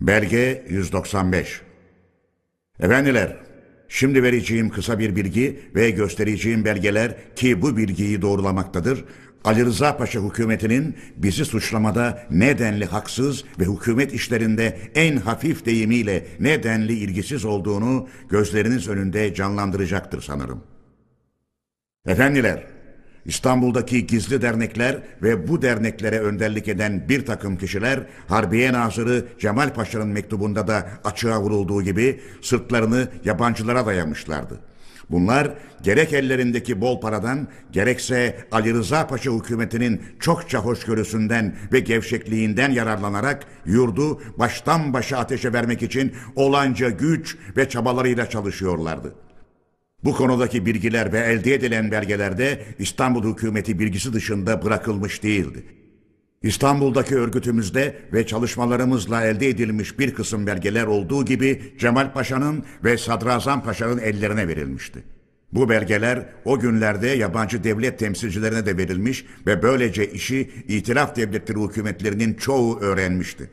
Belge 0.00 0.66
195 0.68 1.60
Efendiler, 2.80 3.36
Şimdi 3.94 4.22
vereceğim 4.22 4.70
kısa 4.70 4.98
bir 4.98 5.16
bilgi 5.16 5.60
ve 5.74 5.90
göstereceğim 5.90 6.64
belgeler 6.64 7.34
ki 7.36 7.62
bu 7.62 7.76
bilgiyi 7.76 8.22
doğrulamaktadır. 8.22 9.04
Ali 9.44 9.64
Rıza 9.64 9.96
Paşa 9.96 10.20
hükümetinin 10.20 10.96
bizi 11.16 11.44
suçlamada 11.44 12.26
nedenli 12.30 12.84
haksız 12.84 13.44
ve 13.60 13.64
hükümet 13.64 14.12
işlerinde 14.12 14.78
en 14.94 15.16
hafif 15.16 15.66
deyimiyle 15.66 16.26
nedenli 16.40 16.92
ilgisiz 16.92 17.44
olduğunu 17.44 18.08
gözleriniz 18.28 18.88
önünde 18.88 19.34
canlandıracaktır 19.34 20.22
sanırım. 20.22 20.62
Efendiler, 22.06 22.64
İstanbul'daki 23.24 24.06
gizli 24.06 24.42
dernekler 24.42 24.98
ve 25.22 25.48
bu 25.48 25.62
derneklere 25.62 26.20
önderlik 26.20 26.68
eden 26.68 27.08
bir 27.08 27.26
takım 27.26 27.56
kişiler 27.56 28.00
Harbiye 28.28 28.72
Nazırı 28.72 29.24
Cemal 29.38 29.74
Paşa'nın 29.74 30.08
mektubunda 30.08 30.68
da 30.68 30.88
açığa 31.04 31.40
vurulduğu 31.40 31.82
gibi 31.82 32.20
sırtlarını 32.42 33.08
yabancılara 33.24 33.86
dayamışlardı. 33.86 34.71
Bunlar 35.12 35.50
gerek 35.82 36.12
ellerindeki 36.12 36.80
bol 36.80 37.00
paradan 37.00 37.48
gerekse 37.72 38.36
Ali 38.52 38.74
Rıza 38.74 39.06
Paşa 39.06 39.30
hükümetinin 39.30 40.02
çokça 40.20 40.58
hoşgörüsünden 40.58 41.56
ve 41.72 41.80
gevşekliğinden 41.80 42.70
yararlanarak 42.70 43.46
yurdu 43.66 44.22
baştan 44.38 44.92
başa 44.92 45.18
ateşe 45.18 45.52
vermek 45.52 45.82
için 45.82 46.12
olanca 46.36 46.90
güç 46.90 47.36
ve 47.56 47.68
çabalarıyla 47.68 48.30
çalışıyorlardı. 48.30 49.14
Bu 50.04 50.12
konudaki 50.12 50.66
bilgiler 50.66 51.12
ve 51.12 51.18
elde 51.18 51.54
edilen 51.54 51.90
belgelerde 51.90 52.62
İstanbul 52.78 53.32
hükümeti 53.32 53.78
bilgisi 53.78 54.12
dışında 54.12 54.64
bırakılmış 54.64 55.22
değildi. 55.22 55.81
İstanbul'daki 56.42 57.16
örgütümüzde 57.16 57.96
ve 58.12 58.26
çalışmalarımızla 58.26 59.24
elde 59.24 59.48
edilmiş 59.48 59.98
bir 59.98 60.14
kısım 60.14 60.46
belgeler 60.46 60.84
olduğu 60.84 61.24
gibi 61.24 61.62
Cemal 61.78 62.12
Paşa'nın 62.12 62.64
ve 62.84 62.98
Sadrazam 62.98 63.64
Paşa'nın 63.64 63.98
ellerine 63.98 64.48
verilmişti. 64.48 65.02
Bu 65.52 65.68
belgeler 65.68 66.26
o 66.44 66.58
günlerde 66.58 67.08
yabancı 67.08 67.64
devlet 67.64 67.98
temsilcilerine 67.98 68.66
de 68.66 68.76
verilmiş 68.76 69.24
ve 69.46 69.62
böylece 69.62 70.12
işi 70.12 70.50
itiraf 70.68 71.16
devletleri 71.16 71.58
hükümetlerinin 71.58 72.34
çoğu 72.34 72.80
öğrenmişti. 72.80 73.50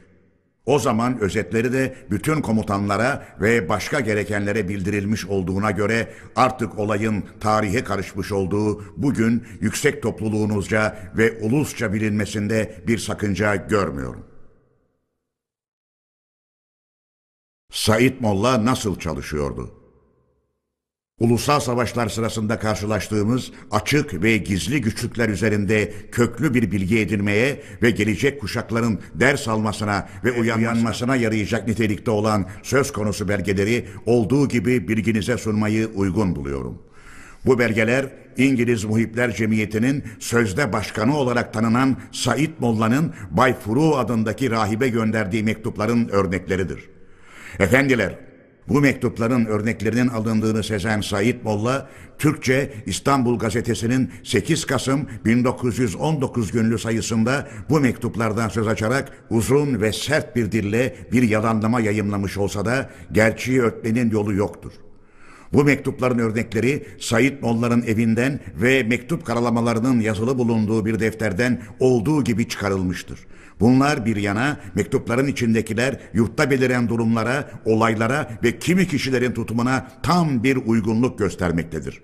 O 0.70 0.80
zaman 0.80 1.20
özetleri 1.20 1.74
de 1.74 1.96
bütün 2.12 2.42
komutanlara 2.42 3.26
ve 3.42 3.70
başka 3.70 4.00
gerekenlere 4.00 4.70
bildirilmiş 4.70 5.26
olduğuna 5.26 5.72
göre 5.72 6.14
artık 6.36 6.80
olayın 6.80 7.24
tarihe 7.40 7.84
karışmış 7.84 8.32
olduğu 8.32 8.84
bugün 8.98 9.44
yüksek 9.62 10.02
topluluğunuzca 10.02 11.00
ve 11.18 11.40
ulusça 11.42 11.94
bilinmesinde 11.94 12.84
bir 12.88 12.98
sakınca 12.98 13.56
görmüyorum. 13.56 14.26
Said 17.72 18.14
Molla 18.20 18.66
nasıl 18.66 19.00
çalışıyordu? 19.00 19.79
Ulusal 21.20 21.60
savaşlar 21.60 22.10
sırasında 22.10 22.60
karşılaştığımız 22.60 23.52
açık 23.72 24.24
ve 24.24 24.38
gizli 24.38 24.82
güçlükler 24.82 25.30
üzerinde 25.30 25.94
köklü 26.12 26.54
bir 26.54 26.72
bilgi 26.72 27.00
edinmeye 27.00 27.62
ve 27.82 27.92
gelecek 27.92 28.42
kuşakların 28.42 29.00
ders 29.16 29.48
almasına 29.48 30.10
ve 30.24 30.32
uyanmasına 30.32 31.16
yarayacak 31.16 31.68
nitelikte 31.68 32.12
olan 32.12 32.46
söz 32.64 32.94
konusu 32.94 33.28
belgeleri 33.28 33.86
olduğu 34.06 34.48
gibi 34.48 34.88
bilginize 34.88 35.38
sunmayı 35.38 35.88
uygun 35.96 36.36
buluyorum. 36.36 36.82
Bu 37.46 37.60
belgeler 37.60 38.06
İngiliz 38.38 38.84
Muhipler 38.84 39.36
Cemiyeti'nin 39.36 40.04
sözde 40.20 40.74
başkanı 40.74 41.18
olarak 41.18 41.54
tanınan 41.54 41.98
Said 42.12 42.50
Molla'nın 42.60 43.14
Bay 43.32 43.54
Furu 43.54 43.96
adındaki 43.96 44.52
rahibe 44.52 44.90
gönderdiği 44.90 45.44
mektupların 45.44 46.10
örnekleridir. 46.10 46.90
Efendiler, 47.60 48.29
bu 48.70 48.82
mektupların 48.82 49.46
örneklerinin 49.46 50.08
alındığını 50.08 50.64
sezen 50.64 51.02
Said 51.02 51.36
Molla, 51.44 51.90
Türkçe 52.20 52.74
İstanbul 52.86 53.40
Gazetesi'nin 53.40 54.12
8 54.24 54.66
Kasım 54.66 55.08
1919 55.26 56.52
günlü 56.52 56.80
sayısında 56.80 57.48
bu 57.70 57.80
mektuplardan 57.80 58.50
söz 58.50 58.68
açarak 58.68 59.12
uzun 59.30 59.82
ve 59.82 59.94
sert 59.94 60.36
bir 60.36 60.52
dille 60.52 60.96
bir 61.12 61.24
yalanlama 61.24 61.82
yayımlamış 61.82 62.38
olsa 62.38 62.66
da 62.66 62.90
gerçeği 63.12 63.62
örtmenin 63.62 64.12
yolu 64.12 64.34
yoktur. 64.34 64.72
Bu 65.54 65.64
mektupların 65.64 66.20
örnekleri 66.20 66.88
Said 67.00 67.42
Molla'nın 67.42 67.82
evinden 67.82 68.40
ve 68.62 68.84
mektup 68.84 69.26
karalamalarının 69.26 70.00
yazılı 70.00 70.38
bulunduğu 70.38 70.86
bir 70.86 71.00
defterden 71.00 71.62
olduğu 71.80 72.24
gibi 72.24 72.48
çıkarılmıştır. 72.48 73.20
Bunlar 73.60 74.06
bir 74.06 74.16
yana 74.16 74.60
mektupların 74.76 75.28
içindekiler 75.28 76.00
yurtta 76.14 76.52
beliren 76.52 76.90
durumlara, 76.90 77.52
olaylara 77.66 78.40
ve 78.44 78.60
kimi 78.60 78.88
kişilerin 78.88 79.32
tutumuna 79.32 79.88
tam 80.04 80.44
bir 80.44 80.56
uygunluk 80.56 81.20
göstermektedir. 81.20 82.02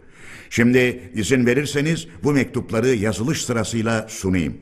Şimdi 0.49 1.11
izin 1.15 1.45
verirseniz 1.45 2.07
bu 2.23 2.33
mektupları 2.33 2.87
yazılış 2.87 3.45
sırasıyla 3.45 4.07
sunayım. 4.09 4.57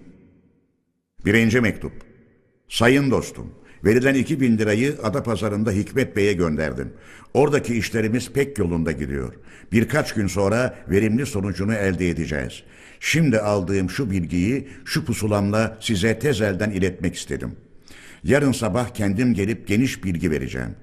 Birinci 1.25 1.61
mektup. 1.61 1.91
Sayın 2.69 3.11
dostum, 3.11 3.53
Verilen 3.85 4.15
2000 4.15 4.57
lirayı 4.57 4.95
Adapazarı'nda 5.03 5.71
Hikmet 5.71 6.15
Bey'e 6.15 6.33
gönderdim. 6.33 6.93
Oradaki 7.33 7.75
işlerimiz 7.75 8.31
pek 8.31 8.57
yolunda 8.57 8.91
gidiyor. 8.91 9.33
Birkaç 9.71 10.13
gün 10.13 10.27
sonra 10.27 10.75
verimli 10.89 11.25
sonucunu 11.25 11.73
elde 11.73 12.09
edeceğiz. 12.09 12.63
Şimdi 13.05 13.39
aldığım 13.39 13.89
şu 13.89 14.11
bilgiyi 14.11 14.67
şu 14.85 15.05
pusulamla 15.05 15.77
size 15.81 16.19
tezelden 16.19 16.71
iletmek 16.71 17.15
istedim. 17.15 17.51
Yarın 18.23 18.51
sabah 18.51 18.89
kendim 18.89 19.33
gelip 19.33 19.67
geniş 19.67 20.03
bilgi 20.03 20.31
vereceğim. 20.31 20.75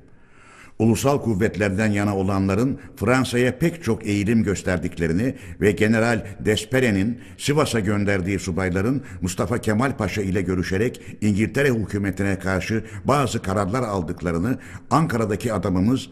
Ulusal 0.79 1.23
kuvvetlerden 1.23 1.91
yana 1.91 2.17
olanların 2.17 2.79
Fransa'ya 2.97 3.59
pek 3.59 3.85
çok 3.85 4.07
eğilim 4.07 4.45
gösterdiklerini 4.45 5.35
ve 5.61 5.73
General 5.73 6.27
Despere'nin 6.41 7.21
Sivas'a 7.39 7.81
gönderdiği 7.81 8.39
subayların 8.39 9.03
Mustafa 9.21 9.59
Kemal 9.59 9.97
Paşa 9.97 10.23
ile 10.23 10.43
görüşerek 10.43 11.01
İngiltere 11.21 11.69
hükümetine 11.71 12.39
karşı 12.39 12.85
bazı 13.05 13.43
kararlar 13.43 13.83
aldıklarını 13.83 14.59
Ankara'daki 14.91 15.53
adamımız 15.53 16.09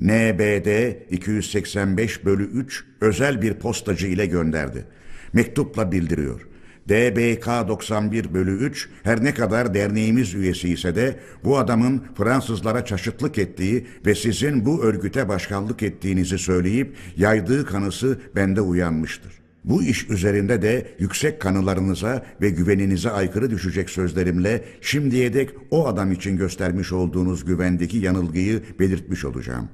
NBD 0.00 0.92
285 1.10 2.24
bölü 2.24 2.44
3 2.44 2.84
özel 3.00 3.42
bir 3.42 3.54
postacı 3.54 4.06
ile 4.06 4.26
gönderdi. 4.26 4.84
Mektupla 5.32 5.92
bildiriyor. 5.92 6.46
DBK 6.88 7.46
91 7.68 8.34
bölü 8.34 8.56
3 8.56 8.88
her 9.02 9.24
ne 9.24 9.34
kadar 9.34 9.74
derneğimiz 9.74 10.34
üyesi 10.34 10.68
ise 10.68 10.96
de 10.96 11.16
bu 11.44 11.58
adamın 11.58 12.02
Fransızlara 12.16 12.84
çaşıtlık 12.84 13.38
ettiği 13.38 13.86
ve 14.06 14.14
sizin 14.14 14.66
bu 14.66 14.82
örgüte 14.82 15.28
başkanlık 15.28 15.82
ettiğinizi 15.82 16.38
söyleyip 16.38 16.96
yaydığı 17.16 17.66
kanısı 17.66 18.18
bende 18.36 18.60
uyanmıştır. 18.60 19.32
Bu 19.64 19.82
iş 19.82 20.10
üzerinde 20.10 20.62
de 20.62 20.86
yüksek 20.98 21.40
kanılarınıza 21.40 22.26
ve 22.40 22.50
güveninize 22.50 23.10
aykırı 23.10 23.50
düşecek 23.50 23.90
sözlerimle 23.90 24.64
şimdiye 24.80 25.34
dek 25.34 25.50
o 25.70 25.86
adam 25.86 26.12
için 26.12 26.36
göstermiş 26.36 26.92
olduğunuz 26.92 27.44
güvendeki 27.44 27.98
yanılgıyı 27.98 28.62
belirtmiş 28.78 29.24
olacağım. 29.24 29.68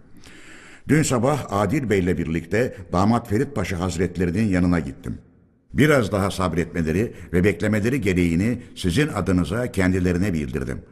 Dün 0.89 1.03
sabah 1.03 1.47
Adil 1.51 1.91
Bey'le 1.91 2.19
birlikte 2.19 2.77
damat 2.93 3.29
Ferit 3.29 3.55
Paşa 3.55 3.81
Hazretlerinin 3.81 4.49
yanına 4.49 4.81
gittim. 4.81 5.19
Biraz 5.75 6.13
daha 6.13 6.31
sabretmeleri 6.31 7.13
ve 7.33 7.45
beklemeleri 7.45 8.01
gereğini 8.01 8.63
sizin 8.77 9.09
adınıza 9.09 9.73
kendilerine 9.73 10.33
bildirdim. 10.33 10.83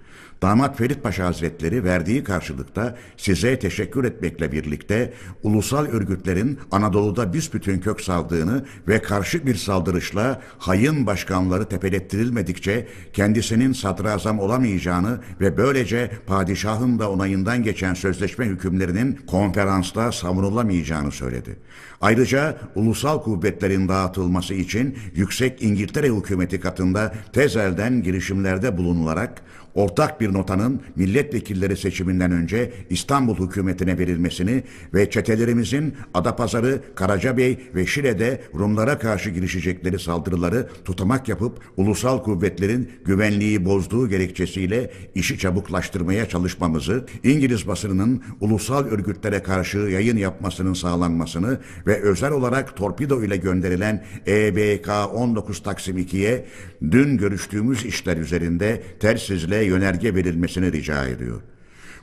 Damat 0.43 0.79
Ferit 0.79 1.03
Paşa 1.03 1.27
Hazretleri 1.27 1.85
verdiği 1.85 2.25
karşılıkta 2.25 2.97
size 3.17 3.59
teşekkür 3.59 4.05
etmekle 4.05 4.53
birlikte 4.53 5.13
ulusal 5.43 5.87
örgütlerin 5.87 6.59
Anadolu'da 6.71 7.33
büsbütün 7.33 7.81
kök 7.81 8.01
saldığını 8.01 8.65
ve 8.89 9.03
karşı 9.03 9.47
bir 9.47 9.55
saldırışla 9.55 10.41
hayın 10.59 11.07
başkanları 11.07 11.65
tepelettirilmedikçe 11.65 12.89
kendisinin 13.13 13.73
sadrazam 13.73 14.39
olamayacağını 14.39 15.19
ve 15.41 15.57
böylece 15.57 16.11
padişahın 16.27 16.99
da 16.99 17.11
onayından 17.11 17.63
geçen 17.63 17.95
sözleşme 17.95 18.47
hükümlerinin 18.47 19.21
konferansta 19.27 20.13
savunulamayacağını 20.13 21.13
söyledi. 21.13 21.57
Ayrıca 22.01 22.57
ulusal 22.75 23.23
kuvvetlerin 23.23 23.89
dağıtılması 23.89 24.55
için 24.55 24.99
Yüksek 25.15 25.63
İngiltere 25.63 26.09
hükümeti 26.09 26.61
katında 26.61 27.15
tezelden 27.33 28.03
girişimlerde 28.03 28.79
bulunularak 28.79 29.43
ortak 29.75 30.21
bir 30.21 30.33
notanın 30.33 30.81
milletvekilleri 30.97 31.77
seçiminden 31.77 32.33
önce 32.33 32.73
İstanbul 32.91 33.37
hükümetine 33.47 33.99
verilmesini 33.99 34.63
ve 34.95 35.11
çetelerimizin 35.11 35.95
Adapazarı, 36.15 36.81
Karacabey 36.95 37.59
ve 37.75 37.87
Şile'de 37.87 38.41
Rumlara 38.55 38.99
karşı 38.99 39.31
girişecekleri 39.31 39.99
saldırıları 39.99 40.69
tutamak 40.85 41.29
yapıp 41.29 41.61
ulusal 41.77 42.23
kuvvetlerin 42.23 42.91
güvenliği 43.05 43.65
bozduğu 43.65 44.09
gerekçesiyle 44.09 44.91
işi 45.15 45.39
çabuklaştırmaya 45.39 46.29
çalışmamızı, 46.29 47.07
İngiliz 47.25 47.69
basınının 47.69 48.23
ulusal 48.41 48.85
örgütlere 48.85 49.43
karşı 49.43 49.79
yayın 49.79 50.17
yapmasının 50.17 50.75
sağlanmasını 50.75 51.59
ve 51.87 52.01
özel 52.01 52.33
olarak 52.33 52.77
torpido 52.77 53.23
ile 53.23 53.37
gönderilen 53.37 54.05
EBK 54.27 54.89
19 55.15 55.63
Taksim 55.63 55.99
2'ye 55.99 56.47
dün 56.91 57.19
görüştüğümüz 57.19 57.85
işler 57.85 58.17
üzerinde 58.17 58.83
tersizle 59.01 59.60
yönerge 59.65 60.15
verilmesini 60.15 60.73
rica 60.73 61.07
ediyor. 61.07 61.41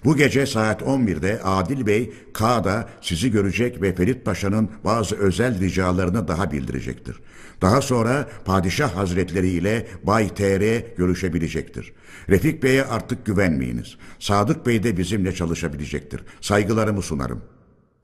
Bu 0.05 0.17
gece 0.17 0.45
saat 0.45 0.81
11'de 0.81 1.41
Adil 1.43 1.85
Bey 1.85 2.13
K'da 2.33 2.89
sizi 3.01 3.31
görecek 3.31 3.81
ve 3.81 3.95
Ferit 3.95 4.25
Paşa'nın 4.25 4.69
bazı 4.85 5.15
özel 5.15 5.59
ricalarını 5.59 6.27
daha 6.27 6.51
bildirecektir. 6.51 7.19
Daha 7.61 7.81
sonra 7.81 8.29
Padişah 8.45 8.95
Hazretleri 8.95 9.47
ile 9.47 9.87
Bay 10.03 10.29
TR 10.29 10.83
görüşebilecektir. 10.97 11.93
Refik 12.29 12.63
Bey'e 12.63 12.85
artık 12.85 13.25
güvenmeyiniz. 13.25 13.97
Sadık 14.19 14.65
Bey 14.65 14.83
de 14.83 14.97
bizimle 14.97 15.35
çalışabilecektir. 15.35 16.21
Saygılarımı 16.41 17.01
sunarım. 17.01 17.41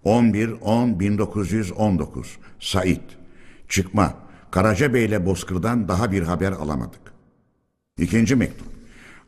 11-10-1919 0.06 2.26
Sait 2.60 3.02
Çıkma 3.70 4.14
Karaca 4.52 4.94
Bey 4.94 5.06
ile 5.06 5.26
Bozkır'dan 5.26 5.88
daha 5.88 6.12
bir 6.12 6.22
haber 6.22 6.52
alamadık. 6.52 7.02
İkinci 7.98 8.36
mektup 8.36 8.73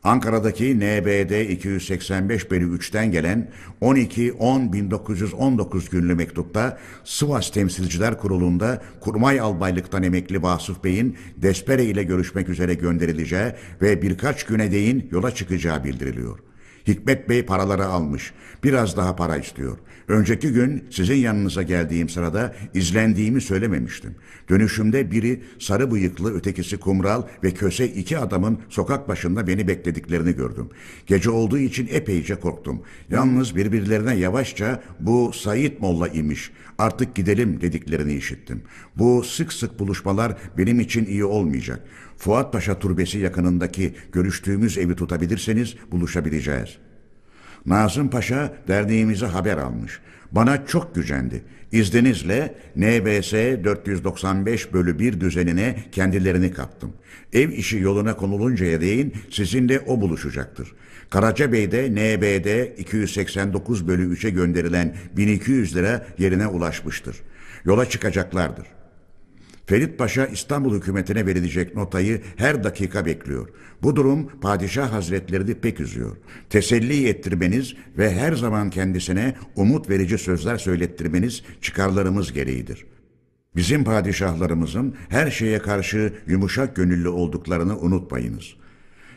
Ankara'daki 0.06 0.76
NBD 0.76 1.50
285 1.50 2.50
bölü 2.50 2.78
3'ten 2.78 3.10
gelen 3.10 3.50
12-10-1919 3.82 5.90
günlü 5.90 6.14
mektupta 6.14 6.78
Sivas 7.04 7.50
Temsilciler 7.50 8.18
Kurulu'nda 8.18 8.82
Kurmay 9.00 9.40
Albaylıktan 9.40 10.02
emekli 10.02 10.42
Vasıf 10.42 10.84
Bey'in 10.84 11.16
Despere 11.36 11.84
ile 11.84 12.02
görüşmek 12.02 12.48
üzere 12.48 12.74
gönderileceği 12.74 13.52
ve 13.82 14.02
birkaç 14.02 14.44
güne 14.44 14.72
değin 14.72 15.08
yola 15.10 15.30
çıkacağı 15.30 15.84
bildiriliyor. 15.84 16.38
Hikmet 16.86 17.28
Bey 17.28 17.46
paraları 17.46 17.86
almış. 17.86 18.32
Biraz 18.64 18.96
daha 18.96 19.16
para 19.16 19.36
istiyor. 19.36 19.78
Önceki 20.08 20.52
gün 20.52 20.84
sizin 20.90 21.14
yanınıza 21.14 21.62
geldiğim 21.62 22.08
sırada 22.08 22.54
izlendiğimi 22.74 23.40
söylememiştim. 23.40 24.14
Dönüşümde 24.48 25.10
biri 25.10 25.42
sarı 25.58 25.90
bıyıklı, 25.90 26.34
ötekisi 26.34 26.76
kumral 26.76 27.22
ve 27.44 27.50
köse 27.50 27.88
iki 27.88 28.18
adamın 28.18 28.58
sokak 28.68 29.08
başında 29.08 29.46
beni 29.46 29.68
beklediklerini 29.68 30.32
gördüm. 30.32 30.68
Gece 31.06 31.30
olduğu 31.30 31.58
için 31.58 31.88
epeyce 31.90 32.34
korktum. 32.34 32.82
Yalnız 33.10 33.56
birbirlerine 33.56 34.16
yavaşça 34.16 34.82
bu 35.00 35.32
Sayit 35.32 35.80
Molla 35.80 36.08
imiş. 36.08 36.50
Artık 36.78 37.14
gidelim 37.14 37.60
dediklerini 37.60 38.14
işittim. 38.14 38.62
Bu 38.96 39.24
sık 39.24 39.52
sık 39.52 39.78
buluşmalar 39.78 40.36
benim 40.58 40.80
için 40.80 41.04
iyi 41.04 41.24
olmayacak. 41.24 41.80
Fuat 42.16 42.52
Paşa 42.52 42.78
Turbesi 42.78 43.18
yakınındaki 43.18 43.94
görüştüğümüz 44.12 44.78
evi 44.78 44.96
tutabilirseniz 44.96 45.74
buluşabileceğiz. 45.92 46.85
Nazım 47.66 48.10
Paşa 48.10 48.52
derneğimize 48.68 49.26
haber 49.26 49.58
almış. 49.58 50.00
Bana 50.32 50.66
çok 50.66 50.94
gücendi. 50.94 51.42
İzninizle 51.72 52.54
NBS 52.76 53.32
495 53.32 54.72
bölü 54.72 54.98
1 54.98 55.20
düzenine 55.20 55.76
kendilerini 55.92 56.52
kattım. 56.52 56.92
Ev 57.32 57.50
işi 57.50 57.78
yoluna 57.78 58.16
konuluncaya 58.16 58.80
değin 58.80 59.14
sizinle 59.30 59.80
o 59.80 60.00
buluşacaktır. 60.00 60.72
Karacabey'de 61.10 61.90
NBD 61.90 62.78
289 62.80 63.88
bölü 63.88 64.14
3'e 64.14 64.30
gönderilen 64.30 64.96
1200 65.16 65.76
lira 65.76 66.06
yerine 66.18 66.46
ulaşmıştır. 66.46 67.16
Yola 67.64 67.88
çıkacaklardır. 67.88 68.75
Ferit 69.66 69.98
Paşa 69.98 70.26
İstanbul 70.26 70.76
hükümetine 70.76 71.26
verilecek 71.26 71.76
notayı 71.76 72.20
her 72.36 72.64
dakika 72.64 73.06
bekliyor. 73.06 73.48
Bu 73.82 73.96
durum 73.96 74.40
padişah 74.40 74.92
hazretlerini 74.92 75.54
pek 75.54 75.80
üzüyor. 75.80 76.16
Teselli 76.50 77.08
ettirmeniz 77.08 77.74
ve 77.98 78.12
her 78.14 78.32
zaman 78.32 78.70
kendisine 78.70 79.36
umut 79.56 79.90
verici 79.90 80.18
sözler 80.18 80.56
söylettirmeniz 80.56 81.42
çıkarlarımız 81.60 82.32
gereğidir. 82.32 82.86
Bizim 83.56 83.84
padişahlarımızın 83.84 84.94
her 85.08 85.30
şeye 85.30 85.58
karşı 85.58 86.12
yumuşak 86.26 86.76
gönüllü 86.76 87.08
olduklarını 87.08 87.78
unutmayınız.'' 87.78 88.65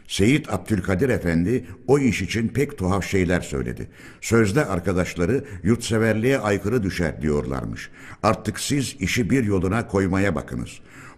Seyit 0.10 0.54
Abdülkadir 0.54 1.10
Efendi 1.10 1.66
o 1.88 2.00
iş 2.00 2.22
için 2.22 2.48
pek 2.48 2.78
tuhaf 2.78 3.06
şeyler 3.06 3.42
söyledi. 3.42 3.88
Sözde 4.22 4.66
arkadaşları 4.66 5.44
yurtseverliğe 5.64 6.40
aykırı 6.40 6.84
düşer 6.84 7.22
diyorlarmış. 7.22 7.90
Artık 8.24 8.60
siz 8.60 8.96
işi 9.00 9.30
bir 9.30 9.44
yoluna 9.44 9.88
koymaya 9.88 10.36
bakınız. 10.36 10.70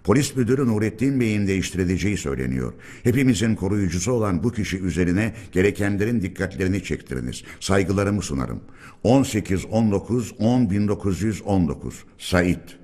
Polis 0.03 0.35
müdürü 0.35 0.67
Nurettin 0.67 1.19
Bey'in 1.19 1.47
değiştirileceği 1.47 2.17
söyleniyor. 2.17 2.73
Hepimizin 3.03 3.55
koruyucusu 3.55 4.11
olan 4.11 4.43
bu 4.43 4.51
kişi 4.51 4.79
üzerine 4.79 5.33
gerekenlerin 5.51 6.21
dikkatlerini 6.21 6.83
çektiriniz. 6.83 7.43
Saygılarımı 7.59 8.21
sunarım. 8.21 8.61
18-19-10-1919 9.03 11.93
Sait 12.17 12.77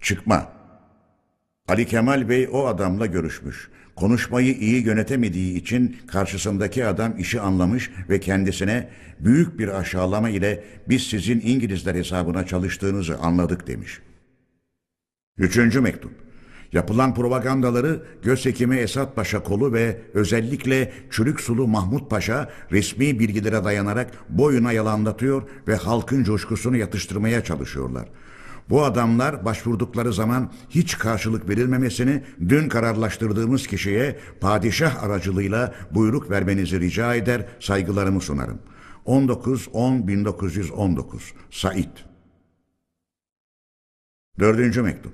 Çıkma 0.00 0.52
Ali 1.68 1.86
Kemal 1.86 2.28
Bey 2.28 2.48
o 2.52 2.66
adamla 2.66 3.06
görüşmüş. 3.06 3.70
Konuşmayı 3.96 4.54
iyi 4.54 4.86
yönetemediği 4.86 5.54
için 5.54 5.96
karşısındaki 6.06 6.86
adam 6.86 7.18
işi 7.18 7.40
anlamış 7.40 7.90
ve 8.08 8.20
kendisine 8.20 8.88
büyük 9.20 9.58
bir 9.58 9.68
aşağılama 9.68 10.30
ile 10.30 10.64
biz 10.88 11.02
sizin 11.02 11.40
İngilizler 11.40 11.94
hesabına 11.94 12.46
çalıştığınızı 12.46 13.18
anladık 13.18 13.66
demiş. 13.66 14.00
Üçüncü 15.38 15.80
mektup. 15.80 16.12
Yapılan 16.72 17.14
propagandaları 17.14 18.02
Gözhekimi 18.22 18.76
Esat 18.76 19.16
Paşa 19.16 19.42
kolu 19.42 19.72
ve 19.72 19.98
özellikle 20.14 20.92
Çürük 21.10 21.40
Sulu 21.40 21.68
Mahmut 21.68 22.10
Paşa 22.10 22.50
resmi 22.70 23.18
bilgilere 23.18 23.64
dayanarak 23.64 24.10
boyuna 24.28 24.72
yalanlatıyor 24.72 25.42
ve 25.68 25.76
halkın 25.76 26.24
coşkusunu 26.24 26.76
yatıştırmaya 26.76 27.44
çalışıyorlar. 27.44 28.08
Bu 28.70 28.84
adamlar 28.84 29.44
başvurdukları 29.44 30.12
zaman 30.12 30.52
hiç 30.70 30.98
karşılık 30.98 31.48
verilmemesini 31.48 32.22
dün 32.48 32.68
kararlaştırdığımız 32.68 33.66
kişiye 33.66 34.18
padişah 34.40 35.02
aracılığıyla 35.02 35.74
buyruk 35.90 36.30
vermenizi 36.30 36.80
rica 36.80 37.14
eder, 37.14 37.46
saygılarımı 37.60 38.20
sunarım. 38.20 38.58
19-10-1919 39.06 41.04
Said 41.50 41.96
Dördüncü 44.38 44.82
mektup 44.82 45.12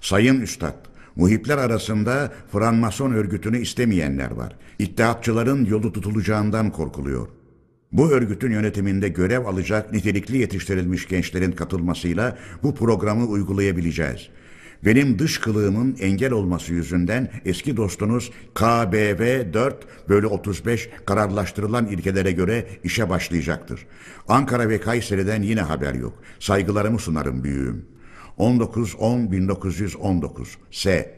Sayın 0.00 0.40
Üstad, 0.40 0.86
muhipler 1.16 1.58
arasında 1.58 2.32
Franmason 2.52 3.12
örgütünü 3.12 3.58
istemeyenler 3.58 4.30
var. 4.30 4.56
İttihatçıların 4.78 5.64
yolu 5.64 5.92
tutulacağından 5.92 6.70
korkuluyor. 6.70 7.28
Bu 7.96 8.10
örgütün 8.10 8.50
yönetiminde 8.50 9.08
görev 9.08 9.44
alacak 9.44 9.92
nitelikli 9.92 10.38
yetiştirilmiş 10.38 11.08
gençlerin 11.08 11.52
katılmasıyla 11.52 12.38
bu 12.62 12.74
programı 12.74 13.26
uygulayabileceğiz. 13.26 14.28
Benim 14.84 15.18
dış 15.18 15.38
kılığımın 15.38 15.96
engel 16.00 16.32
olması 16.32 16.72
yüzünden 16.72 17.30
eski 17.44 17.76
dostunuz 17.76 18.30
KBV 18.54 19.52
4 19.52 20.08
bölü 20.08 20.26
35 20.26 20.88
kararlaştırılan 21.06 21.86
ilkelere 21.86 22.32
göre 22.32 22.66
işe 22.84 23.08
başlayacaktır. 23.08 23.86
Ankara 24.28 24.68
ve 24.68 24.80
Kayseri'den 24.80 25.42
yine 25.42 25.60
haber 25.60 25.94
yok. 25.94 26.22
Saygılarımı 26.40 26.98
sunarım 26.98 27.44
büyüğüm. 27.44 27.84
19-10-1919 28.38 30.46
S. 30.70 31.14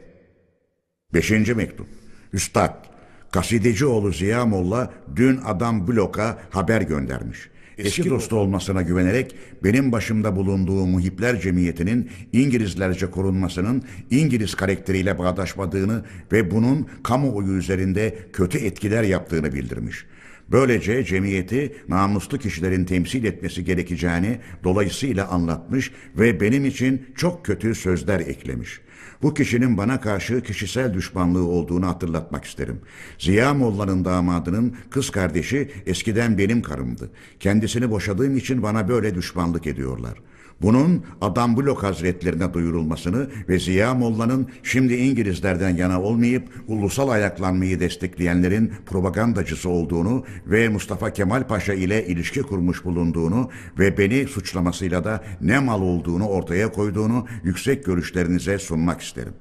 Beşinci 1.15 1.55
mektup. 1.55 1.87
Üstad, 2.33 2.98
Kasidecioğlu 3.31 4.13
Ziya 4.13 4.47
Molla 4.47 4.93
dün 5.17 5.41
adam 5.45 5.89
bloka 5.89 6.39
haber 6.51 6.83
göndermiş. 6.83 7.39
Eski 7.79 8.11
dostu 8.11 8.37
olmasına 8.37 8.83
güvenerek 8.83 9.35
benim 9.65 9.93
başımda 9.93 10.37
bulunduğu 10.37 10.87
muhipler 10.87 11.41
cemiyetinin 11.41 12.11
İngilizlerce 12.33 13.11
korunmasının 13.11 13.83
İngiliz 14.11 14.55
karakteriyle 14.55 15.19
bağdaşmadığını 15.19 16.05
ve 16.33 16.51
bunun 16.51 16.89
kamuoyu 17.03 17.53
üzerinde 17.53 18.19
kötü 18.33 18.59
etkiler 18.59 19.03
yaptığını 19.03 19.53
bildirmiş. 19.53 20.07
Böylece 20.49 21.05
cemiyeti 21.05 21.77
namuslu 21.89 22.39
kişilerin 22.39 22.85
temsil 22.85 23.25
etmesi 23.25 23.65
gerekeceğini 23.65 24.39
dolayısıyla 24.65 25.29
anlatmış 25.29 25.93
ve 26.19 26.41
benim 26.41 26.65
için 26.65 27.07
çok 27.17 27.45
kötü 27.45 27.75
sözler 27.75 28.21
eklemiş. 28.21 28.81
Bu 29.23 29.35
kişinin 29.35 29.77
bana 29.77 30.01
karşı 30.01 30.43
kişisel 30.43 30.95
düşmanlığı 30.95 31.47
olduğunu 31.47 31.87
hatırlatmak 31.87 32.45
isterim. 32.45 32.81
Ziya 33.19 33.55
Molla'nın 33.55 34.05
damadının 34.05 34.77
kız 34.91 35.11
kardeşi 35.11 35.71
eskiden 35.87 36.39
benim 36.39 36.63
karımdı. 36.63 37.11
Kendisini 37.41 37.91
boşadığım 37.91 38.37
için 38.37 38.63
bana 38.63 38.89
böyle 38.89 39.15
düşmanlık 39.15 39.67
ediyorlar. 39.67 40.15
Bunun 40.63 41.05
Adam 41.21 41.57
Blok 41.57 41.83
Hazretlerine 41.83 42.55
duyurulmasını 42.55 43.29
ve 43.49 43.59
Ziya 43.59 43.95
Molla'nın 43.95 44.49
şimdi 44.63 44.95
İngilizlerden 44.95 45.77
yana 45.77 46.03
olmayıp 46.03 46.49
ulusal 46.67 47.09
ayaklanmayı 47.09 47.81
destekleyenlerin 47.81 48.73
propagandacısı 48.87 49.69
olduğunu 49.69 50.25
ve 50.47 50.69
Mustafa 50.69 51.13
Kemal 51.13 51.47
Paşa 51.47 51.75
ile 51.75 52.07
ilişki 52.07 52.43
kurmuş 52.43 52.85
bulunduğunu 52.85 53.51
ve 53.79 53.99
beni 53.99 54.27
suçlamasıyla 54.27 55.05
da 55.05 55.25
ne 55.41 55.59
mal 55.59 55.83
olduğunu 55.83 56.29
ortaya 56.29 56.73
koyduğunu 56.73 57.27
yüksek 57.45 57.85
görüşlerinize 57.85 58.59
sunmak 58.59 59.01
isterim. 59.01 59.35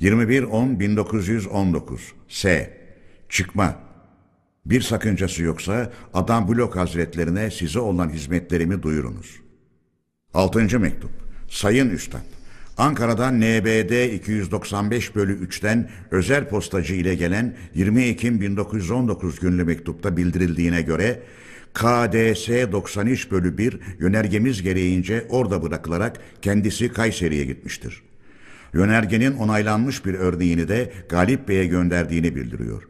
21.10.1919 0.00 1.98
S. 2.28 2.78
Çıkma 3.28 3.74
bir 4.66 4.80
sakıncası 4.80 5.42
yoksa 5.42 5.92
Adam 6.14 6.48
Blok 6.48 6.76
Hazretlerine 6.76 7.50
size 7.50 7.78
olan 7.80 8.08
hizmetlerimi 8.08 8.82
duyurunuz. 8.82 9.47
Altıncı 10.34 10.80
mektup. 10.80 11.10
Sayın 11.48 11.90
Üstad, 11.90 12.20
Ankara'dan 12.76 13.40
NBD 13.40 14.12
295 14.14 15.14
bölü 15.14 15.46
3'ten 15.46 15.90
özel 16.10 16.48
postacı 16.48 16.94
ile 16.94 17.14
gelen 17.14 17.56
20 17.74 18.02
Ekim 18.02 18.40
1919 18.40 19.40
günlü 19.40 19.64
mektupta 19.64 20.16
bildirildiğine 20.16 20.82
göre 20.82 21.22
KDS 21.74 22.48
93 22.72 23.30
bölü 23.30 23.58
1 23.58 23.80
yönergemiz 23.98 24.62
gereğince 24.62 25.26
orada 25.28 25.62
bırakılarak 25.62 26.16
kendisi 26.42 26.92
Kayseri'ye 26.92 27.44
gitmiştir. 27.44 28.02
Yönergenin 28.74 29.32
onaylanmış 29.36 30.06
bir 30.06 30.14
örneğini 30.14 30.68
de 30.68 30.92
Galip 31.08 31.48
Bey'e 31.48 31.66
gönderdiğini 31.66 32.36
bildiriyor. 32.36 32.82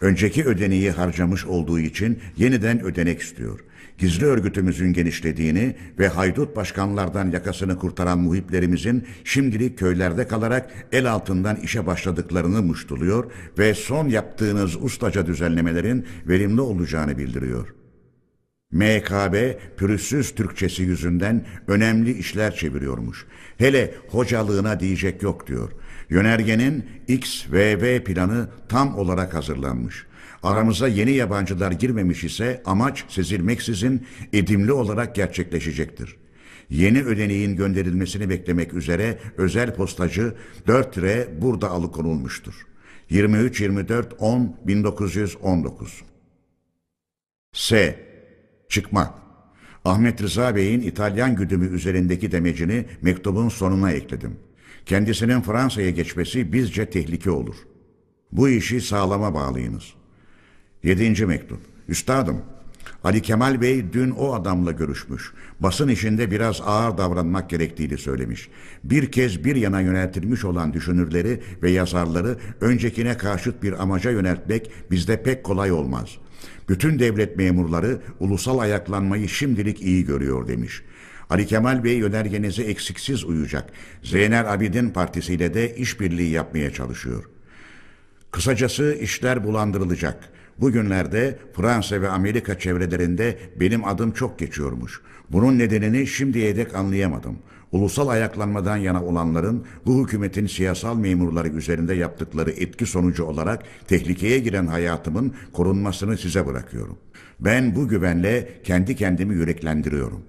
Önceki 0.00 0.44
ödeneği 0.44 0.90
harcamış 0.90 1.44
olduğu 1.44 1.80
için 1.80 2.18
yeniden 2.36 2.84
ödenek 2.84 3.20
istiyor. 3.20 3.60
Gizli 3.98 4.26
örgütümüzün 4.26 4.92
genişlediğini 4.92 5.76
ve 5.98 6.08
haydut 6.08 6.56
başkanlardan 6.56 7.30
yakasını 7.30 7.78
kurtaran 7.78 8.18
muhiplerimizin 8.18 9.04
şimdilik 9.24 9.78
köylerde 9.78 10.28
kalarak 10.28 10.70
el 10.92 11.12
altından 11.12 11.56
işe 11.56 11.86
başladıklarını 11.86 12.62
muştuluyor 12.62 13.30
ve 13.58 13.74
son 13.74 14.08
yaptığınız 14.08 14.76
ustaca 14.76 15.26
düzenlemelerin 15.26 16.06
verimli 16.26 16.60
olacağını 16.60 17.18
bildiriyor.'' 17.18 17.84
MKB 18.74 19.58
pürüzsüz 19.76 20.34
Türkçesi 20.34 20.82
yüzünden 20.82 21.46
önemli 21.68 22.18
işler 22.18 22.54
çeviriyormuş. 22.54 23.26
Hele 23.58 23.94
hocalığına 24.08 24.80
diyecek 24.80 25.22
yok 25.22 25.46
diyor. 25.46 25.72
Yönergenin 26.10 26.86
XVV 27.08 28.04
planı 28.04 28.48
tam 28.68 28.98
olarak 28.98 29.34
hazırlanmış. 29.34 30.06
Aramıza 30.44 30.88
yeni 30.88 31.12
yabancılar 31.12 31.72
girmemiş 31.72 32.24
ise 32.24 32.62
amaç 32.64 33.04
sezilmeksizin 33.08 34.06
edimli 34.32 34.72
olarak 34.72 35.14
gerçekleşecektir. 35.14 36.16
Yeni 36.70 37.02
ödeneğin 37.02 37.56
gönderilmesini 37.56 38.28
beklemek 38.28 38.74
üzere 38.74 39.18
özel 39.36 39.74
postacı 39.74 40.34
4 40.66 40.98
re 40.98 41.28
burada 41.40 41.70
alıkonulmuştur. 41.70 42.54
23-24-10-1919 43.10 45.88
S. 47.52 47.98
Çıkma. 48.68 49.14
Ahmet 49.84 50.22
Rıza 50.22 50.56
Bey'in 50.56 50.80
İtalyan 50.80 51.36
güdümü 51.36 51.74
üzerindeki 51.74 52.32
demecini 52.32 52.86
mektubun 53.02 53.48
sonuna 53.48 53.92
ekledim. 53.92 54.36
Kendisinin 54.86 55.40
Fransa'ya 55.40 55.90
geçmesi 55.90 56.52
bizce 56.52 56.90
tehlike 56.90 57.30
olur. 57.30 57.56
Bu 58.32 58.48
işi 58.48 58.80
sağlama 58.80 59.34
bağlayınız. 59.34 59.94
Yedinci 60.84 61.26
mektup. 61.26 61.58
Üstadım, 61.88 62.42
Ali 63.04 63.22
Kemal 63.22 63.60
Bey 63.60 63.84
dün 63.92 64.10
o 64.10 64.34
adamla 64.34 64.72
görüşmüş. 64.72 65.32
Basın 65.60 65.88
işinde 65.88 66.30
biraz 66.30 66.60
ağır 66.60 66.98
davranmak 66.98 67.50
gerektiğini 67.50 67.98
söylemiş. 67.98 68.48
Bir 68.84 69.12
kez 69.12 69.44
bir 69.44 69.56
yana 69.56 69.80
yöneltilmiş 69.80 70.44
olan 70.44 70.72
düşünürleri 70.72 71.40
ve 71.62 71.70
yazarları 71.70 72.36
öncekine 72.60 73.16
karşıt 73.16 73.62
bir 73.62 73.82
amaca 73.82 74.10
yöneltmek 74.10 74.70
bizde 74.90 75.22
pek 75.22 75.44
kolay 75.44 75.72
olmaz. 75.72 76.08
Bütün 76.68 76.98
devlet 76.98 77.36
memurları 77.36 77.98
ulusal 78.20 78.58
ayaklanmayı 78.58 79.28
şimdilik 79.28 79.82
iyi 79.82 80.04
görüyor 80.04 80.48
demiş. 80.48 80.82
Ali 81.30 81.46
Kemal 81.46 81.84
Bey 81.84 81.96
yönergenize 81.96 82.62
eksiksiz 82.62 83.24
uyacak. 83.24 83.72
Zeynel 84.02 84.52
Abidin 84.52 84.90
partisiyle 84.90 85.54
de 85.54 85.76
işbirliği 85.76 86.30
yapmaya 86.30 86.72
çalışıyor. 86.72 87.24
Kısacası 88.30 88.98
işler 89.00 89.44
bulandırılacak. 89.44 90.33
Bugünlerde 90.58 91.38
Fransa 91.52 92.00
ve 92.00 92.08
Amerika 92.08 92.58
çevrelerinde 92.58 93.38
benim 93.60 93.84
adım 93.84 94.12
çok 94.12 94.38
geçiyormuş. 94.38 95.00
Bunun 95.30 95.58
nedenini 95.58 96.06
şimdiye 96.06 96.56
dek 96.56 96.74
anlayamadım. 96.74 97.38
Ulusal 97.72 98.08
ayaklanmadan 98.08 98.76
yana 98.76 99.04
olanların 99.04 99.64
bu 99.86 100.02
hükümetin 100.02 100.46
siyasal 100.46 100.96
memurları 100.96 101.48
üzerinde 101.48 101.94
yaptıkları 101.94 102.50
etki 102.50 102.86
sonucu 102.86 103.24
olarak 103.24 103.62
tehlikeye 103.88 104.38
giren 104.38 104.66
hayatımın 104.66 105.34
korunmasını 105.52 106.18
size 106.18 106.46
bırakıyorum. 106.46 106.98
Ben 107.40 107.74
bu 107.76 107.88
güvenle 107.88 108.48
kendi 108.64 108.96
kendimi 108.96 109.34
yüreklendiriyorum. 109.34 110.22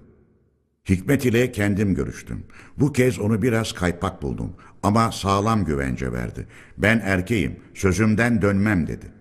Hikmet 0.89 1.26
ile 1.26 1.51
kendim 1.51 1.95
görüştüm. 1.95 2.43
Bu 2.78 2.93
kez 2.93 3.19
onu 3.19 3.41
biraz 3.41 3.73
kaypak 3.73 4.21
buldum 4.21 4.53
ama 4.84 5.11
sağlam 5.11 5.65
güvence 5.65 6.11
verdi. 6.11 6.47
Ben 6.78 7.01
erkeğim, 7.03 7.55
sözümden 7.73 8.41
dönmem 8.41 8.88
dedi. 8.88 9.14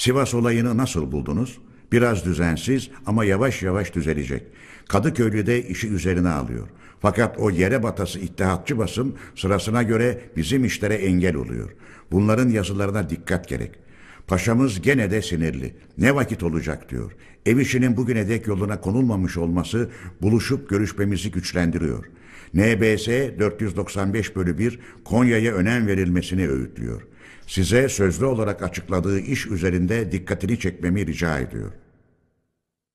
Sivas 0.00 0.34
olayını 0.34 0.76
nasıl 0.76 1.12
buldunuz? 1.12 1.58
Biraz 1.92 2.24
düzensiz 2.24 2.90
ama 3.06 3.24
yavaş 3.24 3.62
yavaş 3.62 3.94
düzelecek. 3.94 4.42
Kadıköylü 4.88 5.46
de 5.46 5.68
işi 5.68 5.88
üzerine 5.88 6.28
alıyor. 6.28 6.68
Fakat 7.00 7.38
o 7.38 7.50
yere 7.50 7.82
batası 7.82 8.18
ittihatçı 8.18 8.78
basım 8.78 9.14
sırasına 9.36 9.82
göre 9.82 10.20
bizim 10.36 10.64
işlere 10.64 10.94
engel 10.94 11.36
oluyor. 11.36 11.70
Bunların 12.12 12.48
yazılarına 12.48 13.10
dikkat 13.10 13.48
gerek. 13.48 13.70
Paşamız 14.26 14.82
gene 14.82 15.10
de 15.10 15.22
sinirli. 15.22 15.74
Ne 15.98 16.14
vakit 16.14 16.42
olacak 16.42 16.90
diyor. 16.90 17.12
Ev 17.46 17.58
işinin 17.58 17.96
bugüne 17.96 18.28
dek 18.28 18.46
yoluna 18.46 18.80
konulmamış 18.80 19.36
olması 19.36 19.90
buluşup 20.22 20.70
görüşmemizi 20.70 21.30
güçlendiriyor. 21.30 22.04
NBS 22.54 23.08
495 23.38 24.36
bölü 24.36 24.58
1 24.58 24.78
Konya'ya 25.04 25.54
önem 25.54 25.86
verilmesini 25.86 26.48
öğütlüyor. 26.48 27.02
Size 27.50 27.88
sözlü 27.88 28.24
olarak 28.24 28.62
açıkladığı 28.62 29.20
iş 29.20 29.46
üzerinde 29.46 30.12
dikkatini 30.12 30.58
çekmemi 30.58 31.06
rica 31.06 31.38
ediyor. 31.38 31.70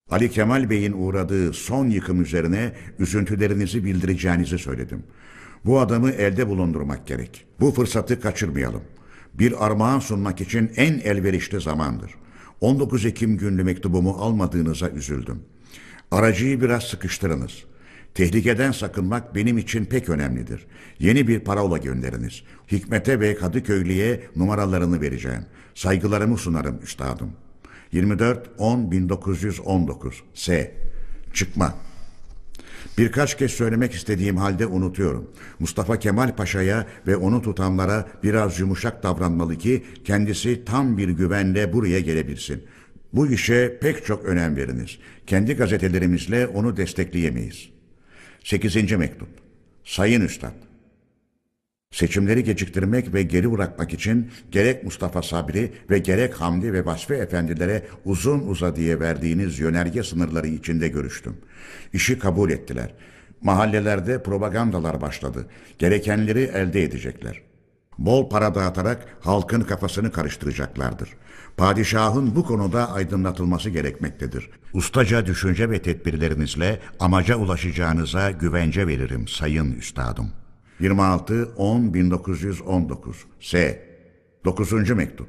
Ali 0.10 0.30
Kemal 0.32 0.70
Bey'in 0.70 0.92
uğradığı 0.92 1.54
son 1.54 1.90
yıkım 1.90 2.22
üzerine 2.22 2.74
üzüntülerinizi 3.00 3.86
bildireceğinizi 3.86 4.58
söyledim. 4.58 5.04
Bu 5.66 5.80
adamı 5.80 6.12
elde 6.12 6.50
bulundurmak 6.50 7.08
gerek. 7.08 7.46
Bu 7.60 7.72
fırsatı 7.72 8.22
kaçırmayalım. 8.22 8.84
Bir 9.34 9.66
armağan 9.66 10.00
sunmak 10.00 10.42
için 10.42 10.72
en 10.76 11.00
elverişli 11.00 11.62
zamandır. 11.62 12.12
19 12.62 13.06
Ekim 13.06 13.38
günlü 13.38 13.64
mektubumu 13.64 14.12
almadığınıza 14.12 14.90
üzüldüm. 14.90 15.42
Aracıyı 16.12 16.62
biraz 16.62 16.84
sıkıştırınız. 16.84 17.64
Tehlikeden 18.16 18.72
sakınmak 18.72 19.36
benim 19.36 19.58
için 19.58 19.86
pek 19.86 20.10
önemlidir. 20.10 20.66
Yeni 21.00 21.28
bir 21.28 21.40
parola 21.40 21.78
gönderiniz. 21.78 22.44
Hikmet'e 22.72 23.20
ve 23.20 23.36
Kadıköylü'ye 23.36 24.24
numaralarını 24.36 25.02
vereceğim. 25.02 25.46
Saygılarımı 25.74 26.38
sunarım 26.38 26.80
üstadım. 26.84 27.32
24 27.92 28.50
10 28.58 28.92
1919 28.92 30.24
S. 30.34 30.76
Çıkma. 31.34 31.76
Birkaç 32.98 33.38
kez 33.38 33.52
söylemek 33.52 33.94
istediğim 33.94 34.38
halde 34.38 34.66
unutuyorum. 34.66 35.32
Mustafa 35.60 36.00
Kemal 36.00 36.36
Paşa'ya 36.36 36.88
ve 37.08 37.16
onu 37.16 37.42
tutanlara 37.42 38.08
biraz 38.24 38.60
yumuşak 38.60 39.04
davranmalı 39.04 39.58
ki 39.58 39.84
kendisi 40.04 40.66
tam 40.66 40.98
bir 40.98 41.10
güvenle 41.10 41.74
buraya 41.74 42.00
gelebilsin. 42.00 42.64
Bu 43.14 43.28
işe 43.28 43.78
pek 43.82 44.06
çok 44.06 44.26
önem 44.26 44.56
veriniz. 44.56 44.98
Kendi 45.28 45.54
gazetelerimizle 45.54 46.48
onu 46.48 46.78
destekleyemeyiz. 46.78 47.75
8. 48.46 48.92
mektup. 48.92 49.28
Sayın 49.84 50.22
Üstad. 50.22 50.52
Seçimleri 51.92 52.44
geciktirmek 52.44 53.14
ve 53.14 53.24
geri 53.24 53.52
bırakmak 53.52 53.94
için 53.94 54.32
gerek 54.52 54.84
Mustafa 54.84 55.22
Sabri 55.22 55.74
ve 55.90 56.00
gerek 56.00 56.34
Hamdi 56.34 56.74
ve 56.74 56.86
Vasfi 56.86 57.14
efendilere 57.14 57.84
uzun 58.06 58.48
uzadıya 58.48 59.00
verdiğiniz 59.00 59.60
yönerge 59.60 60.04
sınırları 60.04 60.48
içinde 60.48 60.88
görüştüm. 60.88 61.38
İşi 61.94 62.20
kabul 62.20 62.52
ettiler. 62.52 62.94
Mahallelerde 63.42 64.24
propagandalar 64.24 65.02
başladı. 65.02 65.48
Gerekenleri 65.80 66.42
elde 66.42 66.84
edecekler. 66.84 67.42
Bol 67.98 68.30
para 68.30 68.56
dağıtarak 68.56 69.06
halkın 69.22 69.62
kafasını 69.62 70.12
karıştıracaklardır. 70.12 71.10
Padişahın 71.58 72.36
bu 72.36 72.46
konuda 72.46 72.92
aydınlatılması 72.92 73.70
gerekmektedir. 73.70 74.50
Ustaca 74.74 75.26
düşünce 75.26 75.70
ve 75.70 75.82
tedbirlerinizle 75.82 76.80
amaca 77.00 77.36
ulaşacağınıza 77.36 78.32
güvence 78.32 78.88
veririm 78.88 79.28
sayın 79.28 79.72
üstadım. 79.72 80.32
26 80.80 81.50
10 81.58 81.94
1919 81.94 83.26
S 83.40 83.82
9. 84.46 84.90
mektup 84.90 85.28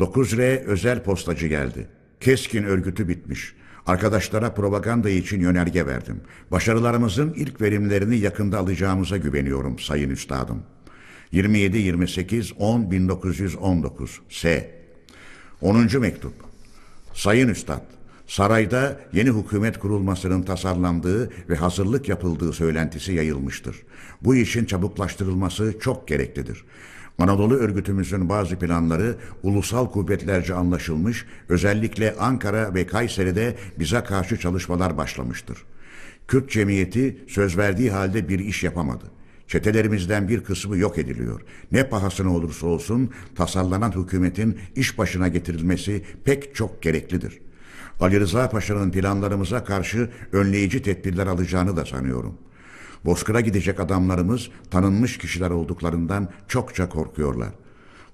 9R 0.00 0.64
özel 0.64 1.02
postacı 1.02 1.46
geldi. 1.46 1.88
Keskin 2.20 2.64
örgütü 2.64 3.08
bitmiş. 3.08 3.54
Arkadaşlara 3.86 4.54
propaganda 4.54 5.10
için 5.10 5.40
yönerge 5.40 5.86
verdim. 5.86 6.20
Başarılarımızın 6.50 7.32
ilk 7.32 7.60
verimlerini 7.60 8.16
yakında 8.16 8.58
alacağımıza 8.58 9.16
güveniyorum 9.16 9.78
sayın 9.78 10.10
üstadım. 10.10 10.62
27 11.32 11.78
28 11.78 12.52
10 12.58 12.90
1919 12.90 14.20
S 14.28 14.76
10. 15.60 16.00
mektup 16.00 16.32
Sayın 17.14 17.48
Üstad, 17.48 17.82
sarayda 18.26 19.00
yeni 19.12 19.30
hükümet 19.30 19.78
kurulmasının 19.78 20.42
tasarlandığı 20.42 21.30
ve 21.48 21.56
hazırlık 21.56 22.08
yapıldığı 22.08 22.52
söylentisi 22.52 23.12
yayılmıştır. 23.12 23.76
Bu 24.22 24.36
işin 24.36 24.64
çabuklaştırılması 24.64 25.74
çok 25.80 26.08
gereklidir. 26.08 26.64
Anadolu 27.18 27.54
örgütümüzün 27.54 28.28
bazı 28.28 28.58
planları 28.58 29.16
ulusal 29.42 29.90
kuvvetlerce 29.90 30.54
anlaşılmış, 30.54 31.24
özellikle 31.48 32.16
Ankara 32.16 32.74
ve 32.74 32.86
Kayseri'de 32.86 33.56
bize 33.78 34.04
karşı 34.04 34.40
çalışmalar 34.40 34.96
başlamıştır. 34.96 35.58
Kürt 36.28 36.50
cemiyeti 36.50 37.24
söz 37.28 37.58
verdiği 37.58 37.90
halde 37.90 38.28
bir 38.28 38.38
iş 38.38 38.64
yapamadı. 38.64 39.15
Çetelerimizden 39.48 40.28
bir 40.28 40.44
kısmı 40.44 40.76
yok 40.76 40.98
ediliyor. 40.98 41.40
Ne 41.72 41.88
pahasına 41.88 42.34
olursa 42.36 42.66
olsun 42.66 43.10
tasarlanan 43.34 43.92
hükümetin 43.92 44.58
iş 44.76 44.98
başına 44.98 45.28
getirilmesi 45.28 46.04
pek 46.24 46.54
çok 46.54 46.82
gereklidir. 46.82 47.38
Ali 48.00 48.20
Rıza 48.20 48.50
Paşa'nın 48.50 48.90
planlarımıza 48.90 49.64
karşı 49.64 50.10
önleyici 50.32 50.82
tedbirler 50.82 51.26
alacağını 51.26 51.76
da 51.76 51.84
sanıyorum. 51.84 52.38
Bozkır'a 53.04 53.40
gidecek 53.40 53.80
adamlarımız 53.80 54.48
tanınmış 54.70 55.18
kişiler 55.18 55.50
olduklarından 55.50 56.28
çokça 56.48 56.88
korkuyorlar. 56.88 57.50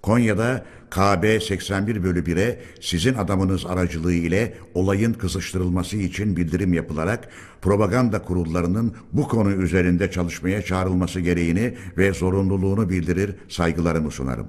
Konya'da 0.02 0.64
KB 0.90 1.42
81 1.42 2.04
bölü 2.04 2.24
1'e 2.24 2.62
sizin 2.80 3.14
adamınız 3.14 3.66
aracılığı 3.66 4.12
ile 4.12 4.54
olayın 4.74 5.12
kızıştırılması 5.12 5.96
için 5.96 6.36
bildirim 6.36 6.72
yapılarak 6.72 7.28
propaganda 7.62 8.22
kurullarının 8.22 8.94
bu 9.12 9.28
konu 9.28 9.52
üzerinde 9.52 10.10
çalışmaya 10.10 10.62
çağrılması 10.62 11.20
gereğini 11.20 11.74
ve 11.98 12.12
zorunluluğunu 12.12 12.90
bildirir 12.90 13.34
saygılarımı 13.48 14.10
sunarım. 14.10 14.48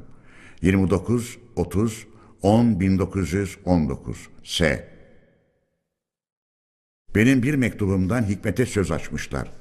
29 0.62 1.38
30 1.56 2.08
10 2.42 2.80
1919 2.80 4.18
S 4.44 4.90
Benim 7.16 7.44
bir 7.44 7.56
mektubumdan 7.56 8.24
Hikmet'e 8.24 8.66
söz 8.66 8.92
açmışlar. 8.92 9.52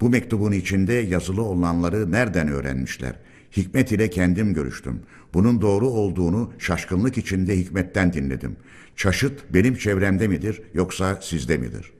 Bu 0.00 0.10
mektubun 0.10 0.52
içinde 0.52 0.92
yazılı 0.92 1.42
olanları 1.42 2.12
nereden 2.12 2.48
öğrenmişler? 2.48 3.14
Hikmet 3.56 3.92
ile 3.92 4.10
kendim 4.10 4.54
görüştüm. 4.54 5.02
Bunun 5.34 5.60
doğru 5.60 5.86
olduğunu 5.88 6.52
şaşkınlık 6.58 7.18
içinde 7.18 7.58
Hikmet'ten 7.58 8.12
dinledim. 8.12 8.56
Çaşıt 8.96 9.40
benim 9.54 9.74
çevremde 9.74 10.28
midir 10.28 10.62
yoksa 10.74 11.18
sizde 11.22 11.58
midir? 11.58 11.92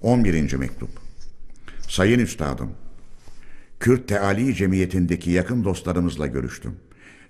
11. 0.00 0.54
mektup. 0.54 0.90
Sayın 1.88 2.18
Üstadım, 2.18 2.70
Kürt 3.80 4.08
Teali 4.08 4.54
Cemiyeti'ndeki 4.54 5.30
yakın 5.30 5.64
dostlarımızla 5.64 6.26
görüştüm. 6.26 6.76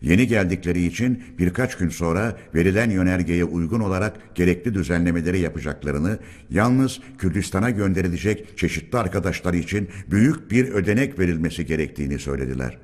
Yeni 0.02 0.26
geldikleri 0.26 0.86
için 0.86 1.24
birkaç 1.38 1.76
gün 1.76 1.88
sonra 1.88 2.36
verilen 2.54 2.90
yönergeye 2.90 3.44
uygun 3.44 3.80
olarak 3.80 4.16
gerekli 4.34 4.74
düzenlemeleri 4.74 5.40
yapacaklarını, 5.40 6.18
yalnız 6.50 7.00
Kürdistan'a 7.18 7.70
gönderilecek 7.70 8.58
çeşitli 8.58 8.98
arkadaşlar 8.98 9.54
için 9.54 9.88
büyük 10.10 10.50
bir 10.50 10.68
ödenek 10.68 11.18
verilmesi 11.18 11.66
gerektiğini 11.66 12.18
söylediler. 12.18 12.78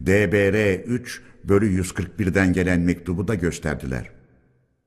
DBR 0.00 0.84
3 0.84 1.22
bölü 1.44 1.82
141'den 1.82 2.52
gelen 2.52 2.80
mektubu 2.80 3.28
da 3.28 3.34
gösterdiler. 3.34 4.10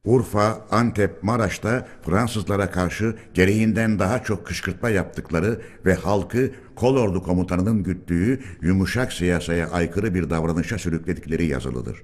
Urfa, 0.05 0.67
Antep, 0.71 1.23
Maraş'ta 1.23 1.87
Fransızlara 2.05 2.71
karşı 2.71 3.15
gereğinden 3.33 3.99
daha 3.99 4.23
çok 4.23 4.47
kışkırtma 4.47 4.89
yaptıkları 4.89 5.61
ve 5.85 5.93
halkı 5.93 6.51
kolordu 6.75 7.23
komutanının 7.23 7.83
güttüğü 7.83 8.39
yumuşak 8.61 9.13
siyasaya 9.13 9.69
aykırı 9.69 10.15
bir 10.15 10.29
davranışa 10.29 10.77
sürükledikleri 10.77 11.45
yazılıdır. 11.45 12.03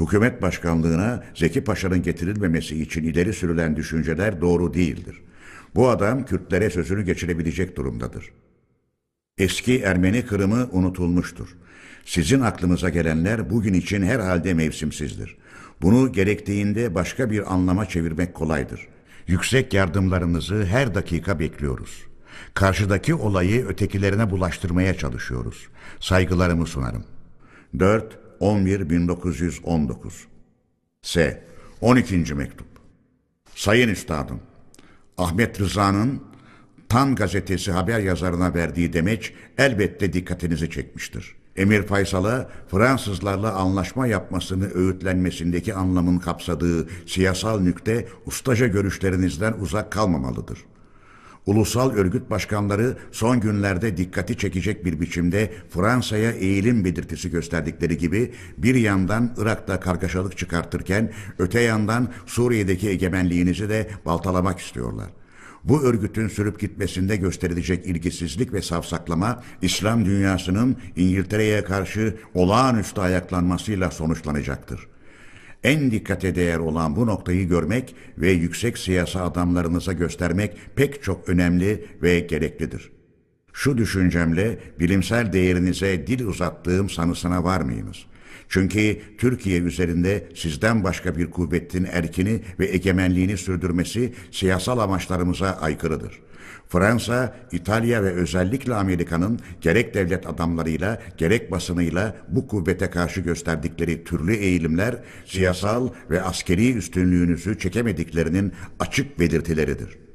Hükümet 0.00 0.42
başkanlığına 0.42 1.24
Zeki 1.34 1.64
Paşa'nın 1.64 2.02
getirilmemesi 2.02 2.82
için 2.82 3.04
ileri 3.04 3.32
sürülen 3.32 3.76
düşünceler 3.76 4.40
doğru 4.40 4.74
değildir. 4.74 5.22
Bu 5.74 5.88
adam 5.88 6.24
Kürtlere 6.24 6.70
sözünü 6.70 7.02
geçirebilecek 7.02 7.76
durumdadır. 7.76 8.32
Eski 9.38 9.80
Ermeni 9.80 10.26
Kırımı 10.26 10.68
unutulmuştur. 10.72 11.56
Sizin 12.06 12.40
aklınıza 12.40 12.88
gelenler 12.88 13.50
bugün 13.50 13.74
için 13.74 14.02
herhalde 14.02 14.54
mevsimsizdir. 14.54 15.36
Bunu 15.82 16.12
gerektiğinde 16.12 16.94
başka 16.94 17.30
bir 17.30 17.54
anlama 17.54 17.86
çevirmek 17.86 18.34
kolaydır. 18.34 18.88
Yüksek 19.26 19.74
yardımlarınızı 19.74 20.64
her 20.64 20.94
dakika 20.94 21.38
bekliyoruz. 21.38 22.04
Karşıdaki 22.54 23.14
olayı 23.14 23.66
ötekilerine 23.66 24.30
bulaştırmaya 24.30 24.94
çalışıyoruz. 24.94 25.68
Saygılarımı 26.00 26.66
sunarım. 26.66 27.04
4 27.78 28.18
11 28.40 28.90
1919 28.90 30.26
S 31.02 31.44
12. 31.80 32.34
mektup 32.34 32.66
Sayın 33.54 33.88
Üstadım 33.88 34.40
Ahmet 35.18 35.60
Rıza'nın 35.60 36.22
Tan 36.88 37.14
gazetesi 37.14 37.72
haber 37.72 38.00
yazarına 38.00 38.54
verdiği 38.54 38.92
demeç 38.92 39.32
elbette 39.58 40.12
dikkatinizi 40.12 40.70
çekmiştir. 40.70 41.36
Emir 41.56 41.82
Faysal'a 41.82 42.48
Fransızlarla 42.68 43.52
anlaşma 43.52 44.06
yapmasını 44.06 44.70
öğütlenmesindeki 44.74 45.74
anlamın 45.74 46.18
kapsadığı 46.18 46.88
siyasal 47.06 47.60
nükte 47.60 48.08
ustaca 48.26 48.66
görüşlerinizden 48.66 49.52
uzak 49.52 49.92
kalmamalıdır. 49.92 50.58
Ulusal 51.46 51.90
örgüt 51.90 52.30
başkanları 52.30 52.96
son 53.12 53.40
günlerde 53.40 53.96
dikkati 53.96 54.38
çekecek 54.38 54.84
bir 54.84 55.00
biçimde 55.00 55.52
Fransa'ya 55.70 56.30
eğilim 56.30 56.84
belirtisi 56.84 57.30
gösterdikleri 57.30 57.98
gibi 57.98 58.32
bir 58.58 58.74
yandan 58.74 59.34
Irak'ta 59.36 59.80
kargaşalık 59.80 60.38
çıkartırken 60.38 61.12
öte 61.38 61.60
yandan 61.60 62.08
Suriye'deki 62.26 62.88
egemenliğinizi 62.88 63.68
de 63.68 63.90
baltalamak 64.06 64.58
istiyorlar. 64.58 65.10
Bu 65.66 65.82
örgütün 65.82 66.28
sürüp 66.28 66.60
gitmesinde 66.60 67.16
gösterilecek 67.16 67.86
ilgisizlik 67.86 68.52
ve 68.52 68.62
savsaklama, 68.62 69.42
İslam 69.62 70.04
dünyasının 70.04 70.76
İngiltere'ye 70.96 71.64
karşı 71.64 72.16
olağanüstü 72.34 73.00
ayaklanmasıyla 73.00 73.90
sonuçlanacaktır. 73.90 74.86
En 75.64 75.90
dikkate 75.90 76.34
değer 76.34 76.58
olan 76.58 76.96
bu 76.96 77.06
noktayı 77.06 77.48
görmek 77.48 77.94
ve 78.18 78.30
yüksek 78.30 78.78
siyasi 78.78 79.18
adamlarınıza 79.18 79.92
göstermek 79.92 80.56
pek 80.76 81.02
çok 81.02 81.28
önemli 81.28 81.86
ve 82.02 82.20
gereklidir. 82.20 82.90
Şu 83.52 83.78
düşüncemle 83.78 84.58
bilimsel 84.80 85.32
değerinize 85.32 86.06
dil 86.06 86.26
uzattığım 86.26 86.90
sanısına 86.90 87.44
varmayınız. 87.44 88.06
Çünkü 88.48 89.00
Türkiye 89.18 89.60
üzerinde 89.60 90.28
sizden 90.34 90.84
başka 90.84 91.16
bir 91.16 91.30
kuvvetin 91.30 91.88
erkini 91.92 92.40
ve 92.58 92.66
egemenliğini 92.66 93.36
sürdürmesi 93.36 94.14
siyasal 94.30 94.78
amaçlarımıza 94.78 95.52
aykırıdır. 95.52 96.20
Fransa, 96.68 97.36
İtalya 97.52 98.02
ve 98.02 98.12
özellikle 98.12 98.74
Amerika'nın 98.74 99.40
gerek 99.60 99.94
devlet 99.94 100.26
adamlarıyla 100.26 101.02
gerek 101.16 101.50
basınıyla 101.50 102.16
bu 102.28 102.48
kuvvete 102.48 102.90
karşı 102.90 103.20
gösterdikleri 103.20 104.04
türlü 104.04 104.34
eğilimler 104.34 104.96
siyasal 105.26 105.88
ve 106.10 106.22
askeri 106.22 106.72
üstünlüğünüzü 106.72 107.58
çekemediklerinin 107.58 108.52
açık 108.80 109.18
belirtileridir. 109.18 110.05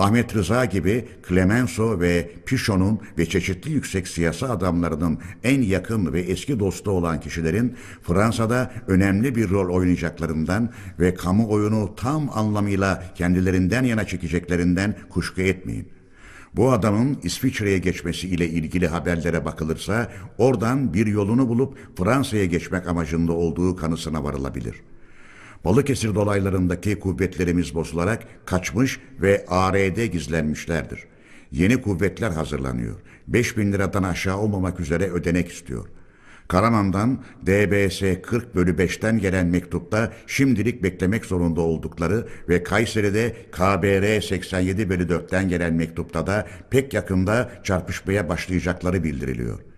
Ahmet 0.00 0.36
Rıza 0.36 0.64
gibi 0.64 1.08
Clemenceau 1.28 2.00
ve 2.00 2.30
Pichon'un 2.46 3.00
ve 3.18 3.26
çeşitli 3.26 3.72
yüksek 3.72 4.08
siyasi 4.08 4.46
adamlarının 4.46 5.18
en 5.44 5.62
yakın 5.62 6.12
ve 6.12 6.20
eski 6.20 6.60
dostu 6.60 6.90
olan 6.90 7.20
kişilerin 7.20 7.76
Fransa'da 8.02 8.72
önemli 8.86 9.34
bir 9.34 9.50
rol 9.50 9.74
oynayacaklarından 9.74 10.70
ve 11.00 11.14
kamuoyunu 11.14 11.94
tam 11.96 12.30
anlamıyla 12.34 13.02
kendilerinden 13.14 13.84
yana 13.84 14.04
çekeceklerinden 14.04 14.94
kuşku 15.10 15.40
etmeyin. 15.40 15.88
Bu 16.56 16.72
adamın 16.72 17.18
İsviçre'ye 17.22 17.78
geçmesi 17.78 18.28
ile 18.28 18.48
ilgili 18.48 18.88
haberlere 18.88 19.44
bakılırsa 19.44 20.12
oradan 20.38 20.94
bir 20.94 21.06
yolunu 21.06 21.48
bulup 21.48 21.78
Fransa'ya 21.98 22.44
geçmek 22.44 22.88
amacında 22.88 23.32
olduğu 23.32 23.76
kanısına 23.76 24.24
varılabilir.'' 24.24 24.89
Balıkesir 25.64 26.14
dolaylarındaki 26.14 26.98
kuvvetlerimiz 26.98 27.74
bozularak 27.74 28.46
kaçmış 28.46 29.00
ve 29.20 29.44
AR'de 29.48 30.06
gizlenmişlerdir. 30.06 31.04
Yeni 31.52 31.82
kuvvetler 31.82 32.30
hazırlanıyor. 32.30 32.96
5 33.28 33.56
bin 33.56 33.72
liradan 33.72 34.02
aşağı 34.02 34.38
olmamak 34.38 34.80
üzere 34.80 35.10
ödenek 35.10 35.48
istiyor. 35.52 35.86
Karaman'dan 36.48 37.22
DBS 37.46 38.00
40 38.22 38.54
bölü 38.54 38.76
5'ten 38.76 39.18
gelen 39.18 39.46
mektupta 39.46 40.12
şimdilik 40.26 40.82
beklemek 40.82 41.24
zorunda 41.24 41.60
oldukları 41.60 42.26
ve 42.48 42.62
Kayseri'de 42.62 43.36
KBR 43.52 44.20
87 44.20 44.88
bölü 44.88 45.06
4'ten 45.06 45.48
gelen 45.48 45.74
mektupta 45.74 46.26
da 46.26 46.46
pek 46.70 46.94
yakında 46.94 47.50
çarpışmaya 47.64 48.28
başlayacakları 48.28 49.04
bildiriliyor. 49.04 49.69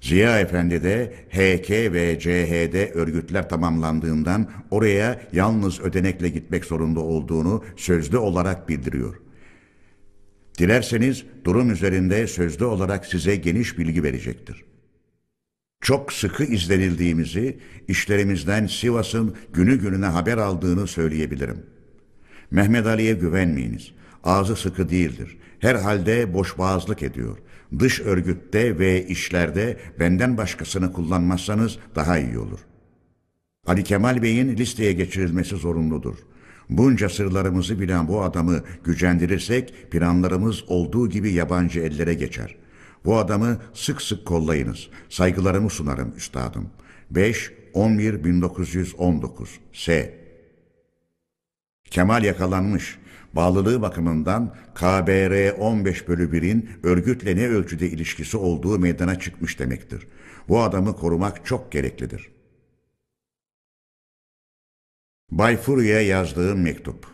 Ziya 0.00 0.40
Efendi 0.40 0.82
de 0.82 1.12
HK 1.30 1.70
ve 1.70 2.18
CHD 2.20 2.94
örgütler 2.94 3.48
tamamlandığından 3.48 4.50
oraya 4.70 5.20
yalnız 5.32 5.80
ödenekle 5.80 6.28
gitmek 6.28 6.64
zorunda 6.64 7.00
olduğunu 7.00 7.64
sözlü 7.76 8.18
olarak 8.18 8.68
bildiriyor. 8.68 9.20
Dilerseniz 10.58 11.24
durum 11.44 11.70
üzerinde 11.70 12.26
sözlü 12.26 12.64
olarak 12.64 13.06
size 13.06 13.36
geniş 13.36 13.78
bilgi 13.78 14.02
verecektir. 14.02 14.64
Çok 15.80 16.12
sıkı 16.12 16.44
izlenildiğimizi, 16.44 17.58
işlerimizden 17.88 18.66
Sivas'ın 18.66 19.36
günü 19.52 19.80
gününe 19.80 20.06
haber 20.06 20.38
aldığını 20.38 20.86
söyleyebilirim. 20.86 21.66
Mehmet 22.50 22.86
Ali'ye 22.86 23.14
güvenmeyiniz. 23.14 23.90
Ağzı 24.24 24.56
sıkı 24.56 24.88
değildir. 24.88 25.36
Herhalde 25.58 26.34
boşboğazlık 26.34 27.02
ediyor. 27.02 27.38
Dış 27.78 28.00
örgütte 28.00 28.78
ve 28.78 29.06
işlerde 29.06 29.76
benden 30.00 30.36
başkasını 30.36 30.92
kullanmazsanız 30.92 31.78
daha 31.94 32.18
iyi 32.18 32.38
olur. 32.38 32.58
Ali 33.66 33.84
Kemal 33.84 34.22
Bey'in 34.22 34.56
listeye 34.56 34.92
geçirilmesi 34.92 35.56
zorunludur. 35.56 36.16
Bunca 36.70 37.08
sırlarımızı 37.08 37.80
bilen 37.80 38.08
bu 38.08 38.22
adamı 38.22 38.62
gücendirirsek 38.84 39.90
planlarımız 39.90 40.64
olduğu 40.68 41.08
gibi 41.08 41.32
yabancı 41.32 41.80
ellere 41.80 42.14
geçer. 42.14 42.56
Bu 43.04 43.18
adamı 43.18 43.60
sık 43.74 44.02
sık 44.02 44.26
kollayınız. 44.26 44.88
Saygılarımı 45.08 45.70
sunarım 45.70 46.12
üstadım. 46.16 46.70
5 47.10 47.52
11 47.72 48.24
1919 48.24 49.58
S 49.72 50.18
Kemal 51.90 52.24
yakalanmış. 52.24 52.98
Bağlılığı 53.32 53.82
bakımından 53.82 54.54
KBR 54.74 55.58
15 55.58 56.08
bölü 56.08 56.30
1'in 56.30 56.70
örgütle 56.82 57.36
ne 57.36 57.48
ölçüde 57.48 57.88
ilişkisi 57.88 58.36
olduğu 58.36 58.78
meydana 58.78 59.18
çıkmış 59.18 59.58
demektir. 59.58 60.06
Bu 60.48 60.62
adamı 60.62 60.96
korumak 60.96 61.46
çok 61.46 61.72
gereklidir. 61.72 62.28
Bay 65.30 65.56
Furya'ya 65.56 66.00
yazdığım 66.00 66.62
mektup. 66.62 67.06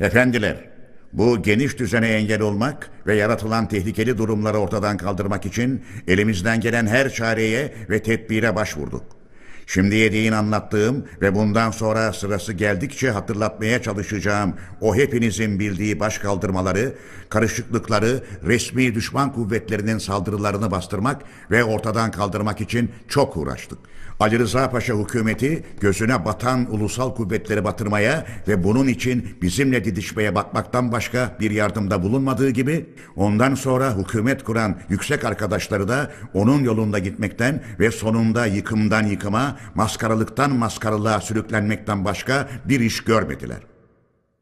Efendiler, 0.00 0.70
bu 1.12 1.42
geniş 1.42 1.78
düzene 1.78 2.08
engel 2.08 2.40
olmak 2.40 2.90
ve 3.06 3.14
yaratılan 3.14 3.68
tehlikeli 3.68 4.18
durumları 4.18 4.58
ortadan 4.58 4.96
kaldırmak 4.96 5.46
için 5.46 5.84
elimizden 6.08 6.60
gelen 6.60 6.86
her 6.86 7.12
çareye 7.12 7.74
ve 7.90 8.02
tedbire 8.02 8.56
başvurduk. 8.56 9.21
Şimdiye 9.74 10.12
değin 10.12 10.32
anlattığım 10.32 11.04
ve 11.20 11.34
bundan 11.34 11.70
sonra 11.70 12.12
sırası 12.12 12.52
geldikçe 12.52 13.10
hatırlatmaya 13.10 13.82
çalışacağım 13.82 14.54
o 14.80 14.96
hepinizin 14.96 15.58
bildiği 15.58 16.00
baş 16.00 16.18
kaldırmaları, 16.18 16.94
karışıklıkları, 17.28 18.24
resmi 18.46 18.94
düşman 18.94 19.32
kuvvetlerinin 19.32 19.98
saldırılarını 19.98 20.70
bastırmak 20.70 21.22
ve 21.50 21.64
ortadan 21.64 22.10
kaldırmak 22.10 22.60
için 22.60 22.90
çok 23.08 23.36
uğraştık. 23.36 23.78
Ali 24.22 24.38
Rıza 24.38 24.70
Paşa 24.70 24.94
hükümeti 24.94 25.64
gözüne 25.80 26.24
batan 26.24 26.74
ulusal 26.74 27.14
kuvvetleri 27.14 27.64
batırmaya 27.64 28.26
ve 28.48 28.64
bunun 28.64 28.86
için 28.86 29.36
bizimle 29.42 29.84
didişmeye 29.84 30.34
bakmaktan 30.34 30.92
başka 30.92 31.36
bir 31.40 31.50
yardımda 31.50 32.02
bulunmadığı 32.02 32.50
gibi 32.50 32.86
ondan 33.16 33.54
sonra 33.54 33.96
hükümet 33.96 34.44
kuran 34.44 34.76
yüksek 34.88 35.24
arkadaşları 35.24 35.88
da 35.88 36.10
onun 36.34 36.64
yolunda 36.64 36.98
gitmekten 36.98 37.62
ve 37.80 37.90
sonunda 37.90 38.46
yıkımdan 38.46 39.06
yıkıma, 39.06 39.56
maskaralıktan 39.74 40.52
maskaralığa 40.52 41.20
sürüklenmekten 41.20 42.04
başka 42.04 42.48
bir 42.64 42.80
iş 42.80 43.04
görmediler. 43.04 43.58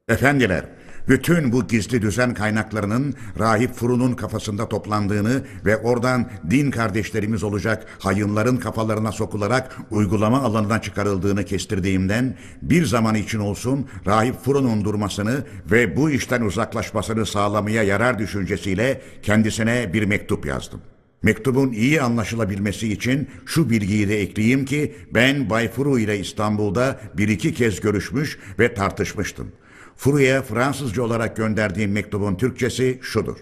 Efendiler, 0.09 0.65
bütün 1.11 1.53
bu 1.53 1.67
gizli 1.67 2.03
düzen 2.03 2.35
kaynaklarının 2.35 3.15
Rahip 3.39 3.75
Furu'nun 3.75 4.13
kafasında 4.13 4.69
toplandığını 4.69 5.43
ve 5.65 5.77
oradan 5.77 6.31
din 6.51 6.71
kardeşlerimiz 6.71 7.43
olacak 7.43 7.87
hayınların 7.99 8.57
kafalarına 8.57 9.13
sokularak 9.13 9.79
uygulama 9.91 10.43
alanına 10.43 10.83
çıkarıldığını 10.83 11.45
kestirdiğimden 11.45 12.37
bir 12.63 12.85
zaman 12.85 13.15
için 13.15 13.39
olsun 13.39 13.89
Rahip 14.07 14.45
Furu'nun 14.45 14.85
durmasını 14.85 15.45
ve 15.71 15.97
bu 15.97 16.11
işten 16.11 16.41
uzaklaşmasını 16.41 17.27
sağlamaya 17.27 17.83
yarar 17.83 18.19
düşüncesiyle 18.19 19.03
kendisine 19.23 19.93
bir 19.93 20.03
mektup 20.05 20.47
yazdım. 20.47 20.81
Mektubun 21.23 21.73
iyi 21.73 22.03
anlaşılabilmesi 22.03 22.93
için 22.93 23.29
şu 23.47 23.71
bilgiyi 23.71 24.09
de 24.09 24.21
ekleyeyim 24.21 24.65
ki 24.65 24.95
ben 25.15 25.51
Bay 25.51 25.69
Furu 25.69 25.99
ile 25.99 26.19
İstanbul'da 26.19 27.01
bir 27.17 27.29
iki 27.29 27.55
kez 27.55 27.81
görüşmüş 27.81 28.39
ve 28.59 28.75
tartışmıştım. 28.75 29.53
Furu'ya 30.01 30.43
Fransızca 30.43 31.03
olarak 31.03 31.37
gönderdiğim 31.37 31.93
mektubun 31.93 32.35
Türkçesi 32.35 32.99
şudur. 33.03 33.37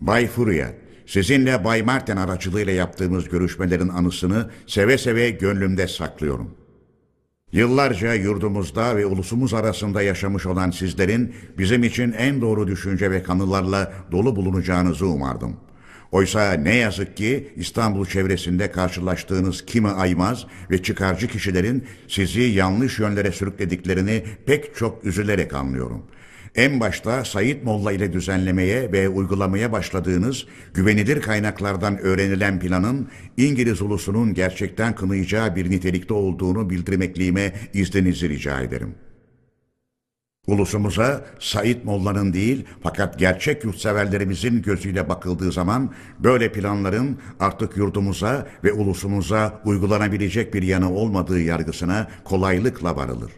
Bay 0.00 0.26
Furu'ya, 0.26 0.74
sizinle 1.06 1.64
Bay 1.64 1.82
Martin 1.82 2.16
aracılığıyla 2.16 2.72
yaptığımız 2.72 3.28
görüşmelerin 3.28 3.88
anısını 3.88 4.50
seve 4.66 4.98
seve 4.98 5.30
gönlümde 5.30 5.88
saklıyorum. 5.88 6.54
Yıllarca 7.52 8.14
yurdumuzda 8.14 8.96
ve 8.96 9.06
ulusumuz 9.06 9.54
arasında 9.54 10.02
yaşamış 10.02 10.46
olan 10.46 10.70
sizlerin 10.70 11.34
bizim 11.58 11.84
için 11.84 12.12
en 12.12 12.40
doğru 12.40 12.66
düşünce 12.66 13.10
ve 13.10 13.22
kanılarla 13.22 13.92
dolu 14.12 14.36
bulunacağınızı 14.36 15.06
umardım.'' 15.06 15.65
Oysa 16.12 16.52
ne 16.52 16.74
yazık 16.74 17.16
ki 17.16 17.48
İstanbul 17.56 18.06
çevresinde 18.06 18.70
karşılaştığınız 18.70 19.64
kimi 19.66 19.88
aymaz 19.88 20.46
ve 20.70 20.82
çıkarcı 20.82 21.28
kişilerin 21.28 21.84
sizi 22.08 22.40
yanlış 22.40 22.98
yönlere 22.98 23.32
sürüklediklerini 23.32 24.24
pek 24.46 24.76
çok 24.76 25.04
üzülerek 25.04 25.54
anlıyorum. 25.54 26.02
En 26.56 26.80
başta 26.80 27.24
Said 27.24 27.62
Molla 27.62 27.92
ile 27.92 28.12
düzenlemeye 28.12 28.92
ve 28.92 29.08
uygulamaya 29.08 29.72
başladığınız 29.72 30.46
güvenilir 30.74 31.20
kaynaklardan 31.20 31.98
öğrenilen 31.98 32.60
planın 32.60 33.08
İngiliz 33.36 33.82
ulusunun 33.82 34.34
gerçekten 34.34 34.94
kınayacağı 34.94 35.56
bir 35.56 35.70
nitelikte 35.70 36.14
olduğunu 36.14 36.70
bildirmekliğime 36.70 37.52
izninizi 37.74 38.28
rica 38.28 38.60
ederim.'' 38.60 39.05
Ulusumuza 40.46 41.24
Said 41.38 41.84
Molla'nın 41.84 42.32
değil 42.32 42.64
fakat 42.82 43.18
gerçek 43.18 43.64
yurtseverlerimizin 43.64 44.62
gözüyle 44.62 45.08
bakıldığı 45.08 45.52
zaman 45.52 45.90
böyle 46.18 46.52
planların 46.52 47.18
artık 47.40 47.76
yurdumuza 47.76 48.46
ve 48.64 48.72
ulusumuza 48.72 49.60
uygulanabilecek 49.64 50.54
bir 50.54 50.62
yanı 50.62 50.92
olmadığı 50.92 51.40
yargısına 51.40 52.08
kolaylıkla 52.24 52.96
varılır. 52.96 53.32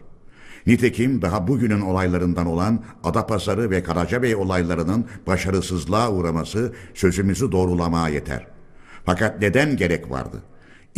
Nitekim 0.67 1.21
daha 1.21 1.47
bugünün 1.47 1.81
olaylarından 1.81 2.45
olan 2.45 2.83
Adapazarı 3.03 3.69
ve 3.69 3.83
Karacabey 3.83 4.35
olaylarının 4.35 5.05
başarısızlığa 5.27 6.11
uğraması 6.11 6.73
sözümüzü 6.93 7.51
doğrulamaya 7.51 8.13
yeter. 8.13 8.47
Fakat 9.05 9.41
neden 9.41 9.77
gerek 9.77 10.11
vardı? 10.11 10.43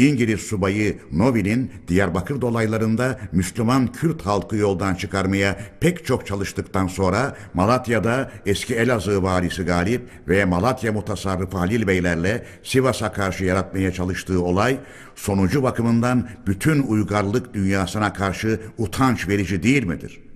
İngiliz 0.07 0.41
subayı 0.41 0.97
Novi'nin 1.11 1.71
Diyarbakır 1.87 2.41
dolaylarında 2.41 3.19
Müslüman 3.31 3.91
Kürt 3.91 4.21
halkı 4.25 4.55
yoldan 4.55 4.95
çıkarmaya 4.95 5.57
pek 5.79 6.05
çok 6.05 6.27
çalıştıktan 6.27 6.87
sonra 6.87 7.35
Malatya'da 7.53 8.31
eski 8.45 8.75
Elazığ 8.75 9.23
valisi 9.23 9.63
Galip 9.63 10.01
ve 10.27 10.45
Malatya 10.45 10.91
mutasarrıfı 10.91 11.57
Halil 11.57 11.87
Beylerle 11.87 12.45
Sivas'a 12.63 13.13
karşı 13.13 13.45
yaratmaya 13.45 13.91
çalıştığı 13.91 14.43
olay 14.43 14.77
sonucu 15.15 15.63
bakımından 15.63 16.29
bütün 16.47 16.83
uygarlık 16.83 17.53
dünyasına 17.53 18.13
karşı 18.13 18.59
utanç 18.77 19.27
verici 19.27 19.63
değil 19.63 19.83
midir?'' 19.83 20.30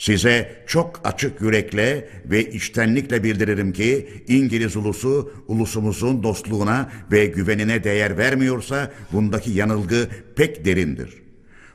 Size 0.00 0.62
çok 0.66 1.00
açık 1.04 1.40
yürekle 1.40 2.08
ve 2.24 2.50
içtenlikle 2.50 3.24
bildiririm 3.24 3.72
ki 3.72 4.08
İngiliz 4.28 4.76
ulusu 4.76 5.32
ulusumuzun 5.48 6.22
dostluğuna 6.22 6.90
ve 7.12 7.26
güvenine 7.26 7.84
değer 7.84 8.18
vermiyorsa 8.18 8.92
bundaki 9.12 9.50
yanılgı 9.50 10.08
pek 10.36 10.64
derindir. 10.64 11.14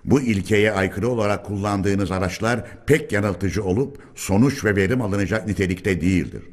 Bu 0.06 0.22
ilkeye 0.22 0.72
aykırı 0.72 1.10
olarak 1.10 1.46
kullandığınız 1.46 2.12
araçlar 2.12 2.66
pek 2.86 3.12
yanıltıcı 3.12 3.64
olup 3.64 3.98
sonuç 4.16 4.66
ve 4.66 4.76
verim 4.76 5.02
alınacak 5.02 5.48
nitelikte 5.48 6.02
değildir. 6.02 6.44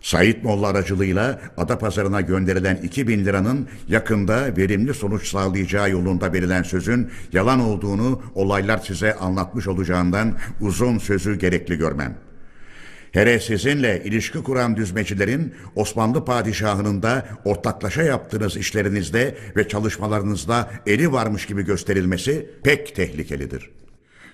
Said 0.00 0.42
Molla 0.42 0.66
aracılığıyla 0.66 1.40
Adapazarı'na 1.56 2.20
gönderilen 2.20 2.76
2000 2.76 3.24
liranın 3.24 3.68
yakında 3.88 4.56
verimli 4.56 4.94
sonuç 4.94 5.28
sağlayacağı 5.28 5.90
yolunda 5.90 6.32
verilen 6.32 6.62
sözün 6.62 7.10
yalan 7.32 7.60
olduğunu 7.60 8.22
olaylar 8.34 8.78
size 8.78 9.14
anlatmış 9.14 9.68
olacağından 9.68 10.34
uzun 10.60 10.98
sözü 10.98 11.38
gerekli 11.38 11.78
görmem. 11.78 12.16
Hele 13.12 13.40
sizinle 13.40 14.02
ilişki 14.04 14.42
kuran 14.42 14.76
düzmecilerin 14.76 15.54
Osmanlı 15.76 16.24
padişahının 16.24 17.02
da 17.02 17.26
ortaklaşa 17.44 18.02
yaptığınız 18.02 18.56
işlerinizde 18.56 19.34
ve 19.56 19.68
çalışmalarınızda 19.68 20.70
eli 20.86 21.12
varmış 21.12 21.46
gibi 21.46 21.64
gösterilmesi 21.64 22.50
pek 22.62 22.96
tehlikelidir.'' 22.96 23.79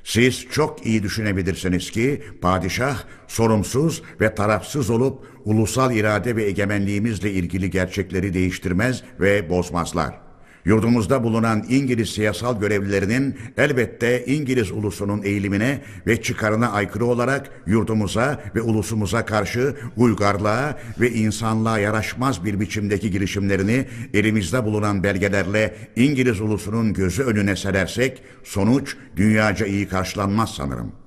Siz 0.06 0.46
çok 0.50 0.86
iyi 0.86 1.02
düşünebilirsiniz 1.02 1.90
ki 1.90 2.22
padişah 2.40 3.04
sorumsuz 3.28 4.02
ve 4.20 4.34
tarafsız 4.34 4.90
olup 4.90 5.26
ulusal 5.44 5.96
irade 5.96 6.36
ve 6.36 6.44
egemenliğimizle 6.44 7.32
ilgili 7.32 7.70
gerçekleri 7.70 8.34
değiştirmez 8.34 9.02
ve 9.20 9.50
bozmazlar. 9.50 10.25
Yurdumuzda 10.66 11.24
bulunan 11.24 11.64
İngiliz 11.68 12.08
siyasal 12.08 12.60
görevlilerinin 12.60 13.38
elbette 13.56 14.24
İngiliz 14.26 14.72
ulusunun 14.72 15.22
eğilimine 15.22 15.82
ve 16.06 16.22
çıkarına 16.22 16.70
aykırı 16.72 17.04
olarak 17.04 17.50
yurdumuza 17.66 18.40
ve 18.54 18.60
ulusumuza 18.60 19.24
karşı 19.24 19.76
uygarlığa 19.96 20.78
ve 21.00 21.10
insanlığa 21.10 21.78
yaraşmaz 21.78 22.44
bir 22.44 22.60
biçimdeki 22.60 23.10
girişimlerini 23.10 23.86
elimizde 24.14 24.64
bulunan 24.64 25.02
belgelerle 25.02 25.74
İngiliz 25.96 26.40
ulusunun 26.40 26.92
gözü 26.92 27.22
önüne 27.22 27.56
serersek 27.56 28.22
sonuç 28.44 28.96
dünyaca 29.16 29.66
iyi 29.66 29.88
karşılanmaz 29.88 30.50
sanırım.'' 30.50 31.05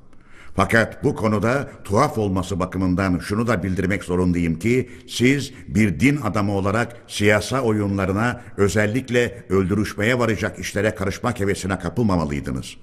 Fakat 0.56 1.04
bu 1.04 1.16
konuda 1.16 1.70
tuhaf 1.84 2.18
olması 2.18 2.60
bakımından 2.60 3.20
şunu 3.20 3.48
da 3.48 3.64
bildirmek 3.64 4.04
zorundayım 4.04 4.60
ki 4.60 4.90
siz 5.08 5.54
bir 5.68 6.00
din 6.00 6.18
adamı 6.22 6.52
olarak 6.52 6.96
siyasa 7.08 7.62
oyunlarına 7.62 8.42
özellikle 8.58 9.44
öldürüşmeye 9.50 10.20
varacak 10.20 10.60
işlere 10.60 10.96
karışmak 10.96 11.40
hevesine 11.40 11.80
kapılmamalıydınız. 11.80 12.78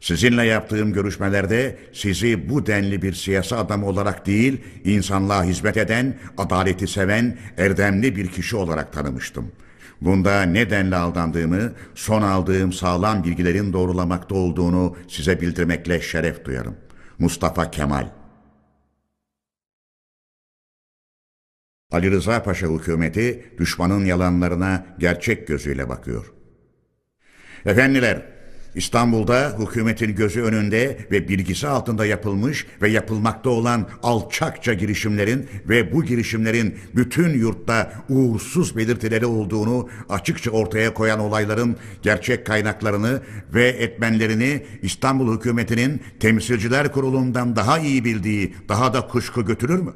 Sizinle 0.00 0.44
yaptığım 0.46 0.92
görüşmelerde 0.92 1.78
sizi 1.92 2.50
bu 2.50 2.66
denli 2.66 3.02
bir 3.02 3.12
siyasi 3.12 3.56
adam 3.56 3.84
olarak 3.84 4.26
değil, 4.26 4.60
insanlığa 4.84 5.44
hizmet 5.44 5.76
eden, 5.76 6.18
adaleti 6.38 6.86
seven, 6.86 7.38
erdemli 7.58 8.16
bir 8.16 8.28
kişi 8.28 8.56
olarak 8.56 8.92
tanımıştım.'' 8.92 9.64
Bunda 10.00 10.42
ne 10.42 10.70
denli 10.70 10.96
aldandığımı, 10.96 11.72
son 11.94 12.22
aldığım 12.22 12.72
sağlam 12.72 13.24
bilgilerin 13.24 13.72
doğrulamakta 13.72 14.34
olduğunu 14.34 14.96
size 15.08 15.40
bildirmekle 15.40 16.00
şeref 16.00 16.44
duyarım. 16.44 16.76
Mustafa 17.18 17.70
Kemal 17.70 18.08
Ali 21.92 22.10
Rıza 22.10 22.42
Paşa 22.42 22.66
hükümeti 22.66 23.54
düşmanın 23.58 24.04
yalanlarına 24.04 24.86
gerçek 24.98 25.48
gözüyle 25.48 25.88
bakıyor. 25.88 26.32
Efendiler, 27.66 28.33
İstanbul'da 28.74 29.56
hükümetin 29.58 30.14
gözü 30.14 30.42
önünde 30.42 30.98
ve 31.10 31.28
bilgisi 31.28 31.68
altında 31.68 32.06
yapılmış 32.06 32.66
ve 32.82 32.90
yapılmakta 32.90 33.50
olan 33.50 33.88
alçakça 34.02 34.74
girişimlerin 34.74 35.48
ve 35.68 35.92
bu 35.92 36.04
girişimlerin 36.04 36.74
bütün 36.96 37.38
yurtta 37.38 37.92
uğursuz 38.08 38.76
belirtileri 38.76 39.26
olduğunu 39.26 39.88
açıkça 40.08 40.50
ortaya 40.50 40.94
koyan 40.94 41.20
olayların 41.20 41.76
gerçek 42.02 42.46
kaynaklarını 42.46 43.20
ve 43.54 43.68
etmenlerini 43.68 44.62
İstanbul 44.82 45.36
hükümetinin 45.36 46.02
temsilciler 46.20 46.92
kurulundan 46.92 47.56
daha 47.56 47.78
iyi 47.78 48.04
bildiği 48.04 48.54
daha 48.68 48.94
da 48.94 49.06
kuşku 49.06 49.44
götürür 49.44 49.78
mü? 49.78 49.92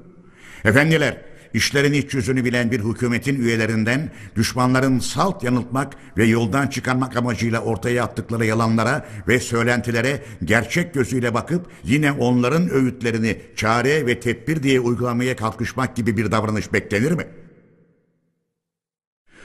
Efendiler, 0.64 1.27
işlerin 1.54 1.92
iç 1.92 2.14
yüzünü 2.14 2.44
bilen 2.44 2.70
bir 2.70 2.80
hükümetin 2.80 3.40
üyelerinden 3.40 4.10
düşmanların 4.36 4.98
salt 4.98 5.44
yanıltmak 5.44 5.96
ve 6.16 6.24
yoldan 6.24 6.66
çıkarmak 6.66 7.16
amacıyla 7.16 7.60
ortaya 7.60 8.04
attıkları 8.04 8.46
yalanlara 8.46 9.06
ve 9.28 9.40
söylentilere 9.40 10.22
gerçek 10.44 10.94
gözüyle 10.94 11.34
bakıp 11.34 11.66
yine 11.84 12.12
onların 12.12 12.70
öğütlerini 12.70 13.38
çare 13.56 14.06
ve 14.06 14.20
tedbir 14.20 14.62
diye 14.62 14.80
uygulamaya 14.80 15.36
kalkışmak 15.36 15.96
gibi 15.96 16.16
bir 16.16 16.30
davranış 16.30 16.72
beklenir 16.72 17.12
mi? 17.12 17.26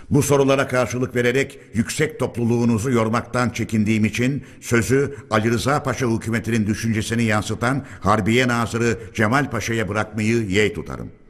Bu 0.09 0.23
sorulara 0.23 0.67
karşılık 0.67 1.15
vererek 1.15 1.59
yüksek 1.73 2.19
topluluğunuzu 2.19 2.91
yormaktan 2.91 3.49
çekindiğim 3.49 4.05
için 4.05 4.43
sözü 4.61 5.15
Ali 5.29 5.51
Rıza 5.51 5.83
Paşa 5.83 6.07
hükümetinin 6.07 6.67
düşüncesini 6.67 7.23
yansıtan 7.23 7.85
Harbiye 7.99 8.47
Nazırı 8.47 8.99
Cemal 9.13 9.49
Paşa'ya 9.49 9.89
bırakmayı 9.89 10.45
yeğ 10.49 10.73
tutarım.'' 10.73 11.22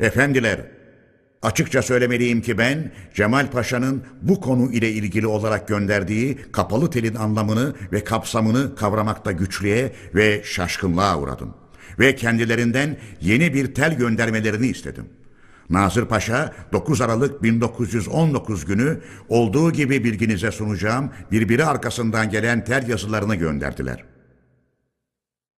Efendiler, 0.00 0.60
açıkça 1.42 1.82
söylemeliyim 1.82 2.40
ki 2.42 2.58
ben 2.58 2.92
Cemal 3.14 3.50
Paşa'nın 3.50 4.02
bu 4.22 4.40
konu 4.40 4.72
ile 4.72 4.90
ilgili 4.90 5.26
olarak 5.26 5.68
gönderdiği 5.68 6.38
kapalı 6.52 6.90
telin 6.90 7.14
anlamını 7.14 7.74
ve 7.92 8.04
kapsamını 8.04 8.74
kavramakta 8.74 9.32
güçlüğe 9.32 9.92
ve 10.14 10.42
şaşkınlığa 10.44 11.18
uğradım. 11.18 11.54
Ve 11.98 12.14
kendilerinden 12.14 12.96
yeni 13.20 13.54
bir 13.54 13.74
tel 13.74 13.98
göndermelerini 13.98 14.66
istedim. 14.66 15.08
Nazır 15.70 16.06
Paşa 16.06 16.54
9 16.72 17.00
Aralık 17.00 17.42
1919 17.42 18.64
günü 18.64 19.00
olduğu 19.28 19.72
gibi 19.72 20.04
bilginize 20.04 20.50
sunacağım 20.50 21.10
birbiri 21.32 21.64
arkasından 21.64 22.30
gelen 22.30 22.64
tel 22.64 22.88
yazılarını 22.88 23.34
gönderdiler. 23.34 24.04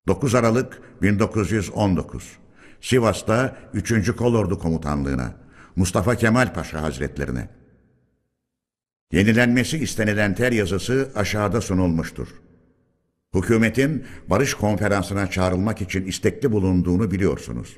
9 0.08 0.36
Aralık 0.36 0.82
1919 1.02 2.38
Sivas'ta 2.82 3.58
3. 3.74 4.12
Kolordu 4.12 4.60
Komutanlığı'na, 4.60 5.36
Mustafa 5.76 6.16
Kemal 6.16 6.54
Paşa 6.54 6.82
Hazretlerine. 6.82 7.50
Yenilenmesi 9.12 9.78
istenilen 9.78 10.36
ter 10.36 10.52
yazısı 10.52 11.12
aşağıda 11.16 11.62
sunulmuştur. 11.62 12.28
Hükümetin 13.36 14.06
barış 14.30 14.54
konferansına 14.54 15.30
çağrılmak 15.30 15.82
için 15.82 16.06
istekli 16.06 16.52
bulunduğunu 16.52 17.12
biliyorsunuz. 17.12 17.78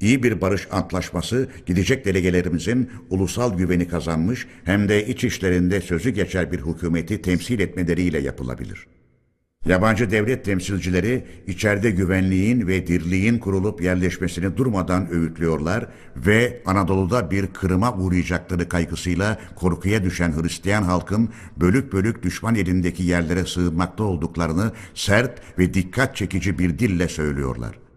İyi 0.00 0.22
bir 0.22 0.40
barış 0.40 0.68
antlaşması 0.70 1.48
gidecek 1.66 2.04
delegelerimizin 2.04 2.90
ulusal 3.10 3.56
güveni 3.58 3.88
kazanmış 3.88 4.46
hem 4.64 4.88
de 4.88 5.06
iç 5.06 5.24
işlerinde 5.24 5.80
sözü 5.80 6.10
geçer 6.10 6.52
bir 6.52 6.60
hükümeti 6.60 7.22
temsil 7.22 7.60
etmeleriyle 7.60 8.18
yapılabilir.'' 8.18 8.99
Yabancı 9.66 10.10
devlet 10.10 10.44
temsilcileri 10.44 11.24
içeride 11.46 11.90
güvenliğin 11.90 12.66
ve 12.66 12.86
dirliğin 12.86 13.38
kurulup 13.38 13.82
yerleşmesini 13.82 14.56
durmadan 14.56 15.10
öğütlüyorlar 15.12 15.86
ve 16.16 16.62
Anadolu'da 16.66 17.30
bir 17.30 17.46
kırıma 17.46 17.94
uğrayacakları 17.96 18.68
kaygısıyla 18.68 19.38
korkuya 19.56 20.04
düşen 20.04 20.42
Hristiyan 20.42 20.82
halkın 20.82 21.28
bölük 21.56 21.92
bölük 21.92 22.22
düşman 22.22 22.54
elindeki 22.54 23.02
yerlere 23.02 23.44
sığınmakta 23.44 24.04
olduklarını 24.04 24.72
sert 24.94 25.58
ve 25.58 25.74
dikkat 25.74 26.16
çekici 26.16 26.58
bir 26.58 26.78
dille 26.78 27.08
söylüyorlar. 27.08 27.89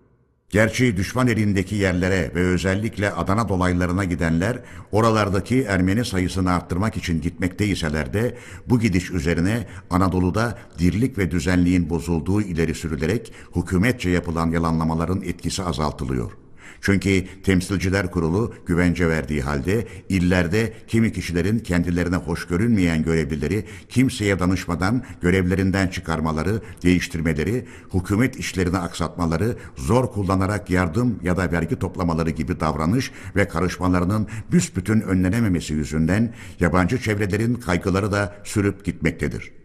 Gerçi 0.53 0.97
düşman 0.97 1.27
elindeki 1.27 1.75
yerlere 1.75 2.31
ve 2.35 2.39
özellikle 2.39 3.11
Adana 3.11 3.49
dolaylarına 3.49 4.03
gidenler 4.03 4.59
oralardaki 4.91 5.61
Ermeni 5.61 6.05
sayısını 6.05 6.51
arttırmak 6.51 6.97
için 6.97 7.21
gitmekteyseler 7.21 8.13
de 8.13 8.37
bu 8.69 8.79
gidiş 8.79 9.11
üzerine 9.11 9.67
Anadolu'da 9.89 10.57
dirlik 10.79 11.17
ve 11.17 11.31
düzenliğin 11.31 11.89
bozulduğu 11.89 12.41
ileri 12.41 12.75
sürülerek 12.75 13.33
hükümetçe 13.55 14.09
yapılan 14.09 14.51
yalanlamaların 14.51 15.21
etkisi 15.21 15.63
azaltılıyor. 15.63 16.42
Çünkü 16.83 17.25
Temsilciler 17.43 18.11
Kurulu 18.11 18.53
güvence 18.65 19.09
verdiği 19.09 19.41
halde 19.41 19.87
illerde 20.09 20.73
kimi 20.87 21.13
kişilerin 21.13 21.59
kendilerine 21.59 22.15
hoş 22.15 22.47
görünmeyen 22.47 23.03
görevlileri 23.03 23.65
kimseye 23.89 24.39
danışmadan 24.39 25.03
görevlerinden 25.21 25.87
çıkarmaları, 25.87 26.61
değiştirmeleri, 26.83 27.65
hükümet 27.93 28.35
işlerini 28.35 28.77
aksatmaları, 28.77 29.57
zor 29.75 30.11
kullanarak 30.11 30.69
yardım 30.69 31.19
ya 31.23 31.37
da 31.37 31.51
vergi 31.51 31.79
toplamaları 31.79 32.29
gibi 32.29 32.59
davranış 32.59 33.11
ve 33.35 33.47
karışmalarının 33.47 34.27
büsbütün 34.51 35.01
önlenememesi 35.01 35.73
yüzünden 35.73 36.33
yabancı 36.59 36.97
çevrelerin 36.97 37.55
kaygıları 37.55 38.11
da 38.11 38.35
sürüp 38.43 38.85
gitmektedir. 38.85 39.62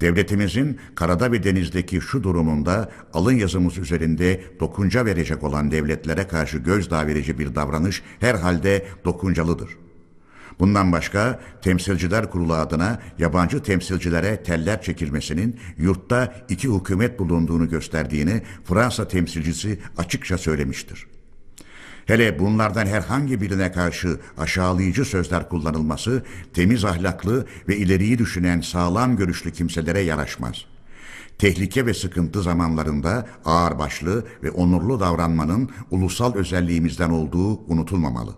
Devletimizin 0.00 0.78
karada 0.94 1.32
ve 1.32 1.42
denizdeki 1.42 2.00
şu 2.00 2.22
durumunda 2.22 2.90
alın 3.14 3.32
yazımız 3.32 3.78
üzerinde 3.78 4.40
dokunca 4.60 5.04
verecek 5.06 5.44
olan 5.44 5.70
devletlere 5.70 6.26
karşı 6.26 6.58
gözdağı 6.58 7.06
verici 7.06 7.38
bir 7.38 7.54
davranış 7.54 8.02
herhalde 8.20 8.86
dokuncalıdır. 9.04 9.70
Bundan 10.58 10.92
başka 10.92 11.40
Temsilciler 11.62 12.30
Kurulu 12.30 12.54
adına 12.54 13.00
yabancı 13.18 13.62
temsilcilere 13.62 14.42
teller 14.42 14.82
çekilmesinin 14.82 15.60
yurtta 15.76 16.34
iki 16.48 16.68
hükümet 16.68 17.18
bulunduğunu 17.18 17.68
gösterdiğini 17.68 18.42
Fransa 18.64 19.08
temsilcisi 19.08 19.78
açıkça 19.96 20.38
söylemiştir. 20.38 21.06
Hele 22.08 22.38
bunlardan 22.38 22.86
herhangi 22.86 23.40
birine 23.40 23.72
karşı 23.72 24.20
aşağılayıcı 24.38 25.04
sözler 25.04 25.48
kullanılması 25.48 26.22
temiz 26.54 26.84
ahlaklı 26.84 27.46
ve 27.68 27.76
ileriyi 27.76 28.18
düşünen 28.18 28.60
sağlam 28.60 29.16
görüşlü 29.16 29.52
kimselere 29.52 30.00
yaraşmaz. 30.00 30.64
Tehlike 31.38 31.86
ve 31.86 31.94
sıkıntı 31.94 32.42
zamanlarında 32.42 33.26
ağırbaşlı 33.44 34.24
ve 34.42 34.50
onurlu 34.50 35.00
davranmanın 35.00 35.70
ulusal 35.90 36.34
özelliğimizden 36.34 37.10
olduğu 37.10 37.72
unutulmamalı. 37.72 38.34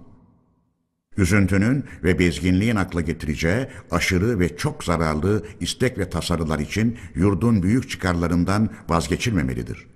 Üzüntünün 1.17 1.85
ve 2.05 2.19
bezginliğin 2.19 2.77
akla 2.77 3.01
getireceği 3.01 3.67
aşırı 3.91 4.39
ve 4.41 4.57
çok 4.57 4.85
zararlı 4.85 5.45
istek 5.61 5.99
ve 5.99 6.11
tasarılar 6.11 6.59
için 6.59 6.99
yurdun 7.15 7.63
büyük 7.63 7.91
çıkarlarından 7.91 8.71
vazgeçilmemelidir.'' 8.89 9.90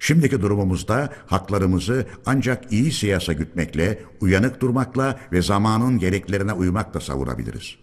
Şimdiki 0.00 0.40
durumumuzda 0.40 1.12
haklarımızı 1.26 2.06
ancak 2.26 2.72
iyi 2.72 2.92
siyasa 2.92 3.32
gütmekle, 3.32 3.98
uyanık 4.20 4.60
durmakla 4.60 5.20
ve 5.32 5.42
zamanın 5.42 5.98
gereklerine 5.98 6.52
uymakla 6.52 7.00
savurabiliriz. 7.00 7.76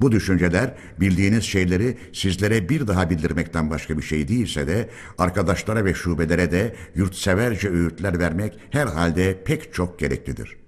Bu 0.00 0.12
düşünceler 0.12 0.74
bildiğiniz 1.00 1.44
şeyleri 1.44 1.98
sizlere 2.12 2.68
bir 2.68 2.86
daha 2.86 3.10
bildirmekten 3.10 3.70
başka 3.70 3.98
bir 3.98 4.02
şey 4.02 4.28
değilse 4.28 4.66
de 4.66 4.88
arkadaşlara 5.18 5.84
ve 5.84 5.94
şubelere 5.94 6.50
de 6.50 6.76
yurtseverce 6.94 7.70
öğütler 7.70 8.18
vermek 8.18 8.58
herhalde 8.70 9.42
pek 9.44 9.74
çok 9.74 9.98
gereklidir.'' 9.98 10.67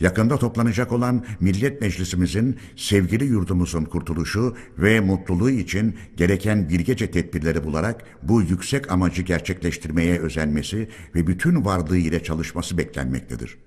Yakında 0.00 0.38
toplanacak 0.38 0.92
olan 0.92 1.24
Millet 1.40 1.80
Meclisimizin 1.80 2.58
sevgili 2.76 3.24
yurdumuzun 3.24 3.84
kurtuluşu 3.84 4.56
ve 4.78 5.00
mutluluğu 5.00 5.50
için 5.50 5.96
gereken 6.16 6.68
bir 6.68 6.80
gece 6.80 7.10
tedbirleri 7.10 7.64
bularak 7.64 8.04
bu 8.22 8.42
yüksek 8.42 8.92
amacı 8.92 9.22
gerçekleştirmeye 9.22 10.18
özenmesi 10.18 10.88
ve 11.14 11.26
bütün 11.26 11.64
varlığı 11.64 11.96
ile 11.96 12.22
çalışması 12.22 12.78
beklenmektedir. 12.78 13.58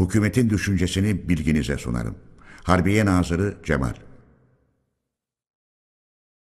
Hükümetin 0.00 0.50
düşüncesini 0.50 1.28
bilginize 1.28 1.78
sunarım. 1.78 2.14
Harbiye 2.62 3.06
Nazırı 3.06 3.56
Cemal 3.64 3.94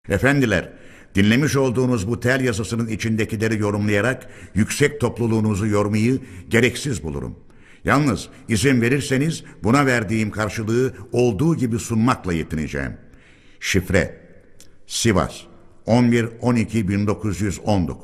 Efendiler, 0.09 0.73
dinlemiş 1.15 1.55
olduğunuz 1.55 2.07
bu 2.07 2.19
tel 2.19 2.41
yazısının 2.41 2.87
içindekileri 2.87 3.59
yorumlayarak 3.59 4.29
yüksek 4.55 5.01
topluluğunuzu 5.01 5.67
yormayı 5.67 6.21
gereksiz 6.49 7.03
bulurum.'' 7.03 7.46
Yalnız 7.83 8.29
izin 8.49 8.81
verirseniz 8.81 9.43
buna 9.63 9.85
verdiğim 9.85 10.31
karşılığı 10.31 10.93
olduğu 11.11 11.55
gibi 11.55 11.79
sunmakla 11.79 12.33
yetineceğim. 12.33 12.97
Şifre 13.59 14.21
Sivas 14.87 15.41
11-12-1919 15.87 17.95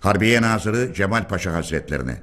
Harbiye 0.00 0.42
Nazırı 0.42 0.94
Cemal 0.94 1.28
Paşa 1.28 1.52
Hazretlerine 1.52 2.22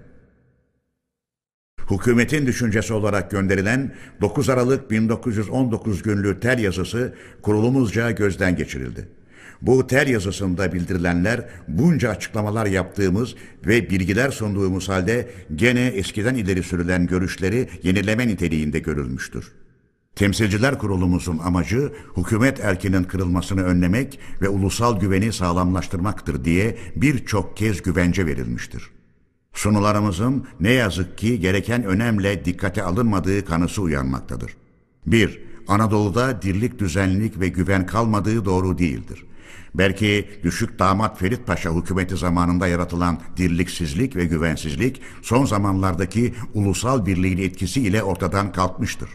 Hükümetin 1.91 2.47
düşüncesi 2.47 2.93
olarak 2.93 3.31
gönderilen 3.31 3.95
9 4.21 4.49
Aralık 4.49 4.91
1919 4.91 6.03
günlüğü 6.03 6.39
tel 6.39 6.59
yazısı 6.59 7.15
kurulumuzca 7.41 8.11
gözden 8.11 8.55
geçirildi. 8.55 9.09
Bu 9.61 9.87
ter 9.87 10.07
yazısında 10.07 10.73
bildirilenler 10.73 11.49
bunca 11.67 12.09
açıklamalar 12.09 12.65
yaptığımız 12.65 13.35
ve 13.65 13.89
bilgiler 13.89 14.31
sunduğumuz 14.31 14.89
halde 14.89 15.31
gene 15.55 15.87
eskiden 15.87 16.35
ileri 16.35 16.63
sürülen 16.63 17.07
görüşleri 17.07 17.69
yenileme 17.83 18.27
niteliğinde 18.27 18.79
görülmüştür. 18.79 19.51
Temsilciler 20.15 20.79
kurulumuzun 20.79 21.37
amacı 21.37 21.93
hükümet 22.17 22.59
erkinin 22.59 23.03
kırılmasını 23.03 23.63
önlemek 23.63 24.19
ve 24.41 24.49
ulusal 24.49 24.99
güveni 24.99 25.33
sağlamlaştırmaktır 25.33 26.45
diye 26.45 26.77
birçok 26.95 27.57
kez 27.57 27.81
güvence 27.81 28.25
verilmiştir. 28.25 28.89
Sunularımızın 29.53 30.47
ne 30.59 30.71
yazık 30.71 31.17
ki 31.17 31.39
gereken 31.39 31.83
önemle 31.83 32.45
dikkate 32.45 32.83
alınmadığı 32.83 33.45
kanısı 33.45 33.81
uyanmaktadır. 33.81 34.57
1. 35.05 35.41
Anadolu'da 35.67 36.41
dirlik, 36.41 36.79
düzenlik 36.79 37.39
ve 37.39 37.47
güven 37.47 37.85
kalmadığı 37.85 38.45
doğru 38.45 38.77
değildir. 38.77 39.25
Belki 39.77 40.29
düşük 40.43 40.79
damat 40.79 41.19
Ferit 41.19 41.47
Paşa 41.47 41.75
hükümeti 41.75 42.15
zamanında 42.15 42.67
yaratılan 42.67 43.19
dirliksizlik 43.37 44.15
ve 44.15 44.25
güvensizlik 44.25 45.01
son 45.21 45.45
zamanlardaki 45.45 46.33
ulusal 46.53 47.05
birliğin 47.05 47.37
etkisiyle 47.37 48.03
ortadan 48.03 48.51
kalkmıştır. 48.51 49.09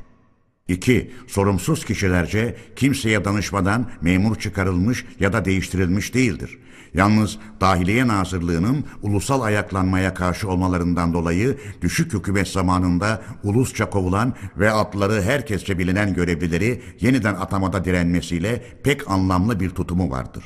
2. 0.68 1.10
Sorumsuz 1.26 1.84
kişilerce 1.84 2.56
kimseye 2.76 3.24
danışmadan 3.24 3.90
memur 4.00 4.36
çıkarılmış 4.36 5.04
ya 5.20 5.32
da 5.32 5.44
değiştirilmiş 5.44 6.14
değildir. 6.14 6.58
Yalnız 6.94 7.38
Dahiliye 7.60 8.06
Nazırlığı'nın 8.06 8.84
ulusal 9.02 9.40
ayaklanmaya 9.40 10.14
karşı 10.14 10.48
olmalarından 10.48 11.12
dolayı 11.12 11.58
düşük 11.82 12.12
hükümet 12.12 12.48
zamanında 12.48 13.22
ulusça 13.44 13.90
kovulan 13.90 14.34
ve 14.56 14.70
adları 14.70 15.22
herkesçe 15.22 15.78
bilinen 15.78 16.14
görevlileri 16.14 16.82
yeniden 17.00 17.34
atamada 17.34 17.84
direnmesiyle 17.84 18.62
pek 18.82 19.10
anlamlı 19.10 19.60
bir 19.60 19.70
tutumu 19.70 20.10
vardır. 20.10 20.44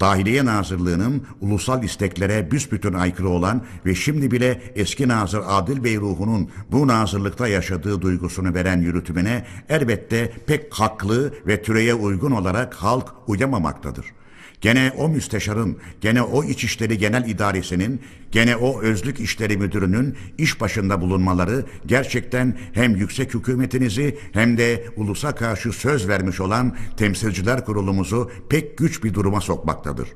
Dahiliye 0.00 0.44
Nazırlığı'nın 0.44 1.26
ulusal 1.40 1.82
isteklere 1.82 2.50
büsbütün 2.50 2.92
aykırı 2.92 3.28
olan 3.28 3.62
ve 3.86 3.94
şimdi 3.94 4.30
bile 4.30 4.62
eski 4.74 5.08
Nazır 5.08 5.42
Adil 5.46 5.84
Bey 5.84 5.96
ruhunun 5.96 6.50
bu 6.72 6.88
nazırlıkta 6.88 7.48
yaşadığı 7.48 8.00
duygusunu 8.00 8.54
veren 8.54 8.80
yürütümüne 8.80 9.46
elbette 9.68 10.32
pek 10.46 10.74
haklı 10.74 11.34
ve 11.46 11.62
türeye 11.62 11.94
uygun 11.94 12.30
olarak 12.30 12.74
halk 12.74 13.14
uyamamaktadır.'' 13.26 14.21
Gene 14.62 14.92
o 14.98 15.08
müsteşarın, 15.08 15.76
gene 16.00 16.22
o 16.22 16.44
İçişleri 16.44 16.98
Genel 16.98 17.28
İdaresi'nin, 17.28 18.00
gene 18.32 18.56
o 18.56 18.82
Özlük 18.82 19.20
İşleri 19.20 19.56
Müdürü'nün 19.56 20.16
iş 20.38 20.60
başında 20.60 21.00
bulunmaları 21.00 21.66
gerçekten 21.86 22.58
hem 22.72 22.96
yüksek 22.96 23.34
hükümetinizi 23.34 24.18
hem 24.32 24.58
de 24.58 24.86
ulusa 24.96 25.34
karşı 25.34 25.72
söz 25.72 26.08
vermiş 26.08 26.40
olan 26.40 26.76
temsilciler 26.96 27.64
kurulumuzu 27.64 28.30
pek 28.48 28.78
güç 28.78 29.04
bir 29.04 29.14
duruma 29.14 29.40
sokmaktadır. 29.40 30.08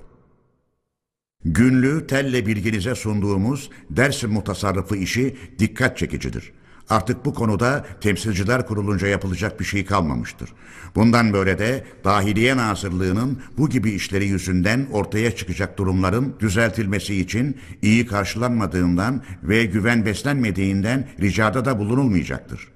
Günlüğü 1.44 2.06
telle 2.06 2.47
bilginize 2.47 2.94
sunduğumuz 2.94 3.70
Dersim 3.90 4.32
mutasarrıfı 4.32 4.97
işi 4.97 5.36
dikkat 5.59 5.98
çekicidir.'' 5.98 6.65
Artık 6.90 7.24
bu 7.24 7.34
konuda 7.34 7.86
temsilciler 8.00 8.66
kurulunca 8.66 9.06
yapılacak 9.06 9.60
bir 9.60 9.64
şey 9.64 9.84
kalmamıştır. 9.84 10.52
Bundan 10.94 11.32
böyle 11.32 11.58
de 11.58 11.84
Dahiliye 12.04 12.56
Nazırlığı'nın 12.56 13.42
bu 13.58 13.68
gibi 13.68 13.90
işleri 13.90 14.26
yüzünden 14.26 14.86
ortaya 14.92 15.36
çıkacak 15.36 15.78
durumların 15.78 16.34
düzeltilmesi 16.40 17.14
için 17.14 17.56
iyi 17.82 18.06
karşılanmadığından 18.06 19.22
ve 19.42 19.64
güven 19.64 20.06
beslenmediğinden 20.06 21.08
ricada 21.20 21.64
da 21.64 21.78
bulunulmayacaktır. 21.78 22.76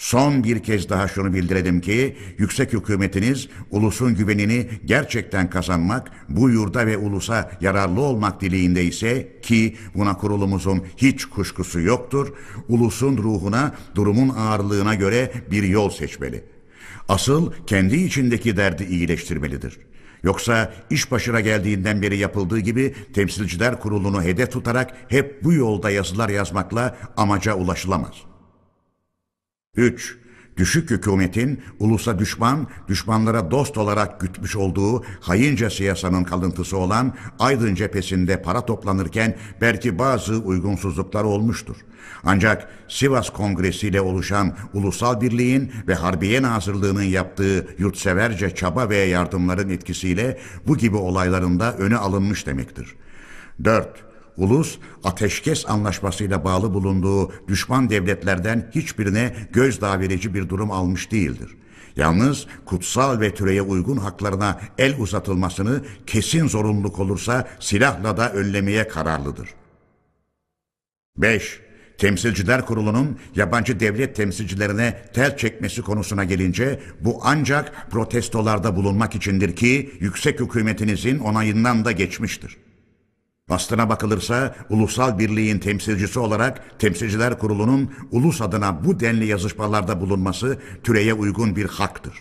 Son 0.00 0.44
bir 0.44 0.62
kez 0.62 0.88
daha 0.88 1.08
şunu 1.08 1.34
bildirelim 1.34 1.80
ki 1.80 2.16
yüksek 2.38 2.72
hükümetiniz 2.72 3.48
ulusun 3.70 4.14
güvenini 4.14 4.68
gerçekten 4.84 5.50
kazanmak, 5.50 6.10
bu 6.28 6.50
yurda 6.50 6.86
ve 6.86 6.96
ulusa 6.96 7.50
yararlı 7.60 8.00
olmak 8.00 8.40
dileğinde 8.40 8.84
ise 8.84 9.32
ki 9.42 9.76
buna 9.94 10.16
kurulumuzun 10.16 10.82
hiç 10.96 11.24
kuşkusu 11.24 11.80
yoktur, 11.80 12.32
ulusun 12.68 13.16
ruhuna, 13.16 13.74
durumun 13.94 14.28
ağırlığına 14.28 14.94
göre 14.94 15.32
bir 15.50 15.62
yol 15.62 15.90
seçmeli. 15.90 16.44
Asıl 17.08 17.52
kendi 17.66 17.96
içindeki 17.96 18.56
derdi 18.56 18.84
iyileştirmelidir. 18.84 19.78
Yoksa 20.22 20.74
iş 20.90 21.10
başına 21.10 21.40
geldiğinden 21.40 22.02
beri 22.02 22.16
yapıldığı 22.18 22.58
gibi 22.58 22.94
temsilciler 23.14 23.80
kurulunu 23.80 24.22
hedef 24.22 24.52
tutarak 24.52 24.94
hep 25.08 25.44
bu 25.44 25.52
yolda 25.52 25.90
yazılar 25.90 26.28
yazmakla 26.28 26.96
amaca 27.16 27.54
ulaşılamaz.'' 27.54 28.29
3. 29.76 30.16
düşük 30.56 30.90
hükümetin 30.90 31.62
ulusa 31.78 32.18
düşman, 32.18 32.66
düşmanlara 32.88 33.50
dost 33.50 33.78
olarak 33.78 34.20
gütmüş 34.20 34.56
olduğu 34.56 35.04
hayince 35.20 35.70
siyasanın 35.70 36.24
kalıntısı 36.24 36.76
olan 36.76 37.14
Aydın 37.38 37.74
cephesinde 37.74 38.42
para 38.42 38.66
toplanırken 38.66 39.36
belki 39.60 39.98
bazı 39.98 40.38
uygunsuzluklar 40.38 41.24
olmuştur. 41.24 41.76
Ancak 42.24 42.68
Sivas 42.88 43.30
Kongresi 43.30 43.88
ile 43.88 44.00
oluşan 44.00 44.56
ulusal 44.74 45.20
birliğin 45.20 45.72
ve 45.88 45.94
Harbiye 45.94 46.42
Nazırlığı'nın 46.42 47.02
yaptığı 47.02 47.66
yurtseverce 47.78 48.54
çaba 48.54 48.88
ve 48.88 48.96
yardımların 48.96 49.68
etkisiyle 49.68 50.38
bu 50.66 50.76
gibi 50.76 50.96
olaylarında 50.96 51.76
öne 51.76 51.96
alınmış 51.96 52.46
demektir. 52.46 52.96
4. 53.64 54.09
Ulus, 54.40 54.78
ateşkes 55.04 55.68
anlaşmasıyla 55.68 56.44
bağlı 56.44 56.74
bulunduğu 56.74 57.32
düşman 57.48 57.90
devletlerden 57.90 58.70
hiçbirine 58.74 59.36
gözdağı 59.52 60.00
verici 60.00 60.34
bir 60.34 60.48
durum 60.48 60.70
almış 60.70 61.12
değildir. 61.12 61.56
Yalnız 61.96 62.46
kutsal 62.66 63.20
ve 63.20 63.34
türeye 63.34 63.62
uygun 63.62 63.96
haklarına 63.96 64.60
el 64.78 64.98
uzatılmasını 64.98 65.84
kesin 66.06 66.48
zorunluluk 66.48 66.98
olursa 66.98 67.48
silahla 67.60 68.16
da 68.16 68.32
önlemeye 68.32 68.88
kararlıdır. 68.88 69.48
5. 71.16 71.60
Temsilciler 71.98 72.66
Kurulu'nun 72.66 73.18
yabancı 73.36 73.80
devlet 73.80 74.16
temsilcilerine 74.16 75.02
tel 75.14 75.36
çekmesi 75.36 75.82
konusuna 75.82 76.24
gelince 76.24 76.80
bu 77.00 77.20
ancak 77.22 77.90
protestolarda 77.90 78.76
bulunmak 78.76 79.14
içindir 79.14 79.56
ki 79.56 79.90
yüksek 80.00 80.40
hükümetinizin 80.40 81.18
onayından 81.18 81.84
da 81.84 81.92
geçmiştir. 81.92 82.56
Aslına 83.50 83.88
bakılırsa 83.88 84.54
ulusal 84.68 85.18
birliğin 85.18 85.58
temsilcisi 85.58 86.18
olarak 86.18 86.78
Temsilciler 86.78 87.38
Kurulu'nun 87.38 87.92
ulus 88.10 88.40
adına 88.40 88.84
bu 88.84 89.00
denli 89.00 89.26
yazışmalarda 89.26 90.00
bulunması 90.00 90.58
türeye 90.84 91.14
uygun 91.14 91.56
bir 91.56 91.66
haktır. 91.66 92.14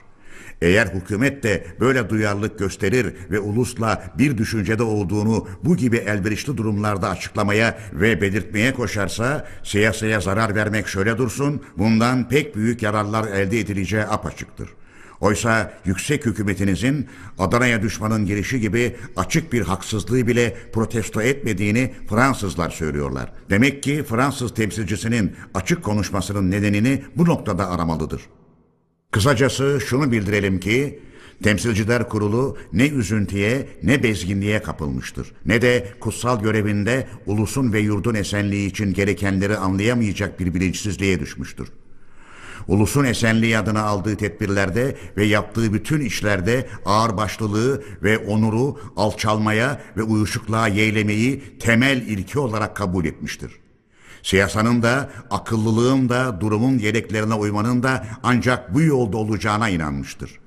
Eğer 0.62 0.88
hükümet 0.88 1.44
de 1.44 1.68
böyle 1.80 2.10
duyarlılık 2.10 2.60
gösterir 2.60 3.14
ve 3.32 3.40
ulusla 3.40 4.04
bir 4.18 4.38
düşüncede 4.38 4.84
olduğunu 4.84 5.48
bu 5.64 5.78
gibi 5.78 5.98
elverişli 5.98 6.58
durumlarda 6.58 7.10
açıklamaya 7.10 7.78
ve 7.94 8.22
belirtmeye 8.22 8.74
koşarsa 8.74 9.48
siyasaya 9.64 10.20
zarar 10.20 10.56
vermek 10.56 10.88
şöyle 10.88 11.18
dursun 11.18 11.64
bundan 11.78 12.30
pek 12.30 12.56
büyük 12.56 12.84
yararlar 12.84 13.28
elde 13.28 13.60
edileceği 13.60 14.04
apaçıktır. 14.04 14.70
Oysa 15.22 15.74
yüksek 15.86 16.26
hükümetinizin 16.26 17.08
Adana'ya 17.40 17.82
düşmanın 17.82 18.26
girişi 18.26 18.60
gibi 18.60 18.96
açık 19.16 19.54
bir 19.54 19.62
haksızlığı 19.62 20.28
bile 20.28 20.58
protesto 20.74 21.22
etmediğini 21.22 21.94
Fransızlar 22.10 22.70
söylüyorlar. 22.70 23.34
Demek 23.50 23.84
ki 23.84 24.04
Fransız 24.10 24.54
temsilcisinin 24.54 25.36
açık 25.54 25.84
konuşmasının 25.84 26.52
nedenini 26.52 27.04
bu 27.16 27.26
noktada 27.26 27.70
aramalıdır. 27.70 28.22
Kısacası 29.12 29.80
şunu 29.88 30.12
bildirelim 30.12 30.60
ki 30.60 31.00
Temsilciler 31.44 32.10
Kurulu 32.10 32.58
ne 32.74 32.88
üzüntüye 32.88 33.68
ne 33.84 34.04
bezginliğe 34.04 34.62
kapılmıştır. 34.62 35.32
Ne 35.46 35.62
de 35.62 35.88
kutsal 36.00 36.42
görevinde 36.42 37.08
ulusun 37.26 37.74
ve 37.74 37.80
yurdun 37.80 38.16
esenliği 38.16 38.70
için 38.70 38.94
gerekenleri 38.94 39.58
anlayamayacak 39.58 40.40
bir 40.40 40.54
bilinçsizliğe 40.54 41.20
düşmüştür. 41.20 41.68
Ulusun 42.70 43.04
esenliği 43.04 43.58
adına 43.58 43.82
aldığı 43.82 44.16
tedbirlerde 44.16 44.96
ve 45.18 45.26
yaptığı 45.26 45.74
bütün 45.74 46.02
işlerde 46.02 46.68
ağırbaşlılığı 46.86 47.84
ve 48.04 48.18
onuru 48.18 48.80
alçalmaya 48.96 49.82
ve 49.98 50.04
uyuşukluğa 50.04 50.68
yeğlemeyi 50.68 51.58
temel 51.60 51.98
ilki 51.98 52.40
olarak 52.40 52.76
kabul 52.76 53.06
etmiştir. 53.06 53.52
Siyasanın 54.24 54.84
da, 54.84 55.10
akıllılığın 55.30 56.10
da, 56.10 56.42
durumun 56.42 56.78
gereklerine 56.78 57.34
uymanın 57.34 57.84
da 57.84 58.08
ancak 58.24 58.74
bu 58.74 58.82
yolda 58.82 59.18
olacağına 59.18 59.70
inanmıştır. 59.70 60.40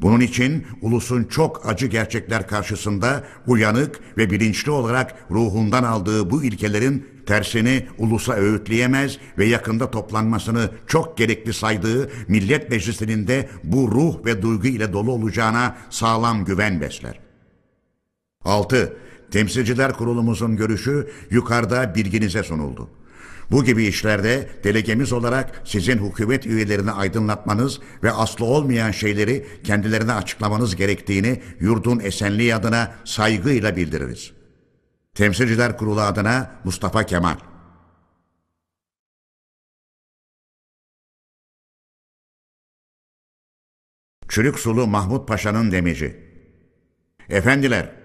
Bunun 0.00 0.20
için 0.20 0.66
ulusun 0.82 1.24
çok 1.24 1.66
acı 1.66 1.86
gerçekler 1.86 2.48
karşısında 2.48 3.24
uyanık 3.46 4.00
ve 4.16 4.30
bilinçli 4.30 4.70
olarak 4.70 5.14
ruhundan 5.30 5.82
aldığı 5.82 6.30
bu 6.30 6.44
ilkelerin 6.44 7.13
tersini 7.26 7.86
ulusa 7.98 8.34
öğütleyemez 8.34 9.18
ve 9.38 9.44
yakında 9.44 9.90
toplanmasını 9.90 10.70
çok 10.86 11.18
gerekli 11.18 11.52
saydığı 11.52 12.10
Millet 12.28 12.70
Meclisi'nin 12.70 13.26
de 13.26 13.48
bu 13.64 13.90
ruh 13.90 14.24
ve 14.24 14.42
duygu 14.42 14.66
ile 14.66 14.92
dolu 14.92 15.12
olacağına 15.12 15.76
sağlam 15.90 16.44
güven 16.44 16.80
besler. 16.80 17.20
6. 18.44 18.96
Temsilciler 19.30 19.92
Kurulumuzun 19.92 20.56
görüşü 20.56 21.10
yukarıda 21.30 21.94
bilginize 21.94 22.42
sunuldu. 22.42 22.90
Bu 23.50 23.64
gibi 23.64 23.84
işlerde 23.84 24.48
delegemiz 24.64 25.12
olarak 25.12 25.62
sizin 25.64 25.98
hükümet 25.98 26.46
üyelerini 26.46 26.90
aydınlatmanız 26.90 27.80
ve 28.02 28.12
aslı 28.12 28.44
olmayan 28.44 28.90
şeyleri 28.90 29.46
kendilerine 29.64 30.12
açıklamanız 30.12 30.76
gerektiğini 30.76 31.42
yurdun 31.60 32.00
esenliği 32.00 32.54
adına 32.54 32.94
saygıyla 33.04 33.76
bildiririz. 33.76 34.32
Temsilciler 35.14 35.76
Kurulu 35.76 36.00
adına 36.00 36.60
Mustafa 36.64 37.06
Kemal. 37.06 37.36
Çürük 44.28 44.58
Sulu 44.58 44.86
Mahmut 44.86 45.28
Paşa'nın 45.28 45.72
demeci 45.72 46.24
Efendiler, 47.28 48.03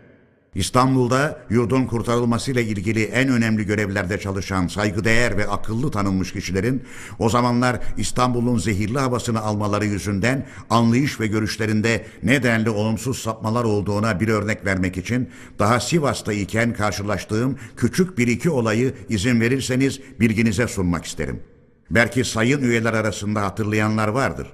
İstanbul'da 0.59 1.39
yurdun 1.49 1.85
kurtarılmasıyla 1.85 2.61
ilgili 2.61 3.03
en 3.03 3.29
önemli 3.29 3.65
görevlerde 3.65 4.19
çalışan 4.19 4.67
saygıdeğer 4.67 5.37
ve 5.37 5.47
akıllı 5.47 5.91
tanınmış 5.91 6.33
kişilerin 6.33 6.83
o 7.19 7.29
zamanlar 7.29 7.79
İstanbul'un 7.97 8.57
zehirli 8.57 8.99
havasını 8.99 9.41
almaları 9.41 9.85
yüzünden 9.85 10.47
anlayış 10.69 11.19
ve 11.19 11.27
görüşlerinde 11.27 12.05
nedenli 12.23 12.69
olumsuz 12.69 13.19
sapmalar 13.19 13.63
olduğuna 13.63 14.19
bir 14.19 14.27
örnek 14.27 14.65
vermek 14.65 14.97
için 14.97 15.29
daha 15.59 15.79
Sivas'ta 15.79 16.33
iken 16.33 16.73
karşılaştığım 16.73 17.57
küçük 17.77 18.17
bir 18.17 18.27
iki 18.27 18.49
olayı 18.49 18.93
izin 19.09 19.41
verirseniz 19.41 19.99
bilginize 20.19 20.67
sunmak 20.67 21.05
isterim. 21.05 21.39
Belki 21.91 22.23
sayın 22.23 22.61
üyeler 22.61 22.93
arasında 22.93 23.41
hatırlayanlar 23.41 24.07
vardır. 24.07 24.47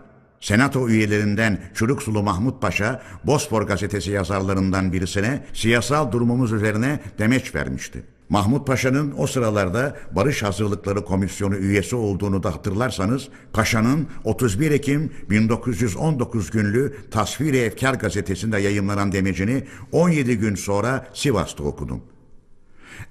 Senato 0.46 0.90
üyelerinden 0.90 1.60
Çürüksulu 1.74 2.24
Mahmut 2.24 2.62
Paşa, 2.62 3.02
Bosfor 3.24 3.62
gazetesi 3.62 4.12
yazarlarından 4.12 4.94
birisine 4.94 5.46
siyasal 5.54 6.12
durumumuz 6.12 6.52
üzerine 6.52 7.00
demeç 7.20 7.56
vermişti. 7.56 8.04
Mahmut 8.30 8.68
Paşa'nın 8.68 9.14
o 9.18 9.28
sıralarda 9.28 9.98
Barış 10.12 10.44
Hazırlıkları 10.44 11.06
Komisyonu 11.06 11.56
üyesi 11.56 11.96
olduğunu 11.96 12.44
da 12.44 12.56
hatırlarsanız, 12.56 13.28
Paşa'nın 13.54 14.08
31 14.24 14.72
Ekim 14.72 15.12
1919 15.30 16.52
günlü 16.52 16.96
Tasvir-i 17.12 17.58
Efkar 17.58 17.94
gazetesinde 17.94 18.60
yayınlanan 18.60 19.12
demecini 19.12 19.64
17 19.92 20.38
gün 20.38 20.56
sonra 20.56 21.08
Sivas'ta 21.14 21.64
okudum. 21.64 22.02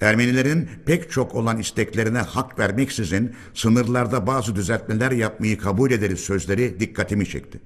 Ermenilerin 0.00 0.68
pek 0.86 1.10
çok 1.10 1.34
olan 1.34 1.58
isteklerine 1.58 2.18
hak 2.18 2.58
vermeksizin 2.58 3.32
sınırlarda 3.54 4.26
bazı 4.26 4.56
düzeltmeler 4.56 5.10
yapmayı 5.10 5.58
kabul 5.58 5.90
ederiz 5.90 6.20
sözleri 6.20 6.80
dikkatimi 6.80 7.26
çekti. 7.26 7.60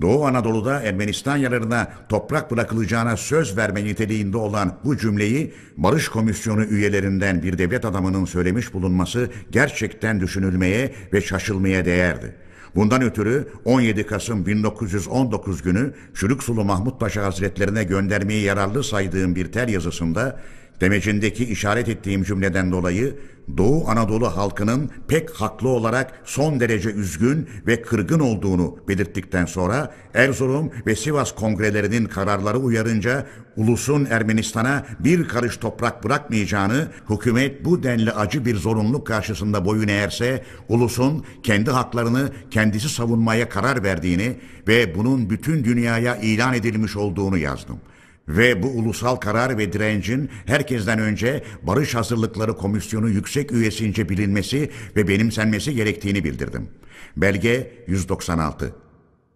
Doğu 0.00 0.26
Anadolu'da 0.26 0.82
Ermenistan 0.82 1.36
yararına 1.36 1.92
toprak 2.08 2.50
bırakılacağına 2.50 3.16
söz 3.16 3.56
verme 3.56 3.84
niteliğinde 3.84 4.36
olan 4.36 4.78
bu 4.84 4.96
cümleyi 4.96 5.54
Barış 5.76 6.08
Komisyonu 6.08 6.64
üyelerinden 6.64 7.42
bir 7.42 7.58
devlet 7.58 7.84
adamının 7.84 8.24
söylemiş 8.24 8.74
bulunması 8.74 9.30
gerçekten 9.50 10.20
düşünülmeye 10.20 10.94
ve 11.12 11.20
şaşılmaya 11.20 11.84
değerdi. 11.84 12.34
Bundan 12.74 13.02
ötürü 13.02 13.48
17 13.64 14.06
Kasım 14.06 14.46
1919 14.46 15.62
günü 15.62 15.94
Çürüksulu 16.14 16.64
Mahmut 16.64 17.00
Paşa 17.00 17.24
Hazretlerine 17.24 17.84
göndermeyi 17.84 18.44
yararlı 18.44 18.84
saydığım 18.84 19.36
bir 19.36 19.52
tel 19.52 19.68
yazısında 19.68 20.40
Demecindeki 20.80 21.44
işaret 21.44 21.88
ettiğim 21.88 22.22
cümleden 22.22 22.72
dolayı 22.72 23.16
Doğu 23.56 23.88
Anadolu 23.88 24.36
halkının 24.36 24.90
pek 25.08 25.30
haklı 25.30 25.68
olarak 25.68 26.20
son 26.24 26.60
derece 26.60 26.90
üzgün 26.90 27.48
ve 27.66 27.82
kırgın 27.82 28.20
olduğunu 28.20 28.78
belirttikten 28.88 29.44
sonra 29.44 29.94
Erzurum 30.14 30.70
ve 30.86 30.96
Sivas 30.96 31.34
kongrelerinin 31.34 32.04
kararları 32.04 32.58
uyarınca 32.58 33.26
ulusun 33.56 34.06
Ermenistan'a 34.10 34.86
bir 34.98 35.28
karış 35.28 35.56
toprak 35.56 36.04
bırakmayacağını, 36.04 36.88
hükümet 37.10 37.64
bu 37.64 37.82
denli 37.82 38.12
acı 38.12 38.44
bir 38.44 38.56
zorunluluk 38.56 39.06
karşısında 39.06 39.64
boyun 39.64 39.88
eğerse 39.88 40.44
ulusun 40.68 41.24
kendi 41.42 41.70
haklarını 41.70 42.30
kendisi 42.50 42.88
savunmaya 42.88 43.48
karar 43.48 43.82
verdiğini 43.82 44.36
ve 44.68 44.94
bunun 44.94 45.30
bütün 45.30 45.64
dünyaya 45.64 46.16
ilan 46.16 46.54
edilmiş 46.54 46.96
olduğunu 46.96 47.38
yazdım.'' 47.38 47.95
Ve 48.28 48.62
bu 48.62 48.66
ulusal 48.66 49.16
karar 49.16 49.58
ve 49.58 49.72
direncin 49.72 50.30
herkesten 50.46 50.98
önce 50.98 51.44
Barış 51.62 51.94
Hazırlıkları 51.94 52.56
Komisyonu 52.56 53.08
yüksek 53.08 53.52
üyesince 53.52 54.08
bilinmesi 54.08 54.70
ve 54.96 55.08
benimsenmesi 55.08 55.74
gerektiğini 55.74 56.24
bildirdim. 56.24 56.68
Belge 57.16 57.84
196 57.86 58.74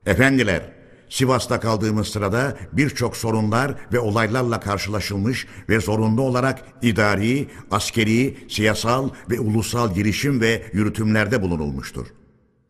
Efendiler, 0.07 0.62
Sivas'ta 1.09 1.61
kaldığımız 1.61 2.09
sırada 2.09 2.57
birçok 2.73 3.17
sorunlar 3.17 3.75
ve 3.93 3.99
olaylarla 3.99 4.61
karşılaşılmış 4.61 5.47
ve 5.69 5.81
zorunlu 5.81 6.23
olarak 6.23 6.65
idari, 6.83 7.49
askeri, 7.71 8.37
siyasal 8.49 9.11
ve 9.31 9.41
ulusal 9.41 9.95
girişim 9.95 10.41
ve 10.41 10.62
yürütümlerde 10.73 11.43
bulunulmuştur. 11.43 12.07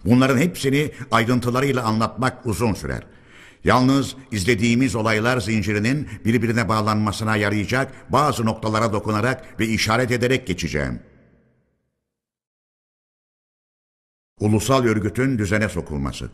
Bunların 0.05 0.39
hepsini 0.39 0.91
ayrıntılarıyla 1.11 1.85
anlatmak 1.85 2.47
uzun 2.47 2.75
sürer. 2.75 3.03
Yalnız 3.65 4.17
izlediğimiz 4.33 4.95
olaylar 4.95 5.41
zincirinin 5.41 6.09
birbirine 6.25 6.69
bağlanmasına 6.69 7.37
yarayacak 7.37 8.13
bazı 8.13 8.47
noktalara 8.47 8.93
dokunarak 8.93 9.61
ve 9.61 9.67
işaret 9.67 10.11
ederek 10.11 10.47
geçeceğim. 10.47 11.01
Ulusal 14.41 14.85
örgütün 14.85 15.39
düzene 15.39 15.69
sokulması. 15.69 16.31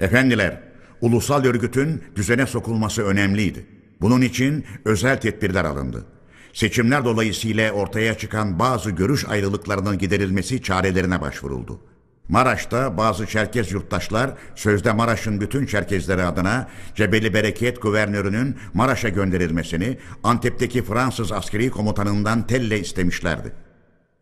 Efendiler, 0.00 0.62
ulusal 1.00 1.44
örgütün 1.44 2.02
düzene 2.16 2.46
sokulması 2.46 3.02
önemliydi. 3.02 3.66
Bunun 4.00 4.20
için 4.20 4.64
özel 4.84 5.20
tedbirler 5.20 5.64
alındı. 5.64 6.06
Seçimler 6.52 7.04
dolayısıyla 7.04 7.72
ortaya 7.72 8.18
çıkan 8.18 8.58
bazı 8.58 8.90
görüş 8.90 9.24
ayrılıklarının 9.28 9.98
giderilmesi 9.98 10.62
çarelerine 10.62 11.20
başvuruldu. 11.20 11.80
Maraş'ta 12.28 12.96
bazı 12.96 13.26
Çerkez 13.26 13.72
yurttaşlar 13.72 14.30
sözde 14.54 14.92
Maraş'ın 14.92 15.40
bütün 15.40 15.66
Çerkezleri 15.66 16.24
adına 16.24 16.68
Cebeli 16.94 17.34
Bereket 17.34 17.82
guvernörünün 17.82 18.56
Maraş'a 18.74 19.08
gönderilmesini 19.08 19.98
Antep'teki 20.24 20.82
Fransız 20.82 21.32
askeri 21.32 21.70
komutanından 21.70 22.46
telle 22.46 22.80
istemişlerdi. 22.80 23.52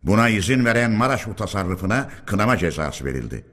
Buna 0.03 0.29
izin 0.29 0.65
veren 0.65 0.91
Maraş 0.91 1.27
mutasarrıfına 1.27 2.09
kınama 2.25 2.57
cezası 2.57 3.05
verildi. 3.05 3.45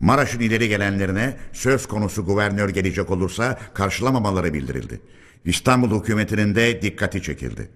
Maraş'ın 0.00 0.40
ileri 0.40 0.68
gelenlerine 0.68 1.36
söz 1.52 1.86
konusu 1.86 2.24
guvernör 2.24 2.68
gelecek 2.68 3.10
olursa 3.10 3.58
karşılamamaları 3.74 4.54
bildirildi. 4.54 5.00
İstanbul 5.44 6.00
hükümetinin 6.00 6.54
de 6.54 6.82
dikkati 6.82 7.22
çekildi. 7.22 7.70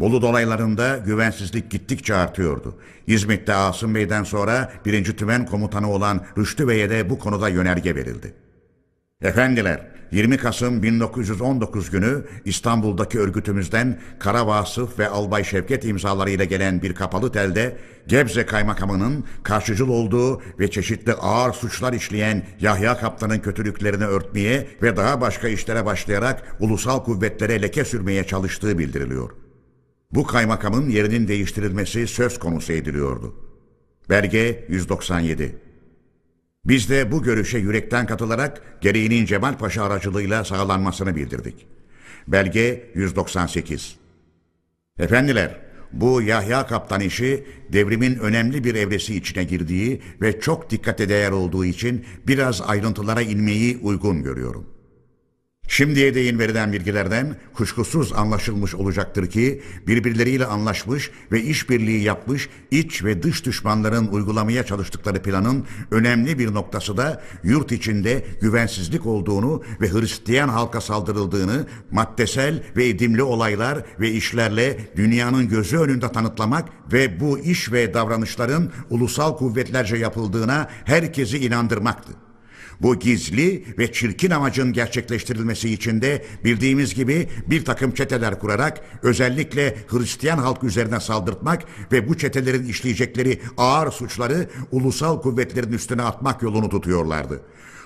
Bolu 0.00 0.22
dolaylarında 0.22 0.96
güvensizlik 0.96 1.70
gittikçe 1.70 2.14
artıyordu. 2.14 2.74
İzmit'te 3.06 3.54
Asım 3.54 3.94
Bey'den 3.94 4.24
sonra 4.24 4.72
birinci 4.84 5.16
tümen 5.16 5.46
komutanı 5.46 5.90
olan 5.90 6.26
Rüştü 6.38 6.68
Bey'e 6.68 6.90
de 6.90 7.10
bu 7.10 7.18
konuda 7.18 7.48
yönerge 7.48 7.94
verildi. 7.94 8.34
Efendiler, 9.22 9.92
20 10.12 10.36
Kasım 10.36 10.82
1919 10.82 11.90
günü 11.90 12.24
İstanbul'daki 12.44 13.18
örgütümüzden 13.18 14.00
Kara 14.18 14.46
Vasıf 14.46 14.98
ve 14.98 15.08
Albay 15.08 15.44
Şevket 15.44 15.84
imzalarıyla 15.84 16.44
gelen 16.44 16.82
bir 16.82 16.94
kapalı 16.94 17.32
telde 17.32 17.76
Gebze 18.06 18.46
Kaymakamı'nın 18.46 19.24
karşıcıl 19.42 19.88
olduğu 19.88 20.42
ve 20.58 20.70
çeşitli 20.70 21.12
ağır 21.12 21.52
suçlar 21.52 21.92
işleyen 21.92 22.42
Yahya 22.60 22.98
Kaptan'ın 22.98 23.38
kötülüklerini 23.38 24.04
örtmeye 24.04 24.66
ve 24.82 24.96
daha 24.96 25.20
başka 25.20 25.48
işlere 25.48 25.86
başlayarak 25.86 26.56
ulusal 26.60 27.04
kuvvetlere 27.04 27.62
leke 27.62 27.84
sürmeye 27.84 28.24
çalıştığı 28.24 28.78
bildiriliyor. 28.78 29.41
Bu 30.12 30.26
kaymakamın 30.26 30.90
yerinin 30.90 31.28
değiştirilmesi 31.28 32.06
söz 32.06 32.38
konusu 32.38 32.72
ediliyordu. 32.72 33.34
Belge 34.10 34.64
197 34.68 35.56
Biz 36.64 36.90
de 36.90 37.12
bu 37.12 37.22
görüşe 37.22 37.58
yürekten 37.58 38.06
katılarak 38.06 38.62
gereğinin 38.80 39.26
Cemal 39.26 39.58
Paşa 39.58 39.84
aracılığıyla 39.84 40.44
sağlanmasını 40.44 41.16
bildirdik. 41.16 41.66
Belge 42.28 42.90
198 42.94 43.96
Efendiler, 44.98 45.60
bu 45.92 46.22
Yahya 46.22 46.66
Kaptan 46.66 47.00
işi 47.00 47.44
devrimin 47.72 48.18
önemli 48.18 48.64
bir 48.64 48.74
evresi 48.74 49.16
içine 49.16 49.44
girdiği 49.44 50.02
ve 50.20 50.40
çok 50.40 50.70
dikkate 50.70 51.08
değer 51.08 51.30
olduğu 51.30 51.64
için 51.64 52.04
biraz 52.26 52.62
ayrıntılara 52.62 53.22
inmeyi 53.22 53.78
uygun 53.82 54.22
görüyorum. 54.22 54.71
Şimdiye 55.72 56.14
değin 56.14 56.38
verilen 56.38 56.72
bilgilerden 56.72 57.36
kuşkusuz 57.54 58.12
anlaşılmış 58.12 58.74
olacaktır 58.74 59.30
ki 59.30 59.62
birbirleriyle 59.86 60.46
anlaşmış 60.46 61.10
ve 61.32 61.42
işbirliği 61.42 62.02
yapmış 62.02 62.48
iç 62.70 63.04
ve 63.04 63.22
dış 63.22 63.44
düşmanların 63.46 64.06
uygulamaya 64.06 64.66
çalıştıkları 64.66 65.22
planın 65.22 65.66
önemli 65.90 66.38
bir 66.38 66.54
noktası 66.54 66.96
da 66.96 67.22
yurt 67.42 67.72
içinde 67.72 68.24
güvensizlik 68.40 69.06
olduğunu 69.06 69.62
ve 69.80 69.92
Hristiyan 69.92 70.48
halka 70.48 70.80
saldırıldığını 70.80 71.66
maddesel 71.90 72.62
ve 72.76 72.88
edimli 72.88 73.22
olaylar 73.22 73.78
ve 74.00 74.10
işlerle 74.10 74.78
dünyanın 74.96 75.48
gözü 75.48 75.78
önünde 75.78 76.12
tanıtlamak 76.12 76.68
ve 76.92 77.20
bu 77.20 77.38
iş 77.38 77.72
ve 77.72 77.94
davranışların 77.94 78.72
ulusal 78.90 79.36
kuvvetlerce 79.36 79.96
yapıldığına 79.96 80.68
herkesi 80.84 81.38
inandırmaktı. 81.38 82.21
Bu 82.82 82.98
gizli 82.98 83.64
ve 83.78 83.92
çirkin 83.92 84.30
amacın 84.30 84.72
gerçekleştirilmesi 84.72 85.70
için 85.70 86.02
de 86.02 86.24
bildiğimiz 86.44 86.94
gibi 86.94 87.28
bir 87.46 87.64
takım 87.64 87.92
çeteler 87.92 88.38
kurarak 88.38 88.80
özellikle 89.02 89.76
Hristiyan 89.88 90.38
halk 90.38 90.64
üzerine 90.64 91.00
saldırtmak 91.00 91.62
ve 91.92 92.08
bu 92.08 92.18
çetelerin 92.18 92.66
işleyecekleri 92.66 93.40
ağır 93.56 93.90
suçları 93.90 94.48
ulusal 94.70 95.22
kuvvetlerin 95.22 95.72
üstüne 95.72 96.02
atmak 96.02 96.42
yolunu 96.42 96.68
tutuyorlardı. 96.68 97.42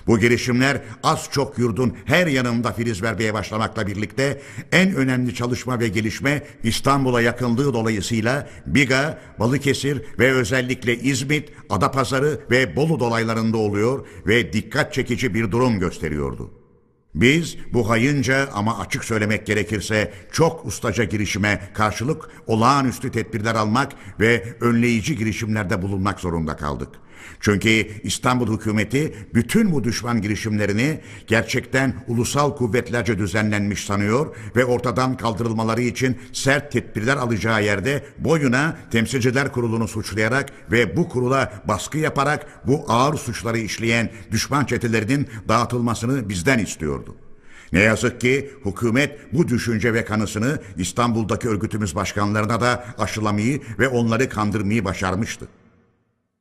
Bu 0.07 0.19
girişimler 0.19 0.81
az 1.03 1.29
çok 1.33 1.59
yurdun 1.59 1.97
her 2.05 2.27
yanında 2.27 2.73
filiz 2.73 3.03
vermeye 3.03 3.35
başlamakla 3.35 3.87
birlikte 3.87 4.41
en 4.73 4.95
önemli 4.95 5.35
çalışma 5.35 5.81
ve 5.81 5.89
gelişme 5.89 6.43
İstanbul'a 6.63 7.21
yakınlığı 7.21 7.75
dolayısıyla 7.75 8.49
Biga, 8.67 9.19
Balıkesir 9.39 10.03
ve 10.19 10.33
özellikle 10.33 10.99
İzmit, 10.99 11.53
Adapazarı 11.71 12.41
ve 12.51 12.77
Bolu 12.77 13.01
dolaylarında 13.01 13.57
oluyor 13.57 14.07
ve 14.27 14.53
dikkat 14.53 14.93
çekici 14.93 15.35
bir 15.35 15.51
durum 15.51 15.79
gösteriyordu. 15.79 16.51
Biz 17.15 17.57
bu 17.73 17.91
hayınca 17.91 18.49
ama 18.53 18.79
açık 18.79 19.05
söylemek 19.05 19.47
gerekirse 19.47 20.13
çok 20.33 20.67
ustaca 20.67 21.05
girişime 21.05 21.61
karşılık 21.75 22.29
olağanüstü 22.47 23.11
tedbirler 23.11 23.55
almak 23.55 23.93
ve 24.21 24.57
önleyici 24.61 25.17
girişimlerde 25.17 25.83
bulunmak 25.83 26.21
zorunda 26.21 26.57
kaldık. 26.57 26.89
Çünkü 27.41 27.87
İstanbul 28.03 28.57
hükümeti 28.59 29.15
bütün 29.35 29.73
bu 29.73 29.85
düşman 29.85 30.23
girişimlerini 30.23 31.01
gerçekten 31.27 31.95
ulusal 32.09 32.57
kuvvetlerce 32.57 33.19
düzenlenmiş 33.19 33.85
sanıyor 33.85 34.37
ve 34.57 34.65
ortadan 34.65 35.17
kaldırılmaları 35.17 35.83
için 35.83 36.19
sert 36.33 36.73
tedbirler 36.73 37.17
alacağı 37.17 37.65
yerde 37.65 38.05
boyuna 38.19 38.77
temsilciler 38.91 39.53
kurulunu 39.53 39.89
suçlayarak 39.89 40.53
ve 40.73 40.97
bu 40.97 41.09
kurula 41.09 41.53
baskı 41.69 41.99
yaparak 41.99 42.47
bu 42.67 42.85
ağır 42.89 43.15
suçları 43.15 43.59
işleyen 43.59 44.11
düşman 44.31 44.65
çetelerinin 44.65 45.29
dağıtılmasını 45.49 46.29
bizden 46.29 46.59
istiyordu. 46.59 47.17
Ne 47.73 47.81
yazık 47.81 48.21
ki 48.21 48.51
hükümet 48.65 49.19
bu 49.33 49.49
düşünce 49.49 49.95
ve 49.95 50.05
kanısını 50.05 50.59
İstanbul'daki 50.79 51.49
örgütümüz 51.49 51.95
başkanlarına 51.95 52.61
da 52.61 52.85
aşılamayı 52.99 53.61
ve 53.79 53.89
onları 53.89 54.29
kandırmayı 54.29 54.85
başarmıştı. 54.85 55.49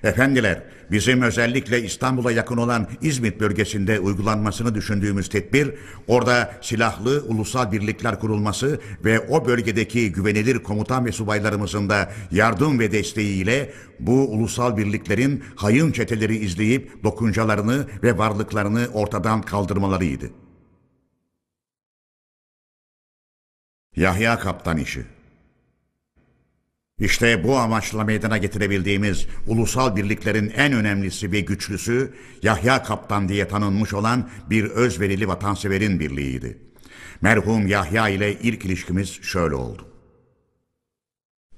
Efendiler, 0.04 0.64
bizim 0.92 1.22
özellikle 1.22 1.84
İstanbul'a 1.84 2.32
yakın 2.32 2.58
olan 2.58 2.88
İzmit 3.02 3.40
bölgesinde 3.40 4.00
uygulanmasını 4.00 4.76
düşündüğümüz 4.76 5.30
tedbir, 5.30 5.74
orada 6.08 6.54
silahlı 6.62 7.24
ulusal 7.28 7.72
birlikler 7.72 8.20
kurulması 8.20 8.80
ve 9.06 9.20
o 9.20 9.46
bölgedeki 9.46 10.12
güvenilir 10.12 10.64
komutan 10.64 11.06
ve 11.06 11.12
subaylarımızın 11.12 11.90
da 11.90 12.12
yardım 12.32 12.80
ve 12.80 12.92
desteğiyle 12.92 13.74
bu 14.00 14.32
ulusal 14.32 14.78
birliklerin 14.78 15.44
hayın 15.56 15.92
çeteleri 15.92 16.38
izleyip 16.38 17.04
dokuncalarını 17.04 17.88
ve 18.04 18.18
varlıklarını 18.18 18.88
ortadan 18.94 19.42
kaldırmalarıydı. 19.42 20.30
Yahya 23.96 24.40
Kaptan 24.40 24.78
işi 24.78 25.15
işte 27.00 27.44
bu 27.44 27.58
amaçla 27.58 28.04
meydana 28.04 28.38
getirebildiğimiz 28.38 29.28
ulusal 29.48 29.96
birliklerin 29.96 30.50
en 30.50 30.74
önemlisi 30.74 31.32
ve 31.32 31.40
güçlüsü 31.40 32.14
Yahya 32.44 32.84
Kaptan 32.84 33.30
diye 33.30 33.48
tanınmış 33.48 33.94
olan 33.94 34.30
bir 34.50 34.64
özverili 34.64 35.28
vatanseverin 35.28 36.00
birliğiydi. 36.00 36.58
Merhum 37.22 37.68
Yahya 37.68 38.10
ile 38.10 38.40
ilk 38.40 38.66
ilişkimiz 38.66 39.10
şöyle 39.22 39.56
oldu. 39.56 39.86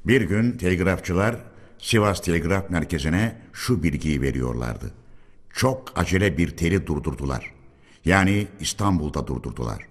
Bir 0.06 0.22
gün 0.22 0.52
telgrafçılar 0.52 1.36
Sivas 1.80 2.22
Telgraf 2.22 2.70
Merkezi'ne 2.70 3.36
şu 3.54 3.84
bilgiyi 3.84 4.22
veriyorlardı. 4.22 4.92
Çok 5.54 5.94
acele 5.96 6.38
bir 6.38 6.50
teli 6.50 6.88
durdurdular. 6.88 7.54
Yani 8.06 8.48
İstanbul'da 8.60 9.28
durdurdular. 9.28 9.88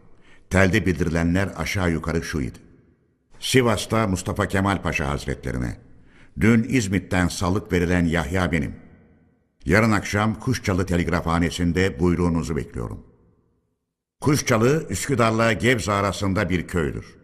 Telde 0.51 0.86
bildirilenler 0.86 1.48
aşağı 1.56 1.90
yukarı 1.90 2.23
şuydu. 2.23 2.59
Sivas'ta 3.40 4.06
Mustafa 4.06 4.48
Kemal 4.48 4.82
Paşa 4.82 5.08
Hazretlerine. 5.08 5.76
Dün 6.40 6.66
İzmit'ten 6.68 7.28
salık 7.28 7.72
verilen 7.72 8.04
Yahya 8.04 8.52
benim. 8.52 8.74
Yarın 9.64 9.92
akşam 9.92 10.34
Kuşçalı 10.34 10.86
Telgrafhanesi'nde 10.86 12.00
buyruğunuzu 12.00 12.56
bekliyorum. 12.56 13.06
Kuşçalı, 14.20 14.86
Üsküdar'la 14.90 15.52
Gebze 15.52 15.92
arasında 15.92 16.50
bir 16.50 16.66
köydür. 16.66 17.16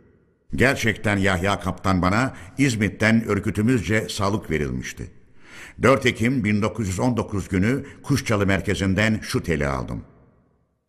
Gerçekten 0.54 1.16
Yahya 1.16 1.60
Kaptan 1.60 2.02
bana 2.02 2.34
İzmit'ten 2.58 3.24
örgütümüzce 3.24 4.08
salık 4.08 4.50
verilmişti. 4.50 5.10
4 5.82 6.06
Ekim 6.06 6.44
1919 6.44 7.48
günü 7.48 7.84
Kuşçalı 8.02 8.46
merkezinden 8.46 9.20
şu 9.22 9.42
teli 9.42 9.66
aldım. 9.66 10.04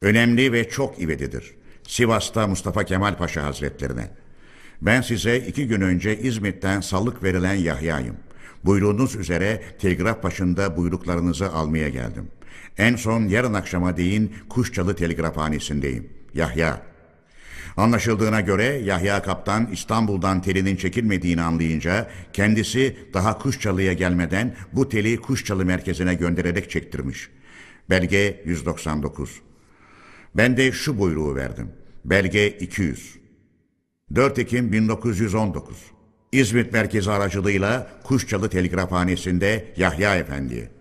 Önemli 0.01 0.51
ve 0.51 0.69
çok 0.69 1.01
ivedidir. 1.01 1.55
Sivas'ta 1.87 2.47
Mustafa 2.47 2.83
Kemal 2.83 3.17
Paşa 3.17 3.43
Hazretlerine. 3.43 4.22
Ben 4.85 5.01
size 5.01 5.37
iki 5.37 5.67
gün 5.67 5.81
önce 5.81 6.19
İzmit'ten 6.19 6.81
salık 6.81 7.23
verilen 7.23 7.53
Yahya'yım. 7.53 8.15
Buyruğunuz 8.65 9.15
üzere 9.15 9.61
telgraf 9.79 10.23
başında 10.23 10.77
buyruklarınızı 10.77 11.51
almaya 11.51 11.89
geldim. 11.89 12.27
En 12.77 12.95
son 12.95 13.27
yarın 13.27 13.53
akşama 13.53 13.97
değin 13.97 14.33
Kuşçalı 14.49 14.95
Telgrafhanesi'ndeyim. 14.95 16.09
Yahya. 16.33 16.81
Anlaşıldığına 17.77 18.41
göre 18.41 18.63
Yahya 18.63 19.21
Kaptan 19.21 19.69
İstanbul'dan 19.71 20.41
telinin 20.41 20.75
çekilmediğini 20.75 21.41
anlayınca 21.41 22.09
kendisi 22.33 22.97
daha 23.13 23.37
Kuşçalı'ya 23.37 23.93
gelmeden 23.93 24.55
bu 24.73 24.89
teli 24.89 25.17
Kuşçalı 25.17 25.65
merkezine 25.65 26.15
göndererek 26.15 26.69
çektirmiş. 26.69 27.29
Belge 27.89 28.43
199. 28.45 29.41
Ben 30.35 30.57
de 30.57 30.71
şu 30.71 30.99
buyruğu 30.99 31.35
verdim. 31.35 31.71
Belge 32.05 32.49
200. 32.49 33.22
4 34.15 34.39
Ekim 34.39 34.71
1919. 34.71 35.77
İzmit 36.31 36.73
merkezi 36.73 37.11
aracılığıyla 37.11 37.87
Kuşçalı 38.03 38.49
Telgrafhanesi'nde 38.49 39.73
Yahya 39.77 40.15
Efendi. 40.15 40.71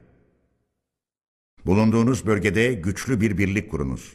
Bulunduğunuz 1.66 2.26
bölgede 2.26 2.72
güçlü 2.72 3.20
bir 3.20 3.38
birlik 3.38 3.70
kurunuz. 3.70 4.12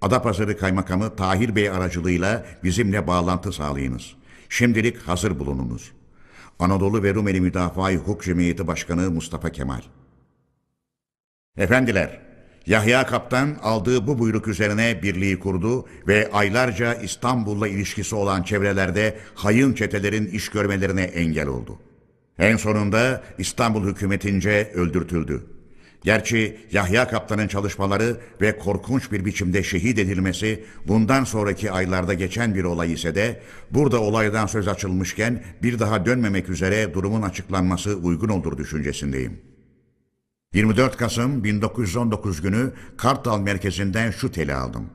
Adapazarı 0.00 0.58
Kaymakamı 0.58 1.16
Tahir 1.16 1.56
Bey 1.56 1.70
aracılığıyla 1.70 2.46
bizimle 2.64 3.06
bağlantı 3.06 3.52
sağlayınız. 3.52 4.14
Şimdilik 4.48 4.96
hazır 4.96 5.38
bulununuz. 5.38 5.92
Anadolu 6.58 7.02
ve 7.02 7.14
Rumeli 7.14 7.40
Müdafaa 7.40 7.92
Hukuk 7.92 8.22
Cemiyeti 8.22 8.66
Başkanı 8.66 9.10
Mustafa 9.10 9.50
Kemal. 9.50 9.80
Efendiler, 11.56 12.20
Yahya 12.66 13.06
Kaptan 13.06 13.56
aldığı 13.62 14.06
bu 14.06 14.18
buyruk 14.18 14.48
üzerine 14.48 15.02
birliği 15.02 15.38
kurdu 15.38 15.86
ve 16.08 16.30
aylarca 16.32 16.94
İstanbul'la 16.94 17.68
ilişkisi 17.68 18.14
olan 18.14 18.42
çevrelerde 18.42 19.18
hayın 19.34 19.74
çetelerin 19.74 20.26
iş 20.26 20.48
görmelerine 20.48 21.02
engel 21.02 21.46
oldu. 21.46 21.78
En 22.38 22.56
sonunda 22.56 23.22
İstanbul 23.38 23.88
hükümetince 23.88 24.72
öldürtüldü. 24.74 25.42
Gerçi 26.02 26.56
Yahya 26.72 27.08
Kaptan'ın 27.08 27.48
çalışmaları 27.48 28.16
ve 28.40 28.58
korkunç 28.58 29.12
bir 29.12 29.24
biçimde 29.24 29.62
şehit 29.62 29.98
edilmesi 29.98 30.64
bundan 30.88 31.24
sonraki 31.24 31.72
aylarda 31.72 32.14
geçen 32.14 32.54
bir 32.54 32.64
olay 32.64 32.92
ise 32.92 33.14
de 33.14 33.40
burada 33.70 34.00
olaydan 34.00 34.46
söz 34.46 34.68
açılmışken 34.68 35.42
bir 35.62 35.78
daha 35.78 36.06
dönmemek 36.06 36.48
üzere 36.48 36.94
durumun 36.94 37.22
açıklanması 37.22 37.96
uygun 37.96 38.28
olur 38.28 38.58
düşüncesindeyim. 38.58 39.40
24 40.54 40.96
Kasım 40.96 41.44
1919 41.44 42.42
günü 42.42 42.72
Kartal 42.96 43.40
merkezinden 43.40 44.10
şu 44.10 44.32
teli 44.32 44.54
aldım. 44.54 44.86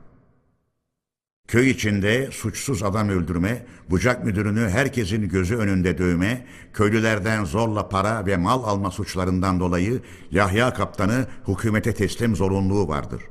Köy 1.48 1.70
içinde 1.70 2.28
suçsuz 2.32 2.82
adam 2.82 3.08
öldürme, 3.08 3.66
bucak 3.90 4.24
müdürünü 4.24 4.68
herkesin 4.68 5.28
gözü 5.28 5.56
önünde 5.56 5.98
dövme, 5.98 6.46
köylülerden 6.72 7.44
zorla 7.44 7.88
para 7.88 8.26
ve 8.26 8.36
mal 8.36 8.64
alma 8.64 8.90
suçlarından 8.90 9.60
dolayı 9.60 10.00
Yahya 10.30 10.74
Kaptan'ı 10.74 11.26
hükümete 11.48 11.94
teslim 11.94 12.36
zorunluluğu 12.36 12.88
vardır. 12.88 13.22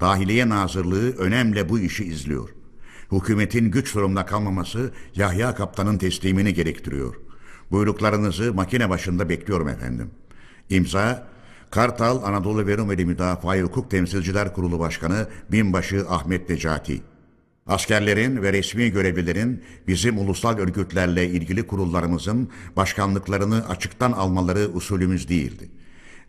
Dahiliye 0.00 0.48
Nazırlığı 0.48 1.16
önemli 1.16 1.68
bu 1.68 1.78
işi 1.78 2.04
izliyor. 2.04 2.48
Hükümetin 3.12 3.70
güç 3.70 3.94
durumda 3.94 4.26
kalmaması 4.26 4.92
Yahya 5.14 5.54
Kaptan'ın 5.54 5.98
teslimini 5.98 6.54
gerektiriyor. 6.54 7.14
Buyruklarınızı 7.70 8.54
makine 8.54 8.90
başında 8.90 9.28
bekliyorum 9.28 9.68
efendim. 9.68 10.10
İmza 10.70 11.35
Kartal 11.70 12.22
Anadolu 12.22 12.66
ve 12.66 12.76
Rumeli 12.76 13.04
Müdafaa 13.06 13.56
Hukuk 13.56 13.90
Temsilciler 13.90 14.54
Kurulu 14.54 14.78
Başkanı 14.78 15.26
Binbaşı 15.52 16.04
Ahmet 16.08 16.50
Necati. 16.50 17.02
Askerlerin 17.66 18.42
ve 18.42 18.52
resmi 18.52 18.90
görevlilerin 18.90 19.62
bizim 19.88 20.18
ulusal 20.18 20.58
örgütlerle 20.58 21.28
ilgili 21.28 21.66
kurullarımızın 21.66 22.50
başkanlıklarını 22.76 23.68
açıktan 23.68 24.12
almaları 24.12 24.68
usulümüz 24.74 25.28
değildi. 25.28 25.70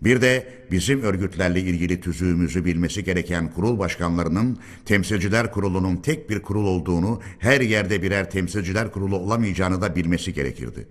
Bir 0.01 0.21
de 0.21 0.47
bizim 0.71 1.01
örgütlerle 1.01 1.61
ilgili 1.61 2.01
tüzüğümüzü 2.01 2.65
bilmesi 2.65 3.03
gereken 3.03 3.53
kurul 3.53 3.79
başkanlarının 3.79 4.59
temsilciler 4.85 5.51
kurulunun 5.51 5.95
tek 5.95 6.29
bir 6.29 6.41
kurul 6.41 6.65
olduğunu, 6.65 7.21
her 7.39 7.61
yerde 7.61 8.01
birer 8.01 8.31
temsilciler 8.31 8.91
kurulu 8.91 9.17
olamayacağını 9.17 9.81
da 9.81 9.95
bilmesi 9.95 10.33
gerekirdi. 10.33 10.87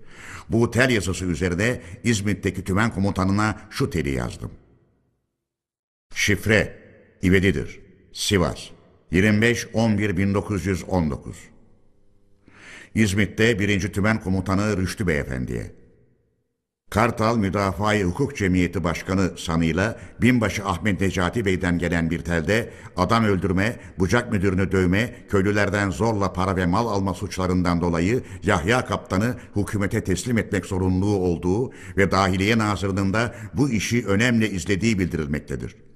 Bu 0.49 0.71
tel 0.71 0.89
yazısı 0.89 1.25
üzerine 1.25 1.81
İzmit'teki 2.03 2.63
tümen 2.63 2.93
komutanına 2.93 3.61
şu 3.69 3.89
teli 3.89 4.09
yazdım. 4.09 4.51
Şifre, 6.15 6.77
İvedidir, 7.21 7.79
Sivas, 8.13 8.59
25-11-1919 9.11 11.17
İzmit'te 12.95 13.59
1. 13.59 13.93
Tümen 13.93 14.19
Komutanı 14.19 14.77
Rüştü 14.77 15.07
Beyefendi'ye 15.07 15.76
Kartal 16.89 17.37
Müdafaa 17.37 17.99
Hukuk 17.99 18.37
Cemiyeti 18.37 18.83
Başkanı 18.83 19.31
sanıyla 19.37 19.99
binbaşı 20.21 20.65
Ahmet 20.65 21.01
Necati 21.01 21.45
Bey'den 21.45 21.79
gelen 21.79 22.09
bir 22.09 22.19
telde 22.19 22.69
adam 22.97 23.23
öldürme, 23.23 23.79
bucak 23.99 24.31
müdürünü 24.31 24.71
dövme, 24.71 25.15
köylülerden 25.29 25.89
zorla 25.89 26.33
para 26.33 26.55
ve 26.55 26.65
mal 26.65 26.87
alma 26.87 27.13
suçlarından 27.13 27.81
dolayı 27.81 28.23
Yahya 28.43 28.85
Kaptan'ı 28.85 29.35
hükümete 29.55 30.03
teslim 30.03 30.37
etmek 30.37 30.65
zorunluluğu 30.65 31.17
olduğu 31.17 31.71
ve 31.97 32.11
Dahiliye 32.11 32.57
Nazırlığı'nın 32.57 33.13
da 33.13 33.35
bu 33.53 33.69
işi 33.69 34.05
önemli 34.07 34.47
izlediği 34.47 34.99
bildirilmektedir. 34.99 35.86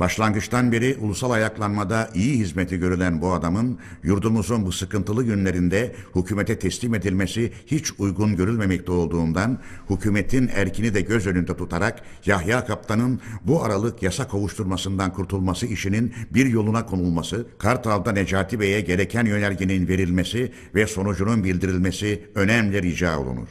Başlangıçtan 0.00 0.72
beri 0.72 0.96
ulusal 1.00 1.30
ayaklanmada 1.30 2.10
iyi 2.14 2.38
hizmeti 2.38 2.78
görülen 2.78 3.22
bu 3.22 3.32
adamın 3.32 3.78
yurdumuzun 4.02 4.66
bu 4.66 4.72
sıkıntılı 4.72 5.24
günlerinde 5.24 5.94
hükümete 6.14 6.58
teslim 6.58 6.94
edilmesi 6.94 7.52
hiç 7.66 7.92
uygun 7.98 8.36
görülmemekte 8.36 8.92
olduğundan 8.92 9.58
hükümetin 9.90 10.50
erkini 10.54 10.94
de 10.94 11.00
göz 11.00 11.26
önünde 11.26 11.56
tutarak 11.56 12.02
Yahya 12.26 12.66
Kaptan'ın 12.66 13.20
bu 13.44 13.64
aralık 13.64 14.02
yasa 14.02 14.28
kovuşturmasından 14.28 15.12
kurtulması 15.12 15.66
işinin 15.66 16.14
bir 16.30 16.46
yoluna 16.46 16.86
konulması, 16.86 17.46
Kartal'da 17.58 18.12
Necati 18.12 18.60
Bey'e 18.60 18.80
gereken 18.80 19.26
yönergenin 19.26 19.88
verilmesi 19.88 20.52
ve 20.74 20.86
sonucunun 20.86 21.44
bildirilmesi 21.44 22.30
önemli 22.34 22.82
rica 22.82 23.18
olunur. 23.18 23.48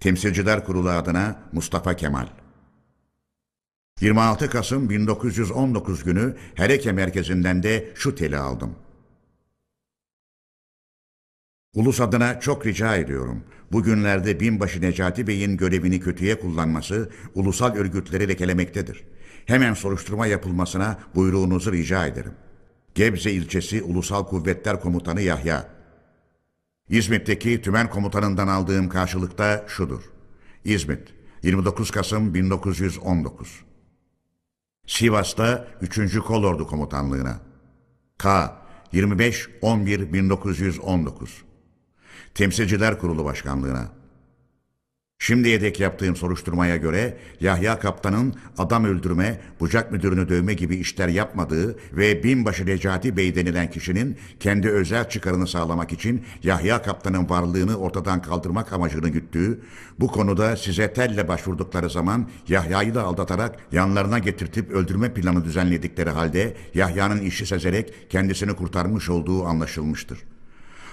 Temsilciler 0.00 0.64
Kurulu 0.64 0.88
adına 0.88 1.36
Mustafa 1.52 1.96
Kemal 1.96 2.26
26 4.00 4.50
Kasım 4.50 4.90
1919 4.90 6.04
günü 6.04 6.36
Hereke 6.54 6.92
merkezinden 6.92 7.62
de 7.62 7.92
şu 7.94 8.14
teli 8.14 8.36
aldım. 8.36 8.76
Ulus 11.74 12.00
adına 12.00 12.40
çok 12.40 12.66
rica 12.66 12.96
ediyorum. 12.96 13.44
Bugünlerde 13.72 14.40
binbaşı 14.40 14.80
Necati 14.80 15.26
Bey'in 15.26 15.56
görevini 15.56 16.00
kötüye 16.00 16.40
kullanması 16.40 17.10
ulusal 17.34 17.74
örgütleri 17.74 18.28
lekelemektedir. 18.28 19.04
Hemen 19.46 19.74
soruşturma 19.74 20.26
yapılmasına 20.26 20.98
buyruğunuzu 21.14 21.72
rica 21.72 22.06
ederim. 22.06 22.32
Gebze 22.94 23.30
ilçesi 23.30 23.82
Ulusal 23.82 24.24
Kuvvetler 24.26 24.80
Komutanı 24.80 25.20
Yahya. 25.20 25.68
İzmit'teki 26.88 27.62
tümen 27.62 27.90
komutanından 27.90 28.48
aldığım 28.48 28.88
karşılıkta 28.88 29.64
şudur. 29.68 30.02
İzmit, 30.64 31.08
29 31.42 31.90
Kasım 31.90 32.34
1919 32.34 33.64
Sivas'ta 34.86 35.68
3. 35.80 36.18
Kolordu 36.18 36.66
Komutanlığına. 36.66 37.40
K. 38.18 38.52
25-11-1919 38.92 41.28
Temsilciler 42.34 42.98
Kurulu 42.98 43.24
Başkanlığına. 43.24 43.88
Şimdiye 45.26 45.60
dek 45.60 45.80
yaptığım 45.80 46.16
soruşturmaya 46.16 46.76
göre 46.76 47.16
Yahya 47.40 47.78
Kaptan'ın 47.78 48.34
adam 48.58 48.84
öldürme, 48.84 49.40
bucak 49.60 49.92
müdürünü 49.92 50.28
dövme 50.28 50.54
gibi 50.54 50.76
işler 50.76 51.08
yapmadığı 51.08 51.76
ve 51.92 52.22
binbaşı 52.22 52.66
Necati 52.66 53.16
Bey 53.16 53.34
denilen 53.34 53.70
kişinin 53.70 54.16
kendi 54.40 54.68
özel 54.68 55.08
çıkarını 55.08 55.46
sağlamak 55.46 55.92
için 55.92 56.24
Yahya 56.42 56.82
Kaptan'ın 56.82 57.28
varlığını 57.28 57.76
ortadan 57.76 58.22
kaldırmak 58.22 58.72
amacını 58.72 59.08
güttüğü, 59.08 59.60
bu 60.00 60.08
konuda 60.08 60.56
size 60.56 60.92
telle 60.92 61.28
başvurdukları 61.28 61.90
zaman 61.90 62.28
Yahya'yı 62.48 62.94
da 62.94 63.02
aldatarak 63.02 63.56
yanlarına 63.72 64.18
getirtip 64.18 64.70
öldürme 64.70 65.14
planı 65.14 65.44
düzenledikleri 65.44 66.10
halde 66.10 66.56
Yahya'nın 66.74 67.20
işi 67.20 67.46
sezerek 67.46 68.10
kendisini 68.10 68.52
kurtarmış 68.52 69.10
olduğu 69.10 69.44
anlaşılmıştır. 69.44 70.18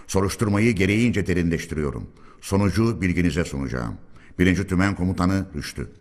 Soruşturmayı 0.07 0.75
gereğince 0.75 1.27
derinleştiriyorum. 1.27 2.07
Sonucu 2.41 3.01
bilginize 3.01 3.43
sunacağım.'' 3.43 4.10
Birinci 4.39 4.67
Tümen 4.67 4.95
Komutanı 4.95 5.45
Rüştü. 5.55 5.91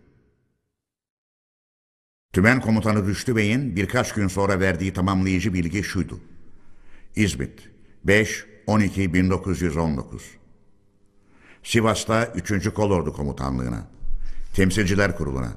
Tümen 2.33 2.61
Komutanı 2.61 3.07
Rüştü 3.07 3.35
Bey'in 3.35 3.75
birkaç 3.75 4.13
gün 4.13 4.27
sonra 4.27 4.59
verdiği 4.59 4.93
tamamlayıcı 4.93 5.53
bilgi 5.53 5.83
şuydu. 5.83 6.19
İzmit 7.15 7.69
5-12-1919 8.05 10.21
Sivas'ta 11.63 12.25
3. 12.25 12.73
Kolordu 12.73 13.13
Komutanlığına 13.13 13.87
Temsilciler 14.53 15.17
Kurulu'na 15.17 15.53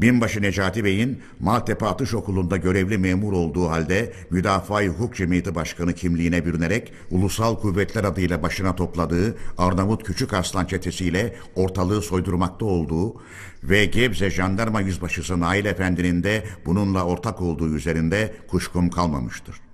Binbaşı 0.00 0.42
Necati 0.42 0.84
Bey'in 0.84 1.22
Maltepe 1.40 1.86
Atış 1.86 2.14
Okulu'nda 2.14 2.56
görevli 2.56 2.98
memur 2.98 3.32
olduğu 3.32 3.68
halde 3.68 4.12
Müdafaa-i 4.30 4.88
Hukuk 4.88 5.16
Cemiyeti 5.16 5.54
Başkanı 5.54 5.92
kimliğine 5.92 6.46
bürünerek 6.46 6.92
Ulusal 7.10 7.56
Kuvvetler 7.56 8.04
adıyla 8.04 8.42
başına 8.42 8.76
topladığı 8.76 9.36
Arnavut 9.58 10.04
Küçük 10.04 10.32
Arslan 10.32 10.64
çetesiyle 10.64 11.36
ortalığı 11.54 12.02
soydurmakta 12.02 12.64
olduğu 12.64 13.22
ve 13.62 13.84
Gebze 13.84 14.30
Jandarma 14.30 14.80
Yüzbaşısı 14.80 15.40
Nail 15.40 15.64
Efendi'nin 15.64 16.22
de 16.22 16.44
bununla 16.66 17.04
ortak 17.04 17.40
olduğu 17.40 17.74
üzerinde 17.74 18.34
kuşkum 18.48 18.90
kalmamıştır. 18.90 19.67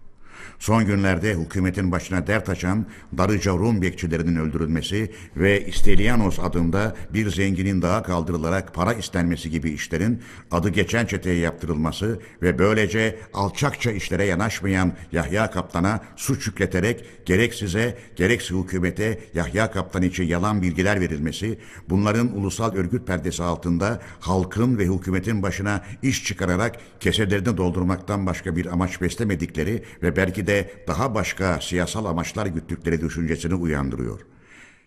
Son 0.65 0.87
günlerde 0.87 1.35
hükümetin 1.35 1.93
başına 1.93 2.27
dert 2.27 2.49
açan 2.49 2.87
Darıca 3.19 3.53
Rum 3.53 3.83
bekçilerinin 3.83 4.37
öldürülmesi 4.37 5.13
ve 5.37 5.67
İstelianos 5.67 6.39
adında 6.39 6.97
bir 7.15 7.31
zenginin 7.31 7.83
daha 7.83 8.03
kaldırılarak 8.03 8.75
para 8.75 8.95
istenmesi 8.95 9.51
gibi 9.51 9.71
işlerin 9.71 10.23
adı 10.51 10.69
geçen 10.69 11.07
çeteye 11.07 11.37
yaptırılması 11.37 12.21
ve 12.43 12.59
böylece 12.59 13.19
alçakça 13.35 13.93
işlere 13.93 14.25
yanaşmayan 14.25 14.93
Yahya 15.13 15.51
Kaptan'a 15.51 16.01
suç 16.17 16.47
yükleterek 16.47 17.05
gerek 17.27 17.55
size 17.55 17.99
gerekse 18.17 18.55
hükümete 18.55 19.19
Yahya 19.35 19.71
Kaptan 19.71 20.03
için 20.03 20.25
yalan 20.25 20.63
bilgiler 20.63 21.01
verilmesi, 21.01 21.59
bunların 21.89 22.37
ulusal 22.37 22.75
örgüt 22.75 23.07
perdesi 23.07 23.43
altında 23.43 24.01
halkın 24.21 24.79
ve 24.79 24.85
hükümetin 24.85 25.43
başına 25.43 25.85
iş 26.03 26.25
çıkararak 26.25 26.77
keselerini 27.01 27.57
doldurmaktan 27.57 28.27
başka 28.27 28.57
bir 28.57 28.67
amaç 28.67 29.01
beslemedikleri 29.01 29.83
ve 30.03 30.17
belki 30.17 30.47
de 30.47 30.54
daha 30.87 31.15
başka 31.15 31.61
siyasal 31.61 32.05
amaçlar 32.05 32.47
güttükleri 32.47 33.01
düşüncesini 33.01 33.55
uyandırıyor. 33.55 34.21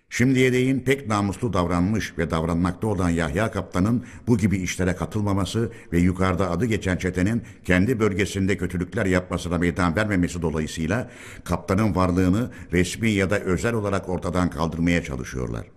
Şimdiye 0.10 0.54
değin 0.54 0.80
pek 0.80 1.08
namuslu 1.08 1.54
davranmış 1.54 2.18
ve 2.18 2.32
davranmakta 2.32 2.88
olan 2.88 3.10
Yahya 3.10 3.52
Kaptan'ın 3.52 4.06
bu 4.28 4.38
gibi 4.38 4.58
işlere 4.58 4.96
katılmaması 4.96 5.72
ve 5.94 6.00
yukarıda 6.00 6.52
adı 6.52 6.66
geçen 6.66 6.98
çetenin 6.98 7.42
kendi 7.66 8.00
bölgesinde 8.00 8.58
kötülükler 8.58 9.06
yapmasına 9.06 9.58
meydan 9.58 9.96
vermemesi 9.96 10.42
dolayısıyla 10.42 11.10
kaptanın 11.44 11.96
varlığını 11.96 12.52
resmi 12.72 13.10
ya 13.10 13.30
da 13.30 13.40
özel 13.40 13.74
olarak 13.74 14.10
ortadan 14.10 14.50
kaldırmaya 14.50 15.04
çalışıyorlar. 15.04 15.77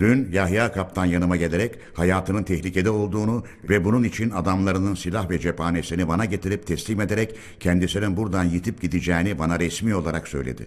Dün 0.00 0.28
Yahya 0.32 0.72
Kaptan 0.72 1.04
yanıma 1.04 1.36
gelerek 1.36 1.74
hayatının 1.94 2.42
tehlikede 2.42 2.90
olduğunu 2.90 3.44
ve 3.68 3.84
bunun 3.84 4.04
için 4.04 4.30
adamlarının 4.30 4.94
silah 4.94 5.30
ve 5.30 5.38
cephanesini 5.38 6.08
bana 6.08 6.24
getirip 6.24 6.66
teslim 6.66 7.00
ederek 7.00 7.34
kendisinin 7.60 8.16
buradan 8.16 8.44
yitip 8.44 8.82
gideceğini 8.82 9.38
bana 9.38 9.60
resmi 9.60 9.94
olarak 9.94 10.28
söyledi. 10.28 10.66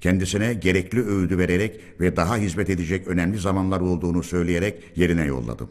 Kendisine 0.00 0.54
gerekli 0.54 1.06
öğüdü 1.06 1.38
vererek 1.38 1.80
ve 2.00 2.16
daha 2.16 2.36
hizmet 2.36 2.70
edecek 2.70 3.08
önemli 3.08 3.38
zamanlar 3.38 3.80
olduğunu 3.80 4.22
söyleyerek 4.22 4.82
yerine 4.96 5.24
yolladım. 5.24 5.70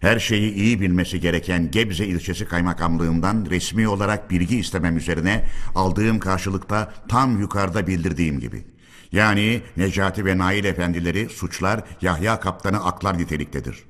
Her 0.00 0.18
şeyi 0.18 0.54
iyi 0.54 0.80
bilmesi 0.80 1.20
gereken 1.20 1.70
Gebze 1.70 2.06
ilçesi 2.06 2.44
kaymakamlığından 2.44 3.46
resmi 3.50 3.88
olarak 3.88 4.30
bilgi 4.30 4.58
istemem 4.58 4.96
üzerine 4.96 5.44
aldığım 5.74 6.18
karşılıkta 6.18 6.94
tam 7.08 7.40
yukarıda 7.40 7.86
bildirdiğim 7.86 8.40
gibi. 8.40 8.64
Yani 9.12 9.62
Necati 9.76 10.24
ve 10.24 10.38
Nail 10.38 10.64
efendileri 10.64 11.28
suçlar 11.28 11.80
Yahya 12.00 12.40
Kaptan'ı 12.40 12.84
aklar 12.84 13.18
niteliktedir. 13.18 13.84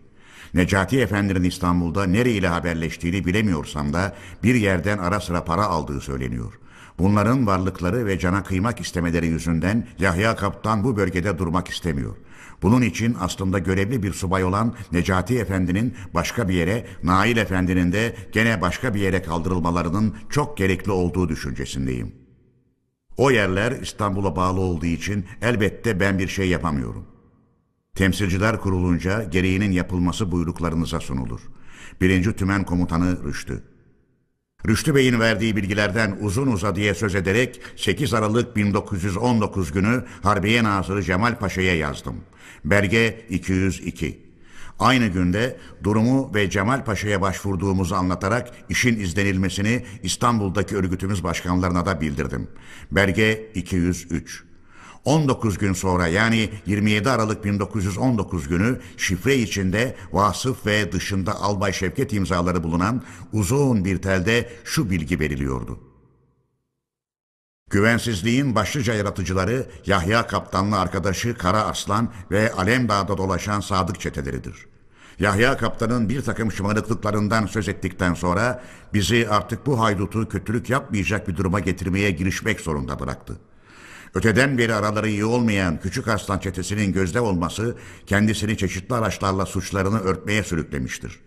Necati 0.55 1.01
Efendi'nin 1.01 1.45
İstanbul'da 1.45 2.07
nereyle 2.07 2.49
haberleştiğini 2.49 3.25
bilemiyorsam 3.25 3.93
da 3.93 4.15
bir 4.43 4.55
yerden 4.55 4.99
ara 4.99 5.21
sıra 5.21 5.45
para 5.45 5.67
aldığı 5.67 6.01
söyleniyor. 6.01 6.53
Bunların 6.99 7.47
varlıkları 7.47 8.07
ve 8.07 8.19
cana 8.19 8.45
kıymak 8.45 8.81
istemeleri 8.81 9.27
yüzünden 9.27 9.87
Yahya 9.99 10.37
Kaptan 10.37 10.85
bu 10.85 10.97
bölgede 10.97 11.39
durmak 11.39 11.69
istemiyor. 11.69 12.17
Bunun 12.63 12.83
için 12.83 13.17
aslında 13.21 13.59
görevli 13.59 14.03
bir 14.03 14.13
subay 14.13 14.45
olan 14.45 14.75
Necati 14.93 15.39
Efendi'nin 15.39 15.95
başka 16.15 16.49
bir 16.49 16.55
yere, 16.55 16.87
Nail 17.03 17.37
Efendi'nin 17.37 17.93
de 17.93 18.15
gene 18.33 18.61
başka 18.61 18.95
bir 18.95 19.01
yere 19.01 19.23
kaldırılmalarının 19.23 20.17
çok 20.31 20.57
gerekli 20.57 20.93
olduğu 20.93 21.29
düşüncesindeyim. 21.29 22.20
O 23.21 23.31
yerler 23.31 23.73
İstanbul'a 23.73 24.37
bağlı 24.37 24.61
olduğu 24.61 24.87
için 24.87 25.27
elbette 25.43 26.01
ben 26.01 26.19
bir 26.19 26.29
şey 26.29 26.49
yapamıyorum. 26.49 27.07
Temsilciler 27.95 28.61
kurulunca 28.61 29.25
gereğinin 29.25 29.73
yapılması 29.73 30.33
buyruklarınıza 30.33 31.01
sunulur. 31.01 31.41
Birinci 32.01 32.33
Tümen 32.33 32.65
Komutanı 32.65 33.25
Rüştü. 33.25 33.63
Rüştü 34.69 34.95
Bey'in 34.95 35.21
verdiği 35.21 35.57
bilgilerden 35.57 36.19
uzun 36.21 36.47
uzadıya 36.47 36.95
söz 36.95 37.15
ederek 37.15 37.61
8 37.77 38.15
Aralık 38.15 38.57
1919 38.57 39.73
günü 39.73 40.05
Harbiye 40.23 40.65
Nazırı 40.65 41.03
Cemal 41.03 41.39
Paşa'ya 41.39 41.77
yazdım. 41.77 42.17
Belge 42.65 43.27
202. 43.31 44.30
Aynı 44.81 45.07
günde 45.07 45.57
durumu 45.83 46.35
ve 46.35 46.51
Cemal 46.51 46.85
Paşa'ya 46.85 47.21
başvurduğumuzu 47.21 47.95
anlatarak 47.95 48.51
işin 48.69 49.01
izlenilmesini 49.01 49.85
İstanbul'daki 50.03 50.77
örgütümüz 50.77 51.25
başkanlarına 51.25 51.87
da 51.87 52.01
bildirdim. 52.01 52.49
Belge 52.91 53.51
203. 53.55 54.45
19 55.05 55.59
gün 55.59 55.73
sonra 55.73 56.07
yani 56.07 56.51
27 56.67 57.11
Aralık 57.11 57.45
1919 57.45 58.49
günü 58.49 58.81
şifre 58.97 59.37
içinde 59.37 59.97
Vasıf 60.13 60.67
ve 60.67 60.93
dışında 60.93 61.41
Albay 61.41 61.73
Şevket 61.73 62.13
imzaları 62.13 62.63
bulunan 62.63 63.03
uzun 63.33 63.85
bir 63.85 64.03
telde 64.03 64.51
şu 64.65 64.91
bilgi 64.91 65.21
veriliyordu. 65.21 65.81
Güvensizliğin 67.71 68.55
başlıca 68.55 68.95
yaratıcıları 68.95 69.67
Yahya 69.87 70.27
Kaptanlı 70.27 70.81
arkadaşı 70.81 71.39
Kara 71.39 71.65
Arslan 71.65 72.13
ve 72.31 72.53
Alemdağ'da 72.53 73.19
dolaşan 73.19 73.61
Sadık 73.61 74.01
çeteleridir. 74.01 74.70
Yahya 75.21 75.57
Kaptan'ın 75.57 76.09
bir 76.09 76.23
takım 76.23 76.53
şımarıklıklarından 76.53 77.47
söz 77.47 77.69
ettikten 77.69 78.15
sonra 78.15 78.63
bizi 78.95 79.29
artık 79.31 79.67
bu 79.67 79.81
haydutu 79.81 80.29
kötülük 80.29 80.71
yapmayacak 80.71 81.29
bir 81.29 81.37
duruma 81.37 81.61
getirmeye 81.61 82.11
girişmek 82.11 82.61
zorunda 82.61 83.01
bıraktı. 83.01 83.37
Öteden 84.15 84.59
beri 84.59 84.75
araları 84.75 85.09
iyi 85.09 85.25
olmayan 85.25 85.81
Küçük 85.81 86.09
Arslan 86.09 86.39
çetesinin 86.39 86.93
gözde 86.93 87.21
olması 87.21 87.77
kendisini 88.07 88.57
çeşitli 88.57 88.95
araçlarla 88.95 89.47
suçlarını 89.47 90.01
örtmeye 90.01 90.43
sürüklemiştir. 90.43 91.21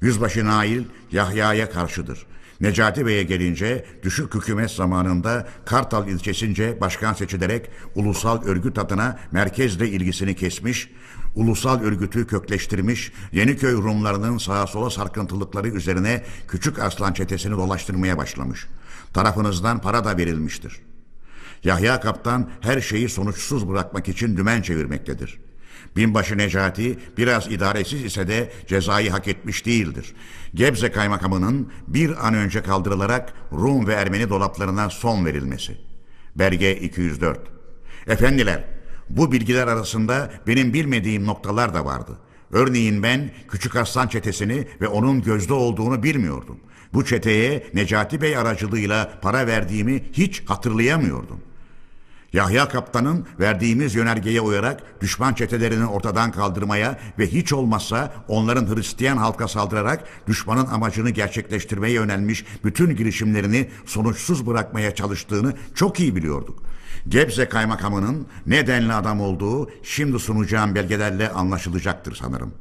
Yüzbaşı 0.00 0.46
Nail 0.46 0.84
Yahya'ya 1.12 1.70
karşıdır. 1.70 2.26
Necati 2.60 3.06
Bey'e 3.06 3.22
gelince 3.22 3.84
düşük 4.02 4.34
hükümet 4.34 4.70
zamanında 4.70 5.48
Kartal 5.64 6.08
ilçesince 6.08 6.80
başkan 6.80 7.12
seçilerek 7.12 7.70
ulusal 7.94 8.44
örgüt 8.44 8.78
adına 8.78 9.18
merkezle 9.32 9.88
ilgisini 9.88 10.36
kesmiş, 10.36 10.90
ulusal 11.34 11.80
örgütü 11.80 12.26
kökleştirmiş, 12.26 13.12
Yeniköy 13.32 13.72
Rumlarının 13.72 14.38
sağa 14.38 14.66
sola 14.66 14.90
sarkıntılıkları 14.90 15.68
üzerine 15.68 16.24
Küçük 16.48 16.78
Arslan 16.78 17.12
çetesini 17.12 17.52
dolaştırmaya 17.52 18.18
başlamış. 18.18 18.66
Tarafınızdan 19.12 19.80
para 19.80 20.04
da 20.04 20.16
verilmiştir. 20.16 20.80
Yahya 21.64 22.00
Kaptan 22.00 22.50
her 22.60 22.80
şeyi 22.80 23.08
sonuçsuz 23.08 23.68
bırakmak 23.68 24.08
için 24.08 24.36
dümen 24.36 24.62
çevirmektedir. 24.62 25.40
Binbaşı 25.96 26.38
Necati 26.38 26.98
biraz 27.16 27.46
idaresiz 27.52 28.04
ise 28.04 28.28
de 28.28 28.52
cezayı 28.66 29.10
hak 29.10 29.28
etmiş 29.28 29.66
değildir. 29.66 30.14
Gebze 30.54 30.92
kaymakamının 30.92 31.72
bir 31.86 32.26
an 32.26 32.34
önce 32.34 32.62
kaldırılarak 32.62 33.32
Rum 33.52 33.86
ve 33.86 33.92
Ermeni 33.92 34.28
dolaplarına 34.28 34.90
son 34.90 35.24
verilmesi. 35.24 35.76
Belge 36.36 36.76
204 36.76 37.40
Efendiler, 38.06 38.64
bu 39.10 39.32
bilgiler 39.32 39.66
arasında 39.66 40.30
benim 40.46 40.72
bilmediğim 40.72 41.26
noktalar 41.26 41.74
da 41.74 41.84
vardı. 41.84 42.18
Örneğin 42.52 43.02
ben 43.02 43.30
Küçük 43.48 43.76
Aslan 43.76 44.08
çetesini 44.08 44.66
ve 44.80 44.88
onun 44.88 45.22
gözde 45.22 45.52
olduğunu 45.52 46.02
bilmiyordum. 46.02 46.56
Bu 46.94 47.04
çeteye 47.04 47.66
Necati 47.74 48.20
Bey 48.20 48.36
aracılığıyla 48.36 49.18
para 49.22 49.46
verdiğimi 49.46 50.02
hiç 50.12 50.42
hatırlayamıyordum. 50.46 51.40
Yahya 52.32 52.68
Kaptan'ın 52.68 53.26
verdiğimiz 53.40 53.94
yönergeye 53.94 54.40
uyarak 54.40 55.00
düşman 55.00 55.34
çetelerini 55.34 55.86
ortadan 55.86 56.32
kaldırmaya 56.32 56.98
ve 57.18 57.26
hiç 57.26 57.52
olmazsa 57.52 58.14
onların 58.28 58.74
Hristiyan 58.74 59.16
halka 59.16 59.48
saldırarak 59.48 60.04
düşmanın 60.26 60.66
amacını 60.66 61.10
gerçekleştirmeye 61.10 61.94
yönelmiş 61.94 62.44
bütün 62.64 62.96
girişimlerini 62.96 63.70
sonuçsuz 63.86 64.46
bırakmaya 64.46 64.94
çalıştığını 64.94 65.54
çok 65.74 66.00
iyi 66.00 66.16
biliyorduk. 66.16 66.62
Gebze 67.08 67.48
kaymakamının 67.48 68.26
ne 68.46 68.66
denli 68.66 68.92
adam 68.92 69.20
olduğu 69.20 69.70
şimdi 69.82 70.18
sunacağım 70.18 70.74
belgelerle 70.74 71.28
anlaşılacaktır 71.28 72.14
sanırım. 72.14 72.54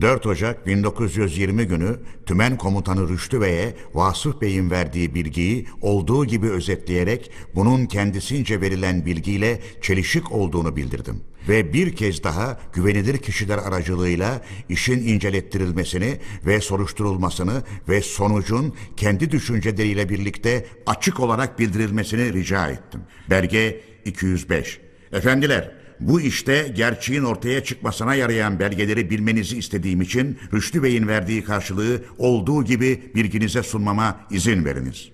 4 0.00 0.26
Ocak 0.26 0.66
1920 0.66 1.64
günü 1.64 1.96
Tümen 2.26 2.56
Komutanı 2.56 3.08
Rüştü 3.08 3.40
Bey'e 3.40 3.76
Vasıf 3.94 4.40
Bey'in 4.40 4.70
verdiği 4.70 5.14
bilgiyi 5.14 5.66
olduğu 5.80 6.24
gibi 6.24 6.50
özetleyerek 6.50 7.30
bunun 7.54 7.86
kendisince 7.86 8.60
verilen 8.60 9.06
bilgiyle 9.06 9.60
çelişik 9.82 10.32
olduğunu 10.32 10.76
bildirdim. 10.76 11.20
Ve 11.48 11.72
bir 11.72 11.96
kez 11.96 12.24
daha 12.24 12.58
güvenilir 12.72 13.18
kişiler 13.18 13.58
aracılığıyla 13.58 14.42
işin 14.68 15.08
incelettirilmesini 15.08 16.18
ve 16.46 16.60
soruşturulmasını 16.60 17.62
ve 17.88 18.00
sonucun 18.00 18.74
kendi 18.96 19.30
düşünceleriyle 19.30 20.08
birlikte 20.08 20.66
açık 20.86 21.20
olarak 21.20 21.58
bildirilmesini 21.58 22.32
rica 22.32 22.68
ettim. 22.68 23.00
Belge 23.30 23.80
205 24.04 24.80
Efendiler, 25.12 25.70
Bu 26.00 26.20
işte 26.20 26.72
gerçeğin 26.76 27.22
ortaya 27.22 27.64
çıkmasına 27.64 28.14
yarayan 28.14 28.58
belgeleri 28.58 29.10
bilmenizi 29.10 29.58
istediğim 29.58 30.00
için 30.00 30.38
Rüştü 30.52 30.82
Bey'in 30.82 31.08
verdiği 31.08 31.44
karşılığı 31.44 32.02
olduğu 32.18 32.64
gibi 32.64 33.02
bilginize 33.14 33.62
sunmama 33.62 34.20
izin 34.30 34.64
veriniz. 34.64 35.08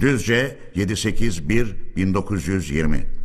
Düzce 0.00 0.58
781-1920 0.76 3.15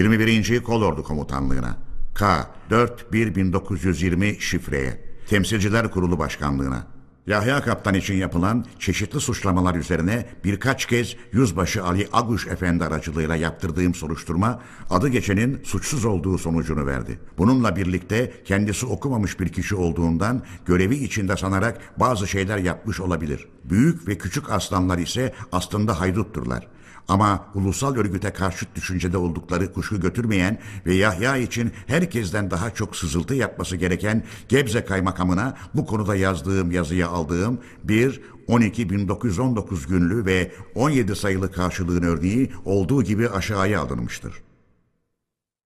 21. 0.00 0.62
Kolordu 0.62 1.02
Komutanlığına 1.02 1.76
K 2.14 2.46
4-1-1920 2.70 4.40
şifreye 4.40 5.00
Temsilciler 5.28 5.90
Kurulu 5.90 6.18
Başkanlığına 6.18 6.86
Yahya 7.26 7.62
Kaptan 7.62 7.94
için 7.94 8.14
yapılan 8.14 8.64
çeşitli 8.78 9.20
suçlamalar 9.20 9.74
üzerine 9.74 10.26
birkaç 10.44 10.86
kez 10.86 11.16
Yüzbaşı 11.32 11.84
Ali 11.84 12.08
Aguş 12.12 12.46
Efendi 12.46 12.84
aracılığıyla 12.84 13.36
yaptırdığım 13.36 13.94
soruşturma 13.94 14.60
adı 14.90 15.08
geçenin 15.08 15.60
suçsuz 15.64 16.04
olduğu 16.04 16.38
sonucunu 16.38 16.86
verdi. 16.86 17.18
Bununla 17.38 17.76
birlikte 17.76 18.32
kendisi 18.44 18.86
okumamış 18.86 19.40
bir 19.40 19.48
kişi 19.48 19.74
olduğundan 19.74 20.42
görevi 20.66 20.96
içinde 20.96 21.36
sanarak 21.36 21.80
bazı 21.96 22.28
şeyler 22.28 22.58
yapmış 22.58 23.00
olabilir. 23.00 23.48
Büyük 23.64 24.08
ve 24.08 24.18
küçük 24.18 24.50
aslanlar 24.50 24.98
ise 24.98 25.34
aslında 25.52 26.00
haydutturlar. 26.00 26.68
Ama 27.10 27.46
ulusal 27.54 27.96
örgüte 27.96 28.30
karşıt 28.30 28.74
düşüncede 28.74 29.16
oldukları 29.16 29.72
kuşku 29.72 30.00
götürmeyen 30.00 30.58
ve 30.86 30.94
Yahya 30.94 31.36
için 31.36 31.72
herkesten 31.86 32.50
daha 32.50 32.70
çok 32.70 32.96
sızıltı 32.96 33.34
yapması 33.34 33.76
gereken 33.76 34.22
Gebze 34.48 34.84
Kaymakamına 34.84 35.56
bu 35.74 35.86
konuda 35.86 36.16
yazdığım 36.16 36.70
yazıya 36.70 37.08
aldığım 37.08 37.58
bir 37.84 38.20
12.1919 38.48 39.88
günlü 39.88 40.26
ve 40.26 40.52
17 40.74 41.16
sayılı 41.16 41.52
karşılığın 41.52 42.02
örneği 42.02 42.52
olduğu 42.64 43.02
gibi 43.02 43.28
aşağıya 43.28 43.80
alınmıştır. 43.80 44.34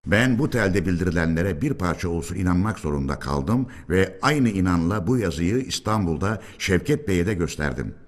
Ben 0.07 0.39
bu 0.39 0.51
telde 0.51 0.87
bildirilenlere 0.87 1.63
bir 1.63 1.75
parça 1.75 2.09
olsun 2.09 2.35
inanmak 2.35 2.79
zorunda 2.79 3.19
kaldım 3.19 3.67
ve 3.89 4.19
aynı 4.23 4.49
inanla 4.49 5.07
bu 5.07 5.19
yazıyı 5.19 5.59
İstanbul'da 5.59 6.43
Şevket 6.59 7.09
Bey'e 7.09 7.27
de 7.27 7.35
gösterdim.'' 7.35 8.04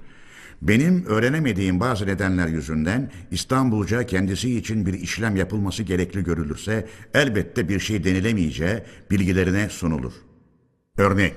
Benim 0.63 1.05
öğrenemediğim 1.07 1.81
bazı 1.81 2.07
nedenler 2.07 2.49
yüzünden 2.49 3.11
İstanbulca 3.31 4.07
kendisi 4.07 4.59
için 4.59 4.87
bir 4.87 4.95
işlem 4.95 5.37
yapılması 5.37 5.83
gerekli 5.83 6.25
görülürse 6.25 6.89
elbette 7.15 7.69
bir 7.69 7.81
şey 7.81 8.05
denilemeyeceği 8.05 8.83
bilgilerine 9.11 9.69
sunulur. 9.69 10.13
Örnek 10.99 11.35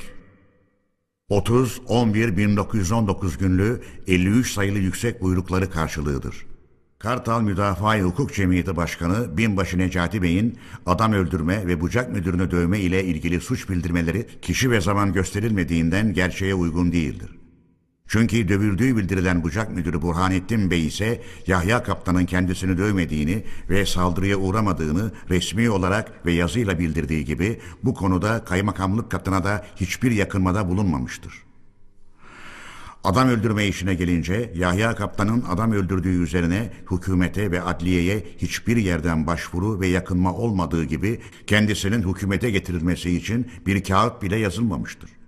30-11-1919 1.29 3.39
günlü 3.39 3.81
53 4.07 4.51
sayılı 4.51 4.79
yüksek 4.79 5.21
buyrukları 5.21 5.71
karşılığıdır. 5.71 6.45
Kartal 6.99 7.41
Müdafaa 7.41 7.99
Hukuk 7.99 8.33
Cemiyeti 8.33 8.75
Başkanı 8.75 9.37
Binbaşı 9.37 9.77
Necati 9.77 10.21
Bey'in 10.21 10.57
adam 10.85 11.13
öldürme 11.13 11.67
ve 11.67 11.81
bucak 11.81 12.11
müdürünü 12.11 12.51
dövme 12.51 12.79
ile 12.79 13.03
ilgili 13.03 13.41
suç 13.41 13.69
bildirmeleri 13.69 14.27
kişi 14.41 14.71
ve 14.71 14.81
zaman 14.81 15.13
gösterilmediğinden 15.13 16.13
gerçeğe 16.13 16.55
uygun 16.55 16.91
değildir. 16.91 17.38
Çünkü 18.09 18.49
dövüldüğü 18.49 18.97
bildirilen 18.97 19.43
bucak 19.43 19.75
müdürü 19.75 20.01
Burhanettin 20.01 20.71
Bey 20.71 20.87
ise 20.87 21.21
Yahya 21.47 21.83
Kaptan'ın 21.83 22.25
kendisini 22.25 22.77
dövmediğini 22.77 23.43
ve 23.69 23.85
saldırıya 23.85 24.37
uğramadığını 24.37 25.11
resmi 25.29 25.69
olarak 25.69 26.25
ve 26.25 26.31
yazıyla 26.31 26.79
bildirdiği 26.79 27.25
gibi 27.25 27.59
bu 27.83 27.93
konuda 27.93 28.43
kaymakamlık 28.43 29.11
katına 29.11 29.43
da 29.43 29.65
hiçbir 29.75 30.11
yakınmada 30.11 30.69
bulunmamıştır. 30.69 31.33
Adam 33.03 33.29
öldürme 33.29 33.67
işine 33.67 33.93
gelince 33.93 34.53
Yahya 34.55 34.95
Kaptan'ın 34.95 35.43
adam 35.49 35.71
öldürdüğü 35.71 36.23
üzerine 36.23 36.73
hükümete 36.91 37.51
ve 37.51 37.61
adliyeye 37.61 38.25
hiçbir 38.37 38.77
yerden 38.77 39.27
başvuru 39.27 39.79
ve 39.79 39.87
yakınma 39.87 40.33
olmadığı 40.33 40.83
gibi 40.83 41.19
kendisinin 41.47 42.13
hükümete 42.13 42.51
getirilmesi 42.51 43.11
için 43.11 43.51
bir 43.65 43.83
kağıt 43.83 44.21
bile 44.21 44.35
yazılmamıştır. 44.35 45.18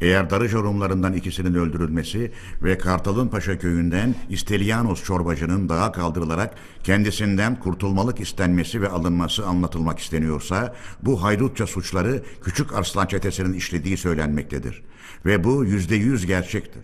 Eğer 0.00 0.30
Darıca 0.30 0.58
Rumlarından 0.58 1.12
ikisinin 1.12 1.54
öldürülmesi 1.54 2.32
ve 2.62 2.78
Kartal'ın 2.78 3.28
Paşa 3.28 3.58
köyünden 3.58 4.14
İstelyanos 4.28 5.04
çorbacının 5.04 5.68
dağa 5.68 5.92
kaldırılarak 5.92 6.54
kendisinden 6.84 7.60
kurtulmalık 7.60 8.20
istenmesi 8.20 8.82
ve 8.82 8.88
alınması 8.88 9.46
anlatılmak 9.46 9.98
isteniyorsa 9.98 10.74
bu 11.02 11.22
haydutça 11.22 11.66
suçları 11.66 12.22
Küçük 12.42 12.74
Arslan 12.74 13.06
çetesinin 13.06 13.52
işlediği 13.52 13.96
söylenmektedir. 13.96 14.82
Ve 15.26 15.44
bu 15.44 15.64
yüzde 15.64 15.96
yüz 15.96 16.26
gerçektir. 16.26 16.82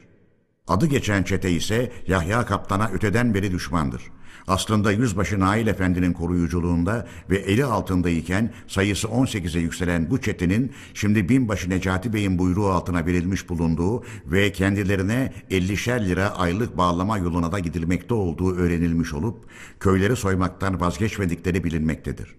Adı 0.68 0.86
geçen 0.86 1.22
çete 1.22 1.50
ise 1.50 1.92
Yahya 2.06 2.46
Kaptan'a 2.46 2.90
öteden 2.90 3.34
beri 3.34 3.52
düşmandır. 3.52 4.02
Aslında 4.46 4.92
Yüzbaşı 4.92 5.40
Nail 5.40 5.66
Efendi'nin 5.66 6.12
koruyuculuğunda 6.12 7.06
ve 7.30 7.36
eli 7.36 7.64
altındayken 7.64 8.52
sayısı 8.68 9.06
18'e 9.08 9.60
yükselen 9.60 10.10
bu 10.10 10.20
çetenin 10.20 10.72
şimdi 10.94 11.28
binbaşı 11.28 11.70
Necati 11.70 12.12
Bey'in 12.12 12.38
buyruğu 12.38 12.66
altına 12.66 13.06
verilmiş 13.06 13.48
bulunduğu 13.48 14.04
ve 14.26 14.52
kendilerine 14.52 15.32
50'şer 15.50 16.08
lira 16.08 16.36
aylık 16.36 16.78
bağlama 16.78 17.18
yoluna 17.18 17.52
da 17.52 17.58
gidilmekte 17.58 18.14
olduğu 18.14 18.56
öğrenilmiş 18.56 19.14
olup 19.14 19.44
köyleri 19.80 20.16
soymaktan 20.16 20.80
vazgeçmedikleri 20.80 21.64
bilinmektedir. 21.64 22.34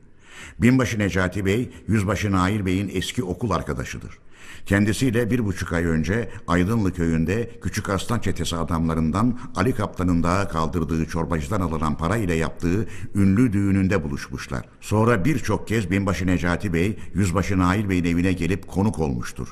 Binbaşı 0.59 0.99
Necati 0.99 1.45
Bey, 1.45 1.69
Yüzbaşı 1.87 2.31
Nail 2.31 2.65
Bey'in 2.65 2.91
eski 2.93 3.23
okul 3.23 3.51
arkadaşıdır. 3.51 4.19
Kendisiyle 4.67 5.31
bir 5.31 5.45
buçuk 5.45 5.73
ay 5.73 5.85
önce 5.85 6.29
Aydınlı 6.47 6.93
köyünde 6.93 7.49
Küçük 7.61 7.89
Aslan 7.89 8.19
çetesi 8.19 8.55
adamlarından 8.55 9.39
Ali 9.55 9.75
Kaptan'ın 9.75 10.23
dağa 10.23 10.47
kaldırdığı 10.47 11.05
çorbacıdan 11.05 11.61
alınan 11.61 11.97
para 11.97 12.17
ile 12.17 12.35
yaptığı 12.35 12.87
ünlü 13.15 13.53
düğününde 13.53 14.03
buluşmuşlar. 14.03 14.65
Sonra 14.81 15.25
birçok 15.25 15.67
kez 15.67 15.91
Binbaşı 15.91 16.27
Necati 16.27 16.73
Bey, 16.73 16.97
Yüzbaşı 17.13 17.59
Nail 17.59 17.89
Bey'in 17.89 18.03
evine 18.03 18.33
gelip 18.33 18.67
konuk 18.67 18.99
olmuştur. 18.99 19.47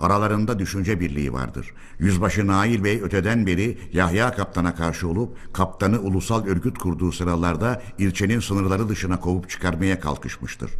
Aralarında 0.00 0.58
düşünce 0.58 1.00
birliği 1.00 1.32
vardır. 1.32 1.74
Yüzbaşı 1.98 2.46
Nail 2.46 2.84
Bey 2.84 3.00
öteden 3.02 3.46
beri 3.46 3.78
Yahya 3.92 4.34
Kaptan'a 4.34 4.74
karşı 4.74 5.08
olup 5.08 5.54
kaptanı 5.54 6.00
ulusal 6.00 6.46
örgüt 6.46 6.78
kurduğu 6.78 7.12
sıralarda 7.12 7.82
ilçenin 7.98 8.40
sınırları 8.40 8.88
dışına 8.88 9.20
kovup 9.20 9.50
çıkarmaya 9.50 10.00
kalkışmıştır. 10.00 10.70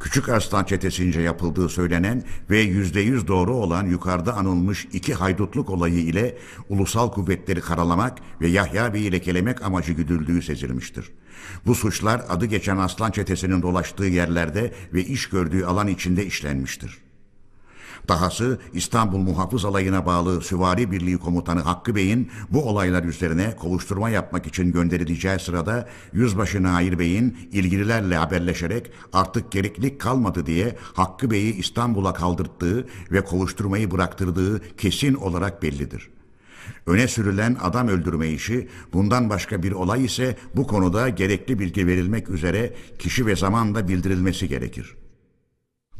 Küçük 0.00 0.28
Arslan 0.28 0.64
çetesince 0.64 1.20
yapıldığı 1.20 1.68
söylenen 1.68 2.22
ve 2.50 2.60
yüzde 2.60 3.00
yüz 3.00 3.28
doğru 3.28 3.54
olan 3.54 3.86
yukarıda 3.86 4.34
anılmış 4.34 4.88
iki 4.92 5.14
haydutluk 5.14 5.70
olayı 5.70 5.98
ile 5.98 6.38
ulusal 6.68 7.10
kuvvetleri 7.10 7.60
karalamak 7.60 8.18
ve 8.40 8.48
Yahya 8.48 8.94
Bey'i 8.94 9.12
lekelemek 9.12 9.62
amacı 9.62 9.92
güdüldüğü 9.92 10.42
sezilmiştir. 10.42 11.12
Bu 11.66 11.74
suçlar 11.74 12.22
adı 12.28 12.46
geçen 12.46 12.76
Aslan 12.76 13.10
çetesinin 13.10 13.62
dolaştığı 13.62 14.04
yerlerde 14.04 14.72
ve 14.94 15.04
iş 15.04 15.28
gördüğü 15.28 15.64
alan 15.64 15.88
içinde 15.88 16.26
işlenmiştir. 16.26 17.05
Dahası 18.08 18.58
İstanbul 18.72 19.18
Muhafız 19.18 19.64
Alayı'na 19.64 20.06
bağlı 20.06 20.40
Süvari 20.40 20.90
Birliği 20.90 21.18
Komutanı 21.18 21.60
Hakkı 21.60 21.94
Bey'in 21.94 22.30
bu 22.50 22.68
olaylar 22.68 23.04
üzerine 23.04 23.56
kovuşturma 23.56 24.10
yapmak 24.10 24.46
için 24.46 24.72
gönderileceği 24.72 25.38
sırada 25.38 25.88
Yüzbaşı 26.12 26.62
Nair 26.62 26.98
Bey'in 26.98 27.38
ilgililerle 27.52 28.16
haberleşerek 28.16 28.90
artık 29.12 29.52
gereklilik 29.52 30.00
kalmadı 30.00 30.46
diye 30.46 30.76
Hakkı 30.94 31.30
Bey'i 31.30 31.56
İstanbul'a 31.56 32.14
kaldırttığı 32.14 32.86
ve 33.12 33.24
kovuşturmayı 33.24 33.90
bıraktırdığı 33.90 34.76
kesin 34.76 35.14
olarak 35.14 35.62
bellidir. 35.62 36.10
Öne 36.86 37.08
sürülen 37.08 37.56
adam 37.62 37.88
öldürme 37.88 38.28
işi, 38.28 38.68
bundan 38.92 39.30
başka 39.30 39.62
bir 39.62 39.72
olay 39.72 40.04
ise 40.04 40.36
bu 40.56 40.66
konuda 40.66 41.08
gerekli 41.08 41.58
bilgi 41.58 41.86
verilmek 41.86 42.28
üzere 42.28 42.74
kişi 42.98 43.26
ve 43.26 43.36
zamanda 43.36 43.88
bildirilmesi 43.88 44.48
gerekir.'' 44.48 45.05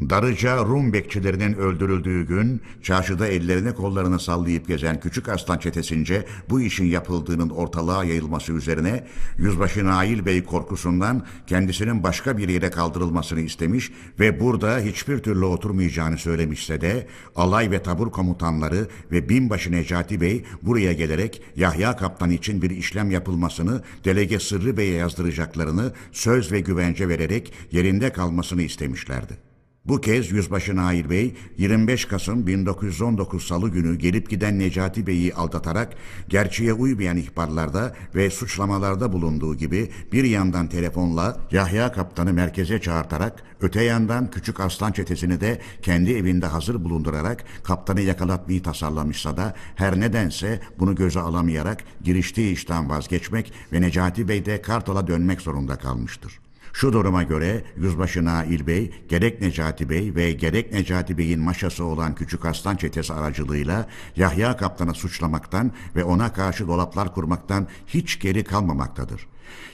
Darıca 0.01 0.65
Rum 0.65 0.93
bekçilerinin 0.93 1.55
öldürüldüğü 1.55 2.27
gün 2.27 2.61
çarşıda 2.83 3.27
ellerini 3.27 3.75
kollarını 3.75 4.21
sallayıp 4.21 4.69
gezen 4.69 5.01
küçük 5.01 5.29
aslan 5.29 5.59
çetesince 5.59 6.25
bu 6.51 6.61
işin 6.61 6.85
yapıldığının 6.85 7.51
ortalığa 7.51 8.05
yayılması 8.05 8.53
üzerine 8.53 9.07
Yüzbaşı 9.39 9.87
Nail 9.87 10.27
Bey 10.27 10.45
korkusundan 10.45 11.27
kendisinin 11.47 12.03
başka 12.03 12.39
bir 12.39 12.49
yere 12.49 12.71
kaldırılmasını 12.71 13.41
istemiş 13.41 13.93
ve 14.21 14.41
burada 14.41 14.79
hiçbir 14.79 15.19
türlü 15.19 15.45
oturmayacağını 15.45 16.19
söylemişse 16.19 16.81
de 16.81 17.07
alay 17.37 17.71
ve 17.71 17.83
tabur 17.83 18.11
komutanları 18.11 18.89
ve 19.13 19.29
binbaşı 19.29 19.73
Necati 19.73 20.21
Bey 20.21 20.45
buraya 20.63 20.93
gelerek 20.93 21.43
Yahya 21.57 21.97
Kaptan 21.97 22.31
için 22.31 22.63
bir 22.63 22.71
işlem 22.71 23.11
yapılmasını 23.11 23.83
delege 24.05 24.41
Sırrı 24.41 24.77
Bey'e 24.77 24.95
yazdıracaklarını 24.95 25.93
söz 26.13 26.53
ve 26.53 26.61
güvence 26.61 27.09
vererek 27.09 27.53
yerinde 27.73 28.13
kalmasını 28.13 28.63
istemişlerdi. 28.63 29.46
Bu 29.89 30.01
kez 30.01 30.33
Yüzbaşı 30.33 30.77
Nail 30.77 31.11
Bey 31.11 31.35
25 31.59 32.05
Kasım 32.05 32.47
1919 32.47 33.47
Salı 33.47 33.69
günü 33.69 33.99
gelip 33.99 34.31
giden 34.31 34.59
Necati 34.59 35.07
Bey'i 35.07 35.35
aldatarak 35.35 35.95
gerçeğe 36.29 36.73
uymayan 36.73 37.17
ihbarlarda 37.17 37.95
ve 38.15 38.31
suçlamalarda 38.31 39.13
bulunduğu 39.13 39.55
gibi 39.55 39.91
bir 40.13 40.25
yandan 40.25 40.69
telefonla 40.69 41.41
Yahya 41.51 41.93
Kaptan'ı 41.93 42.33
merkeze 42.33 42.81
çağırtarak 42.81 43.43
öte 43.61 43.83
yandan 43.83 44.31
Küçük 44.31 44.61
Aslan 44.61 44.93
çetesini 44.93 45.41
de 45.41 45.61
kendi 45.83 46.13
evinde 46.13 46.47
hazır 46.47 46.85
bulundurarak 46.85 47.45
kaptanı 47.63 48.01
yakalatmayı 48.01 48.63
tasarlamışsa 48.63 49.37
da 49.37 49.55
her 49.77 50.01
nedense 50.01 50.61
bunu 50.79 50.95
göze 50.95 51.21
alamayarak 51.21 51.85
giriştiği 52.05 52.53
işten 52.53 52.91
vazgeçmek 52.91 53.53
ve 53.73 53.81
Necati 53.81 54.29
Bey 54.29 54.47
de 54.47 54.63
Kartal'a 54.63 55.07
dönmek 55.07 55.41
zorunda 55.41 55.77
kalmıştır. 55.77 56.46
Şu 56.77 56.93
duruma 56.93 57.23
göre 57.23 57.65
Yüzbaşı 57.77 58.25
Nail 58.25 58.67
Bey, 58.67 58.91
gerek 59.09 59.41
Necati 59.41 59.91
Bey 59.91 60.15
ve 60.15 60.33
gerek 60.33 60.73
Necati 60.73 61.19
Bey'in 61.19 61.41
maşası 61.41 61.85
olan 61.85 62.15
Küçük 62.15 62.45
Aslan 62.45 62.77
çetesi 62.77 63.13
aracılığıyla 63.13 63.89
Yahya 64.17 64.57
Kaptan'ı 64.57 64.95
suçlamaktan 64.95 65.73
ve 65.97 66.05
ona 66.05 66.33
karşı 66.33 66.69
dolaplar 66.69 67.15
kurmaktan 67.15 67.67
hiç 67.87 68.21
geri 68.21 68.45
kalmamaktadır. 68.45 69.27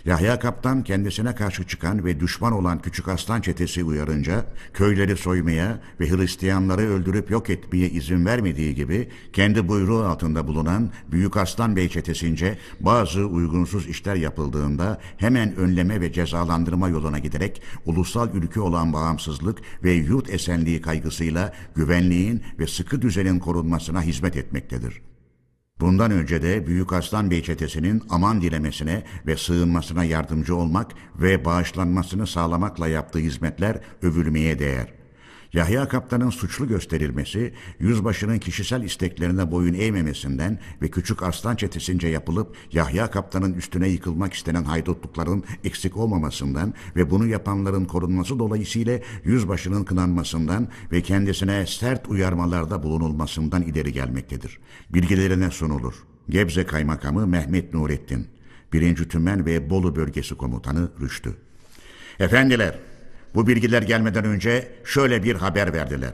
Yahya 0.05 0.39
Kaptan 0.39 0.85
kendisine 0.85 1.35
karşı 1.35 1.67
çıkan 1.67 2.05
ve 2.05 2.21
düşman 2.21 2.53
olan 2.53 2.83
Küçük 2.83 3.09
Aslan 3.09 3.41
çetesi 3.41 3.85
uyarınca 3.85 4.45
köyleri 4.75 5.17
soymaya 5.17 5.81
ve 6.01 6.11
Hristiyanları 6.11 6.83
öldürüp 6.83 7.31
yok 7.31 7.51
etmeye 7.51 7.91
izin 7.91 8.27
vermediği 8.27 8.75
gibi 8.75 9.09
kendi 9.33 9.69
buyruğu 9.69 10.05
altında 10.05 10.47
bulunan 10.47 10.91
Büyük 11.13 11.37
Aslan 11.37 11.77
Bey 11.77 11.89
çetesince 11.89 12.59
bazı 12.81 13.27
uygunsuz 13.27 13.89
işler 13.89 14.17
yapıldığında 14.17 15.01
hemen 15.17 15.57
önleme 15.57 16.01
ve 16.01 16.13
cezalandırma 16.13 16.89
yoluna 16.89 17.19
giderek 17.19 17.63
ulusal 17.87 18.35
ülke 18.35 18.61
olan 18.61 18.93
bağımsızlık 18.93 19.59
ve 19.85 19.93
yurt 19.93 20.31
esenliği 20.31 20.81
kaygısıyla 20.81 21.53
güvenliğin 21.75 22.43
ve 22.59 22.67
sıkı 22.67 23.03
düzenin 23.03 23.39
korunmasına 23.39 24.03
hizmet 24.03 24.37
etmektedir. 24.37 25.12
Bundan 25.81 26.11
önce 26.11 26.43
de 26.43 26.67
Büyük 26.67 26.93
Aslan 26.93 27.31
Bey 27.31 27.43
çetesinin 27.43 28.03
aman 28.11 28.43
dilemesine 28.43 29.05
ve 29.27 29.37
sığınmasına 29.37 30.05
yardımcı 30.05 30.57
olmak 30.57 30.93
ve 31.17 31.45
bağışlanmasını 31.45 32.27
sağlamakla 32.27 32.89
yaptığı 32.89 33.19
hizmetler 33.19 33.81
övülmeye 34.03 34.59
değer. 34.59 35.02
Yahya 35.53 35.89
Kaptan'ın 35.89 36.31
suçlu 36.31 36.69
gösterilmesi, 36.69 37.53
yüzbaşının 37.79 38.39
kişisel 38.39 38.83
isteklerine 38.83 39.51
boyun 39.51 39.75
eğmemesinden 39.75 40.59
ve 40.83 40.89
küçük 40.89 41.23
aslan 41.23 41.57
çetesince 41.57 42.09
yapılıp 42.09 42.57
Yahya 42.73 43.11
Kaptan'ın 43.11 43.55
üstüne 43.55 43.89
yıkılmak 43.89 44.35
istenen 44.35 44.65
haydutlukların 44.65 45.45
eksik 45.65 45.97
olmamasından 45.97 46.75
ve 46.97 47.11
bunu 47.11 47.27
yapanların 47.27 47.85
korunması 47.85 48.39
dolayısıyla 48.39 48.99
yüzbaşının 49.25 49.85
kınanmasından 49.85 50.69
ve 50.93 51.03
kendisine 51.03 51.67
sert 51.67 52.09
uyarmalarda 52.09 52.83
bulunulmasından 52.83 53.63
ileri 53.63 53.93
gelmektedir. 53.93 54.59
Bilgilerine 54.91 55.51
sunulur. 55.51 55.95
Gebze 56.29 56.67
Kaymakamı 56.67 57.27
Mehmet 57.27 57.75
Nurettin, 57.75 58.27
1. 58.73 58.97
Tümen 58.97 59.47
ve 59.47 59.71
Bolu 59.71 59.97
Bölgesi 59.97 60.35
Komutanı 60.35 60.91
Rüştü. 61.01 61.37
Efendiler, 62.19 62.79
bu 63.35 63.47
bilgiler 63.47 63.83
gelmeden 63.83 64.25
önce 64.25 64.69
şöyle 64.85 65.23
bir 65.23 65.37
haber 65.37 65.73
verdiler. 65.73 66.13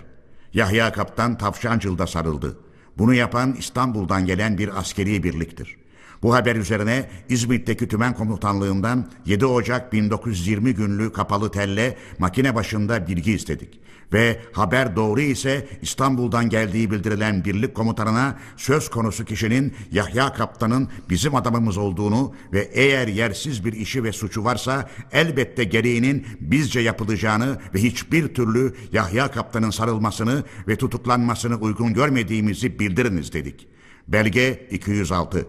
Yahya 0.55 0.93
Kaptan 0.93 1.39
Tavşancıl'da 1.39 2.07
sarıldı. 2.07 2.59
Bunu 2.99 3.15
yapan 3.15 3.55
İstanbul'dan 3.59 4.27
gelen 4.27 4.59
bir 4.59 4.79
askeri 4.79 5.23
birliktir. 5.23 5.77
Bu 6.23 6.35
haber 6.35 6.57
üzerine 6.57 7.09
İzmit'teki 7.29 7.89
tümen 7.89 8.15
komutanlığından 8.15 9.11
7 9.27 9.47
Ocak 9.47 9.93
1920 9.93 10.75
günlü 10.75 11.13
kapalı 11.13 11.51
telle 11.51 11.97
makine 12.19 12.55
başında 12.55 13.07
bilgi 13.07 13.33
istedik. 13.33 13.81
Ve 14.13 14.41
haber 14.53 14.97
doğru 14.97 15.21
ise 15.21 15.69
İstanbul'dan 15.83 16.49
geldiği 16.49 16.91
bildirilen 16.91 17.45
birlik 17.45 17.75
komutanına 17.75 18.39
söz 18.57 18.91
konusu 18.91 19.25
kişinin 19.25 19.75
Yahya 19.93 20.33
Kaptan'ın 20.33 20.89
bizim 21.11 21.35
adamımız 21.35 21.77
olduğunu 21.77 22.35
ve 22.53 22.71
eğer 22.73 23.09
yersiz 23.09 23.65
bir 23.65 23.73
işi 23.73 24.05
ve 24.05 24.13
suçu 24.13 24.45
varsa 24.45 24.91
elbette 25.13 25.65
gereğinin 25.65 26.27
bizce 26.41 26.81
yapılacağını 26.81 27.59
ve 27.75 27.83
hiçbir 27.83 28.35
türlü 28.35 28.75
Yahya 28.93 29.31
Kaptan'ın 29.31 29.71
sarılmasını 29.71 30.45
ve 30.69 30.77
tutuklanmasını 30.77 31.57
uygun 31.57 31.95
görmediğimizi 31.95 32.79
bildiriniz 32.79 33.33
dedik. 33.33 33.69
Belge 34.09 34.69
206 34.71 35.47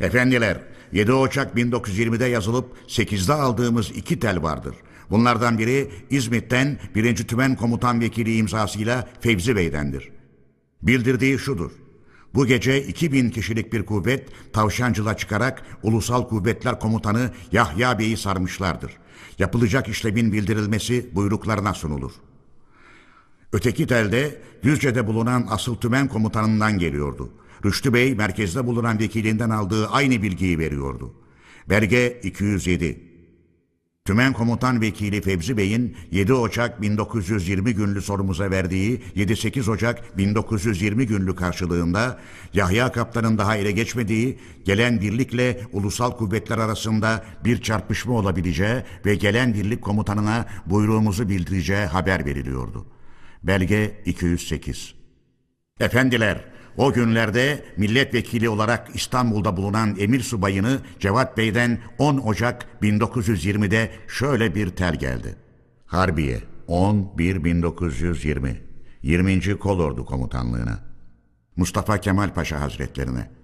Efendiler, 0.00 0.62
7 0.92 1.12
Ocak 1.12 1.56
1920'de 1.56 2.26
yazılıp 2.26 2.76
8'de 2.88 3.32
aldığımız 3.32 3.90
iki 3.90 4.20
tel 4.20 4.42
vardır. 4.42 4.74
Bunlardan 5.10 5.58
biri 5.58 5.90
İzmit'ten 6.10 6.78
1. 6.94 7.16
Tümen 7.16 7.56
Komutan 7.56 8.00
Vekili 8.00 8.36
imzasıyla 8.36 9.08
Fevzi 9.20 9.56
Bey'dendir. 9.56 10.10
Bildirdiği 10.82 11.38
şudur. 11.38 11.70
Bu 12.34 12.46
gece 12.46 12.86
2000 12.86 13.30
kişilik 13.30 13.72
bir 13.72 13.86
kuvvet 13.86 14.28
Tavşancıl'a 14.52 15.16
çıkarak 15.16 15.62
Ulusal 15.82 16.28
Kuvvetler 16.28 16.80
Komutanı 16.80 17.30
Yahya 17.52 17.98
Bey'i 17.98 18.16
sarmışlardır. 18.16 18.92
Yapılacak 19.38 19.88
işlemin 19.88 20.32
bildirilmesi 20.32 21.10
buyruklarına 21.14 21.74
sunulur. 21.74 22.12
Öteki 23.52 23.86
telde 23.86 24.42
Düzce'de 24.62 25.06
bulunan 25.06 25.46
asıl 25.50 25.76
tümen 25.76 26.08
komutanından 26.08 26.78
geliyordu. 26.78 27.32
Rüştü 27.64 27.94
Bey 27.94 28.14
merkezde 28.14 28.66
bulunan 28.66 28.98
vekilinden 28.98 29.50
aldığı 29.50 29.88
aynı 29.88 30.22
bilgiyi 30.22 30.58
veriyordu. 30.58 31.14
Belge 31.68 32.20
207 32.22 33.07
Tümen 34.08 34.32
Komutan 34.32 34.80
Vekili 34.80 35.20
Fevzi 35.20 35.56
Bey'in 35.56 35.96
7 36.10 36.32
Ocak 36.32 36.82
1920 36.82 37.74
günlü 37.74 38.02
sorumuza 38.02 38.50
verdiği 38.50 39.00
7-8 39.16 39.70
Ocak 39.70 40.18
1920 40.18 41.06
günlü 41.06 41.34
karşılığında 41.34 42.18
Yahya 42.54 42.92
Kaptan'ın 42.92 43.38
daha 43.38 43.56
ele 43.56 43.72
geçmediği, 43.72 44.38
gelen 44.64 45.00
birlikle 45.00 45.60
ulusal 45.72 46.10
kuvvetler 46.10 46.58
arasında 46.58 47.24
bir 47.44 47.62
çarpışma 47.62 48.14
olabileceği 48.14 48.82
ve 49.06 49.14
gelen 49.14 49.54
birlik 49.54 49.82
komutanına 49.82 50.46
buyruğumuzu 50.66 51.28
bildireceği 51.28 51.86
haber 51.86 52.26
veriliyordu. 52.26 52.86
Belge 53.42 54.02
208 54.06 54.94
Efendiler, 55.80 56.44
o 56.78 56.92
günlerde 56.92 57.64
milletvekili 57.76 58.48
olarak 58.48 58.88
İstanbul'da 58.94 59.56
bulunan 59.56 59.96
emir 59.98 60.20
subayını 60.20 60.78
Cevat 61.00 61.36
Bey'den 61.36 61.78
10 61.98 62.18
Ocak 62.18 62.66
1920'de 62.82 63.90
şöyle 64.08 64.54
bir 64.54 64.70
tel 64.70 64.94
geldi. 64.98 65.36
Harbiye 65.86 66.40
11.1920 66.68 68.56
20. 69.02 69.58
Kolordu 69.58 70.04
Komutanlığına 70.04 70.78
Mustafa 71.56 72.00
Kemal 72.00 72.34
Paşa 72.34 72.60
Hazretlerine 72.60 73.37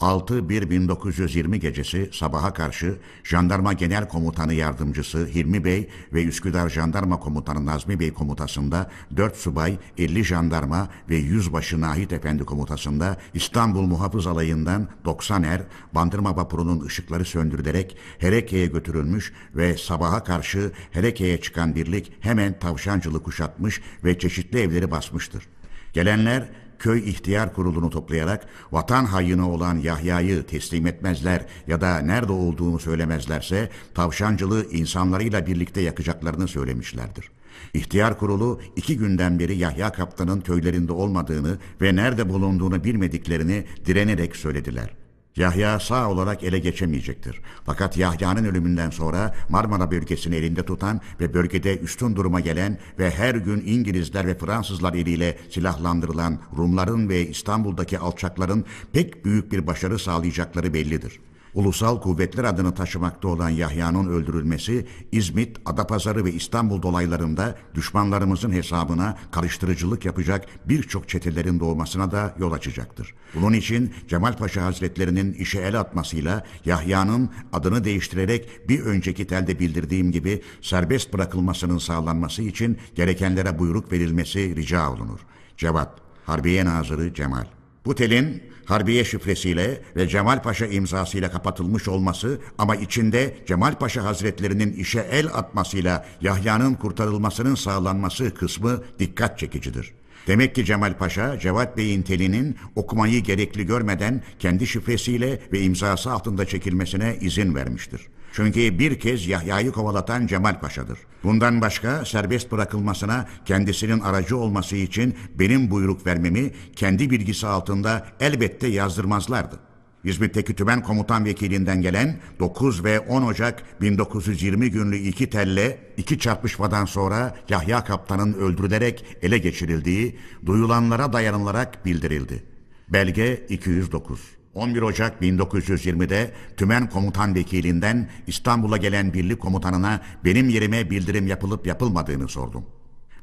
6-1-1920 0.00 1.56
gecesi 1.56 2.10
sabaha 2.12 2.52
karşı 2.52 2.96
Jandarma 3.24 3.72
Genel 3.72 4.08
Komutanı 4.08 4.54
Yardımcısı 4.54 5.26
Hilmi 5.26 5.64
Bey 5.64 5.88
ve 6.12 6.24
Üsküdar 6.24 6.68
Jandarma 6.68 7.20
Komutanı 7.20 7.66
Nazmi 7.66 8.00
Bey 8.00 8.12
komutasında 8.12 8.90
4 9.16 9.36
subay, 9.36 9.78
50 9.98 10.24
jandarma 10.24 10.88
ve 11.10 11.16
Yüzbaşı 11.16 11.80
Nahit 11.80 12.12
Efendi 12.12 12.44
komutasında 12.44 13.16
İstanbul 13.34 13.82
Muhafız 13.82 14.26
Alayı'ndan 14.26 14.88
90 15.04 15.42
er 15.42 15.62
Bandırma 15.94 16.36
vapurunun 16.36 16.86
ışıkları 16.86 17.24
söndürülerek 17.24 17.96
Hereke'ye 18.18 18.66
götürülmüş 18.66 19.32
ve 19.54 19.76
sabaha 19.76 20.24
karşı 20.24 20.72
Hereke'ye 20.90 21.40
çıkan 21.40 21.74
birlik 21.74 22.12
hemen 22.20 22.58
Tavşancılı 22.58 23.22
kuşatmış 23.22 23.80
ve 24.04 24.18
çeşitli 24.18 24.58
evleri 24.58 24.90
basmıştır. 24.90 25.48
Gelenler 25.92 26.48
köy 26.78 27.10
ihtiyar 27.10 27.54
kurulunu 27.54 27.90
toplayarak 27.90 28.46
vatan 28.72 29.04
hayyını 29.04 29.50
olan 29.50 29.78
Yahya'yı 29.78 30.42
teslim 30.42 30.86
etmezler 30.86 31.44
ya 31.66 31.80
da 31.80 31.98
nerede 31.98 32.32
olduğunu 32.32 32.78
söylemezlerse 32.78 33.70
tavşancılığı 33.94 34.66
insanlarıyla 34.70 35.46
birlikte 35.46 35.80
yakacaklarını 35.80 36.48
söylemişlerdir. 36.48 37.30
İhtiyar 37.74 38.18
kurulu 38.18 38.60
iki 38.76 38.96
günden 38.96 39.38
beri 39.38 39.56
Yahya 39.56 39.92
Kaptan'ın 39.92 40.40
köylerinde 40.40 40.92
olmadığını 40.92 41.58
ve 41.80 41.96
nerede 41.96 42.28
bulunduğunu 42.28 42.84
bilmediklerini 42.84 43.64
direnerek 43.86 44.36
söylediler. 44.36 44.97
Yahya 45.38 45.80
sağ 45.80 46.10
olarak 46.10 46.44
ele 46.44 46.58
geçemeyecektir. 46.58 47.40
Fakat 47.64 47.96
Yahya'nın 47.96 48.44
ölümünden 48.44 48.90
sonra 48.90 49.34
Marmara 49.48 49.90
bölgesini 49.90 50.34
elinde 50.34 50.62
tutan 50.62 51.00
ve 51.20 51.34
bölgede 51.34 51.78
üstün 51.78 52.16
duruma 52.16 52.40
gelen 52.40 52.78
ve 52.98 53.10
her 53.10 53.34
gün 53.34 53.62
İngilizler 53.66 54.26
ve 54.26 54.38
Fransızlar 54.38 54.94
eliyle 54.94 55.38
silahlandırılan 55.50 56.38
Rumların 56.56 57.08
ve 57.08 57.28
İstanbul'daki 57.28 57.98
alçakların 57.98 58.64
pek 58.92 59.24
büyük 59.24 59.52
bir 59.52 59.66
başarı 59.66 59.98
sağlayacakları 59.98 60.74
bellidir. 60.74 61.20
Ulusal 61.58 62.00
kuvvetler 62.00 62.44
adını 62.44 62.74
taşımakta 62.74 63.28
olan 63.28 63.48
Yahya'nın 63.48 64.08
öldürülmesi 64.08 64.86
İzmit, 65.12 65.56
Adapazarı 65.64 66.24
ve 66.24 66.32
İstanbul 66.32 66.82
dolaylarında 66.82 67.58
düşmanlarımızın 67.74 68.50
hesabına 68.50 69.18
karıştırıcılık 69.30 70.04
yapacak 70.04 70.46
birçok 70.64 71.08
çetelerin 71.08 71.60
doğmasına 71.60 72.10
da 72.10 72.34
yol 72.38 72.52
açacaktır. 72.52 73.14
Bunun 73.34 73.52
için 73.52 73.94
Cemal 74.08 74.36
Paşa 74.36 74.64
Hazretlerinin 74.64 75.32
işe 75.32 75.60
el 75.60 75.80
atmasıyla 75.80 76.44
Yahya'nın 76.64 77.30
adını 77.52 77.84
değiştirerek 77.84 78.68
bir 78.68 78.80
önceki 78.80 79.26
telde 79.26 79.58
bildirdiğim 79.58 80.12
gibi 80.12 80.42
serbest 80.60 81.12
bırakılmasının 81.12 81.78
sağlanması 81.78 82.42
için 82.42 82.78
gerekenlere 82.94 83.58
buyruk 83.58 83.92
verilmesi 83.92 84.56
rica 84.56 84.90
olunur. 84.90 85.20
Cevat, 85.56 85.90
Harbiye 86.26 86.64
Nazırı 86.64 87.14
Cemal 87.14 87.44
bu 87.88 87.94
telin 87.94 88.42
Harbiye 88.68 89.04
şifresiyle 89.04 89.82
ve 89.96 90.08
Cemal 90.08 90.42
Paşa 90.42 90.66
imzasıyla 90.66 91.30
kapatılmış 91.30 91.88
olması 91.88 92.40
ama 92.58 92.76
içinde 92.76 93.36
Cemal 93.46 93.74
Paşa 93.74 94.04
Hazretlerinin 94.04 94.72
işe 94.72 95.00
el 95.10 95.26
atmasıyla 95.26 96.06
Yahya'nın 96.20 96.74
kurtarılmasının 96.74 97.54
sağlanması 97.54 98.34
kısmı 98.34 98.82
dikkat 98.98 99.38
çekicidir. 99.38 99.92
Demek 100.26 100.54
ki 100.54 100.64
Cemal 100.64 100.98
Paşa, 100.98 101.38
Cevat 101.38 101.76
Bey'in 101.76 102.02
telinin 102.02 102.56
okumayı 102.76 103.22
gerekli 103.22 103.66
görmeden 103.66 104.22
kendi 104.38 104.66
şifresiyle 104.66 105.40
ve 105.52 105.60
imzası 105.60 106.10
altında 106.10 106.46
çekilmesine 106.46 107.16
izin 107.20 107.54
vermiştir. 107.54 108.00
Çünkü 108.32 108.78
bir 108.78 109.00
kez 109.00 109.26
Yahya'yı 109.26 109.72
kovalatan 109.72 110.26
Cemal 110.26 110.60
Paşa'dır. 110.60 110.98
Bundan 111.24 111.60
başka 111.60 112.04
serbest 112.04 112.52
bırakılmasına 112.52 113.28
kendisinin 113.44 114.00
aracı 114.00 114.36
olması 114.36 114.76
için 114.76 115.14
benim 115.38 115.70
buyruk 115.70 116.06
vermemi 116.06 116.50
kendi 116.76 117.10
bilgisi 117.10 117.46
altında 117.46 118.06
elbette 118.20 118.66
yazdırmazlardı. 118.66 119.58
İzmit'teki 120.04 120.54
tümen 120.54 120.82
komutan 120.82 121.24
vekilinden 121.24 121.82
gelen 121.82 122.20
9 122.40 122.84
ve 122.84 123.00
10 123.00 123.22
Ocak 123.22 123.80
1920 123.80 124.70
günlü 124.70 124.96
iki 124.96 125.30
telle 125.30 125.78
iki 125.96 126.18
çarpışmadan 126.18 126.84
sonra 126.84 127.36
Yahya 127.48 127.84
Kaptan'ın 127.84 128.32
öldürülerek 128.32 129.04
ele 129.22 129.38
geçirildiği 129.38 130.18
duyulanlara 130.46 131.12
dayanılarak 131.12 131.86
bildirildi. 131.86 132.42
Belge 132.88 133.46
209 133.48 134.37
11 134.58 134.82
Ocak 134.82 135.22
1920'de 135.22 136.32
Tümen 136.56 136.90
Komutan 136.90 137.34
Vekilinden 137.34 138.08
İstanbul'a 138.26 138.76
gelen 138.76 139.14
birlik 139.14 139.40
komutanına 139.40 140.00
benim 140.24 140.48
yerime 140.48 140.90
bildirim 140.90 141.26
yapılıp 141.26 141.66
yapılmadığını 141.66 142.28
sordum. 142.28 142.64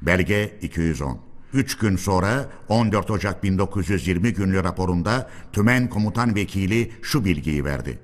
Belge 0.02 0.60
210 0.62 1.20
Üç 1.53 1.78
gün 1.78 1.95
sonra 1.95 2.49
14 2.70 3.12
Ocak 3.12 3.44
1920 3.44 4.34
günlü 4.34 4.64
raporunda 4.64 5.30
Tümen 5.53 5.90
Komutan 5.90 6.36
Vekili 6.36 6.91
şu 7.02 7.26
bilgiyi 7.26 7.66
verdi. 7.66 7.99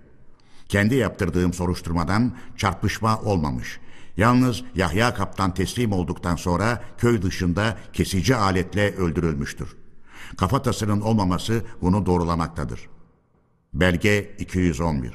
Kendi 0.69 0.95
yaptırdığım 0.95 1.53
soruşturmadan 1.53 2.35
çarpışma 2.57 3.19
olmamış. 3.19 3.79
Yalnız 4.17 4.63
Yahya 4.75 5.13
Kaptan 5.13 5.53
teslim 5.53 5.91
olduktan 5.91 6.35
sonra 6.35 6.83
köy 6.97 7.21
dışında 7.21 7.77
kesici 7.93 8.35
aletle 8.35 8.95
öldürülmüştür. 8.95 9.75
Kafatasının 10.37 11.01
olmaması 11.01 11.65
bunu 11.81 12.05
doğrulamaktadır. 12.05 12.90
Belge 13.73 14.35
211 14.39 15.11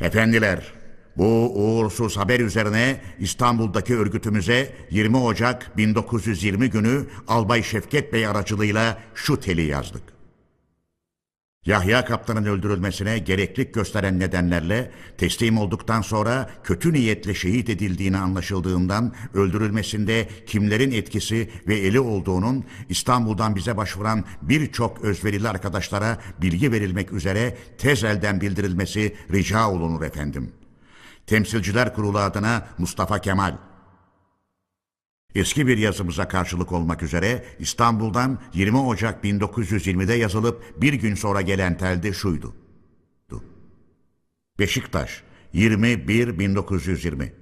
Efendiler, 0.00 0.72
bu 1.16 1.52
uğursuz 1.54 2.16
haber 2.16 2.40
üzerine 2.40 3.00
İstanbul'daki 3.18 3.96
örgütümüze 3.96 4.72
20 4.90 5.16
Ocak 5.16 5.76
1920 5.76 6.70
günü 6.70 7.06
Albay 7.28 7.62
Şevket 7.62 8.12
Bey 8.12 8.26
aracılığıyla 8.26 8.98
şu 9.14 9.40
teli 9.40 9.62
yazdık. 9.62 10.02
Yahya 11.66 12.04
Kaptan'ın 12.04 12.44
öldürülmesine 12.44 13.18
gereklik 13.18 13.74
gösteren 13.74 14.18
nedenlerle 14.20 14.90
teslim 15.18 15.58
olduktan 15.58 16.02
sonra 16.02 16.50
kötü 16.64 16.92
niyetle 16.92 17.34
şehit 17.34 17.68
edildiğini 17.68 18.18
anlaşıldığından 18.18 19.14
öldürülmesinde 19.34 20.28
kimlerin 20.46 20.92
etkisi 20.92 21.50
ve 21.68 21.78
eli 21.78 22.00
olduğunun 22.00 22.64
İstanbul'dan 22.88 23.56
bize 23.56 23.76
başvuran 23.76 24.24
birçok 24.42 25.00
özverili 25.04 25.48
arkadaşlara 25.48 26.18
bilgi 26.42 26.72
verilmek 26.72 27.12
üzere 27.12 27.56
tez 27.78 28.04
elden 28.04 28.40
bildirilmesi 28.40 29.16
rica 29.32 29.70
olunur 29.70 30.02
efendim. 30.02 30.52
Temsilciler 31.26 31.94
Kurulu 31.94 32.18
adına 32.18 32.66
Mustafa 32.78 33.18
Kemal 33.18 33.56
Eski 35.34 35.66
bir 35.66 35.78
yazımıza 35.78 36.28
karşılık 36.28 36.72
olmak 36.72 37.02
üzere 37.02 37.44
İstanbul'dan 37.58 38.38
20 38.54 38.78
Ocak 38.78 39.24
1920'de 39.24 40.14
yazılıp 40.14 40.82
bir 40.82 40.92
gün 40.92 41.14
sonra 41.14 41.40
gelen 41.40 41.78
telde 41.78 42.12
şuydu. 42.12 42.54
Beşiktaş 44.58 45.22
21-1920 45.54 47.32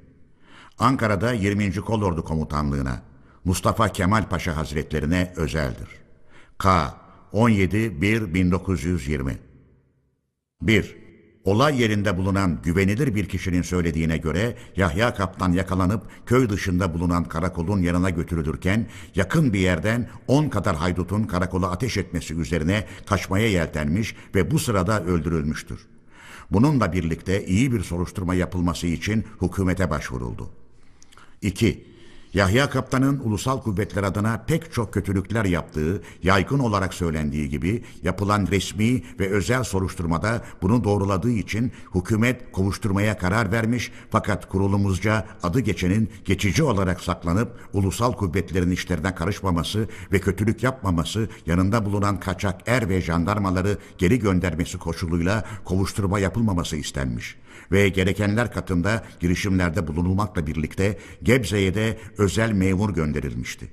Ankara'da 0.78 1.32
20. 1.32 1.76
Kolordu 1.76 2.24
Komutanlığına 2.24 3.02
Mustafa 3.44 3.88
Kemal 3.88 4.28
Paşa 4.28 4.56
Hazretlerine 4.56 5.32
özeldir. 5.36 5.88
K 6.58 6.94
17-1-1920 7.32 9.32
1. 10.62 11.07
Olay 11.48 11.80
yerinde 11.80 12.16
bulunan 12.16 12.58
güvenilir 12.62 13.14
bir 13.14 13.28
kişinin 13.28 13.62
söylediğine 13.62 14.16
göre 14.16 14.56
Yahya 14.76 15.14
Kaptan 15.14 15.52
yakalanıp 15.52 16.02
köy 16.26 16.48
dışında 16.48 16.94
bulunan 16.94 17.24
karakolun 17.24 17.82
yanına 17.82 18.10
götürülürken 18.10 18.86
yakın 19.14 19.52
bir 19.52 19.58
yerden 19.58 20.08
10 20.26 20.48
kadar 20.48 20.76
haydutun 20.76 21.24
karakola 21.24 21.70
ateş 21.70 21.96
etmesi 21.96 22.34
üzerine 22.34 22.86
kaçmaya 23.06 23.48
yeltenmiş 23.48 24.16
ve 24.34 24.50
bu 24.50 24.58
sırada 24.58 25.04
öldürülmüştür. 25.04 25.86
Bununla 26.50 26.92
birlikte 26.92 27.46
iyi 27.46 27.72
bir 27.72 27.82
soruşturma 27.82 28.34
yapılması 28.34 28.86
için 28.86 29.24
hükümete 29.42 29.90
başvuruldu. 29.90 30.50
2. 31.42 31.87
Yahya 32.38 32.70
Kaptan'ın 32.70 33.20
ulusal 33.24 33.60
kuvvetler 33.60 34.02
adına 34.02 34.44
pek 34.46 34.72
çok 34.72 34.94
kötülükler 34.94 35.44
yaptığı, 35.44 36.02
yaygın 36.22 36.58
olarak 36.58 36.94
söylendiği 36.94 37.48
gibi 37.48 37.84
yapılan 38.02 38.46
resmi 38.50 39.02
ve 39.20 39.30
özel 39.30 39.64
soruşturmada 39.64 40.42
bunu 40.62 40.84
doğruladığı 40.84 41.30
için 41.30 41.72
hükümet 41.94 42.52
kovuşturmaya 42.52 43.18
karar 43.18 43.52
vermiş 43.52 43.92
fakat 44.10 44.48
kurulumuzca 44.48 45.26
adı 45.42 45.60
geçenin 45.60 46.10
geçici 46.24 46.62
olarak 46.62 47.00
saklanıp 47.00 47.60
ulusal 47.72 48.12
kuvvetlerin 48.12 48.70
işlerine 48.70 49.14
karışmaması 49.14 49.88
ve 50.12 50.20
kötülük 50.20 50.62
yapmaması 50.62 51.28
yanında 51.46 51.86
bulunan 51.86 52.20
kaçak 52.20 52.60
er 52.66 52.88
ve 52.88 53.00
jandarmaları 53.00 53.78
geri 53.98 54.18
göndermesi 54.18 54.78
koşuluyla 54.78 55.44
kovuşturma 55.64 56.18
yapılmaması 56.18 56.76
istenmiş 56.76 57.36
ve 57.72 57.88
gerekenler 57.88 58.52
katında 58.52 59.04
girişimlerde 59.20 59.86
bulunulmakla 59.86 60.46
birlikte 60.46 60.98
Gebze'ye 61.22 61.74
de 61.74 61.98
özel 62.18 62.52
memur 62.52 62.94
gönderilmişti. 62.94 63.68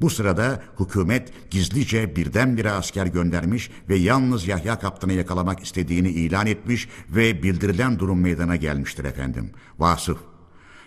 Bu 0.00 0.10
sırada 0.10 0.62
hükümet 0.80 1.50
gizlice 1.50 2.16
birdenbire 2.16 2.70
asker 2.70 3.06
göndermiş 3.06 3.70
ve 3.88 3.96
yalnız 3.96 4.48
Yahya 4.48 4.78
Kaptan'ı 4.78 5.12
yakalamak 5.12 5.62
istediğini 5.62 6.08
ilan 6.08 6.46
etmiş 6.46 6.88
ve 7.10 7.42
bildirilen 7.42 7.98
durum 7.98 8.20
meydana 8.20 8.56
gelmiştir 8.56 9.04
efendim. 9.04 9.50
Vasıf 9.78 10.18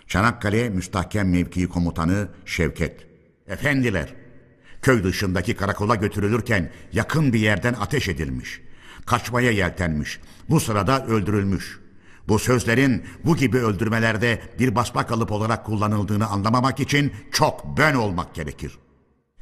Çanakkale 0.06 0.70
Müstahkem 0.70 1.30
Mevkii 1.30 1.68
Komutanı 1.68 2.28
Şevket 2.44 3.06
Efendiler, 3.46 4.14
köy 4.82 5.04
dışındaki 5.04 5.56
karakola 5.56 5.94
götürülürken 5.94 6.70
yakın 6.92 7.32
bir 7.32 7.40
yerden 7.40 7.74
ateş 7.74 8.08
edilmiş. 8.08 8.60
Kaçmaya 9.06 9.50
yeltenmiş. 9.50 10.20
Bu 10.50 10.60
sırada 10.60 11.06
öldürülmüş. 11.06 11.83
Bu 12.28 12.38
sözlerin 12.38 13.02
bu 13.24 13.36
gibi 13.36 13.58
öldürmelerde 13.58 14.42
bir 14.58 14.74
basma 14.74 15.06
kalıp 15.06 15.32
olarak 15.32 15.66
kullanıldığını 15.66 16.26
anlamamak 16.26 16.80
için 16.80 17.12
çok 17.32 17.76
bön 17.76 17.94
olmak 17.94 18.34
gerekir. 18.34 18.78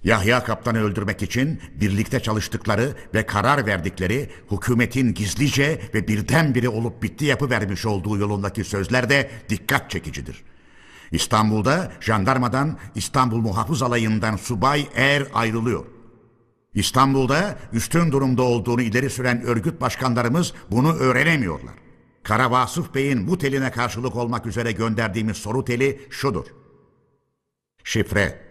Yahya 0.05 0.45
Kaptan'ı 0.45 0.79
öldürmek 0.79 1.23
için 1.23 1.61
birlikte 1.81 2.21
çalıştıkları 2.21 2.97
ve 3.15 3.27
karar 3.27 3.67
verdikleri 3.67 4.31
hükümetin 4.51 5.15
gizlice 5.15 5.81
ve 5.95 6.09
birdenbire 6.09 6.69
olup 6.69 7.03
bitti 7.03 7.25
yapı 7.25 7.51
vermiş 7.51 7.87
olduğu 7.87 8.19
yolundaki 8.19 8.65
sözler 8.65 9.11
de 9.11 9.31
dikkat 9.49 9.91
çekicidir. 9.91 10.45
İstanbul'da 11.13 11.93
jandarmadan 12.01 12.79
İstanbul 12.95 13.39
Muhafız 13.39 13.83
Alayı'ndan 13.83 14.37
subay 14.37 14.87
er 14.95 15.27
ayrılıyor. 15.35 15.85
İstanbul'da 16.75 17.59
üstün 17.73 18.13
durumda 18.13 18.43
olduğunu 18.43 18.83
ileri 18.83 19.11
süren 19.11 19.43
örgüt 19.43 19.81
başkanlarımız 19.81 20.53
bunu 20.71 20.93
öğrenemiyorlar. 20.95 21.75
Kara 22.23 22.51
Vasıf 22.51 22.95
Bey'in 22.95 23.29
bu 23.29 23.39
teline 23.39 23.71
karşılık 23.71 24.17
olmak 24.17 24.47
üzere 24.47 24.73
gönderdiğimiz 24.73 25.37
soru 25.37 25.65
teli 25.65 26.01
şudur. 26.11 26.47
Şifre 27.85 28.43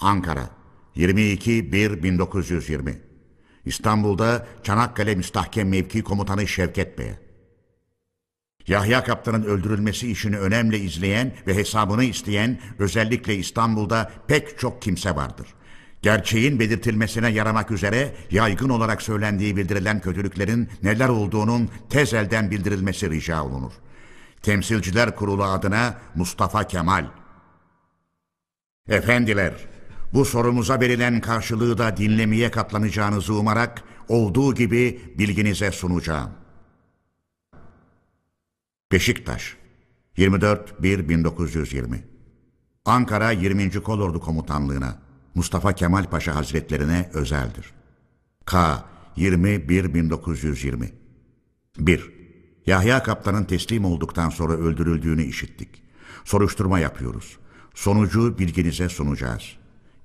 Ankara 0.00 0.50
22-1-1920 0.96 2.94
İstanbul'da 3.64 4.46
Çanakkale 4.62 5.14
Müstahkem 5.14 5.68
Mevki 5.68 6.02
Komutanı 6.02 6.48
Şevket 6.48 6.98
Bey'e. 6.98 7.18
Yahya 8.66 9.04
Kaptan'ın 9.04 9.42
öldürülmesi 9.42 10.10
işini 10.10 10.38
önemli 10.38 10.76
izleyen 10.76 11.34
ve 11.46 11.54
hesabını 11.54 12.04
isteyen 12.04 12.60
özellikle 12.78 13.34
İstanbul'da 13.34 14.12
pek 14.26 14.58
çok 14.58 14.82
kimse 14.82 15.16
vardır 15.16 15.55
gerçeğin 16.06 16.60
belirtilmesine 16.60 17.28
yaramak 17.30 17.70
üzere 17.70 18.14
yaygın 18.30 18.68
olarak 18.68 19.02
söylendiği 19.02 19.56
bildirilen 19.56 20.00
kötülüklerin 20.00 20.68
neler 20.82 21.08
olduğunun 21.08 21.68
tez 21.90 22.14
elden 22.14 22.50
bildirilmesi 22.50 23.10
rica 23.10 23.44
olunur. 23.44 23.72
Temsilciler 24.42 25.16
Kurulu 25.16 25.44
adına 25.44 25.98
Mustafa 26.14 26.66
Kemal. 26.66 27.06
Efendiler, 28.88 29.54
bu 30.14 30.24
sorumuza 30.24 30.80
verilen 30.80 31.20
karşılığı 31.20 31.78
da 31.78 31.96
dinlemeye 31.96 32.50
katlanacağınızı 32.50 33.34
umarak 33.34 33.82
olduğu 34.08 34.54
gibi 34.54 35.00
bilginize 35.18 35.70
sunacağım. 35.70 36.30
Beşiktaş 38.92 39.56
24-1-1920 40.18 41.98
Ankara 42.84 43.30
20. 43.30 43.70
Kolordu 43.70 44.20
Komutanlığı'na 44.20 45.05
Mustafa 45.36 45.72
Kemal 45.72 46.04
Paşa 46.04 46.34
Hazretlerine 46.34 47.10
özeldir. 47.14 47.72
K. 48.46 48.84
21-1920 49.16 50.88
1. 51.78 52.12
Yahya 52.66 53.02
Kaptan'ın 53.02 53.44
teslim 53.44 53.84
olduktan 53.84 54.30
sonra 54.30 54.52
öldürüldüğünü 54.52 55.22
işittik. 55.22 55.82
Soruşturma 56.24 56.78
yapıyoruz. 56.78 57.38
Sonucu 57.74 58.38
bilginize 58.38 58.88
sunacağız. 58.88 59.42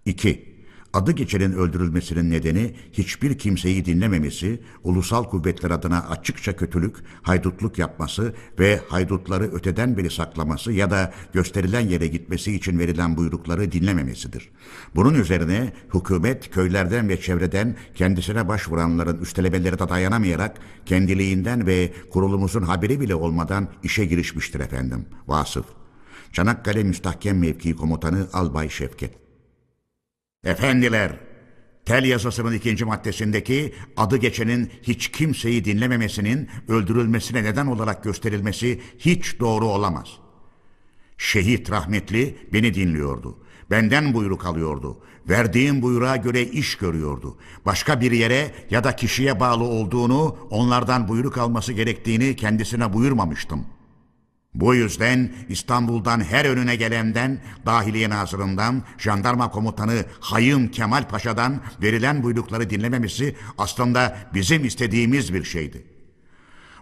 2. 0.05 0.50
Adı 0.93 1.11
geçenin 1.11 1.53
öldürülmesinin 1.53 2.31
nedeni 2.31 2.75
hiçbir 2.91 3.37
kimseyi 3.37 3.85
dinlememesi, 3.85 4.61
ulusal 4.83 5.23
kuvvetler 5.23 5.71
adına 5.71 6.07
açıkça 6.09 6.55
kötülük, 6.55 6.95
haydutluk 7.21 7.79
yapması 7.79 8.33
ve 8.59 8.79
haydutları 8.87 9.43
öteden 9.43 9.97
beri 9.97 10.09
saklaması 10.09 10.71
ya 10.71 10.91
da 10.91 11.13
gösterilen 11.33 11.89
yere 11.89 12.07
gitmesi 12.07 12.55
için 12.55 12.79
verilen 12.79 13.17
buyrukları 13.17 13.71
dinlememesidir. 13.71 14.49
Bunun 14.95 15.13
üzerine 15.13 15.73
hükümet 15.93 16.51
köylerden 16.51 17.09
ve 17.09 17.21
çevreden 17.21 17.75
kendisine 17.95 18.47
başvuranların 18.47 19.21
üstelemeleri 19.21 19.79
de 19.79 19.89
dayanamayarak 19.89 20.57
kendiliğinden 20.85 21.67
ve 21.67 21.93
kurulumuzun 22.09 22.63
haberi 22.63 23.01
bile 23.01 23.15
olmadan 23.15 23.67
işe 23.83 24.05
girişmiştir 24.05 24.59
efendim. 24.59 25.05
Vasıf. 25.27 25.65
Çanakkale 26.33 26.83
Müstahkem 26.83 27.39
Mevki 27.39 27.75
Komutanı 27.75 28.27
Albay 28.33 28.69
Şevket. 28.69 29.20
Efendiler, 30.43 31.11
tel 31.85 32.05
yazısının 32.05 32.53
ikinci 32.53 32.85
maddesindeki 32.85 33.73
adı 33.97 34.17
geçenin 34.17 34.71
hiç 34.83 35.11
kimseyi 35.11 35.65
dinlememesinin 35.65 36.49
öldürülmesine 36.67 37.43
neden 37.43 37.67
olarak 37.67 38.03
gösterilmesi 38.03 38.81
hiç 38.99 39.39
doğru 39.39 39.65
olamaz. 39.65 40.07
Şehit 41.17 41.71
rahmetli 41.71 42.37
beni 42.53 42.73
dinliyordu. 42.73 43.37
Benden 43.71 44.13
buyruk 44.13 44.45
alıyordu. 44.45 44.97
Verdiğim 45.29 45.81
buyruğa 45.81 46.15
göre 46.15 46.41
iş 46.41 46.75
görüyordu. 46.75 47.37
Başka 47.65 48.01
bir 48.01 48.11
yere 48.11 48.51
ya 48.69 48.83
da 48.83 48.95
kişiye 48.95 49.39
bağlı 49.39 49.63
olduğunu, 49.63 50.37
onlardan 50.49 51.07
buyruk 51.07 51.37
alması 51.37 51.73
gerektiğini 51.73 52.35
kendisine 52.35 52.93
buyurmamıştım.'' 52.93 53.80
Bu 54.53 54.75
yüzden 54.75 55.33
İstanbul'dan 55.49 56.19
her 56.19 56.45
önüne 56.45 56.75
gelenden, 56.75 57.41
Dahiliye 57.65 58.09
Nazırı'ndan, 58.09 58.83
Jandarma 58.97 59.51
Komutanı 59.51 60.05
Hayım 60.19 60.67
Kemal 60.67 61.07
Paşa'dan 61.07 61.61
verilen 61.81 62.23
buyrukları 62.23 62.69
dinlememesi 62.69 63.35
aslında 63.57 64.17
bizim 64.33 64.65
istediğimiz 64.65 65.33
bir 65.33 65.43
şeydi. 65.43 65.90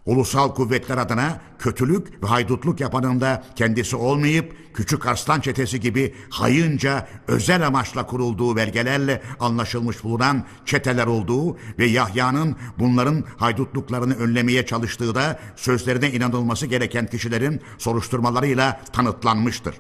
Ulusal 0.09 0.55
kuvvetler 0.55 0.97
adına 0.97 1.41
kötülük 1.59 2.23
ve 2.23 2.27
haydutluk 2.27 2.79
yapanın 2.79 3.21
da 3.21 3.43
kendisi 3.55 3.95
olmayıp 3.95 4.55
Küçük 4.73 5.05
Arslan 5.05 5.41
çetesi 5.41 5.79
gibi 5.79 6.15
hayınca 6.29 7.07
özel 7.27 7.67
amaçla 7.67 8.05
kurulduğu 8.05 8.55
belgelerle 8.55 9.21
anlaşılmış 9.39 10.03
bulunan 10.03 10.45
çeteler 10.65 11.07
olduğu 11.07 11.57
ve 11.79 11.85
Yahya'nın 11.85 12.55
bunların 12.79 13.23
haydutluklarını 13.37 14.15
önlemeye 14.15 14.65
çalıştığı 14.65 15.15
da 15.15 15.39
sözlerine 15.55 16.11
inanılması 16.11 16.65
gereken 16.65 17.07
kişilerin 17.07 17.61
soruşturmalarıyla 17.77 18.81
tanıtlanmıştır. 18.93 19.75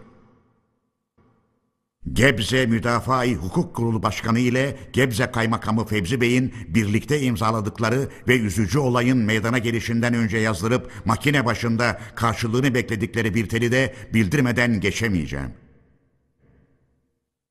Gebze 2.13 2.65
Müdafaa-i 2.65 3.35
Hukuk 3.35 3.75
Kurulu 3.75 4.03
Başkanı 4.03 4.39
ile 4.39 4.77
Gebze 4.93 5.31
Kaymakamı 5.31 5.85
Fevzi 5.85 6.21
Bey'in 6.21 6.53
birlikte 6.67 7.21
imzaladıkları 7.21 8.09
ve 8.27 8.39
üzücü 8.39 8.79
olayın 8.79 9.17
meydana 9.17 9.57
gelişinden 9.57 10.13
önce 10.13 10.37
yazdırıp 10.37 10.91
makine 11.05 11.45
başında 11.45 12.01
karşılığını 12.15 12.73
bekledikleri 12.73 13.35
bir 13.35 13.49
teli 13.49 13.71
de 13.71 13.93
bildirmeden 14.13 14.79
geçemeyeceğim. 14.79 15.51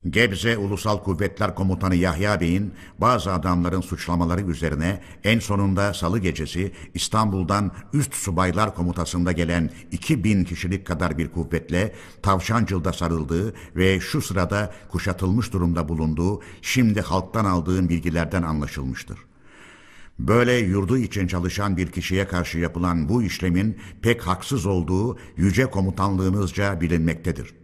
Gebze 0.04 0.58
Ulusal 0.58 0.98
Kuvvetler 0.98 1.54
Komutanı 1.54 1.94
Yahya 1.94 2.40
Bey'in 2.40 2.72
bazı 2.98 3.32
adamların 3.32 3.80
suçlamaları 3.80 4.40
üzerine 4.40 5.02
en 5.24 5.38
sonunda 5.38 5.94
salı 5.94 6.18
gecesi 6.18 6.72
İstanbul'dan 6.94 7.72
üst 7.92 8.14
subaylar 8.14 8.74
komutasında 8.74 9.32
gelen 9.32 9.70
2000 9.92 10.44
kişilik 10.44 10.86
kadar 10.86 11.18
bir 11.18 11.28
kuvvetle 11.28 11.94
Tavşancıl'da 12.22 12.92
sarıldığı 12.92 13.54
ve 13.76 14.00
şu 14.00 14.22
sırada 14.22 14.74
kuşatılmış 14.88 15.52
durumda 15.52 15.88
bulunduğu 15.88 16.42
şimdi 16.62 17.00
halktan 17.00 17.44
aldığım 17.44 17.88
bilgilerden 17.88 18.42
anlaşılmıştır. 18.42 19.18
Böyle 20.18 20.52
yurdu 20.52 20.98
için 20.98 21.26
çalışan 21.26 21.76
bir 21.76 21.92
kişiye 21.92 22.26
karşı 22.26 22.58
yapılan 22.58 23.08
bu 23.08 23.22
işlemin 23.22 23.78
pek 24.02 24.26
haksız 24.26 24.66
olduğu 24.66 25.18
yüce 25.36 25.66
komutanlığınızca 25.66 26.80
bilinmektedir. 26.80 27.57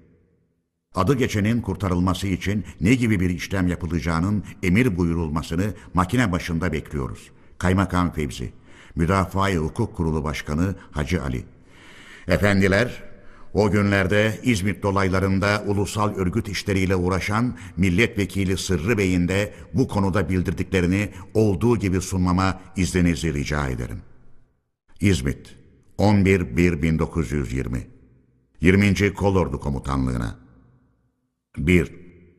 Adı 0.95 1.15
geçenin 1.15 1.61
kurtarılması 1.61 2.27
için 2.27 2.65
ne 2.81 2.95
gibi 2.95 3.21
bir 3.21 3.31
işlem 3.31 3.69
yapılacağının 3.69 4.45
emir 4.63 4.97
buyurulmasını 4.97 5.75
makine 5.95 6.33
başında 6.33 6.73
bekliyoruz. 6.73 7.31
Kaymakam 7.59 8.13
Fevzi, 8.13 8.53
Müdafaa-i 8.95 9.57
Hukuk 9.57 9.97
Kurulu 9.97 10.25
Başkanı 10.25 10.75
Hacı 10.91 11.23
Ali. 11.23 11.45
Efendiler, 12.29 13.03
o 13.55 13.71
günlerde 13.71 14.41
İzmit 14.43 14.83
dolaylarında 14.83 15.65
ulusal 15.67 16.15
örgüt 16.15 16.49
işleriyle 16.49 16.97
uğraşan 16.97 17.57
milletvekili 17.77 18.57
Sırrı 18.59 18.99
Bey'in 18.99 19.29
de 19.29 19.55
bu 19.75 19.89
konuda 19.89 20.29
bildirdiklerini 20.29 21.09
olduğu 21.35 21.77
gibi 21.77 22.01
sunmama 22.01 22.61
izninizi 22.77 23.35
rica 23.35 23.69
ederim. 23.69 24.03
İzmit, 25.01 25.57
11-1-1920 25.99 27.79
20. 28.61 29.15
Kolordu 29.15 29.61
Komutanlığına 29.61 30.44
1. 31.57 31.93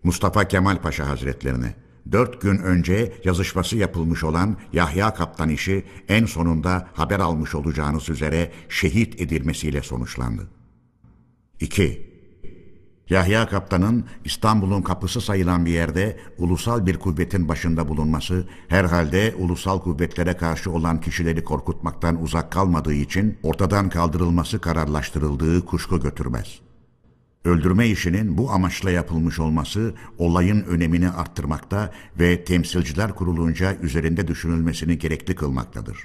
Mustafa 0.03 0.47
Kemal 0.47 0.77
Paşa 0.77 1.09
Hazretlerine 1.09 1.75
dört 2.11 2.41
gün 2.41 2.57
önce 2.57 3.13
yazışması 3.23 3.77
yapılmış 3.77 4.23
olan 4.23 4.57
Yahya 4.73 5.13
Kaptan 5.13 5.49
işi 5.49 5.83
en 6.07 6.25
sonunda 6.25 6.87
haber 6.93 7.19
almış 7.19 7.55
olacağınız 7.55 8.09
üzere 8.09 8.51
şehit 8.69 9.21
edilmesiyle 9.21 9.81
sonuçlandı. 9.81 10.47
2. 11.59 12.15
Yahya 13.09 13.49
Kaptan'ın 13.49 14.05
İstanbul'un 14.25 14.81
kapısı 14.81 15.21
sayılan 15.21 15.65
bir 15.65 15.71
yerde 15.71 16.19
ulusal 16.37 16.85
bir 16.85 16.97
kuvvetin 16.97 17.47
başında 17.47 17.87
bulunması 17.87 18.47
herhalde 18.67 19.35
ulusal 19.37 19.79
kuvvetlere 19.79 20.37
karşı 20.37 20.71
olan 20.71 21.01
kişileri 21.01 21.43
korkutmaktan 21.43 22.21
uzak 22.21 22.51
kalmadığı 22.51 22.93
için 22.93 23.37
ortadan 23.43 23.89
kaldırılması 23.89 24.61
kararlaştırıldığı 24.61 25.65
kuşku 25.65 26.01
götürmez. 26.01 26.64
Öldürme 27.45 27.87
işinin 27.87 28.37
bu 28.37 28.51
amaçla 28.51 28.91
yapılmış 28.91 29.39
olması 29.39 29.93
olayın 30.17 30.63
önemini 30.63 31.09
arttırmakta 31.09 31.91
ve 32.19 32.43
temsilciler 32.43 33.11
kurulunca 33.15 33.75
üzerinde 33.81 34.27
düşünülmesini 34.27 34.97
gerekli 34.97 35.35
kılmaktadır. 35.35 35.97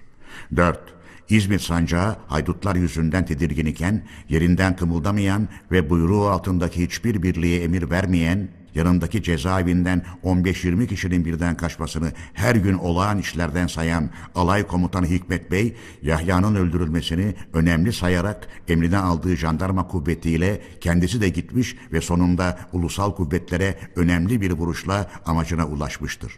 4. 0.56 0.80
İzmit 1.28 1.60
sancağı 1.60 2.16
haydutlar 2.26 2.76
yüzünden 2.76 3.26
tedirgin 3.26 3.66
iken 3.66 4.02
yerinden 4.28 4.76
kımıldamayan 4.76 5.48
ve 5.70 5.90
buyruğu 5.90 6.28
altındaki 6.28 6.82
hiçbir 6.82 7.22
birliğe 7.22 7.62
emir 7.62 7.90
vermeyen 7.90 8.48
yanındaki 8.74 9.22
cezaevinden 9.22 10.04
15-20 10.24 10.86
kişinin 10.86 11.24
birden 11.24 11.56
kaçmasını 11.56 12.12
her 12.32 12.54
gün 12.54 12.74
olağan 12.74 13.18
işlerden 13.18 13.66
sayan 13.66 14.10
alay 14.34 14.66
komutanı 14.66 15.06
Hikmet 15.06 15.50
Bey, 15.50 15.76
Yahya'nın 16.02 16.54
öldürülmesini 16.54 17.34
önemli 17.52 17.92
sayarak 17.92 18.48
emrine 18.68 18.98
aldığı 18.98 19.36
jandarma 19.36 19.88
kuvvetiyle 19.88 20.62
kendisi 20.80 21.20
de 21.20 21.28
gitmiş 21.28 21.76
ve 21.92 22.00
sonunda 22.00 22.58
ulusal 22.72 23.14
kuvvetlere 23.14 23.78
önemli 23.96 24.40
bir 24.40 24.50
vuruşla 24.50 25.10
amacına 25.26 25.66
ulaşmıştır. 25.66 26.32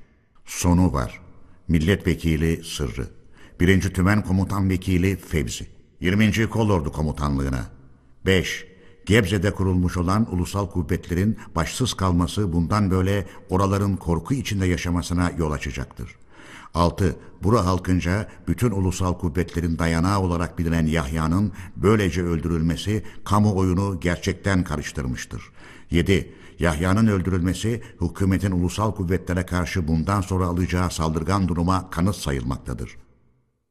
Sonu 0.44 0.92
var. 0.92 1.20
Milletvekili 1.68 2.64
Sırrı. 2.64 3.06
1. 3.60 3.80
Tümen 3.80 4.22
Komutan 4.22 4.70
Vekili 4.70 5.16
Fevzi. 5.16 5.66
20. 6.00 6.48
Kolordu 6.48 6.92
Komutanlığına. 6.92 7.66
5. 8.26 8.72
Gebze'de 9.07 9.51
kurulmuş 9.51 9.97
olan 9.97 10.35
ulusal 10.35 10.66
kuvvetlerin 10.66 11.37
başsız 11.57 11.95
kalması 11.95 12.53
bundan 12.53 12.91
böyle 12.91 13.27
oraların 13.51 13.97
korku 13.97 14.35
içinde 14.35 14.66
yaşamasına 14.66 15.31
yol 15.39 15.53
açacaktır. 15.53 16.16
6. 16.74 17.16
Bura 17.43 17.66
halkınca 17.66 18.29
bütün 18.49 18.70
ulusal 18.70 19.15
kuvvetlerin 19.15 19.79
dayanağı 19.79 20.20
olarak 20.20 20.59
bilinen 20.59 20.87
Yahya'nın 20.87 21.53
böylece 21.77 22.23
öldürülmesi 22.23 23.03
kamuoyunu 23.24 24.01
gerçekten 24.01 24.65
karıştırmıştır. 24.65 25.43
7. 25.91 26.35
Yahya'nın 26.59 27.07
öldürülmesi 27.07 27.83
hükümetin 28.01 28.51
ulusal 28.51 28.93
kuvvetlere 28.93 29.47
karşı 29.47 29.89
bundan 29.89 30.20
sonra 30.20 30.47
alacağı 30.47 30.91
saldırgan 30.91 31.49
duruma 31.49 31.91
kanıt 31.91 32.16
sayılmaktadır. 32.16 32.97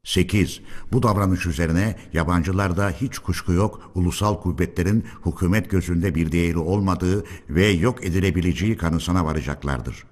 8. 0.03 0.61
Bu 0.91 1.03
davranış 1.03 1.45
üzerine 1.45 1.95
yabancılarda 2.13 2.89
hiç 2.89 3.19
kuşku 3.19 3.53
yok 3.53 3.91
ulusal 3.95 4.41
kuvvetlerin 4.41 5.05
hükümet 5.25 5.69
gözünde 5.69 6.15
bir 6.15 6.31
değeri 6.31 6.57
olmadığı 6.57 7.23
ve 7.49 7.67
yok 7.67 8.05
edilebileceği 8.05 8.77
kanısına 8.77 9.25
varacaklardır. 9.25 10.03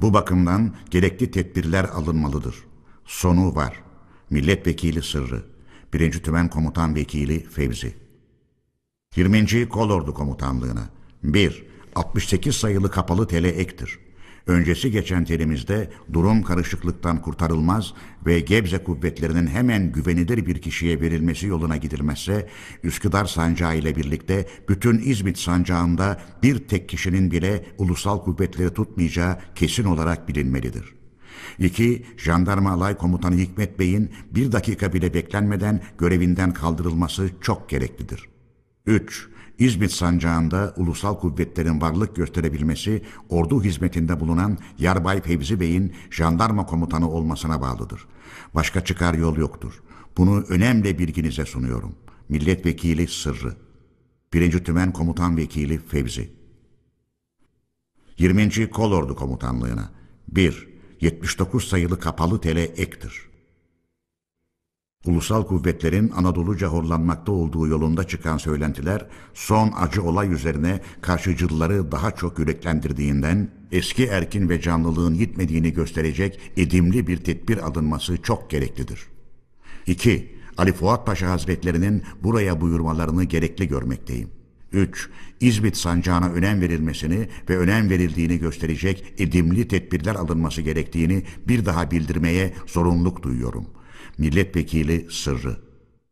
Bu 0.00 0.14
bakımdan 0.14 0.74
gerekli 0.90 1.30
tedbirler 1.30 1.84
alınmalıdır. 1.84 2.54
Sonu 3.04 3.54
var. 3.54 3.82
Milletvekili 4.30 5.02
Sırrı 5.02 5.44
1. 5.92 6.12
Tümen 6.22 6.48
Komutan 6.48 6.94
Vekili 6.94 7.44
Fevzi 7.44 7.94
20. 9.16 9.68
Kolordu 9.68 10.14
Komutanlığına 10.14 10.88
1. 11.22 11.66
68 11.94 12.56
sayılı 12.56 12.90
kapalı 12.90 13.26
tele 13.28 13.48
ektir. 13.48 13.98
Öncesi 14.46 14.90
geçen 14.90 15.24
terimizde 15.24 15.90
durum 16.12 16.42
karışıklıktan 16.42 17.22
kurtarılmaz 17.22 17.94
ve 18.26 18.40
Gebze 18.40 18.78
kuvvetlerinin 18.78 19.46
hemen 19.46 19.92
güvenilir 19.92 20.46
bir 20.46 20.62
kişiye 20.62 21.00
verilmesi 21.00 21.46
yoluna 21.46 21.76
gidilmezse 21.76 22.48
Üsküdar 22.82 23.24
sancağı 23.24 23.76
ile 23.76 23.96
birlikte 23.96 24.46
bütün 24.68 24.98
İzmit 24.98 25.38
sancağında 25.38 26.20
bir 26.42 26.58
tek 26.58 26.88
kişinin 26.88 27.30
bile 27.30 27.64
ulusal 27.78 28.18
kuvvetleri 28.18 28.74
tutmayacağı 28.74 29.38
kesin 29.54 29.84
olarak 29.84 30.28
bilinmelidir. 30.28 30.94
2. 31.58 32.06
Jandarma 32.16 32.70
Alay 32.70 32.96
Komutanı 32.96 33.36
Hikmet 33.36 33.78
Bey'in 33.78 34.10
bir 34.30 34.52
dakika 34.52 34.92
bile 34.92 35.14
beklenmeden 35.14 35.80
görevinden 35.98 36.52
kaldırılması 36.52 37.30
çok 37.40 37.68
gereklidir. 37.68 38.28
3. 38.86 39.28
İzmit 39.58 39.92
sancağında 39.92 40.74
ulusal 40.76 41.18
kuvvetlerin 41.18 41.80
varlık 41.80 42.16
gösterebilmesi 42.16 43.02
ordu 43.28 43.62
hizmetinde 43.62 44.20
bulunan 44.20 44.58
Yarbay 44.78 45.22
Fevzi 45.22 45.60
Bey'in 45.60 45.92
jandarma 46.10 46.66
komutanı 46.66 47.10
olmasına 47.10 47.60
bağlıdır. 47.60 48.06
Başka 48.54 48.84
çıkar 48.84 49.14
yol 49.14 49.36
yoktur. 49.36 49.82
Bunu 50.16 50.44
önemli 50.48 50.98
bilginize 50.98 51.46
sunuyorum. 51.46 51.94
Milletvekili 52.28 53.08
Sırrı 53.08 53.56
1. 54.32 54.64
Tümen 54.64 54.92
Komutan 54.92 55.36
Vekili 55.36 55.78
Fevzi 55.78 56.32
20. 58.18 58.70
Kolordu 58.70 59.16
Komutanlığına 59.16 59.90
1. 60.28 60.68
79 61.00 61.68
sayılı 61.68 62.00
kapalı 62.00 62.40
tele 62.40 62.62
ektir. 62.62 63.31
Ulusal 65.06 65.46
kuvvetlerin 65.46 66.10
Anadoluca 66.16 66.66
horlanmakta 66.68 67.32
olduğu 67.32 67.66
yolunda 67.66 68.06
çıkan 68.06 68.38
söylentiler 68.38 69.06
son 69.34 69.72
acı 69.76 70.02
olay 70.02 70.32
üzerine 70.32 70.80
karşıcıları 71.00 71.92
daha 71.92 72.10
çok 72.10 72.38
yüreklendirdiğinden 72.38 73.50
eski 73.72 74.06
erkin 74.06 74.48
ve 74.48 74.60
canlılığın 74.60 75.18
gitmediğini 75.18 75.72
gösterecek 75.72 76.40
edimli 76.56 77.06
bir 77.06 77.16
tedbir 77.16 77.58
alınması 77.58 78.22
çok 78.22 78.50
gereklidir. 78.50 79.06
2. 79.86 80.38
Ali 80.56 80.72
Fuat 80.72 81.06
Paşa 81.06 81.30
Hazretlerinin 81.30 82.02
buraya 82.22 82.60
buyurmalarını 82.60 83.24
gerekli 83.24 83.68
görmekteyim. 83.68 84.28
3. 84.72 85.10
İzmit 85.40 85.76
sancağına 85.76 86.28
önem 86.28 86.60
verilmesini 86.60 87.28
ve 87.48 87.58
önem 87.58 87.90
verildiğini 87.90 88.38
gösterecek 88.38 89.14
edimli 89.18 89.68
tedbirler 89.68 90.14
alınması 90.14 90.62
gerektiğini 90.62 91.22
bir 91.48 91.66
daha 91.66 91.90
bildirmeye 91.90 92.54
zorunluluk 92.66 93.22
duyuyorum. 93.22 93.66
Milletvekili 94.18 95.06
Sırrı 95.10 95.56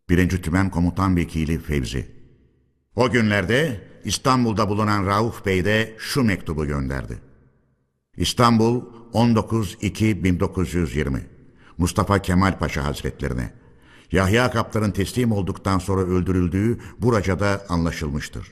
1. 0.09 0.43
Tümen 0.43 0.71
Komutan 0.71 1.17
Vekili 1.17 1.59
Fevzi 1.59 2.07
O 2.97 3.11
günlerde 3.11 3.81
İstanbul'da 4.05 4.69
bulunan 4.69 5.07
Rauf 5.07 5.47
Bey 5.47 5.65
de 5.65 5.95
şu 5.99 6.23
mektubu 6.23 6.67
gönderdi. 6.67 7.19
İstanbul 8.17 8.83
19-2-1920 9.13 11.19
Mustafa 11.79 12.23
Kemal 12.23 12.59
Paşa 12.59 12.85
Hazretlerine 12.85 13.53
Yahya 14.13 14.51
Kaptan'ın 14.51 14.91
teslim 14.91 15.33
olduktan 15.33 15.79
sonra 15.79 16.01
öldürüldüğü 16.01 16.79
Buraca'da 16.99 17.65
anlaşılmıştır. 17.69 18.49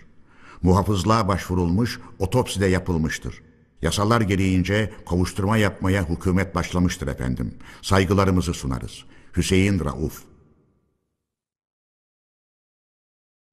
Muhafızlığa 0.63 1.29
başvurulmuş, 1.29 2.01
otopsi 2.19 2.61
de 2.61 2.67
yapılmıştır. 2.67 3.43
Yasalar 3.83 4.21
gereğince 4.21 4.93
kovuşturma 5.07 5.57
yapmaya 5.57 6.09
hükümet 6.09 6.55
başlamıştır 6.55 7.07
efendim. 7.07 7.55
Saygılarımızı 7.83 8.55
sunarız. 8.55 9.05
Hüseyin 9.39 9.85
Rauf 9.85 10.23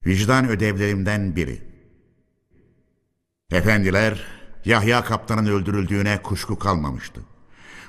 Vicdan 0.05 0.49
ödevlerimden 0.49 1.35
biri. 1.35 1.61
Efendiler, 3.51 4.27
Yahya 4.65 5.03
Kaptan'ın 5.03 5.45
öldürüldüğüne 5.45 6.21
kuşku 6.21 6.59
kalmamıştı. 6.59 7.21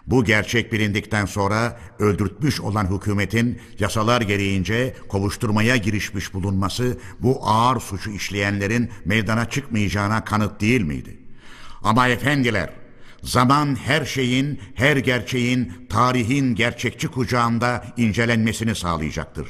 Bu 0.07 0.25
gerçek 0.25 0.73
bilindikten 0.73 1.27
sonra 1.27 1.81
öldürtmüş 1.99 2.61
olan 2.61 2.97
hükümetin 2.97 3.61
yasalar 3.79 4.21
gereğince 4.21 4.97
kovuşturmaya 5.09 5.77
girişmiş 5.77 6.35
bulunması 6.35 6.99
bu 7.21 7.41
ağır 7.43 7.81
suçu 7.81 8.11
işleyenlerin 8.11 8.91
meydana 9.05 9.51
çıkmayacağına 9.51 10.25
kanıt 10.25 10.61
değil 10.61 10.81
miydi? 10.81 11.21
Ama 11.83 12.09
efendiler, 12.09 12.71
zaman 13.23 13.77
her 13.85 14.05
şeyin, 14.05 14.61
her 14.75 14.97
gerçeğin, 14.97 15.73
tarihin 15.89 16.55
gerçekçi 16.55 17.09
kucağında 17.09 17.85
incelenmesini 17.97 18.75
sağlayacaktır. 18.75 19.49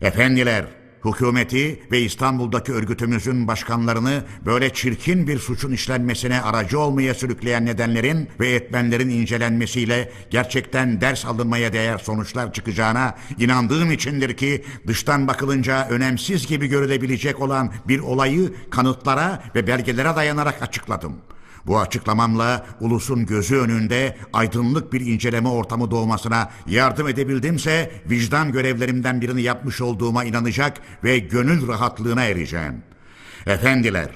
Efendiler, 0.00 0.66
hükümeti 1.04 1.82
ve 1.92 2.00
İstanbul'daki 2.00 2.72
örgütümüzün 2.72 3.48
başkanlarını 3.48 4.24
böyle 4.46 4.72
çirkin 4.72 5.26
bir 5.26 5.38
suçun 5.38 5.72
işlenmesine 5.72 6.42
aracı 6.42 6.78
olmaya 6.78 7.14
sürükleyen 7.14 7.66
nedenlerin 7.66 8.28
ve 8.40 8.50
etmenlerin 8.50 9.08
incelenmesiyle 9.08 10.12
gerçekten 10.30 11.00
ders 11.00 11.24
alınmaya 11.24 11.72
değer 11.72 11.98
sonuçlar 11.98 12.52
çıkacağına 12.52 13.14
inandığım 13.38 13.92
içindir 13.92 14.36
ki 14.36 14.64
dıştan 14.86 15.28
bakılınca 15.28 15.88
önemsiz 15.88 16.46
gibi 16.46 16.66
görülebilecek 16.66 17.40
olan 17.40 17.72
bir 17.88 17.98
olayı 17.98 18.54
kanıtlara 18.70 19.42
ve 19.54 19.66
belgelere 19.66 20.16
dayanarak 20.16 20.62
açıkladım.'' 20.62 21.34
Bu 21.66 21.80
açıklamamla 21.80 22.66
ulusun 22.80 23.26
gözü 23.26 23.56
önünde 23.56 24.16
aydınlık 24.32 24.92
bir 24.92 25.00
inceleme 25.00 25.48
ortamı 25.48 25.90
doğmasına 25.90 26.50
yardım 26.66 27.08
edebildimse 27.08 27.90
vicdan 28.10 28.52
görevlerimden 28.52 29.20
birini 29.20 29.42
yapmış 29.42 29.80
olduğuma 29.80 30.24
inanacak 30.24 30.76
ve 31.04 31.18
gönül 31.18 31.68
rahatlığına 31.68 32.24
ereceğim. 32.24 32.82
Efendiler, 33.46 34.10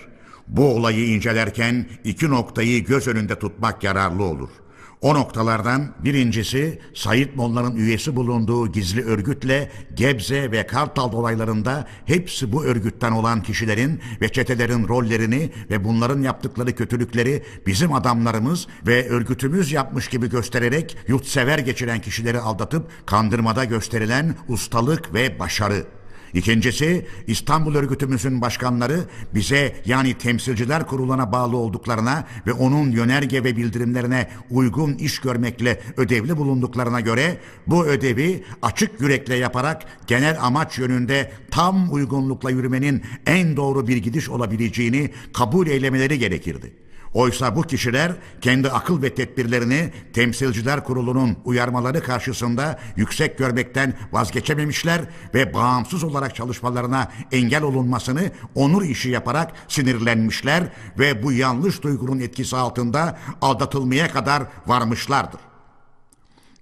bu 0.49 0.75
olayı 0.75 1.15
incelerken 1.15 1.89
iki 2.05 2.31
noktayı 2.31 2.85
göz 2.85 3.09
önünde 3.09 3.39
tutmak 3.39 3.85
yararlı 3.85 4.23
olur.'' 4.23 4.68
O 5.01 5.15
noktalardan 5.15 5.95
birincisi 6.05 6.79
Said 6.95 7.29
Molla'nın 7.35 7.77
üyesi 7.77 8.17
bulunduğu 8.17 8.73
gizli 8.73 9.05
örgütle 9.05 9.71
Gebze 9.95 10.51
ve 10.51 10.67
Kartal 10.67 11.13
olaylarında 11.13 11.87
hepsi 12.05 12.53
bu 12.53 12.65
örgütten 12.65 13.13
olan 13.13 13.43
kişilerin 13.43 14.01
ve 14.21 14.29
çetelerin 14.29 14.89
rollerini 14.89 15.51
ve 15.71 15.85
bunların 15.85 16.23
yaptıkları 16.23 16.75
kötülükleri 16.75 17.43
bizim 17.67 17.93
adamlarımız 17.93 18.67
ve 18.87 19.09
örgütümüz 19.09 19.73
yapmış 19.73 20.09
gibi 20.09 20.31
göstererek 20.31 20.97
yurtsever 21.09 21.59
geçiren 21.59 22.01
kişileri 22.01 22.41
aldatıp 22.41 23.07
kandırmada 23.07 23.65
gösterilen 23.65 24.35
ustalık 24.49 25.15
ve 25.15 25.39
başarı. 25.39 25.98
İkincisi 26.35 27.07
İstanbul 27.27 27.75
örgütümüzün 27.75 28.41
başkanları 28.41 29.01
bize 29.35 29.77
yani 29.87 30.15
temsilciler 30.15 30.87
kuruluna 30.87 31.33
bağlı 31.33 31.57
olduklarına 31.57 32.27
ve 32.47 32.53
onun 32.53 32.91
yönerge 32.91 33.45
ve 33.45 33.57
bildirimlerine 33.57 34.29
uygun 34.51 34.95
iş 34.95 35.19
görmekle 35.19 35.81
ödevli 35.97 36.37
bulunduklarına 36.37 37.01
göre 37.01 37.39
bu 37.67 37.87
ödevi 37.87 38.45
açık 38.63 39.01
yürekle 39.01 39.35
yaparak 39.35 39.83
genel 40.07 40.39
amaç 40.43 40.79
yönünde 40.79 41.33
tam 41.51 41.93
uygunlukla 41.93 42.51
yürümenin 42.51 43.03
en 43.27 43.57
doğru 43.57 43.89
bir 43.89 43.97
gidiş 43.97 44.29
olabileceğini 44.29 45.11
kabul 45.33 45.67
eylemeleri 45.67 46.19
gerekirdi. 46.19 46.88
Oysa 47.15 47.57
bu 47.57 47.63
kişiler 47.63 48.13
kendi 48.41 48.71
akıl 48.71 49.03
ve 49.03 49.15
tedbirlerini 49.15 49.93
temsilciler 50.13 50.85
kurulunun 50.85 51.37
uyarmaları 51.45 52.03
karşısında 52.03 52.79
yüksek 52.97 53.39
görmekten 53.39 53.95
vazgeçememişler 54.13 55.01
ve 55.35 55.55
bağımsız 55.55 56.05
olarak 56.05 56.35
çalışmalarına 56.35 57.13
engel 57.33 57.63
olunmasını 57.63 58.31
onur 58.55 58.83
işi 58.83 59.11
yaparak 59.11 59.53
sinirlenmişler 59.69 60.65
ve 60.99 61.23
bu 61.23 61.33
yanlış 61.33 61.83
duygunun 61.83 62.21
etkisi 62.21 62.57
altında 62.57 63.19
aldatılmaya 63.43 64.11
kadar 64.11 64.43
varmışlardır. 64.67 65.41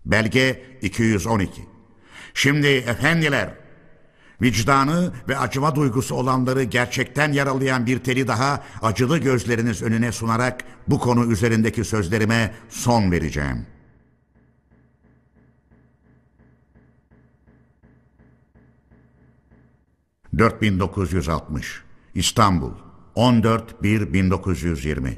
Belge 0.06 0.64
212 0.82 1.66
Şimdi 2.34 2.66
efendiler 2.66 3.65
Vicdanı 4.42 5.12
ve 5.28 5.38
acıma 5.38 5.74
duygusu 5.74 6.14
olanları 6.14 6.62
gerçekten 6.62 7.32
yaralayan 7.32 7.86
bir 7.86 7.98
teli 7.98 8.28
daha 8.28 8.62
acılı 8.82 9.18
gözleriniz 9.18 9.82
önüne 9.82 10.12
sunarak 10.12 10.64
bu 10.88 10.98
konu 10.98 11.32
üzerindeki 11.32 11.84
sözlerime 11.84 12.54
son 12.68 13.10
vereceğim. 13.12 13.66
...4960... 20.34 21.64
İstanbul... 22.14 22.72
...14-1-1920... 23.16 25.12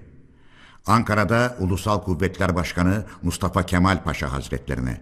Ankara'da 0.86 1.57
Ulusal 1.61 2.03
Kuvvetler 2.03 2.55
Başkanı 2.55 3.05
Mustafa 3.23 3.66
Kemal 3.66 4.05
Paşa 4.05 4.32
Hazretlerine... 4.32 5.01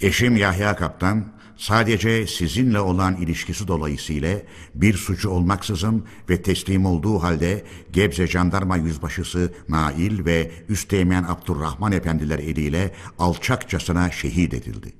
Eşim 0.00 0.36
Yahya 0.36 0.76
Kaptan 0.76 1.32
sadece 1.56 2.26
sizinle 2.26 2.80
olan 2.80 3.16
ilişkisi 3.16 3.68
dolayısıyla 3.68 4.42
bir 4.74 4.94
suçu 4.94 5.28
olmaksızın 5.28 6.04
ve 6.30 6.42
teslim 6.42 6.86
olduğu 6.86 7.22
halde 7.22 7.64
Gebze 7.92 8.26
Jandarma 8.26 8.76
Yüzbaşısı 8.76 9.52
Nail 9.68 10.24
ve 10.24 10.50
Üsteğmen 10.68 11.22
Abdurrahman 11.22 11.92
Efendiler 11.92 12.38
eliyle 12.38 12.94
alçakçasına 13.18 14.10
şehit 14.10 14.54
edildi. 14.54 14.92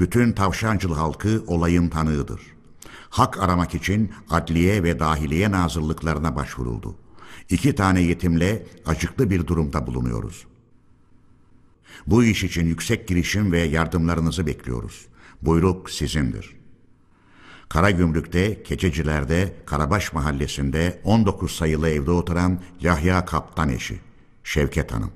Bütün 0.00 0.32
Tavşancıl 0.32 0.94
halkı 0.94 1.44
olayın 1.46 1.88
tanığıdır. 1.88 2.40
Hak 3.10 3.42
aramak 3.42 3.74
için 3.74 4.12
adliye 4.30 4.82
ve 4.82 4.98
dahiliye 4.98 5.50
nazırlıklarına 5.50 6.36
başvuruldu. 6.36 6.96
İki 7.50 7.74
tane 7.74 8.00
yetimle 8.00 8.66
acıklı 8.86 9.30
bir 9.30 9.46
durumda 9.46 9.86
bulunuyoruz. 9.86 10.46
Bu 12.06 12.24
iş 12.24 12.44
için 12.44 12.66
yüksek 12.66 13.08
girişim 13.08 13.52
ve 13.52 13.60
yardımlarınızı 13.60 14.46
bekliyoruz. 14.46 15.06
Buyruk 15.42 15.90
sizindir. 15.90 16.58
Karagümrük'te, 17.68 18.62
Keçeciler'de, 18.62 19.54
Karabaş 19.66 20.12
Mahallesi'nde 20.12 21.00
19 21.04 21.52
sayılı 21.52 21.88
evde 21.88 22.10
oturan 22.10 22.60
Yahya 22.80 23.24
Kaptan 23.24 23.68
eşi, 23.68 24.00
Şevket 24.44 24.92
Hanım. 24.92 25.12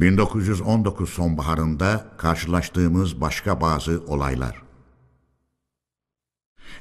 1919 0.00 1.10
sonbaharında 1.10 2.06
karşılaştığımız 2.18 3.20
başka 3.20 3.60
bazı 3.60 4.04
olaylar. 4.06 4.62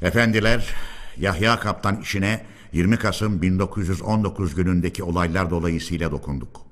Efendiler, 0.01 0.75
Yahya 1.17 1.59
Kaptan 1.59 2.01
işine 2.01 2.45
20 2.73 2.97
Kasım 2.97 3.41
1919 3.41 4.55
günündeki 4.55 5.03
olaylar 5.03 5.49
dolayısıyla 5.49 6.11
dokunduk. 6.11 6.68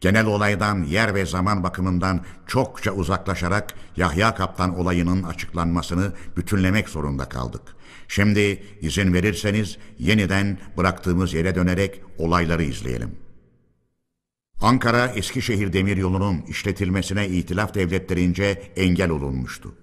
Genel 0.00 0.26
olaydan 0.26 0.82
yer 0.82 1.14
ve 1.14 1.26
zaman 1.26 1.62
bakımından 1.62 2.20
çokça 2.46 2.92
uzaklaşarak 2.92 3.74
Yahya 3.96 4.34
Kaptan 4.34 4.78
olayının 4.78 5.22
açıklanmasını 5.22 6.12
bütünlemek 6.36 6.88
zorunda 6.88 7.28
kaldık. 7.28 7.62
Şimdi 8.08 8.62
izin 8.80 9.14
verirseniz 9.14 9.78
yeniden 9.98 10.58
bıraktığımız 10.76 11.34
yere 11.34 11.54
dönerek 11.54 12.02
olayları 12.18 12.62
izleyelim. 12.62 13.10
Ankara 14.60 15.06
Eskişehir 15.06 15.72
Demiryolu'nun 15.72 16.42
işletilmesine 16.48 17.28
itilaf 17.28 17.74
devletlerince 17.74 18.62
engel 18.76 19.10
olunmuştu. 19.10 19.74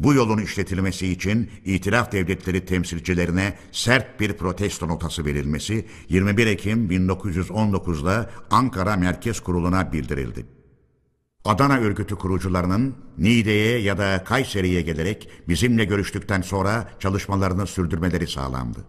Bu 0.00 0.14
yolun 0.14 0.38
işletilmesi 0.38 1.06
için 1.06 1.50
itilaf 1.64 2.12
devletleri 2.12 2.64
temsilcilerine 2.64 3.54
sert 3.72 4.20
bir 4.20 4.32
protesto 4.32 4.88
notası 4.88 5.24
verilmesi 5.24 5.86
21 6.08 6.46
Ekim 6.46 6.90
1919'da 6.90 8.30
Ankara 8.50 8.96
Merkez 8.96 9.40
Kurulu'na 9.40 9.92
bildirildi. 9.92 10.46
Adana 11.44 11.78
örgütü 11.78 12.16
kurucularının 12.16 12.94
Niğde'ye 13.18 13.78
ya 13.78 13.98
da 13.98 14.24
Kayseri'ye 14.24 14.82
gelerek 14.82 15.28
bizimle 15.48 15.84
görüştükten 15.84 16.42
sonra 16.42 16.88
çalışmalarını 16.98 17.66
sürdürmeleri 17.66 18.26
sağlandı. 18.26 18.84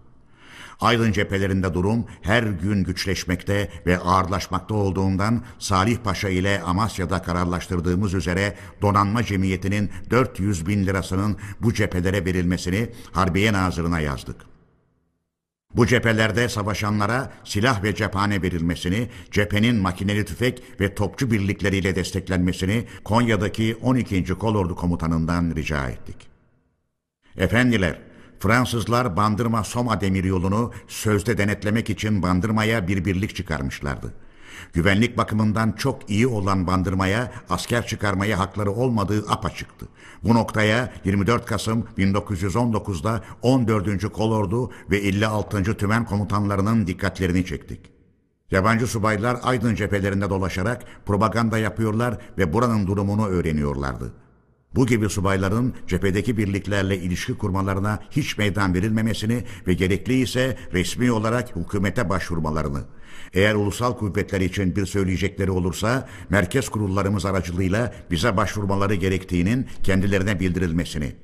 Aydın 0.82 1.12
cephelerinde 1.12 1.74
durum 1.74 2.06
her 2.22 2.44
gün 2.44 2.84
güçleşmekte 2.84 3.70
ve 3.86 4.00
ağırlaşmakta 4.00 4.76
olduğundan 4.76 5.44
Salih 5.60 5.98
Paşa 5.98 6.30
ile 6.30 6.62
Amasya'da 6.62 7.22
kararlaştırdığımız 7.22 8.14
üzere 8.14 8.56
donanma 8.82 9.24
cemiyetinin 9.24 9.92
400 10.10 10.68
bin 10.68 10.86
lirasının 10.86 11.38
bu 11.62 11.74
cephelere 11.74 12.26
verilmesini 12.26 12.90
Harbiye 13.12 13.54
Nazırı'na 13.54 14.00
yazdık. 14.00 14.36
Bu 15.76 15.88
cephelerde 15.88 16.50
savaşanlara 16.50 17.32
silah 17.44 17.84
ve 17.84 17.96
cephane 17.96 18.42
verilmesini, 18.42 19.10
cephenin 19.32 19.76
makineli 19.76 20.26
tüfek 20.26 20.64
ve 20.80 20.96
topçu 20.96 21.32
birlikleriyle 21.32 21.96
desteklenmesini 21.96 22.86
Konya'daki 23.04 23.78
12. 23.82 24.26
Kolordu 24.26 24.76
Komutanından 24.76 25.56
rica 25.56 25.90
ettik. 25.90 26.16
Efendiler, 27.38 28.11
Fransızlar 28.42 29.18
Bandırma 29.18 29.64
Soma 29.64 30.02
demiryolunu 30.02 30.72
sözde 30.88 31.38
denetlemek 31.38 31.90
için 31.90 32.24
Bandırma'ya 32.24 32.88
bir 32.88 33.06
birlik 33.06 33.36
çıkarmışlardı. 33.36 34.14
Güvenlik 34.74 35.18
bakımından 35.18 35.72
çok 35.72 36.10
iyi 36.10 36.28
olan 36.28 36.68
Bandırma'ya 36.68 37.32
asker 37.50 37.88
çıkarmaya 37.88 38.40
hakları 38.40 38.72
olmadığı 38.72 39.26
apaçıktı. 39.30 39.88
Bu 40.24 40.36
noktaya 40.36 40.94
24 41.06 41.46
Kasım 41.46 41.88
1919'da 41.98 43.24
14. 43.42 44.14
Kolordu 44.14 44.72
ve 44.92 44.98
56. 44.98 45.78
Tümen 45.78 46.06
komutanlarının 46.06 46.88
dikkatlerini 46.88 47.46
çektik. 47.46 47.80
Yabancı 48.52 48.88
subaylar 48.88 49.38
Aydın 49.44 49.76
cephelerinde 49.76 50.30
dolaşarak 50.30 50.84
propaganda 51.06 51.58
yapıyorlar 51.58 52.18
ve 52.38 52.54
buranın 52.54 52.88
durumunu 52.88 53.28
öğreniyorlardı. 53.28 54.21
Bu 54.76 54.88
gibi 54.88 55.10
subayların 55.10 55.74
cephedeki 55.88 56.38
birliklerle 56.38 56.98
ilişki 56.98 57.34
kurmalarına 57.34 58.00
hiç 58.12 58.38
meydan 58.38 58.74
verilmemesini 58.74 59.44
ve 59.68 59.74
gerekli 59.74 60.14
ise 60.14 60.58
resmi 60.74 61.12
olarak 61.12 61.56
hükümete 61.56 62.10
başvurmalarını. 62.10 62.84
Eğer 63.34 63.56
ulusal 63.56 63.98
kuvvetler 63.98 64.42
için 64.42 64.76
bir 64.76 64.86
söyleyecekleri 64.86 65.52
olursa 65.52 66.08
merkez 66.30 66.70
kurullarımız 66.70 67.26
aracılığıyla 67.26 67.94
bize 68.12 68.38
başvurmaları 68.38 68.96
gerektiğinin 68.96 69.68
kendilerine 69.84 70.40
bildirilmesini. 70.40 71.16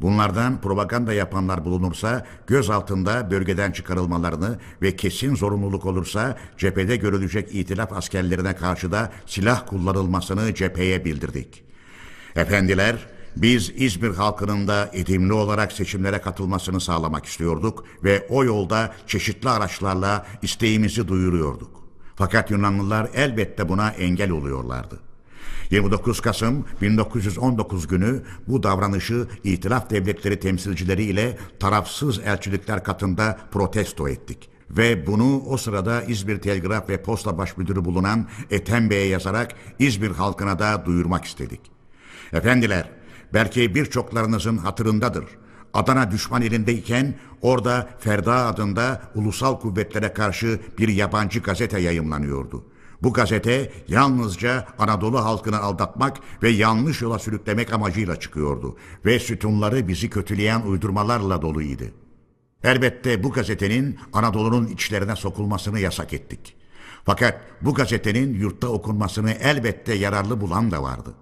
Bunlardan 0.00 0.60
propaganda 0.60 1.12
yapanlar 1.12 1.64
bulunursa 1.64 2.26
göz 2.46 2.70
altında 2.70 3.30
bölgeden 3.30 3.72
çıkarılmalarını 3.72 4.58
ve 4.82 4.96
kesin 4.96 5.34
zorunluluk 5.34 5.86
olursa 5.86 6.38
cephede 6.58 6.96
görülecek 6.96 7.54
itilaf 7.54 7.92
askerlerine 7.92 8.56
karşı 8.56 8.92
da 8.92 9.12
silah 9.26 9.66
kullanılmasını 9.66 10.54
cepheye 10.54 11.04
bildirdik. 11.04 11.64
Efendiler, 12.36 12.96
biz 13.36 13.72
İzmir 13.76 14.14
halkının 14.14 14.68
da 14.68 14.90
edimli 14.92 15.32
olarak 15.32 15.72
seçimlere 15.72 16.18
katılmasını 16.18 16.80
sağlamak 16.80 17.26
istiyorduk 17.26 17.84
ve 18.04 18.26
o 18.28 18.44
yolda 18.44 18.94
çeşitli 19.06 19.48
araçlarla 19.48 20.26
isteğimizi 20.42 21.08
duyuruyorduk. 21.08 21.84
Fakat 22.16 22.50
Yunanlılar 22.50 23.08
elbette 23.14 23.68
buna 23.68 23.90
engel 23.90 24.30
oluyorlardı. 24.30 25.00
29 25.70 26.20
Kasım 26.20 26.66
1919 26.82 27.86
günü 27.86 28.22
bu 28.48 28.62
davranışı 28.62 29.26
itilaf 29.44 29.90
devletleri 29.90 30.40
temsilcileri 30.40 31.04
ile 31.04 31.38
tarafsız 31.60 32.18
elçilikler 32.18 32.84
katında 32.84 33.38
protesto 33.52 34.08
ettik. 34.08 34.48
Ve 34.70 35.06
bunu 35.06 35.42
o 35.46 35.56
sırada 35.56 36.02
İzmir 36.02 36.38
Telgraf 36.38 36.88
ve 36.88 37.02
Posta 37.02 37.38
Başmüdürü 37.38 37.84
bulunan 37.84 38.28
Ethem 38.50 38.90
Bey'e 38.90 39.06
yazarak 39.06 39.54
İzmir 39.78 40.10
halkına 40.10 40.58
da 40.58 40.86
duyurmak 40.86 41.24
istedik. 41.24 41.73
Efendiler, 42.34 42.90
belki 43.34 43.74
birçoklarınızın 43.74 44.56
hatırındadır. 44.56 45.24
Adana 45.74 46.10
düşman 46.10 46.42
elindeyken 46.42 47.14
orada 47.42 47.88
Ferda 47.98 48.46
adında 48.46 49.02
ulusal 49.14 49.60
kuvvetlere 49.60 50.12
karşı 50.12 50.60
bir 50.78 50.88
yabancı 50.88 51.40
gazete 51.40 51.80
yayımlanıyordu. 51.80 52.64
Bu 53.02 53.12
gazete 53.12 53.72
yalnızca 53.88 54.66
Anadolu 54.78 55.24
halkını 55.24 55.60
aldatmak 55.60 56.16
ve 56.42 56.48
yanlış 56.48 57.02
yola 57.02 57.18
sürüklemek 57.18 57.72
amacıyla 57.72 58.20
çıkıyordu 58.20 58.76
ve 59.04 59.18
sütunları 59.18 59.88
bizi 59.88 60.10
kötüleyen 60.10 60.60
uydurmalarla 60.60 61.42
doluydu. 61.42 61.84
Elbette 62.64 63.22
bu 63.22 63.32
gazetenin 63.32 63.98
Anadolu'nun 64.12 64.66
içlerine 64.66 65.16
sokulmasını 65.16 65.80
yasak 65.80 66.12
ettik. 66.12 66.56
Fakat 67.04 67.40
bu 67.62 67.74
gazetenin 67.74 68.34
yurtta 68.34 68.68
okunmasını 68.68 69.30
elbette 69.30 69.94
yararlı 69.94 70.40
bulan 70.40 70.70
da 70.70 70.82
vardı. 70.82 71.14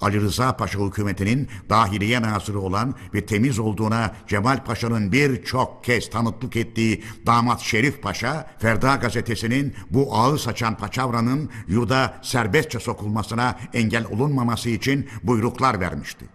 Ali 0.00 0.20
Rıza 0.20 0.56
Paşa 0.56 0.78
hükümetinin 0.78 1.48
dahiliye 1.68 2.22
nazırı 2.22 2.60
olan 2.60 2.94
ve 3.14 3.26
temiz 3.26 3.58
olduğuna 3.58 4.14
Cemal 4.26 4.64
Paşa'nın 4.64 5.12
birçok 5.12 5.84
kez 5.84 6.10
tanıklık 6.10 6.56
ettiği 6.56 7.04
damat 7.26 7.60
Şerif 7.60 8.02
Paşa, 8.02 8.50
Ferda 8.58 8.94
gazetesinin 8.96 9.74
bu 9.90 10.16
ağı 10.16 10.38
saçan 10.38 10.76
paçavranın 10.76 11.50
yurda 11.68 12.20
serbestçe 12.22 12.80
sokulmasına 12.80 13.58
engel 13.74 14.04
olunmaması 14.04 14.70
için 14.70 15.08
buyruklar 15.22 15.80
vermişti. 15.80 16.26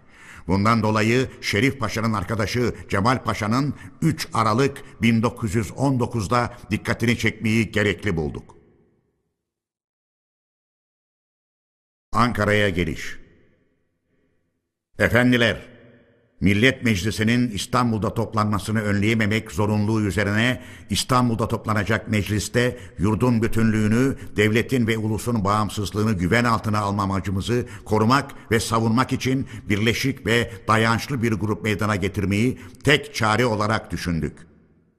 Bundan 0.46 0.82
dolayı 0.82 1.28
Şerif 1.40 1.78
Paşa'nın 1.78 2.12
arkadaşı 2.12 2.74
Cemal 2.88 3.22
Paşa'nın 3.22 3.74
3 4.02 4.28
Aralık 4.34 4.82
1919'da 5.02 6.56
dikkatini 6.70 7.18
çekmeyi 7.18 7.70
gerekli 7.70 8.16
bulduk. 8.16 8.56
Ankara'ya 12.12 12.68
geliş 12.68 13.21
Efendiler, 14.98 15.56
Millet 16.40 16.84
Meclisi'nin 16.84 17.50
İstanbul'da 17.50 18.14
toplanmasını 18.14 18.82
önleyememek 18.82 19.52
zorunluluğu 19.52 20.02
üzerine 20.02 20.62
İstanbul'da 20.90 21.48
toplanacak 21.48 22.08
mecliste 22.08 22.78
yurdun 22.98 23.42
bütünlüğünü, 23.42 24.16
devletin 24.36 24.86
ve 24.86 24.98
ulusun 24.98 25.44
bağımsızlığını 25.44 26.12
güven 26.12 26.44
altına 26.44 26.78
alma 26.78 27.02
amacımızı 27.02 27.66
korumak 27.84 28.30
ve 28.50 28.60
savunmak 28.60 29.12
için 29.12 29.46
birleşik 29.68 30.26
ve 30.26 30.50
dayançlı 30.68 31.22
bir 31.22 31.32
grup 31.32 31.62
meydana 31.62 31.96
getirmeyi 31.96 32.58
tek 32.84 33.14
çare 33.14 33.46
olarak 33.46 33.90
düşündük. 33.90 34.51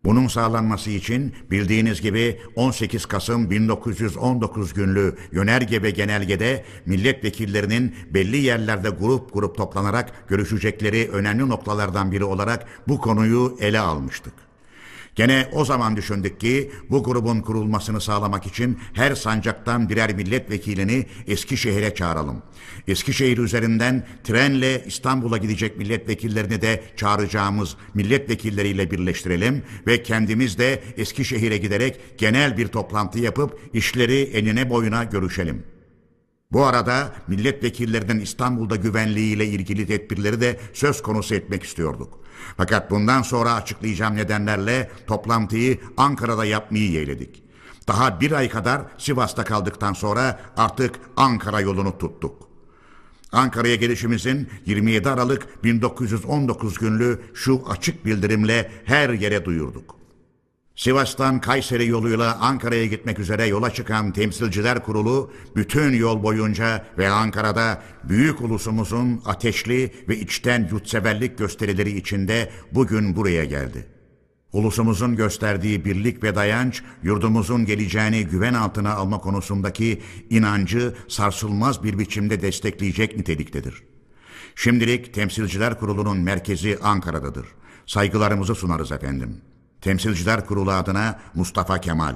Bunun 0.06 0.28
sağlanması 0.28 0.90
için 0.90 1.34
bildiğiniz 1.52 2.02
gibi 2.02 2.40
18 2.56 3.06
Kasım 3.06 3.50
1919 3.50 4.74
günlü 4.74 5.16
yönerge 5.32 5.84
ve 5.84 5.92
genelgede 5.92 6.64
milletvekillerinin 6.86 7.96
belli 8.14 8.38
yerlerde 8.38 8.90
grup 8.90 9.34
grup 9.34 9.58
toplanarak 9.58 10.30
görüşecekleri 10.30 11.10
önemli 11.12 11.50
noktalardan 11.50 12.12
biri 12.12 12.24
olarak 12.24 12.66
bu 12.88 13.02
konuyu 13.02 13.58
ele 13.60 13.80
almıştık. 13.80 14.53
Gene 15.16 15.50
o 15.54 15.66
zaman 15.66 15.96
düşündük 15.96 16.40
ki 16.40 16.72
bu 16.90 17.04
grubun 17.04 17.42
kurulmasını 17.42 18.02
sağlamak 18.02 18.46
için 18.46 18.80
her 18.94 19.16
sancaktan 19.16 19.90
birer 19.90 20.16
milletvekilini 20.16 21.06
Eskişehir'e 21.28 21.96
çağıralım. 21.96 22.44
Eskişehir 22.88 23.38
üzerinden 23.38 24.08
trenle 24.24 24.84
İstanbul'a 24.86 25.38
gidecek 25.38 25.78
milletvekillerini 25.78 26.62
de 26.62 26.84
çağıracağımız 26.96 27.78
milletvekilleriyle 27.94 28.92
birleştirelim 28.92 29.64
ve 29.88 30.04
kendimiz 30.04 30.58
de 30.58 30.84
Eskişehir'e 30.98 31.58
giderek 31.58 32.00
genel 32.18 32.58
bir 32.58 32.68
toplantı 32.68 33.20
yapıp 33.20 33.60
işleri 33.74 34.22
enine 34.22 34.70
boyuna 34.70 35.04
görüşelim.'' 35.04 35.74
Bu 36.54 36.66
arada 36.66 37.14
milletvekillerinin 37.28 38.20
İstanbul'da 38.20 38.76
güvenliğiyle 38.76 39.46
ilgili 39.46 39.88
tedbirleri 39.88 40.42
de 40.42 40.60
söz 40.74 41.02
konusu 41.02 41.36
etmek 41.36 41.64
istiyorduk. 41.64 42.23
Fakat 42.58 42.92
bundan 42.92 43.22
sonra 43.22 43.54
açıklayacağım 43.54 44.16
nedenlerle 44.16 44.92
toplantıyı 45.08 45.80
Ankara'da 45.98 46.46
yapmayı 46.46 46.92
yeğledik. 46.92 47.44
Daha 47.88 48.22
bir 48.22 48.32
ay 48.32 48.50
kadar 48.50 48.82
Sivas'ta 48.98 49.44
kaldıktan 49.44 49.94
sonra 49.94 50.40
artık 50.58 50.96
Ankara 51.18 51.62
yolunu 51.62 51.98
tuttuk. 51.98 52.50
Ankara'ya 53.32 53.76
gelişimizin 53.76 54.50
27 54.66 55.10
Aralık 55.10 55.64
1919 55.64 56.78
günlü 56.78 57.22
şu 57.34 57.64
açık 57.70 58.06
bildirimle 58.06 58.72
her 58.86 59.10
yere 59.10 59.46
duyurduk. 59.46 60.03
Sivas'tan 60.76 61.42
Kayseri 61.42 61.88
yoluyla 61.88 62.38
Ankara'ya 62.40 62.86
gitmek 62.86 63.20
üzere 63.20 63.46
yola 63.46 63.74
çıkan 63.74 64.12
Temsilciler 64.12 64.84
Kurulu 64.84 65.32
bütün 65.56 65.94
yol 65.94 66.24
boyunca 66.24 66.86
ve 66.98 67.10
Ankara'da 67.10 67.84
büyük 68.04 68.42
ulusumuzun 68.42 69.22
ateşli 69.26 69.94
ve 70.10 70.20
içten 70.20 70.68
yurtseverlik 70.72 71.38
gösterileri 71.38 71.98
içinde 71.98 72.50
bugün 72.72 73.16
buraya 73.16 73.46
geldi. 73.46 73.88
Ulusumuzun 74.54 75.16
gösterdiği 75.16 75.86
birlik 75.86 76.24
ve 76.24 76.36
dayanç, 76.36 76.84
yurdumuzun 77.04 77.66
geleceğini 77.66 78.26
güven 78.26 78.54
altına 78.54 78.94
alma 78.94 79.18
konusundaki 79.18 80.02
inancı 80.30 80.96
sarsılmaz 81.08 81.84
bir 81.84 82.00
biçimde 82.00 82.42
destekleyecek 82.42 83.18
niteliktedir. 83.18 83.84
Şimdilik 84.56 85.14
Temsilciler 85.14 85.80
Kurulu'nun 85.80 86.18
merkezi 86.18 86.80
Ankara'dadır. 86.84 87.48
Saygılarımızı 87.86 88.56
sunarız 88.56 88.92
efendim.'' 88.92 89.53
Temsilciler 89.84 90.46
Kurulu 90.46 90.72
adına 90.72 91.20
Mustafa 91.36 91.82
Kemal. 91.82 92.16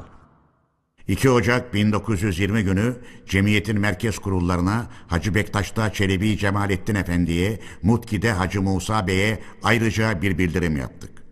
2 1.08 1.30
Ocak 1.30 1.74
1920 1.74 2.64
günü 2.64 2.96
cemiyetin 3.26 3.80
merkez 3.80 4.20
kurullarına 4.20 4.88
Hacı 5.08 5.36
Bektaş'ta 5.36 5.94
Çelebi 5.94 6.38
Cemalettin 6.38 6.96
Efendi'ye, 6.96 7.60
Mutki'de 7.84 8.32
Hacı 8.32 8.62
Musa 8.62 9.08
Bey'e 9.08 9.40
ayrıca 9.64 10.22
bir 10.22 10.38
bildirim 10.38 10.78
yaptık. 10.78 11.24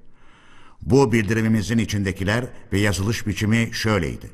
Bu 0.82 1.12
bildirimimizin 1.12 1.78
içindekiler 1.78 2.46
ve 2.74 2.80
yazılış 2.80 3.28
biçimi 3.28 3.70
şöyleydi. 3.72 4.30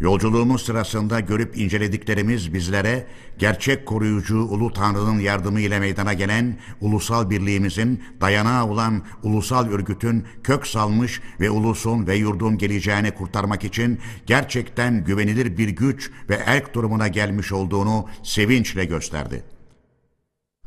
Yolculuğumuz 0.00 0.62
sırasında 0.62 1.20
görüp 1.20 1.58
incelediklerimiz 1.58 2.54
bizlere 2.54 3.06
gerçek 3.38 3.86
koruyucu 3.86 4.38
Ulu 4.38 4.72
Tanrı'nın 4.72 5.18
yardımı 5.18 5.60
ile 5.60 5.80
meydana 5.80 6.12
gelen 6.12 6.58
ulusal 6.80 7.30
birliğimizin 7.30 8.04
dayanağı 8.20 8.66
olan 8.66 9.02
ulusal 9.22 9.68
örgütün 9.68 10.24
kök 10.42 10.66
salmış 10.66 11.20
ve 11.40 11.50
ulusun 11.50 12.06
ve 12.06 12.16
yurdun 12.16 12.58
geleceğini 12.58 13.10
kurtarmak 13.10 13.64
için 13.64 13.98
gerçekten 14.26 15.04
güvenilir 15.04 15.58
bir 15.58 15.68
güç 15.68 16.10
ve 16.30 16.34
erk 16.46 16.74
durumuna 16.74 17.08
gelmiş 17.08 17.52
olduğunu 17.52 18.08
sevinçle 18.22 18.84
gösterdi.'' 18.84 19.53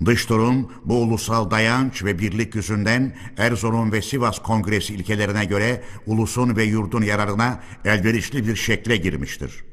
Dış 0.06 0.30
durum 0.30 0.72
bu 0.86 1.02
ulusal 1.02 1.52
dayanç 1.52 2.04
ve 2.04 2.20
birlik 2.20 2.56
yüzünden 2.56 3.16
Erzurum 3.38 3.92
ve 3.92 4.02
Sivas 4.02 4.40
Kongresi 4.40 4.94
ilkelerine 4.94 5.46
göre 5.46 5.82
ulusun 6.06 6.56
ve 6.56 6.64
yurdun 6.64 7.02
yararına 7.02 7.64
elverişli 7.86 8.48
bir 8.48 8.56
şekle 8.56 8.98
girmiştir. 8.98 9.64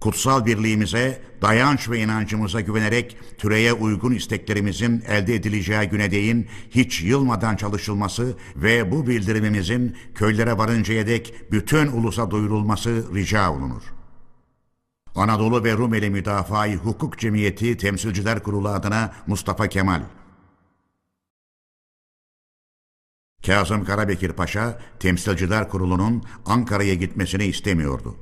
Kutsal 0.00 0.46
birliğimize, 0.46 1.22
dayanç 1.42 1.90
ve 1.90 2.00
inancımıza 2.00 2.60
güvenerek 2.60 3.16
türeye 3.38 3.72
uygun 3.72 4.14
isteklerimizin 4.14 5.02
elde 5.08 5.34
edileceği 5.34 5.88
güne 5.88 6.10
değin 6.10 6.46
hiç 6.70 7.02
yılmadan 7.02 7.56
çalışılması 7.56 8.36
ve 8.56 8.92
bu 8.92 9.06
bildirimimizin 9.06 9.96
köylere 10.14 10.58
varıncaya 10.58 11.06
dek 11.06 11.34
bütün 11.50 11.86
ulusa 11.86 12.30
duyurulması 12.30 13.14
rica 13.14 13.52
olunur.'' 13.52 13.99
Anadolu 15.14 15.64
ve 15.64 15.72
Rumeli 15.72 16.10
Müdafaa-i 16.10 16.76
Hukuk 16.76 17.18
Cemiyeti 17.18 17.76
Temsilciler 17.76 18.42
Kurulu 18.42 18.68
adına 18.68 19.12
Mustafa 19.26 19.68
Kemal. 19.68 20.02
Kazım 23.46 23.84
Karabekir 23.84 24.32
Paşa, 24.32 24.78
Temsilciler 25.00 25.68
Kurulu'nun 25.68 26.22
Ankara'ya 26.46 26.94
gitmesini 26.94 27.44
istemiyordu. 27.44 28.16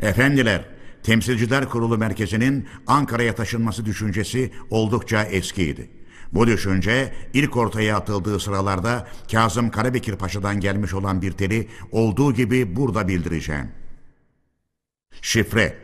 Efendiler, 0.00 0.68
Temsilciler 1.02 1.68
Kurulu 1.68 1.98
merkezinin 1.98 2.68
Ankara'ya 2.86 3.34
taşınması 3.34 3.84
düşüncesi 3.84 4.52
oldukça 4.70 5.22
eskiydi. 5.22 5.90
Bu 6.32 6.46
düşünce 6.46 7.14
ilk 7.34 7.56
ortaya 7.56 7.96
atıldığı 7.96 8.40
sıralarda 8.40 9.08
Kazım 9.32 9.70
Karabekir 9.70 10.16
Paşa'dan 10.16 10.60
gelmiş 10.60 10.94
olan 10.94 11.22
bir 11.22 11.32
teli 11.32 11.68
olduğu 11.92 12.34
gibi 12.34 12.76
burada 12.76 13.08
bildireceğim. 13.08 13.79
Şifre 15.22 15.78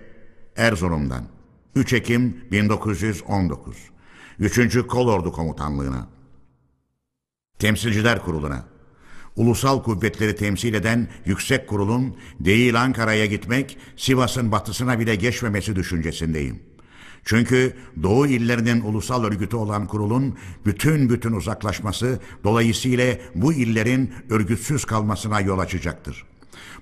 Erzurum'dan 0.56 1.24
3 1.74 1.92
Ekim 1.92 2.36
1919 2.52 3.76
3. 4.38 4.86
Kolordu 4.86 5.32
Komutanlığı'na 5.32 6.08
Temsilciler 7.58 8.22
Kurulu'na 8.22 8.64
Ulusal 9.36 9.82
kuvvetleri 9.82 10.36
temsil 10.36 10.74
eden 10.74 11.08
yüksek 11.24 11.68
kurulun 11.68 12.16
değil 12.40 12.82
Ankara'ya 12.82 13.26
gitmek, 13.26 13.78
Sivas'ın 13.96 14.52
batısına 14.52 15.00
bile 15.00 15.14
geçmemesi 15.14 15.76
düşüncesindeyim. 15.76 16.62
Çünkü 17.24 17.76
Doğu 18.02 18.26
illerinin 18.26 18.80
ulusal 18.80 19.24
örgütü 19.24 19.56
olan 19.56 19.86
kurulun 19.86 20.38
bütün 20.66 21.10
bütün 21.10 21.32
uzaklaşması 21.32 22.20
dolayısıyla 22.44 23.16
bu 23.34 23.52
illerin 23.52 24.14
örgütsüz 24.30 24.84
kalmasına 24.84 25.40
yol 25.40 25.58
açacaktır.'' 25.58 26.35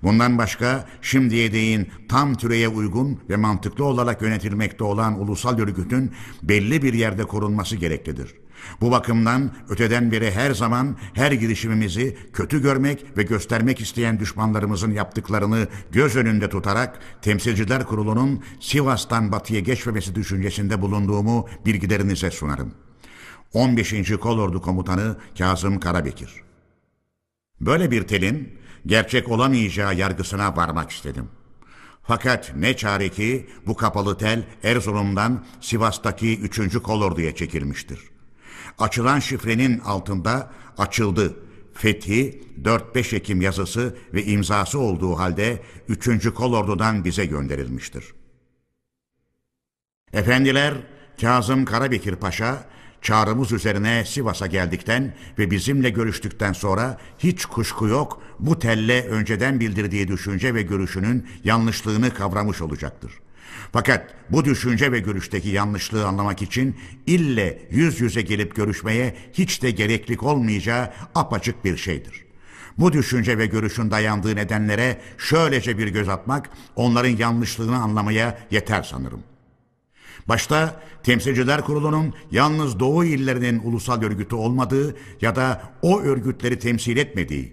Bundan 0.05 0.39
başka 0.39 0.87
şimdiye 1.03 1.53
değin 1.53 1.89
tam 2.09 2.35
türeye 2.35 2.69
uygun 2.69 3.21
ve 3.31 3.37
mantıklı 3.37 3.85
olarak 3.85 4.23
yönetilmekte 4.23 4.85
olan 4.85 5.21
ulusal 5.21 5.59
örgütün 5.59 6.13
belli 6.43 6.83
bir 6.83 6.95
yerde 6.95 7.25
korunması 7.25 7.77
gereklidir. 7.77 8.35
Bu 8.81 8.91
bakımdan 8.91 9.51
öteden 9.69 10.13
beri 10.13 10.31
her 10.31 10.55
zaman 10.55 10.97
her 11.15 11.33
girişimimizi 11.33 12.17
kötü 12.33 12.63
görmek 12.63 13.05
ve 13.17 13.23
göstermek 13.23 13.81
isteyen 13.81 14.21
düşmanlarımızın 14.21 14.91
yaptıklarını 14.91 15.69
göz 15.93 16.17
önünde 16.17 16.49
tutarak 16.49 16.99
Temsilciler 17.23 17.85
Kurulu'nun 17.85 18.43
Sivas'tan 18.61 19.33
batıya 19.33 19.61
geçmemesi 19.61 20.15
düşüncesinde 20.15 20.83
bulunduğumu 20.83 21.49
bilgilerinize 21.67 22.31
sunarım. 22.31 22.75
15. 23.53 24.11
Kolordu 24.21 24.63
Komutanı 24.63 25.17
Kazım 25.39 25.81
Karabekir 25.81 26.31
Böyle 27.61 27.91
bir 27.91 28.03
telin 28.03 28.64
gerçek 28.87 29.29
olamayacağı 29.29 29.95
yargısına 29.95 30.57
varmak 30.57 30.91
istedim. 30.91 31.29
Fakat 32.03 32.53
ne 32.57 32.77
çare 32.77 33.09
ki 33.09 33.47
bu 33.67 33.77
kapalı 33.77 34.19
tel 34.19 34.45
Erzurum'dan 34.63 35.45
Sivas'taki 35.61 36.41
3. 36.41 36.79
kolorduya 36.83 37.35
çekilmiştir. 37.35 38.01
Açılan 38.79 39.19
şifrenin 39.19 39.79
altında 39.79 40.51
açıldı. 40.79 41.37
Fethi 41.75 42.43
4-5 42.63 43.17
Ekim 43.17 43.41
yazısı 43.41 43.97
ve 44.15 44.25
imzası 44.25 44.79
olduğu 44.79 45.19
halde 45.19 45.63
3. 45.89 46.35
kolordudan 46.35 47.05
bize 47.05 47.27
gönderilmiştir. 47.27 48.05
Efendiler 50.13 50.75
Kazım 51.21 51.65
Karabekir 51.65 52.17
Paşa 52.17 52.65
Çağrımız 53.05 53.53
üzerine 53.53 54.05
Sivas'a 54.05 54.47
geldikten 54.47 55.15
ve 55.39 55.51
bizimle 55.51 55.91
görüştükten 55.91 56.53
sonra 56.53 56.99
hiç 57.19 57.45
kuşku 57.45 57.89
yok 57.89 58.23
bu 58.39 58.59
telle 58.59 59.07
önceden 59.07 59.61
bildirdiği 59.61 60.09
düşünce 60.09 60.55
ve 60.55 60.63
görüşünün 60.63 61.27
yanlışlığını 61.45 62.15
kavramış 62.15 62.63
olacaktır. 62.63 63.13
Fakat 63.73 64.15
bu 64.31 64.45
düşünce 64.45 64.93
ve 64.93 65.01
görüşteki 65.01 65.49
yanlışlığı 65.49 66.07
anlamak 66.07 66.43
için 66.43 66.77
ille 67.07 67.69
yüz 67.71 68.01
yüze 68.01 68.23
gelip 68.23 68.57
görüşmeye 68.57 69.17
hiç 69.33 69.63
de 69.63 69.71
gereklik 69.71 70.23
olmayacağı 70.23 70.91
apaçık 71.15 71.65
bir 71.65 71.77
şeydir. 71.77 72.25
Bu 72.79 72.93
düşünce 72.93 73.39
ve 73.39 73.47
görüşün 73.47 73.91
dayandığı 73.91 74.37
nedenlere 74.37 75.01
şöylece 75.19 75.79
bir 75.79 75.89
göz 75.89 76.09
atmak 76.09 76.51
onların 76.77 77.17
yanlışlığını 77.17 77.77
anlamaya 77.77 78.39
yeter 78.51 78.83
sanırım. 78.83 79.34
Başta 80.29 80.81
Temsilciler 81.03 81.61
Kurulu'nun 81.61 82.15
yalnız 82.31 82.81
Doğu 82.81 83.05
illerinin 83.05 83.61
ulusal 83.65 84.03
örgütü 84.03 84.37
olmadığı 84.37 84.97
ya 85.21 85.37
da 85.37 85.63
o 85.83 86.01
örgütleri 86.01 86.59
temsil 86.59 86.97
etmediği, 86.97 87.53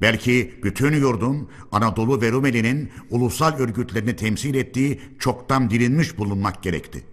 belki 0.00 0.60
bütün 0.62 0.92
yurdun 0.92 1.50
Anadolu 1.72 2.20
ve 2.20 2.32
Rumeli'nin 2.32 2.90
ulusal 3.10 3.58
örgütlerini 3.58 4.16
temsil 4.16 4.54
ettiği 4.54 5.00
çoktan 5.18 5.70
dilinmiş 5.70 6.18
bulunmak 6.18 6.62
gerekti. 6.62 7.04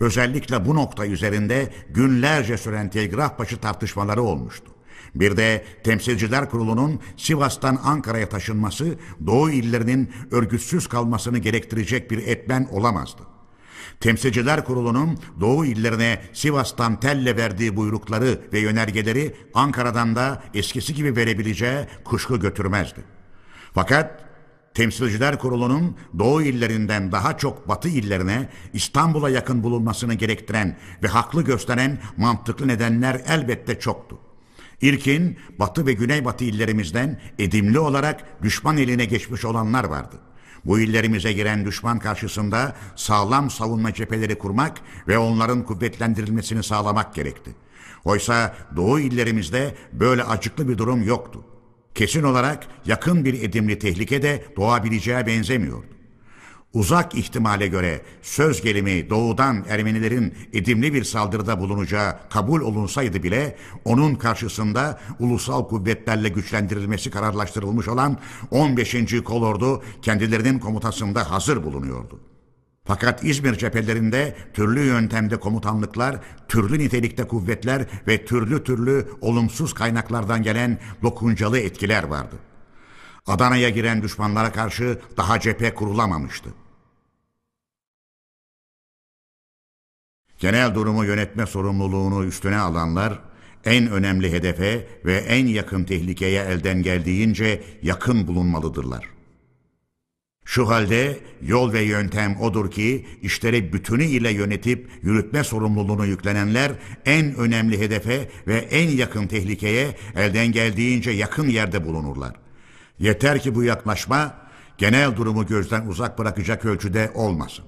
Özellikle 0.00 0.66
bu 0.66 0.74
nokta 0.74 1.06
üzerinde 1.06 1.72
günlerce 1.90 2.56
süren 2.56 2.90
telgraf 2.90 3.38
başı 3.38 3.60
tartışmaları 3.60 4.22
olmuştu. 4.22 4.72
Bir 5.14 5.36
de 5.36 5.64
Temsilciler 5.84 6.50
Kurulu'nun 6.50 7.00
Sivas'tan 7.16 7.78
Ankara'ya 7.84 8.28
taşınması 8.28 8.98
Doğu 9.26 9.50
illerinin 9.50 10.10
örgütsüz 10.30 10.86
kalmasını 10.86 11.38
gerektirecek 11.38 12.10
bir 12.10 12.26
etmen 12.26 12.68
olamazdı. 12.72 13.35
Temsilciler 14.00 14.64
Kurulu'nun 14.64 15.18
Doğu 15.40 15.64
illerine 15.66 16.22
Sivas'tan 16.32 17.00
telle 17.00 17.36
verdiği 17.36 17.76
buyrukları 17.76 18.40
ve 18.52 18.58
yönergeleri 18.58 19.36
Ankara'dan 19.54 20.16
da 20.16 20.42
eskisi 20.54 20.94
gibi 20.94 21.16
verebileceği 21.16 21.86
kuşku 22.04 22.40
götürmezdi. 22.40 23.00
Fakat 23.74 24.24
Temsilciler 24.74 25.38
Kurulu'nun 25.38 25.96
Doğu 26.18 26.42
illerinden 26.42 27.12
daha 27.12 27.38
çok 27.38 27.68
Batı 27.68 27.88
illerine 27.88 28.48
İstanbul'a 28.72 29.30
yakın 29.30 29.62
bulunmasını 29.62 30.14
gerektiren 30.14 30.76
ve 31.02 31.08
haklı 31.08 31.42
gösteren 31.42 31.98
mantıklı 32.16 32.68
nedenler 32.68 33.22
elbette 33.26 33.80
çoktu. 33.80 34.18
İlkin 34.80 35.38
Batı 35.58 35.86
ve 35.86 35.92
Güneybatı 35.92 36.44
illerimizden 36.44 37.20
edimli 37.38 37.78
olarak 37.78 38.42
düşman 38.42 38.76
eline 38.76 39.04
geçmiş 39.04 39.44
olanlar 39.44 39.84
vardı. 39.84 40.16
Bu 40.66 40.80
illerimize 40.80 41.32
giren 41.32 41.64
düşman 41.64 41.98
karşısında 41.98 42.76
sağlam 42.96 43.50
savunma 43.50 43.94
cepheleri 43.94 44.38
kurmak 44.38 44.80
ve 45.08 45.18
onların 45.18 45.64
kuvvetlendirilmesini 45.64 46.62
sağlamak 46.62 47.14
gerekti. 47.14 47.54
Oysa 48.04 48.56
Doğu 48.76 49.00
illerimizde 49.00 49.74
böyle 49.92 50.24
acıklı 50.24 50.68
bir 50.68 50.78
durum 50.78 51.02
yoktu. 51.02 51.44
Kesin 51.94 52.22
olarak 52.22 52.66
yakın 52.86 53.24
bir 53.24 53.42
edimli 53.42 53.78
tehlike 53.78 54.22
de 54.22 54.44
doğabileceğe 54.56 55.26
benzemiyordu. 55.26 55.95
Uzak 56.76 57.14
ihtimale 57.14 57.66
göre 57.66 58.00
söz 58.22 58.62
gelimi 58.62 59.10
doğudan 59.10 59.64
Ermenilerin 59.68 60.34
edimli 60.52 60.94
bir 60.94 61.04
saldırıda 61.04 61.60
bulunacağı 61.60 62.16
kabul 62.30 62.60
olunsaydı 62.60 63.22
bile 63.22 63.56
onun 63.84 64.14
karşısında 64.14 65.00
ulusal 65.20 65.68
kuvvetlerle 65.68 66.28
güçlendirilmesi 66.28 67.10
kararlaştırılmış 67.10 67.88
olan 67.88 68.18
15. 68.50 69.22
kolordu 69.24 69.82
kendilerinin 70.02 70.58
komutasında 70.58 71.30
hazır 71.30 71.64
bulunuyordu. 71.64 72.20
Fakat 72.84 73.24
İzmir 73.24 73.54
cephelerinde 73.54 74.36
türlü 74.54 74.80
yöntemde 74.80 75.36
komutanlıklar, 75.36 76.16
türlü 76.48 76.78
nitelikte 76.78 77.24
kuvvetler 77.24 77.86
ve 78.08 78.24
türlü 78.24 78.64
türlü 78.64 79.08
olumsuz 79.20 79.74
kaynaklardan 79.74 80.42
gelen 80.42 80.78
dokuncalı 81.02 81.58
etkiler 81.58 82.04
vardı. 82.04 82.36
Adana'ya 83.26 83.68
giren 83.68 84.02
düşmanlara 84.02 84.52
karşı 84.52 85.00
daha 85.16 85.40
cephe 85.40 85.74
kurulamamıştı. 85.74 86.54
Genel 90.38 90.74
durumu 90.74 91.04
yönetme 91.04 91.46
sorumluluğunu 91.46 92.24
üstüne 92.24 92.58
alanlar, 92.58 93.20
en 93.64 93.90
önemli 93.90 94.32
hedefe 94.32 94.86
ve 95.04 95.16
en 95.16 95.46
yakın 95.46 95.84
tehlikeye 95.84 96.42
elden 96.42 96.82
geldiğince 96.82 97.62
yakın 97.82 98.26
bulunmalıdırlar. 98.26 99.16
Şu 100.44 100.68
halde 100.68 101.20
yol 101.42 101.72
ve 101.72 101.82
yöntem 101.82 102.40
odur 102.40 102.70
ki 102.70 103.06
işleri 103.22 103.72
bütünü 103.72 104.04
ile 104.04 104.30
yönetip 104.32 104.90
yürütme 105.02 105.44
sorumluluğunu 105.44 106.06
yüklenenler 106.06 106.72
en 107.04 107.34
önemli 107.34 107.80
hedefe 107.80 108.28
ve 108.46 108.56
en 108.56 108.88
yakın 108.88 109.26
tehlikeye 109.26 109.96
elden 110.16 110.52
geldiğince 110.52 111.10
yakın 111.10 111.48
yerde 111.48 111.84
bulunurlar. 111.84 112.45
Yeter 112.98 113.42
ki 113.42 113.54
bu 113.54 113.62
yaklaşma 113.62 114.34
genel 114.78 115.16
durumu 115.16 115.46
gözden 115.46 115.86
uzak 115.86 116.18
bırakacak 116.18 116.64
ölçüde 116.64 117.12
olmasın. 117.14 117.64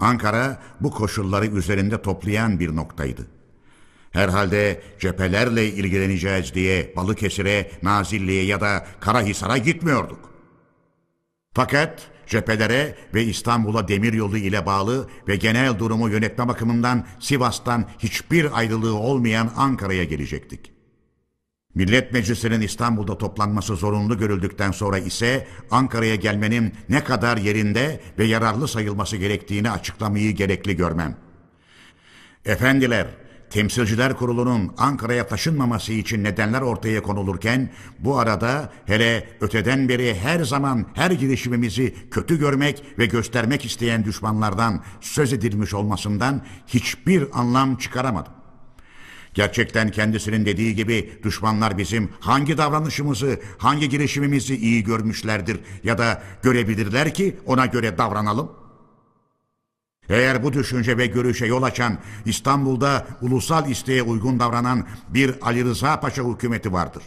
Ankara 0.00 0.62
bu 0.80 0.90
koşulları 0.90 1.46
üzerinde 1.46 2.02
toplayan 2.02 2.60
bir 2.60 2.76
noktaydı. 2.76 3.26
Herhalde 4.10 4.82
cephelerle 5.00 5.66
ilgileneceğiz 5.66 6.54
diye 6.54 6.92
Balıkesir'e, 6.96 7.70
Nazilli'ye 7.82 8.44
ya 8.44 8.60
da 8.60 8.86
Karahisar'a 9.00 9.58
gitmiyorduk. 9.58 10.32
Fakat 11.54 12.10
cephelere 12.26 12.96
ve 13.14 13.24
İstanbul'a 13.24 13.88
demiryolu 13.88 14.38
ile 14.38 14.66
bağlı 14.66 15.08
ve 15.28 15.36
genel 15.36 15.78
durumu 15.78 16.08
yönetme 16.08 16.48
bakımından 16.48 17.06
Sivas'tan 17.20 17.86
hiçbir 17.98 18.58
ayrılığı 18.58 18.94
olmayan 18.94 19.52
Ankara'ya 19.56 20.04
gelecektik. 20.04 20.77
Millet 21.78 22.12
Meclisi'nin 22.12 22.60
İstanbul'da 22.60 23.18
toplanması 23.18 23.76
zorunlu 23.76 24.18
görüldükten 24.18 24.70
sonra 24.70 24.98
ise 24.98 25.46
Ankara'ya 25.70 26.14
gelmenin 26.14 26.72
ne 26.88 27.04
kadar 27.04 27.36
yerinde 27.36 28.00
ve 28.18 28.24
yararlı 28.24 28.68
sayılması 28.68 29.16
gerektiğini 29.16 29.70
açıklamayı 29.70 30.32
gerekli 30.32 30.76
görmem. 30.76 31.16
Efendiler, 32.44 33.06
Temsilciler 33.50 34.16
Kurulu'nun 34.16 34.72
Ankara'ya 34.78 35.26
taşınmaması 35.26 35.92
için 35.92 36.24
nedenler 36.24 36.60
ortaya 36.60 37.02
konulurken 37.02 37.70
bu 37.98 38.18
arada 38.18 38.72
hele 38.86 39.28
öteden 39.40 39.88
beri 39.88 40.14
her 40.14 40.44
zaman 40.44 40.86
her 40.94 41.10
girişimimizi 41.10 41.94
kötü 42.10 42.38
görmek 42.38 42.84
ve 42.98 43.06
göstermek 43.06 43.64
isteyen 43.64 44.04
düşmanlardan 44.04 44.84
söz 45.00 45.32
edilmiş 45.32 45.74
olmasından 45.74 46.44
hiçbir 46.66 47.24
anlam 47.32 47.76
çıkaramadım. 47.76 48.37
Gerçekten 49.34 49.90
kendisinin 49.90 50.46
dediği 50.46 50.74
gibi 50.74 51.10
düşmanlar 51.22 51.78
bizim 51.78 52.08
hangi 52.20 52.58
davranışımızı, 52.58 53.40
hangi 53.58 53.88
girişimimizi 53.88 54.56
iyi 54.56 54.84
görmüşlerdir 54.84 55.60
ya 55.84 55.98
da 55.98 56.22
görebilirler 56.42 57.14
ki 57.14 57.36
ona 57.46 57.66
göre 57.66 57.98
davranalım. 57.98 58.52
Eğer 60.08 60.42
bu 60.42 60.52
düşünce 60.52 60.98
ve 60.98 61.06
görüşe 61.06 61.46
yol 61.46 61.62
açan 61.62 61.98
İstanbul'da 62.24 63.06
ulusal 63.22 63.70
isteğe 63.70 64.02
uygun 64.02 64.40
davranan 64.40 64.86
bir 65.08 65.34
Ali 65.42 65.64
Rıza 65.64 66.00
Paşa 66.00 66.22
hükümeti 66.24 66.72
vardır. 66.72 67.02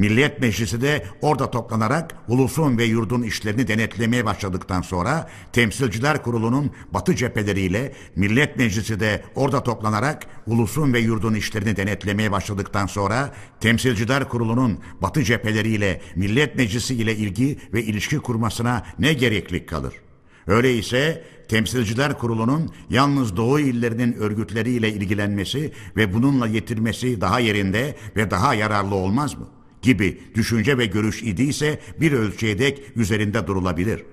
Millet 0.00 0.40
Meclisi 0.40 0.80
de 0.80 1.04
orada 1.20 1.50
toplanarak 1.50 2.16
ulusun 2.28 2.78
ve 2.78 2.84
yurdun 2.84 3.22
işlerini 3.22 3.68
denetlemeye 3.68 4.24
başladıktan 4.24 4.82
sonra 4.82 5.30
Temsilciler 5.52 6.22
Kurulu'nun 6.22 6.70
batı 6.94 7.14
cepheleriyle 7.16 7.92
Millet 8.16 8.56
Meclisi 8.56 9.00
de 9.00 9.24
orada 9.34 9.62
toplanarak 9.62 10.26
ulusun 10.46 10.92
ve 10.92 11.00
yurdun 11.00 11.34
işlerini 11.34 11.76
denetlemeye 11.76 12.32
başladıktan 12.32 12.86
sonra 12.86 13.34
Temsilciler 13.60 14.28
Kurulu'nun 14.28 14.78
batı 15.02 15.22
cepheleriyle 15.24 16.00
Millet 16.16 16.56
Meclisi 16.56 16.94
ile 16.94 17.16
ilgi 17.16 17.58
ve 17.72 17.82
ilişki 17.82 18.18
kurmasına 18.18 18.86
ne 18.98 19.12
gereklik 19.12 19.68
kalır? 19.68 19.94
Öyleyse 20.46 21.24
Temsilciler 21.48 22.18
Kurulu'nun 22.18 22.70
yalnız 22.90 23.36
Doğu 23.36 23.60
illerinin 23.60 24.12
örgütleriyle 24.12 24.88
ilgilenmesi 24.92 25.72
ve 25.96 26.14
bununla 26.14 26.46
yetirmesi 26.46 27.20
daha 27.20 27.40
yerinde 27.40 27.96
ve 28.16 28.30
daha 28.30 28.54
yararlı 28.54 28.94
olmaz 28.94 29.38
mı? 29.38 29.59
Gibi 29.82 30.20
düşünce 30.34 30.78
ve 30.78 30.86
görüş 30.86 31.22
idiyse 31.22 31.80
bir 32.00 32.12
ölçüye 32.12 32.58
dek 32.58 32.82
üzerinde 32.96 33.46
durulabilir. 33.46 34.04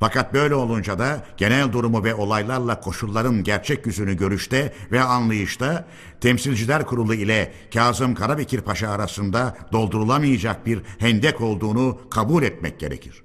Fakat 0.00 0.34
böyle 0.34 0.54
olunca 0.54 0.98
da 0.98 1.26
genel 1.36 1.72
durumu 1.72 2.04
ve 2.04 2.14
olaylarla 2.14 2.80
koşulların 2.80 3.44
gerçek 3.44 3.86
yüzünü 3.86 4.16
görüşte 4.16 4.72
ve 4.92 5.00
anlayışta 5.00 5.86
Temsilciler 6.20 6.86
Kurulu 6.86 7.14
ile 7.14 7.52
Kazım 7.74 8.14
Karabekir 8.14 8.60
Paşa 8.60 8.90
arasında 8.90 9.56
doldurulamayacak 9.72 10.66
bir 10.66 10.82
hendek 10.98 11.40
olduğunu 11.40 12.00
kabul 12.10 12.42
etmek 12.42 12.80
gerekir. 12.80 13.22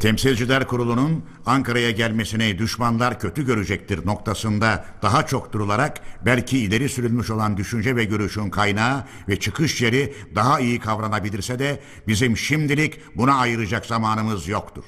Temsilciler 0.00 0.66
Kurulu'nun 0.66 1.24
Ankara'ya 1.46 1.90
gelmesini 1.90 2.58
düşmanlar 2.58 3.20
kötü 3.20 3.46
görecektir 3.46 4.06
noktasında 4.06 4.84
daha 5.02 5.26
çok 5.26 5.52
durularak 5.52 6.00
belki 6.24 6.58
ileri 6.58 6.88
sürülmüş 6.88 7.30
olan 7.30 7.56
düşünce 7.56 7.96
ve 7.96 8.04
görüşün 8.04 8.50
kaynağı 8.50 9.04
ve 9.28 9.40
çıkış 9.40 9.82
yeri 9.82 10.14
daha 10.34 10.60
iyi 10.60 10.80
kavranabilirse 10.80 11.58
de 11.58 11.80
bizim 12.06 12.36
şimdilik 12.36 13.16
buna 13.16 13.34
ayıracak 13.34 13.86
zamanımız 13.86 14.48
yoktur. 14.48 14.84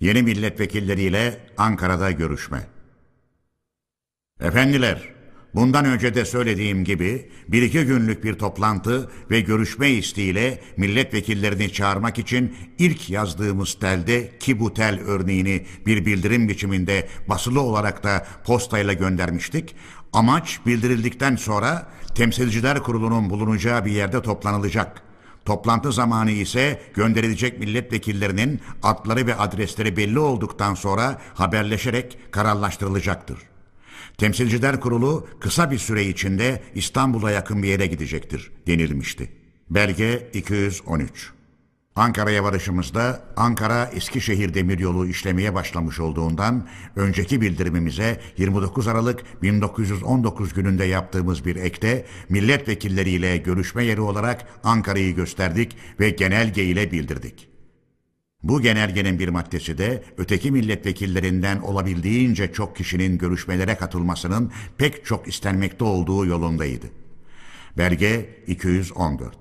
Yeni 0.00 0.22
milletvekilleriyle 0.22 1.46
Ankara'da 1.56 2.10
görüşme. 2.10 2.66
Efendiler, 4.40 5.13
Bundan 5.54 5.84
önce 5.84 6.14
de 6.14 6.24
söylediğim 6.24 6.84
gibi 6.84 7.28
bir 7.48 7.62
iki 7.62 7.84
günlük 7.84 8.24
bir 8.24 8.34
toplantı 8.34 9.10
ve 9.30 9.40
görüşme 9.40 9.90
isteğiyle 9.90 10.60
milletvekillerini 10.76 11.72
çağırmak 11.72 12.18
için 12.18 12.56
ilk 12.78 13.10
yazdığımız 13.10 13.74
telde 13.74 14.38
ki 14.38 14.60
bu 14.60 14.74
tel 14.74 15.00
örneğini 15.00 15.66
bir 15.86 16.06
bildirim 16.06 16.48
biçiminde 16.48 17.08
basılı 17.28 17.60
olarak 17.60 18.04
da 18.04 18.26
postayla 18.46 18.92
göndermiştik. 18.92 19.76
Amaç 20.12 20.60
bildirildikten 20.66 21.36
sonra 21.36 21.86
temsilciler 22.14 22.78
kurulunun 22.78 23.30
bulunacağı 23.30 23.84
bir 23.84 23.92
yerde 23.92 24.22
toplanılacak. 24.22 25.02
Toplantı 25.44 25.92
zamanı 25.92 26.30
ise 26.30 26.82
gönderilecek 26.94 27.58
milletvekillerinin 27.58 28.60
adları 28.82 29.26
ve 29.26 29.34
adresleri 29.34 29.96
belli 29.96 30.18
olduktan 30.18 30.74
sonra 30.74 31.20
haberleşerek 31.34 32.18
kararlaştırılacaktır. 32.30 33.53
Temsilciler 34.18 34.80
Kurulu 34.80 35.28
kısa 35.40 35.70
bir 35.70 35.78
süre 35.78 36.04
içinde 36.04 36.62
İstanbul'a 36.74 37.30
yakın 37.30 37.62
bir 37.62 37.68
yere 37.68 37.86
gidecektir 37.86 38.50
denilmişti. 38.66 39.32
Belge 39.70 40.30
213 40.34 41.32
Ankara'ya 41.96 42.44
varışımızda 42.44 43.24
Ankara 43.36 43.90
Eskişehir 43.94 44.54
demiryolu 44.54 45.06
işlemeye 45.06 45.54
başlamış 45.54 46.00
olduğundan 46.00 46.68
önceki 46.96 47.40
bildirimimize 47.40 48.20
29 48.36 48.88
Aralık 48.88 49.42
1919 49.42 50.54
gününde 50.54 50.84
yaptığımız 50.84 51.44
bir 51.44 51.56
ekte 51.56 52.06
milletvekilleriyle 52.28 53.36
görüşme 53.36 53.84
yeri 53.84 54.00
olarak 54.00 54.46
Ankara'yı 54.64 55.14
gösterdik 55.14 55.76
ve 56.00 56.10
genelge 56.10 56.64
ile 56.64 56.92
bildirdik. 56.92 57.53
Bu 58.44 58.60
genelgenin 58.60 59.18
bir 59.18 59.28
maddesi 59.28 59.78
de 59.78 60.02
öteki 60.18 60.50
milletvekillerinden 60.50 61.58
olabildiğince 61.58 62.52
çok 62.52 62.76
kişinin 62.76 63.18
görüşmelere 63.18 63.74
katılmasının 63.74 64.52
pek 64.78 65.04
çok 65.04 65.28
istenmekte 65.28 65.84
olduğu 65.84 66.26
yolundaydı. 66.26 66.86
Belge 67.78 68.42
214 68.46 69.36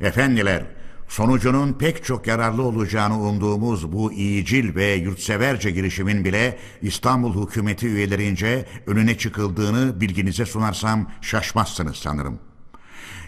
Efendiler, 0.00 0.66
sonucunun 1.08 1.72
pek 1.72 2.04
çok 2.04 2.26
yararlı 2.26 2.62
olacağını 2.62 3.20
umduğumuz 3.22 3.92
bu 3.92 4.12
iyicil 4.12 4.74
ve 4.74 4.94
yurtseverce 4.94 5.70
girişimin 5.70 6.24
bile 6.24 6.58
İstanbul 6.82 7.46
hükümeti 7.46 7.86
üyelerince 7.86 8.66
önüne 8.86 9.18
çıkıldığını 9.18 10.00
bilginize 10.00 10.46
sunarsam 10.46 11.10
şaşmazsınız 11.20 11.96
sanırım. 11.96 12.38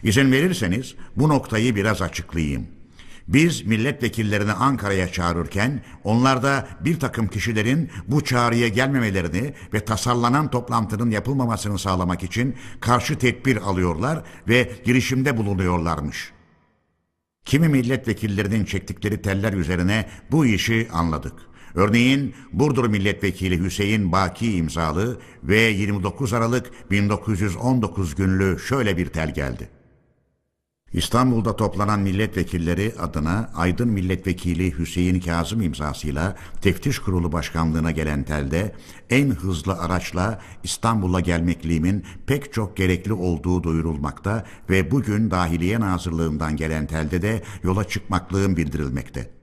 İzin 0.02 0.32
verirseniz 0.32 0.94
bu 1.16 1.28
noktayı 1.28 1.76
biraz 1.76 2.02
açıklayayım. 2.02 2.81
Biz 3.28 3.66
milletvekillerini 3.66 4.52
Ankara'ya 4.52 5.12
çağırırken 5.12 5.84
onlar 6.04 6.42
da 6.42 6.68
bir 6.80 7.00
takım 7.00 7.28
kişilerin 7.28 7.90
bu 8.08 8.24
çağrıya 8.24 8.68
gelmemelerini 8.68 9.54
ve 9.74 9.84
tasarlanan 9.84 10.50
toplantının 10.50 11.10
yapılmamasını 11.10 11.78
sağlamak 11.78 12.22
için 12.22 12.56
karşı 12.80 13.18
tedbir 13.18 13.56
alıyorlar 13.56 14.22
ve 14.48 14.72
girişimde 14.84 15.36
bulunuyorlarmış.'' 15.36 16.42
Kimi 17.44 17.68
milletvekillerinin 17.68 18.64
çektikleri 18.64 19.22
teller 19.22 19.52
üzerine 19.52 20.08
bu 20.30 20.46
işi 20.46 20.88
anladık. 20.92 21.32
Örneğin 21.74 22.34
Burdur 22.52 22.88
Milletvekili 22.88 23.64
Hüseyin 23.64 24.12
Baki 24.12 24.56
imzalı 24.56 25.20
ve 25.42 25.60
29 25.60 26.32
Aralık 26.32 26.90
1919 26.90 28.14
günlü 28.14 28.58
şöyle 28.58 28.96
bir 28.96 29.06
tel 29.06 29.34
geldi. 29.34 29.81
İstanbul'da 30.94 31.56
toplanan 31.56 32.00
milletvekilleri 32.00 32.92
adına 32.98 33.50
Aydın 33.54 33.88
Milletvekili 33.88 34.78
Hüseyin 34.78 35.20
Kazım 35.20 35.60
imzasıyla 35.60 36.36
Teftiş 36.60 36.98
Kurulu 36.98 37.32
Başkanlığına 37.32 37.90
gelen 37.90 38.24
telde 38.24 38.74
en 39.10 39.30
hızlı 39.30 39.78
araçla 39.78 40.40
İstanbul'a 40.64 41.20
gelmekliğimin 41.20 42.04
pek 42.26 42.52
çok 42.52 42.76
gerekli 42.76 43.12
olduğu 43.12 43.62
duyurulmakta 43.62 44.44
ve 44.70 44.90
bugün 44.90 45.30
Dahiliye 45.30 45.80
Nazırlığından 45.80 46.56
gelen 46.56 46.86
telde 46.86 47.22
de 47.22 47.42
yola 47.62 47.84
çıkmaklığım 47.84 48.56
bildirilmekte. 48.56 49.41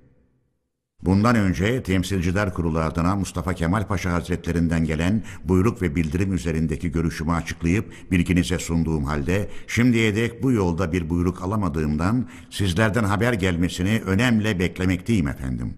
Bundan 1.01 1.35
önce 1.35 1.83
Temsilciler 1.83 2.53
Kurulu 2.53 2.79
adına 2.79 3.15
Mustafa 3.15 3.53
Kemal 3.53 3.87
Paşa 3.87 4.13
Hazretlerinden 4.13 4.85
gelen 4.85 5.23
buyruk 5.43 5.81
ve 5.81 5.95
bildirim 5.95 6.33
üzerindeki 6.33 6.91
görüşümü 6.91 7.31
açıklayıp 7.31 8.11
bilginize 8.11 8.59
sunduğum 8.59 9.03
halde 9.03 9.49
şimdiye 9.67 10.15
dek 10.15 10.43
bu 10.43 10.51
yolda 10.51 10.91
bir 10.91 11.09
buyruk 11.09 11.41
alamadığımdan 11.41 12.29
sizlerden 12.49 13.03
haber 13.03 13.33
gelmesini 13.33 14.01
önemle 14.05 14.59
beklemekteyim 14.59 15.27
efendim. 15.27 15.77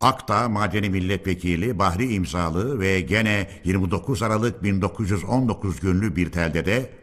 Akta 0.00 0.48
Madeni 0.48 0.90
Milletvekili 0.90 1.78
Bahri 1.78 2.12
imzalı 2.12 2.80
ve 2.80 3.00
gene 3.00 3.48
29 3.64 4.22
Aralık 4.22 4.62
1919 4.62 5.80
günlü 5.80 6.16
bir 6.16 6.32
telde 6.32 6.66
de 6.66 6.99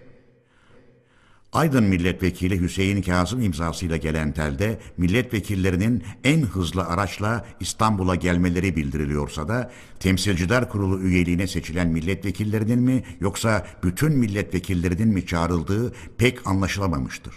Aydın 1.54 1.84
Milletvekili 1.84 2.62
Hüseyin 2.62 3.02
Kazım 3.02 3.42
imzasıyla 3.42 3.98
gelen 3.98 4.32
telde 4.32 4.80
milletvekillerinin 4.98 6.04
en 6.24 6.42
hızlı 6.42 6.86
araçla 6.86 7.46
İstanbul'a 7.60 8.16
gelmeleri 8.16 8.76
bildiriliyorsa 8.76 9.48
da 9.48 9.72
Temsilciler 10.00 10.70
Kurulu 10.70 11.02
üyeliğine 11.02 11.48
seçilen 11.48 11.88
milletvekillerinin 11.88 12.80
mi 12.80 13.04
yoksa 13.20 13.68
bütün 13.84 14.12
milletvekillerinin 14.12 15.08
mi 15.08 15.26
çağrıldığı 15.26 15.94
pek 16.18 16.48
anlaşılamamıştır. 16.48 17.34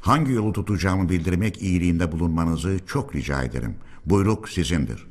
Hangi 0.00 0.32
yolu 0.32 0.52
tutacağımı 0.52 1.08
bildirmek 1.08 1.62
iyiliğinde 1.62 2.12
bulunmanızı 2.12 2.78
çok 2.86 3.14
rica 3.14 3.42
ederim. 3.42 3.76
Buyruk 4.06 4.48
sizindir. 4.48 5.06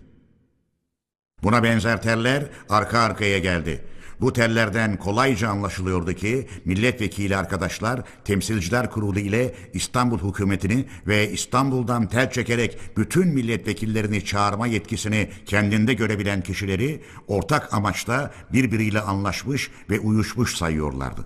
Buna 1.43 1.63
benzer 1.63 2.01
teller 2.01 2.49
arka 2.69 2.99
arkaya 2.99 3.39
geldi.'' 3.39 3.96
Bu 4.21 4.33
tellerden 4.33 4.97
kolayca 4.97 5.49
anlaşılıyordu 5.49 6.13
ki 6.13 6.47
milletvekili 6.65 7.37
arkadaşlar 7.37 8.01
temsilciler 8.25 8.91
kurulu 8.91 9.19
ile 9.19 9.55
İstanbul 9.73 10.19
hükümetini 10.19 10.85
ve 11.07 11.31
İstanbul'dan 11.31 12.07
tel 12.07 12.31
çekerek 12.31 12.79
bütün 12.97 13.27
milletvekillerini 13.27 14.25
çağırma 14.25 14.67
yetkisini 14.67 15.29
kendinde 15.45 15.93
görebilen 15.93 16.41
kişileri 16.41 17.01
ortak 17.27 17.73
amaçta 17.73 18.33
birbiriyle 18.53 19.01
anlaşmış 19.01 19.71
ve 19.89 19.99
uyuşmuş 19.99 20.55
sayıyorlardı. 20.55 21.25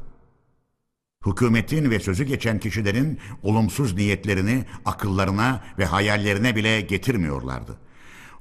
Hükümetin 1.26 1.92
ve 1.92 2.00
sözü 2.00 2.24
geçen 2.24 2.60
kişilerin 2.60 3.20
olumsuz 3.44 3.94
niyetlerini 3.94 4.66
akıllarına 4.86 5.64
ve 5.78 5.86
hayallerine 5.86 6.56
bile 6.56 6.82
getirmiyorlardı. 6.82 7.78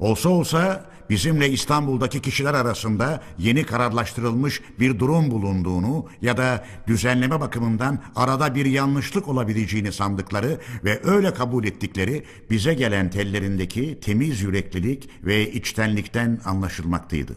Olsa 0.01 0.29
olsa 0.29 0.91
bizimle 1.11 1.51
İstanbul'daki 1.51 2.23
kişiler 2.23 2.55
arasında 2.55 3.23
yeni 3.39 3.65
kararlaştırılmış 3.65 4.63
bir 4.81 4.99
durum 4.99 5.31
bulunduğunu 5.31 6.09
ya 6.23 6.37
da 6.37 6.65
düzenleme 6.87 7.41
bakımından 7.41 8.03
arada 8.17 8.55
bir 8.55 8.67
yanlışlık 8.67 9.29
olabileceğini 9.29 9.93
sandıkları 9.93 10.61
ve 10.85 11.01
öyle 11.05 11.35
kabul 11.35 11.65
ettikleri 11.65 12.25
bize 12.51 12.75
gelen 12.75 13.11
tellerindeki 13.11 14.01
temiz 14.01 14.41
yüreklilik 14.41 15.11
ve 15.25 15.53
içtenlikten 15.53 16.41
anlaşılmaktaydı. 16.45 17.37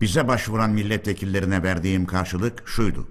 Bize 0.00 0.28
başvuran 0.28 0.70
milletvekillerine 0.70 1.62
verdiğim 1.62 2.06
karşılık 2.06 2.68
şuydu. 2.68 3.08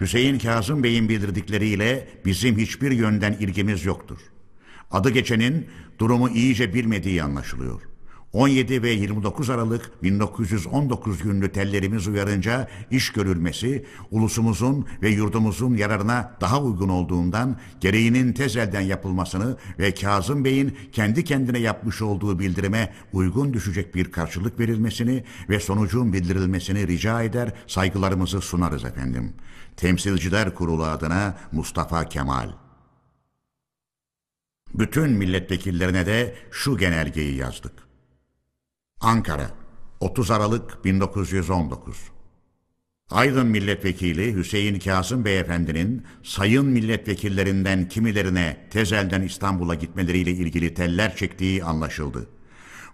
Hüseyin 0.00 0.38
Kazım 0.38 0.82
Bey'in 0.82 1.08
bildirdikleriyle 1.08 2.08
bizim 2.24 2.58
hiçbir 2.58 2.90
yönden 2.90 3.32
ilgimiz 3.32 3.84
yoktur.'' 3.84 4.35
Adı 4.90 5.10
geçenin 5.10 5.66
durumu 5.98 6.28
iyice 6.28 6.74
bilmediği 6.74 7.22
anlaşılıyor. 7.22 7.82
17 8.32 8.82
ve 8.82 8.90
29 8.90 9.50
Aralık 9.50 10.02
1919 10.02 11.22
günlü 11.22 11.52
tellerimiz 11.52 12.08
uyarınca 12.08 12.68
iş 12.90 13.12
görülmesi 13.12 13.86
ulusumuzun 14.10 14.86
ve 15.02 15.08
yurdumuzun 15.08 15.76
yararına 15.76 16.32
daha 16.40 16.62
uygun 16.62 16.88
olduğundan 16.88 17.56
gereğinin 17.80 18.32
tez 18.32 18.56
elden 18.56 18.80
yapılmasını 18.80 19.56
ve 19.78 19.94
Kazım 19.94 20.44
Bey'in 20.44 20.76
kendi 20.92 21.24
kendine 21.24 21.58
yapmış 21.58 22.02
olduğu 22.02 22.38
bildirime 22.38 22.92
uygun 23.12 23.52
düşecek 23.54 23.94
bir 23.94 24.12
karşılık 24.12 24.60
verilmesini 24.60 25.24
ve 25.48 25.60
sonucun 25.60 26.12
bildirilmesini 26.12 26.86
rica 26.86 27.22
eder 27.22 27.52
saygılarımızı 27.66 28.40
sunarız 28.40 28.84
efendim. 28.84 29.32
Temsilciler 29.76 30.54
Kurulu 30.54 30.84
adına 30.84 31.38
Mustafa 31.52 32.08
Kemal 32.08 32.65
bütün 34.78 35.10
milletvekillerine 35.10 36.06
de 36.06 36.34
şu 36.50 36.76
genelgeyi 36.78 37.36
yazdık. 37.36 37.72
Ankara, 39.00 39.50
30 40.00 40.30
Aralık 40.30 40.84
1919 40.84 41.96
Aydın 43.10 43.46
Milletvekili 43.46 44.34
Hüseyin 44.34 44.78
Kasım 44.78 45.24
Beyefendinin 45.24 46.04
sayın 46.22 46.66
milletvekillerinden 46.66 47.88
kimilerine 47.88 48.66
tezelden 48.70 49.22
İstanbul'a 49.22 49.74
gitmeleriyle 49.74 50.30
ilgili 50.30 50.74
teller 50.74 51.16
çektiği 51.16 51.64
anlaşıldı. 51.64 52.26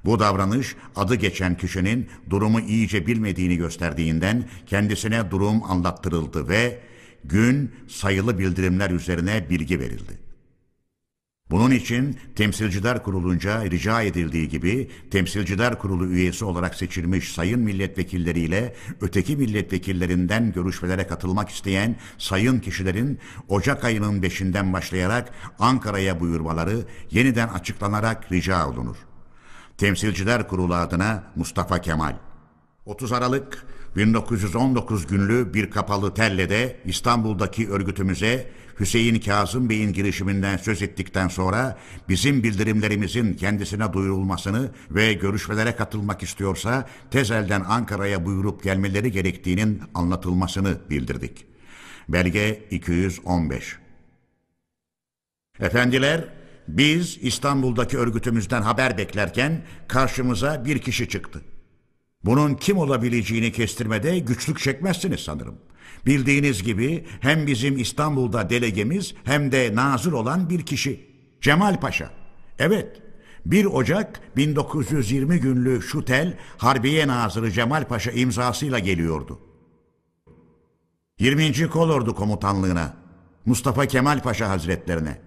Bu 0.05 0.19
davranış 0.19 0.77
adı 0.97 1.15
geçen 1.15 1.57
kişinin 1.57 2.09
durumu 2.31 2.61
iyice 2.61 3.07
bilmediğini 3.07 3.57
gösterdiğinden 3.57 4.49
kendisine 4.67 5.31
durum 5.31 5.62
anlattırıldı 5.62 6.49
ve 6.49 6.81
gün 7.25 7.75
sayılı 7.89 8.39
bildirimler 8.39 8.91
üzerine 8.91 9.51
bilgi 9.51 9.81
verildi. 9.81 10.22
Bunun 11.53 11.71
için 11.71 12.19
Temsilciler 12.37 13.03
Kurulu'nca 13.03 13.65
rica 13.65 14.03
edildiği 14.03 14.49
gibi 14.49 14.91
Temsilciler 15.11 15.79
Kurulu 15.79 16.07
üyesi 16.07 16.45
olarak 16.45 16.75
seçilmiş 16.75 17.33
sayın 17.33 17.61
milletvekilleriyle 17.61 18.75
öteki 19.01 19.37
milletvekillerinden 19.37 20.53
görüşmelere 20.53 21.07
katılmak 21.07 21.49
isteyen 21.51 21.97
sayın 22.19 22.61
kişilerin 22.61 23.19
Ocak 23.49 23.85
ayının 23.85 24.23
beşinden 24.23 24.73
başlayarak 24.73 25.31
Ankara'ya 25.59 26.21
buyurmaları 26.21 26.79
yeniden 27.11 27.49
açıklanarak 27.49 28.33
rica 28.33 28.69
olunur. 28.69 28.97
Temsilciler 29.79 30.49
Kurulu 30.49 30.75
adına 30.75 31.25
Mustafa 31.37 31.81
Kemal 31.81 32.17
30 32.87 33.13
Aralık 33.13 33.67
1919 33.97 35.07
günlü 35.07 35.55
bir 35.55 35.71
kapalı 35.71 36.15
tellede 36.15 36.77
İstanbul'daki 36.85 37.71
örgütümüze 37.71 38.53
Hüseyin 38.81 39.20
Kazım 39.20 39.68
Bey'in 39.68 39.92
girişiminden 39.92 40.57
söz 40.57 40.83
ettikten 40.83 41.28
sonra 41.28 41.78
bizim 42.09 42.42
bildirimlerimizin 42.42 43.34
kendisine 43.34 43.92
duyurulmasını 43.92 44.70
ve 44.91 45.12
görüşmelere 45.12 45.76
katılmak 45.76 46.23
istiyorsa 46.23 46.89
tezelden 47.10 47.65
Ankara'ya 47.68 48.26
buyurup 48.26 48.62
gelmeleri 48.62 49.12
gerektiğinin 49.12 49.83
anlatılmasını 49.94 50.78
bildirdik. 50.91 51.47
Belge 52.09 52.65
215 52.70 53.76
Efendiler, 55.60 56.28
biz 56.68 57.18
İstanbul'daki 57.20 57.99
örgütümüzden 57.99 58.62
haber 58.62 58.99
beklerken 58.99 59.62
karşımıza 59.89 60.65
bir 60.65 60.78
kişi 60.78 61.09
çıktı. 61.09 61.42
Bunun 62.25 62.55
kim 62.55 62.78
olabileceğini 62.78 63.52
kestirmede 63.52 64.18
güçlük 64.18 64.59
çekmezsiniz 64.59 65.20
sanırım. 65.20 65.59
Bildiğiniz 66.07 66.62
gibi 66.62 67.07
hem 67.21 67.47
bizim 67.47 67.79
İstanbul'da 67.79 68.51
delegemiz 68.51 69.15
hem 69.25 69.53
de 69.53 69.75
nazır 69.75 70.12
olan 70.12 70.51
bir 70.51 70.67
kişi. 70.67 71.07
Cemal 71.41 71.81
Paşa. 71.81 72.11
Evet, 72.59 73.03
1 73.47 73.65
Ocak 73.65 74.21
1920 74.37 75.41
günlü 75.41 75.83
Şutel 75.83 76.39
Harbiye 76.57 77.09
Nazırı 77.09 77.51
Cemal 77.51 77.85
Paşa 77.85 78.11
imzasıyla 78.11 78.79
geliyordu. 78.79 79.39
20. 81.19 81.69
Kolordu 81.69 82.15
Komutanlığına, 82.15 82.95
Mustafa 83.47 83.87
Kemal 83.87 84.23
Paşa 84.23 84.49
Hazretlerine, 84.49 85.19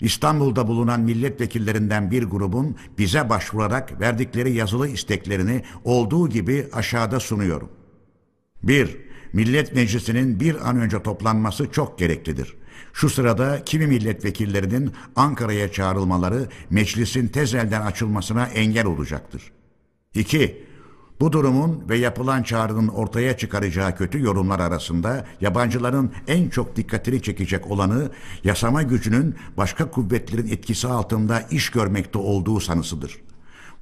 İstanbul'da 0.00 0.68
bulunan 0.68 1.00
milletvekillerinden 1.00 2.10
bir 2.10 2.22
grubun 2.22 2.76
bize 2.98 3.28
başvurarak 3.28 4.00
verdikleri 4.00 4.52
yazılı 4.52 4.88
isteklerini 4.88 5.62
olduğu 5.84 6.28
gibi 6.28 6.68
aşağıda 6.72 7.20
sunuyorum. 7.20 7.70
1. 8.62 9.11
Millet 9.32 9.74
Meclisi'nin 9.74 10.40
bir 10.40 10.68
an 10.68 10.76
önce 10.76 11.02
toplanması 11.02 11.70
çok 11.72 11.98
gereklidir. 11.98 12.54
Şu 12.92 13.10
sırada 13.10 13.64
kimi 13.64 13.86
milletvekillerinin 13.86 14.92
Ankara'ya 15.16 15.72
çağrılmaları 15.72 16.48
meclisin 16.70 17.28
tez 17.28 17.54
elden 17.54 17.80
açılmasına 17.80 18.46
engel 18.46 18.86
olacaktır. 18.86 19.52
2. 20.14 20.64
Bu 21.20 21.32
durumun 21.32 21.84
ve 21.88 21.98
yapılan 21.98 22.42
çağrının 22.42 22.88
ortaya 22.88 23.36
çıkaracağı 23.36 23.96
kötü 23.96 24.22
yorumlar 24.22 24.60
arasında 24.60 25.26
yabancıların 25.40 26.12
en 26.26 26.48
çok 26.48 26.76
dikkatini 26.76 27.22
çekecek 27.22 27.70
olanı 27.70 28.10
yasama 28.44 28.82
gücünün 28.82 29.34
başka 29.56 29.90
kuvvetlerin 29.90 30.48
etkisi 30.48 30.88
altında 30.88 31.40
iş 31.40 31.70
görmekte 31.70 32.18
olduğu 32.18 32.60
sanısıdır. 32.60 33.18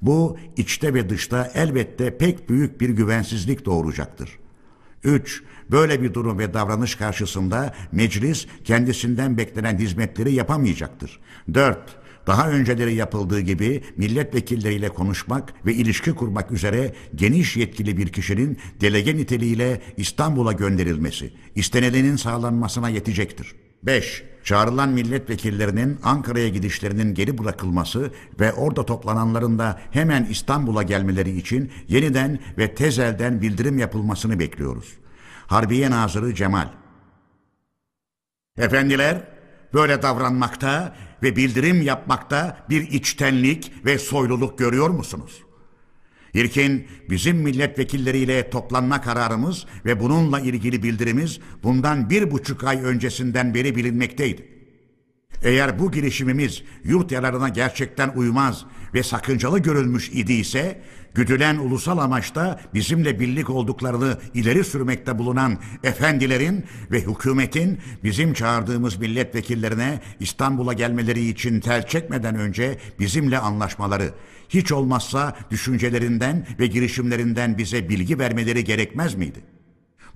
Bu 0.02 0.38
içte 0.56 0.94
ve 0.94 1.10
dışta 1.10 1.50
elbette 1.54 2.18
pek 2.18 2.48
büyük 2.48 2.80
bir 2.80 2.88
güvensizlik 2.88 3.64
doğuracaktır. 3.64 4.39
3. 5.04 5.42
Böyle 5.70 6.02
bir 6.02 6.14
durum 6.14 6.38
ve 6.38 6.54
davranış 6.54 6.94
karşısında 6.94 7.74
meclis 7.92 8.46
kendisinden 8.64 9.38
beklenen 9.38 9.78
hizmetleri 9.78 10.32
yapamayacaktır. 10.32 11.20
4. 11.54 11.78
Daha 12.26 12.50
önceleri 12.50 12.94
yapıldığı 12.94 13.40
gibi 13.40 13.82
milletvekilleriyle 13.96 14.88
konuşmak 14.88 15.66
ve 15.66 15.74
ilişki 15.74 16.12
kurmak 16.12 16.50
üzere 16.50 16.94
geniş 17.14 17.56
yetkili 17.56 17.96
bir 17.96 18.08
kişinin 18.08 18.58
delege 18.80 19.16
niteliğiyle 19.16 19.82
İstanbul'a 19.96 20.52
gönderilmesi, 20.52 21.32
istenenin 21.54 22.16
sağlanmasına 22.16 22.88
yetecektir. 22.88 23.54
5. 23.82 24.29
Çağrılan 24.44 24.88
milletvekillerinin 24.88 25.98
Ankara'ya 26.02 26.48
gidişlerinin 26.48 27.14
geri 27.14 27.38
bırakılması 27.38 28.10
ve 28.40 28.52
orada 28.52 28.86
toplananların 28.86 29.58
da 29.58 29.80
hemen 29.90 30.24
İstanbul'a 30.24 30.82
gelmeleri 30.82 31.36
için 31.36 31.72
yeniden 31.88 32.38
ve 32.58 32.74
tezelden 32.74 33.42
bildirim 33.42 33.78
yapılmasını 33.78 34.38
bekliyoruz. 34.38 34.88
Harbiye 35.46 35.90
Nazırı 35.90 36.34
Cemal 36.34 36.68
Efendiler, 38.58 39.28
böyle 39.74 40.02
davranmakta 40.02 40.96
ve 41.22 41.36
bildirim 41.36 41.82
yapmakta 41.82 42.56
bir 42.70 42.90
içtenlik 42.90 43.72
ve 43.84 43.98
soyluluk 43.98 44.58
görüyor 44.58 44.90
musunuz? 44.90 45.42
İlkin 46.34 46.86
bizim 47.10 47.36
milletvekilleriyle 47.36 48.50
toplanma 48.50 49.00
kararımız 49.00 49.66
ve 49.84 50.00
bununla 50.00 50.40
ilgili 50.40 50.82
bildirimiz 50.82 51.40
bundan 51.62 52.10
bir 52.10 52.30
buçuk 52.30 52.64
ay 52.64 52.82
öncesinden 52.82 53.54
beri 53.54 53.76
bilinmekteydi. 53.76 54.48
Eğer 55.42 55.78
bu 55.78 55.92
girişimimiz 55.92 56.62
yurt 56.84 57.12
yararına 57.12 57.48
gerçekten 57.48 58.08
uymaz 58.08 58.64
ve 58.94 59.02
sakıncalı 59.02 59.58
görülmüş 59.58 60.08
idiyse, 60.08 60.80
güdülen 61.14 61.56
ulusal 61.56 61.98
amaçta 61.98 62.60
bizimle 62.74 63.20
birlik 63.20 63.50
olduklarını 63.50 64.18
ileri 64.34 64.64
sürmekte 64.64 65.18
bulunan 65.18 65.58
efendilerin 65.82 66.64
ve 66.90 67.00
hükümetin 67.00 67.78
bizim 68.04 68.32
çağırdığımız 68.32 68.96
milletvekillerine 68.96 70.00
İstanbul'a 70.20 70.72
gelmeleri 70.72 71.28
için 71.28 71.60
tel 71.60 71.86
çekmeden 71.86 72.34
önce 72.34 72.78
bizimle 72.98 73.38
anlaşmaları, 73.38 74.14
hiç 74.48 74.72
olmazsa 74.72 75.36
düşüncelerinden 75.50 76.46
ve 76.60 76.66
girişimlerinden 76.66 77.58
bize 77.58 77.88
bilgi 77.88 78.18
vermeleri 78.18 78.64
gerekmez 78.64 79.14
miydi?'' 79.14 79.59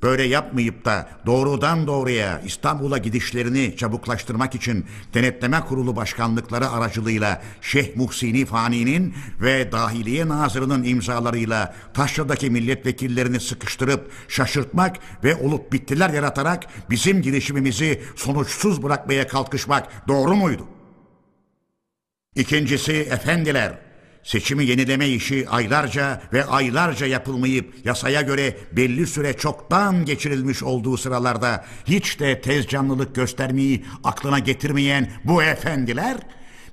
Böyle 0.05 0.23
yapmayıp 0.23 0.85
da 0.85 1.09
doğrudan 1.27 1.87
doğruya 1.87 2.41
İstanbul'a 2.41 2.99
gidişlerini 2.99 3.77
çabuklaştırmak 3.77 4.55
için 4.55 4.87
denetleme 5.15 5.61
kurulu 5.61 5.97
başkanlıkları 5.97 6.71
aracılığıyla 6.71 7.43
Şeyh 7.61 7.97
Muhsini 7.97 8.47
Fani'nin 8.47 9.15
ve 9.41 9.73
Dahiliye 9.73 10.29
Nazırı'nın 10.29 10.85
imzalarıyla 10.85 11.75
Taşra'daki 11.95 12.51
milletvekillerini 12.51 13.41
sıkıştırıp 13.41 14.11
şaşırtmak 14.29 14.97
ve 15.25 15.37
olup 15.37 15.73
bittiler 15.73 16.11
yaratarak 16.11 16.67
bizim 16.91 17.23
girişimimizi 17.23 18.03
sonuçsuz 18.17 18.83
bırakmaya 18.83 19.27
kalkışmak 19.27 20.09
doğru 20.09 20.35
muydu? 20.35 20.67
İkincisi 22.37 22.93
efendiler 22.93 23.79
seçimi 24.25 24.65
yenileme 24.65 25.09
işi 25.09 25.49
aylarca 25.49 26.23
ve 26.33 26.45
aylarca 26.45 27.07
yapılmayıp 27.07 27.75
yasaya 27.85 28.21
göre 28.21 28.57
belli 28.73 29.07
süre 29.07 29.33
çoktan 29.33 30.05
geçirilmiş 30.05 30.63
olduğu 30.63 30.97
sıralarda 30.97 31.65
hiç 31.85 32.21
de 32.21 32.41
tez 32.41 32.67
canlılık 32.67 33.15
göstermeyi 33.15 33.85
aklına 34.05 34.39
getirmeyen 34.39 35.11
bu 35.25 35.43
efendiler 35.43 36.17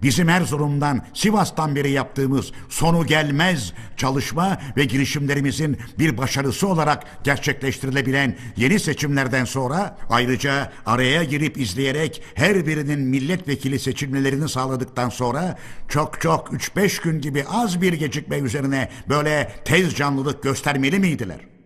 bizim 0.04 0.30
Erzurum'dan, 0.30 1.06
Sivas'tan 1.14 1.76
beri 1.76 1.92
yaptığımız 1.92 2.52
sonu 2.70 3.06
gelmez 3.06 3.74
çalışma 3.98 4.58
ve 4.78 4.86
girişimlerimizin 4.86 5.78
bir 6.00 6.18
başarısı 6.18 6.68
olarak 6.68 7.24
gerçekleştirilebilen 7.24 8.38
yeni 8.58 8.80
seçimlerden 8.80 9.46
sonra 9.46 9.98
ayrıca 10.10 10.72
araya 10.86 11.24
girip 11.24 11.58
izleyerek 11.58 12.24
her 12.36 12.66
birinin 12.68 13.00
milletvekili 13.00 13.80
seçilmelerini 13.80 14.50
sağladıktan 14.50 15.10
sonra 15.10 15.58
çok 15.90 16.22
çok 16.22 16.48
3-5 16.54 17.04
gün 17.04 17.22
gibi 17.22 17.46
az 17.50 17.82
bir 17.82 17.94
gecikme 17.94 18.38
üzerine 18.38 18.90
böyle 19.10 19.52
tez 19.66 19.96
canlılık 19.96 20.44
göstermeli 20.44 21.00
miydiler? 21.00 21.61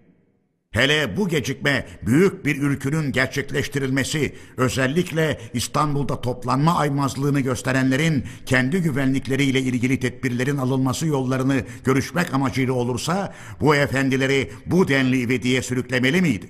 Hele 0.75 1.17
bu 1.17 1.29
gecikme 1.29 1.85
büyük 2.01 2.45
bir 2.45 2.61
ülkünün 2.61 3.11
gerçekleştirilmesi, 3.11 4.35
özellikle 4.57 5.39
İstanbul'da 5.53 6.21
toplanma 6.21 6.77
aymazlığını 6.77 7.39
gösterenlerin 7.39 8.23
kendi 8.45 8.81
güvenlikleriyle 8.81 9.59
ilgili 9.59 9.99
tedbirlerin 9.99 10.57
alınması 10.57 11.07
yollarını 11.07 11.63
görüşmek 11.83 12.33
amacıyla 12.33 12.73
olursa 12.73 13.33
bu 13.61 13.75
efendileri 13.75 14.51
bu 14.65 14.87
denli 14.87 15.21
ivediye 15.21 15.61
sürüklemeli 15.61 16.21
miydi? 16.21 16.49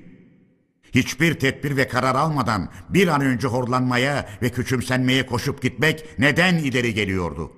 Hiçbir 0.95 1.33
tedbir 1.33 1.77
ve 1.77 1.87
karar 1.87 2.15
almadan 2.15 2.69
bir 2.89 3.07
an 3.07 3.21
önce 3.21 3.47
horlanmaya 3.47 4.29
ve 4.41 4.49
küçümsenmeye 4.49 5.25
koşup 5.25 5.61
gitmek 5.61 6.19
neden 6.19 6.57
ileri 6.57 6.93
geliyordu? 6.93 7.51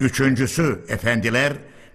Üçüncüsü 0.00 0.84
efendiler 0.88 1.52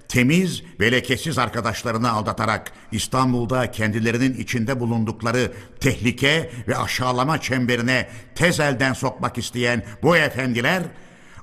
temiz 0.09 0.63
ve 0.79 0.91
lekesiz 0.91 1.37
arkadaşlarını 1.37 2.11
aldatarak 2.11 2.71
İstanbul'da 2.91 3.71
kendilerinin 3.71 4.33
içinde 4.33 4.79
bulundukları 4.79 5.51
tehlike 5.79 6.51
ve 6.67 6.77
aşağılama 6.77 7.41
çemberine 7.41 8.09
tez 8.35 8.59
elden 8.59 8.93
sokmak 8.93 9.37
isteyen 9.37 9.83
bu 10.03 10.17
efendiler 10.17 10.83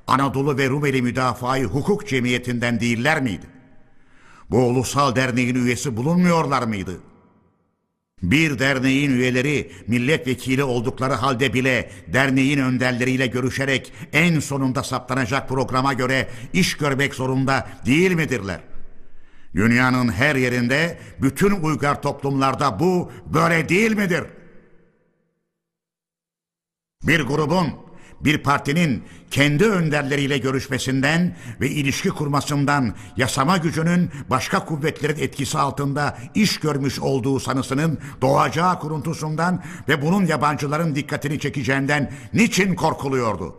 Anadolu 0.06 0.58
ve 0.58 0.68
Rumeli 0.68 1.02
Müdafaa-i 1.02 1.64
Hukuk 1.64 2.08
Cemiyeti'nden 2.08 2.80
değiller 2.80 3.22
miydi? 3.22 3.46
Bu 4.50 4.58
ulusal 4.58 5.16
derneğin 5.16 5.54
üyesi 5.54 5.96
bulunmuyorlar 5.96 6.62
mıydı? 6.62 7.00
Bir 8.22 8.58
derneğin 8.58 9.10
üyeleri 9.10 9.72
milletvekili 9.86 10.64
oldukları 10.64 11.14
halde 11.14 11.54
bile 11.54 11.90
derneğin 12.06 12.58
önderleriyle 12.58 13.26
görüşerek 13.26 13.92
en 14.12 14.40
sonunda 14.40 14.82
saptanacak 14.82 15.48
programa 15.48 15.92
göre 15.92 16.28
iş 16.52 16.76
görmek 16.76 17.14
zorunda 17.14 17.68
değil 17.86 18.12
midirler? 18.12 18.60
Dünyanın 19.54 20.12
her 20.12 20.36
yerinde 20.36 20.98
bütün 21.22 21.50
uygar 21.50 22.02
toplumlarda 22.02 22.80
bu 22.80 23.12
böyle 23.26 23.68
değil 23.68 23.96
midir? 23.96 24.24
Bir 27.02 27.20
grubun 27.20 27.66
bir 28.24 28.38
partinin 28.38 29.02
kendi 29.30 29.64
önderleriyle 29.64 30.38
görüşmesinden 30.38 31.36
ve 31.60 31.70
ilişki 31.70 32.08
kurmasından 32.08 32.94
yasama 33.16 33.56
gücünün 33.56 34.10
başka 34.30 34.64
kuvvetlerin 34.64 35.22
etkisi 35.22 35.58
altında 35.58 36.18
iş 36.34 36.60
görmüş 36.60 37.00
olduğu 37.00 37.40
sanısının 37.40 37.98
doğacağı 38.22 38.78
kuruntusundan 38.78 39.62
ve 39.88 40.02
bunun 40.02 40.26
yabancıların 40.26 40.94
dikkatini 40.94 41.40
çekeceğinden 41.40 42.12
niçin 42.32 42.74
korkuluyordu? 42.74 43.56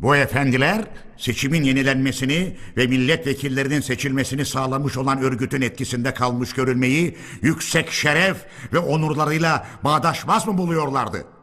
Bu 0.00 0.16
efendiler 0.16 0.84
seçimin 1.16 1.62
yenilenmesini 1.62 2.56
ve 2.76 2.86
milletvekillerinin 2.86 3.80
seçilmesini 3.80 4.46
sağlamış 4.46 4.96
olan 4.96 5.22
örgütün 5.22 5.62
etkisinde 5.62 6.14
kalmış 6.14 6.52
görülmeyi 6.52 7.16
yüksek 7.42 7.90
şeref 7.90 8.36
ve 8.72 8.78
onurlarıyla 8.78 9.66
bağdaşmaz 9.84 10.46
mı 10.46 10.58
buluyorlardı? 10.58 11.33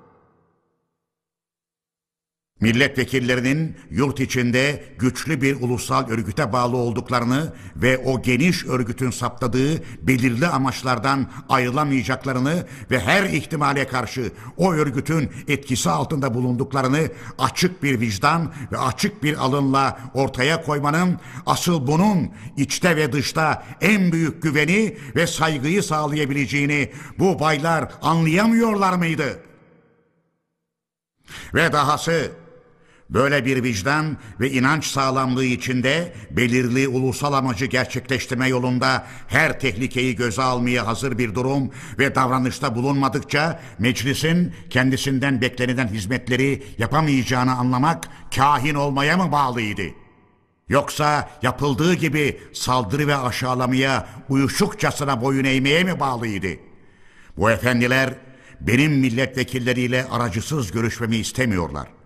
Milletvekillerinin 2.62 3.78
yurt 3.90 4.20
içinde 4.20 4.84
güçlü 5.00 5.42
bir 5.42 5.62
ulusal 5.62 6.10
örgüte 6.10 6.54
bağlı 6.54 6.78
olduklarını 6.78 7.54
ve 7.76 7.98
o 7.98 8.22
geniş 8.22 8.66
örgütün 8.66 9.12
saptadığı 9.12 9.84
belirli 10.02 10.48
amaçlardan 10.48 11.32
ayrılamayacaklarını 11.50 12.68
ve 12.92 13.00
her 13.00 13.24
ihtimale 13.24 13.88
karşı 13.88 14.32
o 14.58 14.74
örgütün 14.74 15.32
etkisi 15.48 15.90
altında 15.90 16.34
bulunduklarını 16.34 17.10
açık 17.38 17.84
bir 17.84 18.00
vicdan 18.00 18.54
ve 18.72 18.78
açık 18.78 19.24
bir 19.24 19.38
alınla 19.38 20.00
ortaya 20.14 20.64
koymanın 20.64 21.20
asıl 21.46 21.88
bunun 21.88 22.30
içte 22.58 22.96
ve 22.96 23.14
dışta 23.14 23.64
en 23.82 24.12
büyük 24.12 24.44
güveni 24.44 24.98
ve 25.16 25.28
saygıyı 25.28 25.84
sağlayabileceğini 25.84 26.92
bu 27.20 27.40
baylar 27.40 27.92
anlayamıyorlar 28.02 28.94
mıydı? 28.94 29.40
Ve 31.54 31.74
dahası 31.74 32.32
Böyle 33.12 33.46
bir 33.46 33.64
vicdan 33.64 34.18
ve 34.40 34.52
inanç 34.52 34.86
sağlamlığı 34.86 35.46
içinde 35.46 36.14
belirli 36.32 36.88
ulusal 36.88 37.34
amacı 37.34 37.66
gerçekleştirme 37.66 38.48
yolunda 38.48 39.08
her 39.28 39.60
tehlikeyi 39.60 40.16
göze 40.16 40.42
almaya 40.42 40.88
hazır 40.88 41.18
bir 41.18 41.36
durum 41.36 41.72
ve 42.00 42.16
davranışta 42.16 42.76
bulunmadıkça 42.76 43.60
meclisin 43.80 44.54
kendisinden 44.70 45.42
beklenilen 45.42 45.88
hizmetleri 45.88 46.64
yapamayacağını 46.78 47.56
anlamak 47.56 48.04
kahin 48.36 48.76
olmaya 48.76 49.18
mı 49.18 49.32
bağlıydı? 49.32 49.84
Yoksa 50.70 51.30
yapıldığı 51.42 51.94
gibi 51.94 52.40
saldırı 52.54 53.08
ve 53.08 53.16
aşağılamaya 53.16 54.08
uyuşukçasına 54.30 55.22
boyun 55.22 55.44
eğmeye 55.44 55.84
mi 55.84 56.00
bağlıydı? 56.00 56.48
Bu 57.38 57.52
efendiler 57.52 58.14
benim 58.62 58.92
milletvekilleriyle 58.92 60.06
aracısız 60.12 60.72
görüşmemi 60.72 61.16
istemiyorlar. 61.16 62.01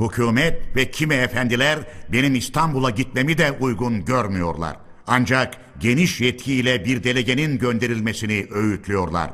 Hükümet 0.00 0.76
ve 0.76 0.90
kimi 0.90 1.14
efendiler 1.14 1.78
benim 2.12 2.34
İstanbul'a 2.34 2.90
gitmemi 2.90 3.38
de 3.38 3.52
uygun 3.52 4.04
görmüyorlar. 4.04 4.76
Ancak 5.06 5.54
geniş 5.80 6.20
yetkiyle 6.20 6.84
bir 6.84 7.04
delegenin 7.04 7.58
gönderilmesini 7.58 8.46
öğütlüyorlar. 8.50 9.30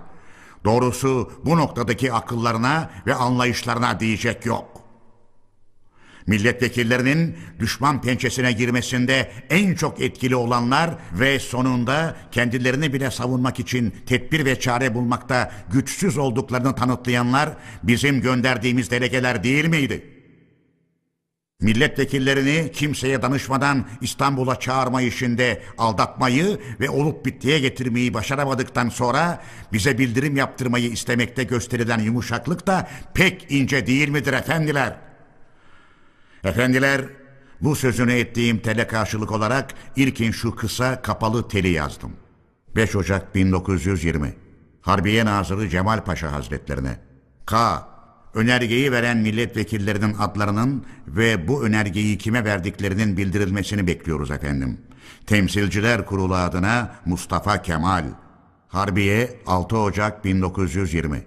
Doğrusu 0.64 1.32
bu 1.44 1.56
noktadaki 1.56 2.12
akıllarına 2.12 2.90
ve 3.06 3.14
anlayışlarına 3.14 4.00
diyecek 4.00 4.46
yok. 4.46 4.84
Milletvekillerinin 6.26 7.36
düşman 7.58 8.02
pençesine 8.02 8.52
girmesinde 8.52 9.32
en 9.50 9.74
çok 9.74 10.00
etkili 10.00 10.36
olanlar 10.36 10.90
ve 11.12 11.38
sonunda 11.38 12.16
kendilerini 12.32 12.92
bile 12.92 13.10
savunmak 13.10 13.60
için 13.60 13.94
tedbir 14.06 14.44
ve 14.44 14.60
çare 14.60 14.94
bulmakta 14.94 15.52
güçsüz 15.72 16.18
olduklarını 16.18 16.74
tanıtlayanlar 16.74 17.50
bizim 17.82 18.20
gönderdiğimiz 18.20 18.90
delegeler 18.90 19.44
değil 19.44 19.64
miydi?'' 19.64 20.13
Milletvekillerini 21.64 22.72
kimseye 22.72 23.22
danışmadan 23.22 23.86
İstanbul'a 24.00 24.60
çağırma 24.60 25.02
işinde 25.02 25.62
aldatmayı 25.78 26.60
ve 26.80 26.90
olup 26.90 27.26
bittiye 27.26 27.58
getirmeyi 27.58 28.14
başaramadıktan 28.14 28.88
sonra 28.88 29.42
bize 29.72 29.98
bildirim 29.98 30.36
yaptırmayı 30.36 30.90
istemekte 30.90 31.44
gösterilen 31.44 31.98
yumuşaklık 31.98 32.66
da 32.66 32.88
pek 33.14 33.46
ince 33.48 33.86
değil 33.86 34.08
midir 34.08 34.32
efendiler? 34.32 34.96
Efendiler, 36.44 37.00
bu 37.60 37.76
sözünü 37.76 38.12
ettiğim 38.12 38.58
tele 38.58 38.86
karşılık 38.86 39.32
olarak 39.32 39.74
ilkin 39.96 40.30
şu 40.30 40.56
kısa 40.56 41.02
kapalı 41.02 41.48
teli 41.48 41.68
yazdım. 41.68 42.12
5 42.76 42.96
Ocak 42.96 43.34
1920 43.34 44.34
Harbiye 44.80 45.24
Nazırı 45.24 45.68
Cemal 45.68 46.04
Paşa 46.04 46.32
Hazretlerine 46.32 46.98
K 47.46 47.82
önergeyi 48.34 48.92
veren 48.92 49.16
milletvekillerinin 49.16 50.14
adlarının 50.18 50.84
ve 51.06 51.48
bu 51.48 51.64
önergeyi 51.64 52.18
kime 52.18 52.44
verdiklerinin 52.44 53.16
bildirilmesini 53.16 53.86
bekliyoruz 53.86 54.30
efendim. 54.30 54.80
Temsilciler 55.26 56.06
Kurulu 56.06 56.34
adına 56.34 56.94
Mustafa 57.04 57.62
Kemal. 57.62 58.04
Harbiye 58.68 59.40
6 59.46 59.78
Ocak 59.78 60.24
1920. 60.24 61.22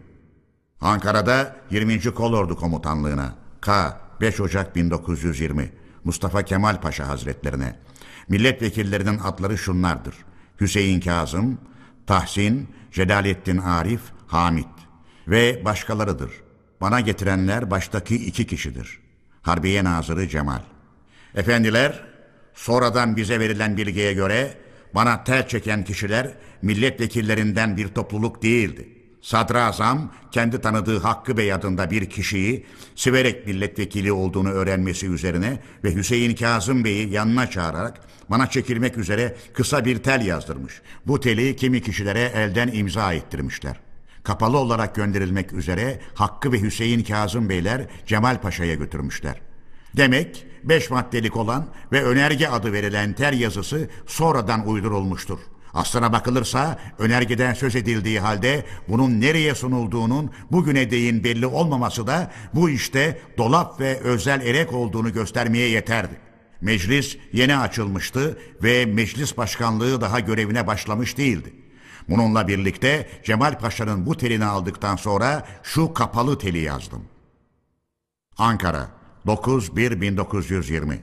Ankara'da 0.81 1.55
20. 1.71 2.01
Kolordu 2.01 2.55
Komutanlığına. 2.55 3.35
K 3.61 3.97
5 4.21 4.39
Ocak 4.39 4.75
1920. 4.75 5.71
Mustafa 6.03 6.43
Kemal 6.43 6.81
Paşa 6.81 7.07
Hazretlerine. 7.07 7.75
Milletvekillerinin 8.29 9.19
adları 9.19 9.57
şunlardır. 9.57 10.15
Hüseyin 10.61 10.99
Kazım, 10.99 11.57
Tahsin, 12.07 12.69
Celalettin 12.91 13.57
Arif, 13.57 14.01
Hamit 14.27 14.67
ve 15.27 15.65
başkalarıdır. 15.65 16.31
Bana 16.81 16.99
getirenler 16.99 17.71
baştaki 17.71 18.15
iki 18.15 18.47
kişidir. 18.47 18.99
Harbiye 19.41 19.83
Nazırı 19.83 20.27
Cemal. 20.27 20.61
Efendiler, 21.35 22.03
sonradan 22.53 23.15
bize 23.15 23.39
verilen 23.39 23.77
bilgiye 23.77 24.13
göre 24.13 24.53
bana 24.95 25.23
tel 25.23 25.47
çeken 25.47 25.83
kişiler 25.83 26.33
milletvekillerinden 26.61 27.77
bir 27.77 27.87
topluluk 27.87 28.43
değildi. 28.43 28.89
Sadrazam 29.21 30.13
kendi 30.31 30.61
tanıdığı 30.61 30.99
Hakkı 30.99 31.37
Bey 31.37 31.53
adında 31.53 31.91
bir 31.91 32.09
kişiyi 32.09 32.65
Siverek 32.95 33.47
milletvekili 33.47 34.11
olduğunu 34.11 34.49
öğrenmesi 34.49 35.07
üzerine 35.07 35.59
ve 35.83 35.95
Hüseyin 35.95 36.35
Kazım 36.35 36.83
Bey'i 36.83 37.09
yanına 37.09 37.49
çağırarak 37.49 38.01
bana 38.29 38.49
çekilmek 38.49 38.97
üzere 38.97 39.35
kısa 39.53 39.85
bir 39.85 39.97
tel 39.97 40.25
yazdırmış. 40.25 40.81
Bu 41.05 41.19
teli 41.19 41.55
kimi 41.55 41.81
kişilere 41.81 42.31
elden 42.35 42.67
imza 42.67 43.13
ettirmişler 43.13 43.86
kapalı 44.27 44.57
olarak 44.57 44.95
gönderilmek 44.95 45.53
üzere 45.53 45.99
Hakkı 46.15 46.51
ve 46.51 46.61
Hüseyin 46.61 47.03
Kazım 47.03 47.49
Beyler 47.49 47.87
Cemal 48.05 48.41
Paşa'ya 48.41 48.75
götürmüşler. 48.75 49.41
Demek 49.97 50.45
beş 50.63 50.89
maddelik 50.89 51.37
olan 51.37 51.67
ve 51.91 52.03
önerge 52.03 52.47
adı 52.47 52.73
verilen 52.73 53.13
ter 53.13 53.33
yazısı 53.33 53.89
sonradan 54.05 54.67
uydurulmuştur. 54.67 55.39
Aslına 55.73 56.13
bakılırsa 56.13 56.79
önergeden 56.99 57.53
söz 57.53 57.75
edildiği 57.75 58.19
halde 58.19 58.65
bunun 58.87 59.21
nereye 59.21 59.55
sunulduğunun 59.55 60.31
bugüne 60.51 60.91
değin 60.91 61.23
belli 61.23 61.45
olmaması 61.45 62.07
da 62.07 62.31
bu 62.53 62.69
işte 62.69 63.21
dolap 63.37 63.79
ve 63.79 63.99
özel 63.99 64.41
erek 64.41 64.73
olduğunu 64.73 65.13
göstermeye 65.13 65.69
yeterdi. 65.69 66.13
Meclis 66.61 67.17
yeni 67.33 67.57
açılmıştı 67.57 68.37
ve 68.63 68.85
meclis 68.85 69.37
başkanlığı 69.37 70.01
daha 70.01 70.19
görevine 70.19 70.67
başlamış 70.67 71.17
değildi. 71.17 71.66
Bununla 72.09 72.47
birlikte 72.47 73.09
Cemal 73.23 73.59
Paşa'nın 73.59 74.05
bu 74.05 74.17
telini 74.17 74.45
aldıktan 74.45 74.95
sonra 74.95 75.47
şu 75.63 75.93
kapalı 75.93 76.37
teli 76.37 76.59
yazdım. 76.59 77.05
Ankara 78.37 78.87
9-1-1920 79.25 80.97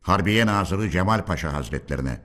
Harbiye 0.00 0.46
Nazırı 0.46 0.90
Cemal 0.90 1.24
Paşa 1.24 1.52
Hazretlerine 1.52 2.20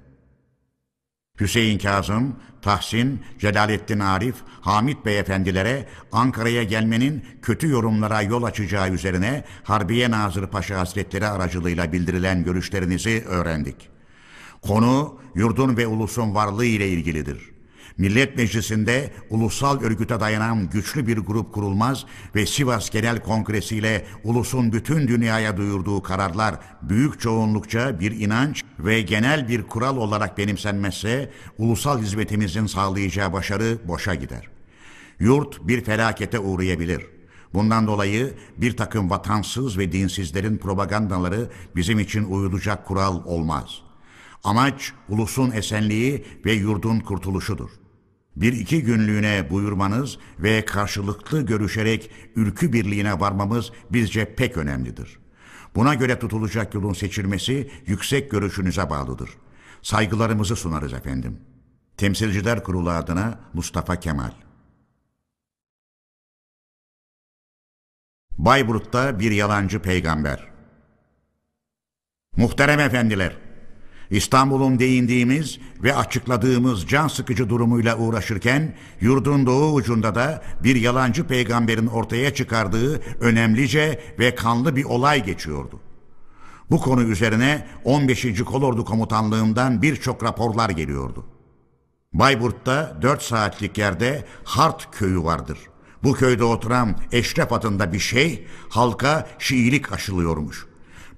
Hüseyin 1.39 1.79
Kazım, 1.79 2.35
Tahsin, 2.61 3.21
Celalettin 3.39 3.99
Arif, 3.99 4.35
Hamit 4.61 5.05
Beyefendilere 5.05 5.87
Ankara'ya 6.11 6.63
gelmenin 6.63 7.25
kötü 7.41 7.69
yorumlara 7.69 8.21
yol 8.21 8.43
açacağı 8.43 8.89
üzerine 8.89 9.45
Harbiye 9.63 10.11
Nazırı 10.11 10.49
Paşa 10.49 10.79
Hazretleri 10.79 11.27
aracılığıyla 11.27 11.93
bildirilen 11.93 12.43
görüşlerinizi 12.43 13.23
öğrendik. 13.27 13.89
Konu 14.61 15.19
yurdun 15.35 15.77
ve 15.77 15.87
ulusun 15.87 16.35
varlığı 16.35 16.65
ile 16.65 16.89
ilgilidir. 16.89 17.50
Millet 18.01 18.37
Meclisi'nde 18.37 19.11
ulusal 19.29 19.81
örgüte 19.81 20.19
dayanan 20.19 20.69
güçlü 20.69 21.07
bir 21.07 21.17
grup 21.17 21.53
kurulmaz 21.53 22.05
ve 22.35 22.45
Sivas 22.45 22.89
Genel 22.89 23.19
Kongresi 23.19 23.75
ile 23.75 24.05
ulusun 24.23 24.73
bütün 24.73 25.07
dünyaya 25.07 25.57
duyurduğu 25.57 26.01
kararlar 26.01 26.55
büyük 26.81 27.19
çoğunlukça 27.19 27.99
bir 27.99 28.11
inanç 28.11 28.63
ve 28.79 29.01
genel 29.01 29.47
bir 29.47 29.63
kural 29.63 29.97
olarak 29.97 30.37
benimsenmezse 30.37 31.31
ulusal 31.57 32.01
hizmetimizin 32.01 32.65
sağlayacağı 32.65 33.33
başarı 33.33 33.77
boşa 33.87 34.15
gider. 34.15 34.47
Yurt 35.19 35.67
bir 35.67 35.83
felakete 35.83 36.39
uğrayabilir. 36.39 37.05
Bundan 37.53 37.87
dolayı 37.87 38.33
bir 38.57 38.77
takım 38.77 39.09
vatansız 39.09 39.77
ve 39.77 39.91
dinsizlerin 39.91 40.57
propagandaları 40.57 41.49
bizim 41.75 41.99
için 41.99 42.23
uyulacak 42.23 42.85
kural 42.85 43.25
olmaz.'' 43.25 43.91
Amaç 44.43 44.93
ulusun 45.09 45.51
esenliği 45.51 46.25
ve 46.45 46.51
yurdun 46.51 46.99
kurtuluşudur. 46.99 47.80
Bir 48.35 48.53
iki 48.53 48.83
günlüğüne 48.83 49.49
buyurmanız 49.49 50.17
ve 50.39 50.65
karşılıklı 50.65 51.41
görüşerek 51.41 52.11
ülkü 52.35 52.73
birliğine 52.73 53.19
varmamız 53.19 53.71
bizce 53.89 54.35
pek 54.35 54.57
önemlidir. 54.57 55.19
Buna 55.75 55.93
göre 55.93 56.19
tutulacak 56.19 56.73
yolun 56.73 56.93
seçilmesi 56.93 57.71
yüksek 57.85 58.31
görüşünüze 58.31 58.89
bağlıdır. 58.89 59.29
Saygılarımızı 59.81 60.55
sunarız 60.55 60.93
efendim. 60.93 61.39
Temsilciler 61.97 62.63
Kurulu 62.63 62.89
adına 62.89 63.39
Mustafa 63.53 63.95
Kemal 63.95 64.31
Bayburt'ta 68.37 69.19
bir 69.19 69.31
yalancı 69.31 69.81
peygamber 69.81 70.51
Muhterem 72.37 72.79
efendiler, 72.79 73.37
İstanbul'un 74.11 74.79
değindiğimiz 74.79 75.59
ve 75.83 75.95
açıkladığımız 75.95 76.87
can 76.87 77.07
sıkıcı 77.07 77.49
durumuyla 77.49 77.97
uğraşırken 77.97 78.75
yurdun 79.01 79.45
doğu 79.45 79.73
ucunda 79.73 80.15
da 80.15 80.43
bir 80.63 80.75
yalancı 80.75 81.27
peygamberin 81.27 81.87
ortaya 81.87 82.33
çıkardığı 82.33 83.01
önemlice 83.19 84.03
ve 84.19 84.35
kanlı 84.35 84.75
bir 84.75 84.83
olay 84.83 85.25
geçiyordu. 85.25 85.79
Bu 86.71 86.81
konu 86.81 87.03
üzerine 87.03 87.67
15. 87.83 88.43
Kolordu 88.43 88.85
Komutanlığından 88.85 89.81
birçok 89.81 90.23
raporlar 90.23 90.69
geliyordu. 90.69 91.25
Bayburt'ta 92.13 92.97
4 93.01 93.21
saatlik 93.21 93.77
yerde 93.77 94.25
Hart 94.43 94.91
köyü 94.91 95.23
vardır. 95.23 95.57
Bu 96.03 96.13
köyde 96.13 96.43
oturan 96.43 96.95
Eşref 97.11 97.53
adında 97.53 97.93
bir 97.93 97.99
şey 97.99 98.47
halka 98.69 99.27
Şiilik 99.39 99.91
aşılıyormuş. 99.91 100.70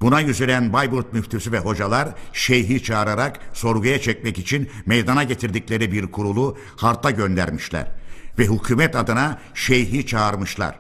Buna 0.04 0.20
yüzülen 0.20 0.74
Bayburt 0.74 1.14
müftüsü 1.14 1.52
ve 1.52 1.60
hocalar 1.60 2.10
şeyhi 2.34 2.84
çağırarak 2.84 3.40
sorguya 3.54 4.02
çekmek 4.02 4.40
için 4.40 4.70
meydana 4.86 5.24
getirdikleri 5.24 5.92
bir 5.92 6.12
kurulu 6.12 6.58
harta 6.76 7.12
göndermişler. 7.12 7.92
Ve 8.40 8.46
hükümet 8.46 8.96
adına 8.96 9.42
şeyhi 9.54 10.08
çağırmışlar. 10.08 10.80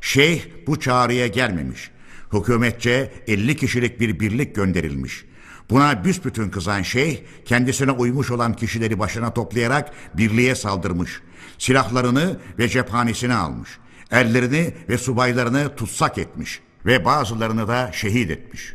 Şeyh 0.00 0.42
bu 0.66 0.80
çağrıya 0.80 1.26
gelmemiş. 1.26 1.90
Hükümetçe 2.32 3.12
50 3.26 3.56
kişilik 3.56 4.00
bir 4.00 4.20
birlik 4.20 4.54
gönderilmiş. 4.54 5.24
Buna 5.70 6.04
büsbütün 6.04 6.50
kızan 6.50 6.82
şeyh 6.82 7.18
kendisine 7.44 7.90
uymuş 7.90 8.30
olan 8.30 8.54
kişileri 8.54 8.98
başına 8.98 9.34
toplayarak 9.34 9.92
birliğe 10.14 10.54
saldırmış. 10.54 11.20
Silahlarını 11.58 12.40
ve 12.58 12.68
cephanesini 12.68 13.34
almış. 13.34 13.70
Erlerini 14.10 14.74
ve 14.88 14.98
subaylarını 14.98 15.76
tutsak 15.76 16.18
etmiş 16.18 16.60
ve 16.86 17.04
bazılarını 17.04 17.68
da 17.68 17.90
şehit 17.92 18.30
etmiş. 18.30 18.74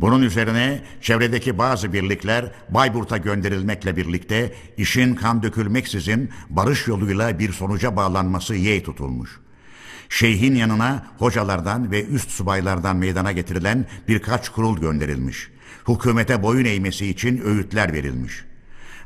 Bunun 0.00 0.22
üzerine 0.22 0.80
çevredeki 1.00 1.58
bazı 1.58 1.92
birlikler 1.92 2.52
Bayburt'a 2.68 3.16
gönderilmekle 3.16 3.96
birlikte 3.96 4.54
işin 4.76 5.14
kan 5.14 5.42
dökülmeksizin 5.42 6.30
barış 6.50 6.86
yoluyla 6.86 7.38
bir 7.38 7.52
sonuca 7.52 7.96
bağlanması 7.96 8.54
yeğ 8.54 8.82
tutulmuş. 8.82 9.40
Şeyhin 10.08 10.54
yanına 10.54 11.06
hocalardan 11.18 11.90
ve 11.90 12.06
üst 12.06 12.30
subaylardan 12.30 12.96
meydana 12.96 13.32
getirilen 13.32 13.86
birkaç 14.08 14.48
kurul 14.48 14.80
gönderilmiş. 14.80 15.50
Hükümete 15.88 16.42
boyun 16.42 16.64
eğmesi 16.64 17.06
için 17.06 17.40
öğütler 17.44 17.92
verilmiş. 17.92 18.44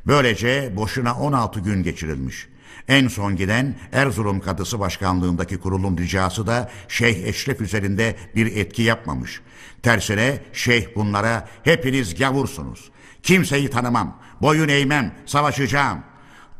Böylece 0.06 0.72
boşuna 0.76 1.14
16 1.14 1.60
gün 1.60 1.82
geçirilmiş. 1.82 2.48
En 2.88 3.08
son 3.08 3.36
giden 3.36 3.74
Erzurum 3.92 4.40
Kadısı 4.40 4.80
Başkanlığındaki 4.80 5.58
kurulun 5.58 5.98
ricası 5.98 6.46
da 6.46 6.70
Şeyh 6.88 7.26
Eşref 7.26 7.60
üzerinde 7.60 8.16
bir 8.36 8.56
etki 8.56 8.82
yapmamış. 8.82 9.40
Tersine 9.82 10.38
Şeyh 10.52 10.86
bunlara 10.96 11.48
hepiniz 11.62 12.14
gavursunuz. 12.14 12.90
Kimseyi 13.22 13.70
tanımam, 13.70 14.18
boyun 14.42 14.68
eğmem, 14.68 15.14
savaşacağım. 15.26 15.98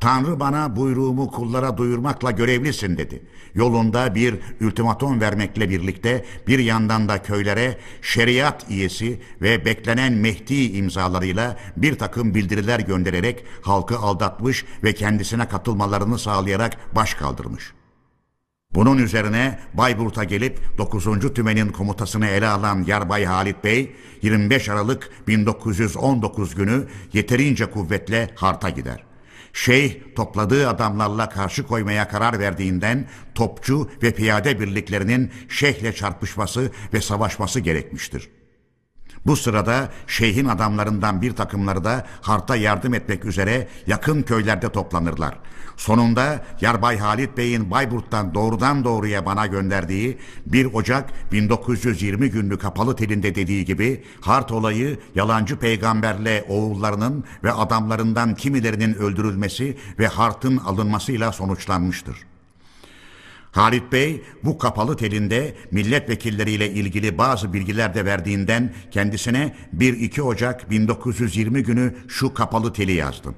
Tanrı 0.00 0.40
bana 0.40 0.76
buyruğumu 0.76 1.30
kullara 1.30 1.76
duyurmakla 1.76 2.30
görevlisin 2.30 2.96
dedi. 2.96 3.22
Yolunda 3.56 4.14
bir 4.14 4.34
ultimatom 4.60 5.20
vermekle 5.20 5.70
birlikte 5.70 6.24
bir 6.46 6.58
yandan 6.58 7.08
da 7.08 7.22
köylere 7.22 7.78
şeriat 8.02 8.70
iyesi 8.70 9.20
ve 9.42 9.64
beklenen 9.64 10.12
Mehdi 10.12 10.76
imzalarıyla 10.78 11.56
bir 11.76 11.98
takım 11.98 12.34
bildiriler 12.34 12.80
göndererek 12.80 13.44
halkı 13.62 13.98
aldatmış 13.98 14.64
ve 14.84 14.92
kendisine 14.92 15.48
katılmalarını 15.48 16.18
sağlayarak 16.18 16.94
baş 16.94 17.14
kaldırmış. 17.14 17.72
Bunun 18.74 18.98
üzerine 18.98 19.58
Bayburt'a 19.74 20.24
gelip 20.24 20.78
9. 20.78 21.34
Tümen'in 21.34 21.68
komutasını 21.68 22.26
ele 22.26 22.48
alan 22.48 22.84
Yarbay 22.86 23.24
Halit 23.24 23.64
Bey 23.64 23.96
25 24.22 24.68
Aralık 24.68 25.10
1919 25.28 26.54
günü 26.54 26.86
yeterince 27.12 27.66
kuvvetle 27.66 28.30
harta 28.34 28.70
gider. 28.70 29.05
Şeyh 29.56 30.14
topladığı 30.16 30.68
adamlarla 30.68 31.28
karşı 31.28 31.66
koymaya 31.66 32.08
karar 32.08 32.38
verdiğinden 32.38 33.08
topçu 33.34 33.90
ve 34.02 34.14
piyade 34.14 34.60
birliklerinin 34.60 35.32
şeyhle 35.48 35.94
çarpışması 35.94 36.72
ve 36.92 37.00
savaşması 37.00 37.60
gerekmiştir. 37.60 38.28
Bu 39.26 39.36
sırada 39.36 39.90
şeyhin 40.06 40.44
adamlarından 40.44 41.22
bir 41.22 41.32
takımları 41.36 41.84
da 41.84 42.06
harta 42.20 42.56
yardım 42.56 42.94
etmek 42.94 43.24
üzere 43.24 43.68
yakın 43.86 44.22
köylerde 44.22 44.68
toplanırlar. 44.68 45.38
Sonunda 45.76 46.44
Yarbay 46.60 46.98
Halit 46.98 47.36
Bey'in 47.36 47.70
Bayburt'tan 47.70 48.34
doğrudan 48.34 48.84
doğruya 48.84 49.26
bana 49.26 49.46
gönderdiği 49.46 50.18
1 50.46 50.74
Ocak 50.74 51.32
1920 51.32 52.30
günlük 52.30 52.60
kapalı 52.60 52.96
telinde 52.96 53.34
dediği 53.34 53.64
gibi 53.64 54.04
hart 54.20 54.52
olayı 54.52 54.98
yalancı 55.14 55.58
peygamberle 55.58 56.44
oğullarının 56.48 57.24
ve 57.44 57.52
adamlarından 57.52 58.34
kimilerinin 58.34 58.94
öldürülmesi 58.94 59.76
ve 59.98 60.06
hartın 60.06 60.56
alınmasıyla 60.56 61.32
sonuçlanmıştır. 61.32 62.16
Halit 63.52 63.92
Bey 63.92 64.22
bu 64.44 64.58
kapalı 64.58 64.96
telinde 64.96 65.56
milletvekilleriyle 65.70 66.70
ilgili 66.70 67.18
bazı 67.18 67.52
bilgiler 67.52 67.94
de 67.94 68.04
verdiğinden 68.04 68.74
kendisine 68.90 69.56
1-2 69.78 70.20
Ocak 70.20 70.70
1920 70.70 71.62
günü 71.62 71.96
şu 72.08 72.34
kapalı 72.34 72.72
teli 72.72 72.92
yazdım. 72.92 73.34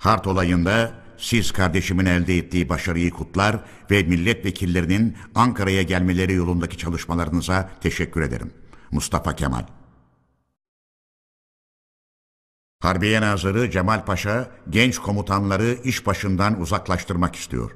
Hart 0.00 0.26
olayında 0.26 0.92
siz 1.18 1.52
kardeşimin 1.52 2.06
elde 2.06 2.36
ettiği 2.36 2.68
başarıyı 2.68 3.10
kutlar 3.10 3.64
ve 3.90 4.02
milletvekillerinin 4.02 5.16
Ankara'ya 5.34 5.82
gelmeleri 5.82 6.32
yolundaki 6.32 6.78
çalışmalarınıza 6.78 7.70
teşekkür 7.80 8.22
ederim. 8.22 8.52
Mustafa 8.90 9.36
Kemal 9.36 9.64
Harbiye 12.80 13.20
Nazırı 13.20 13.70
Cemal 13.70 14.04
Paşa 14.04 14.50
genç 14.70 14.98
komutanları 14.98 15.78
iş 15.84 16.06
başından 16.06 16.60
uzaklaştırmak 16.60 17.36
istiyor. 17.36 17.70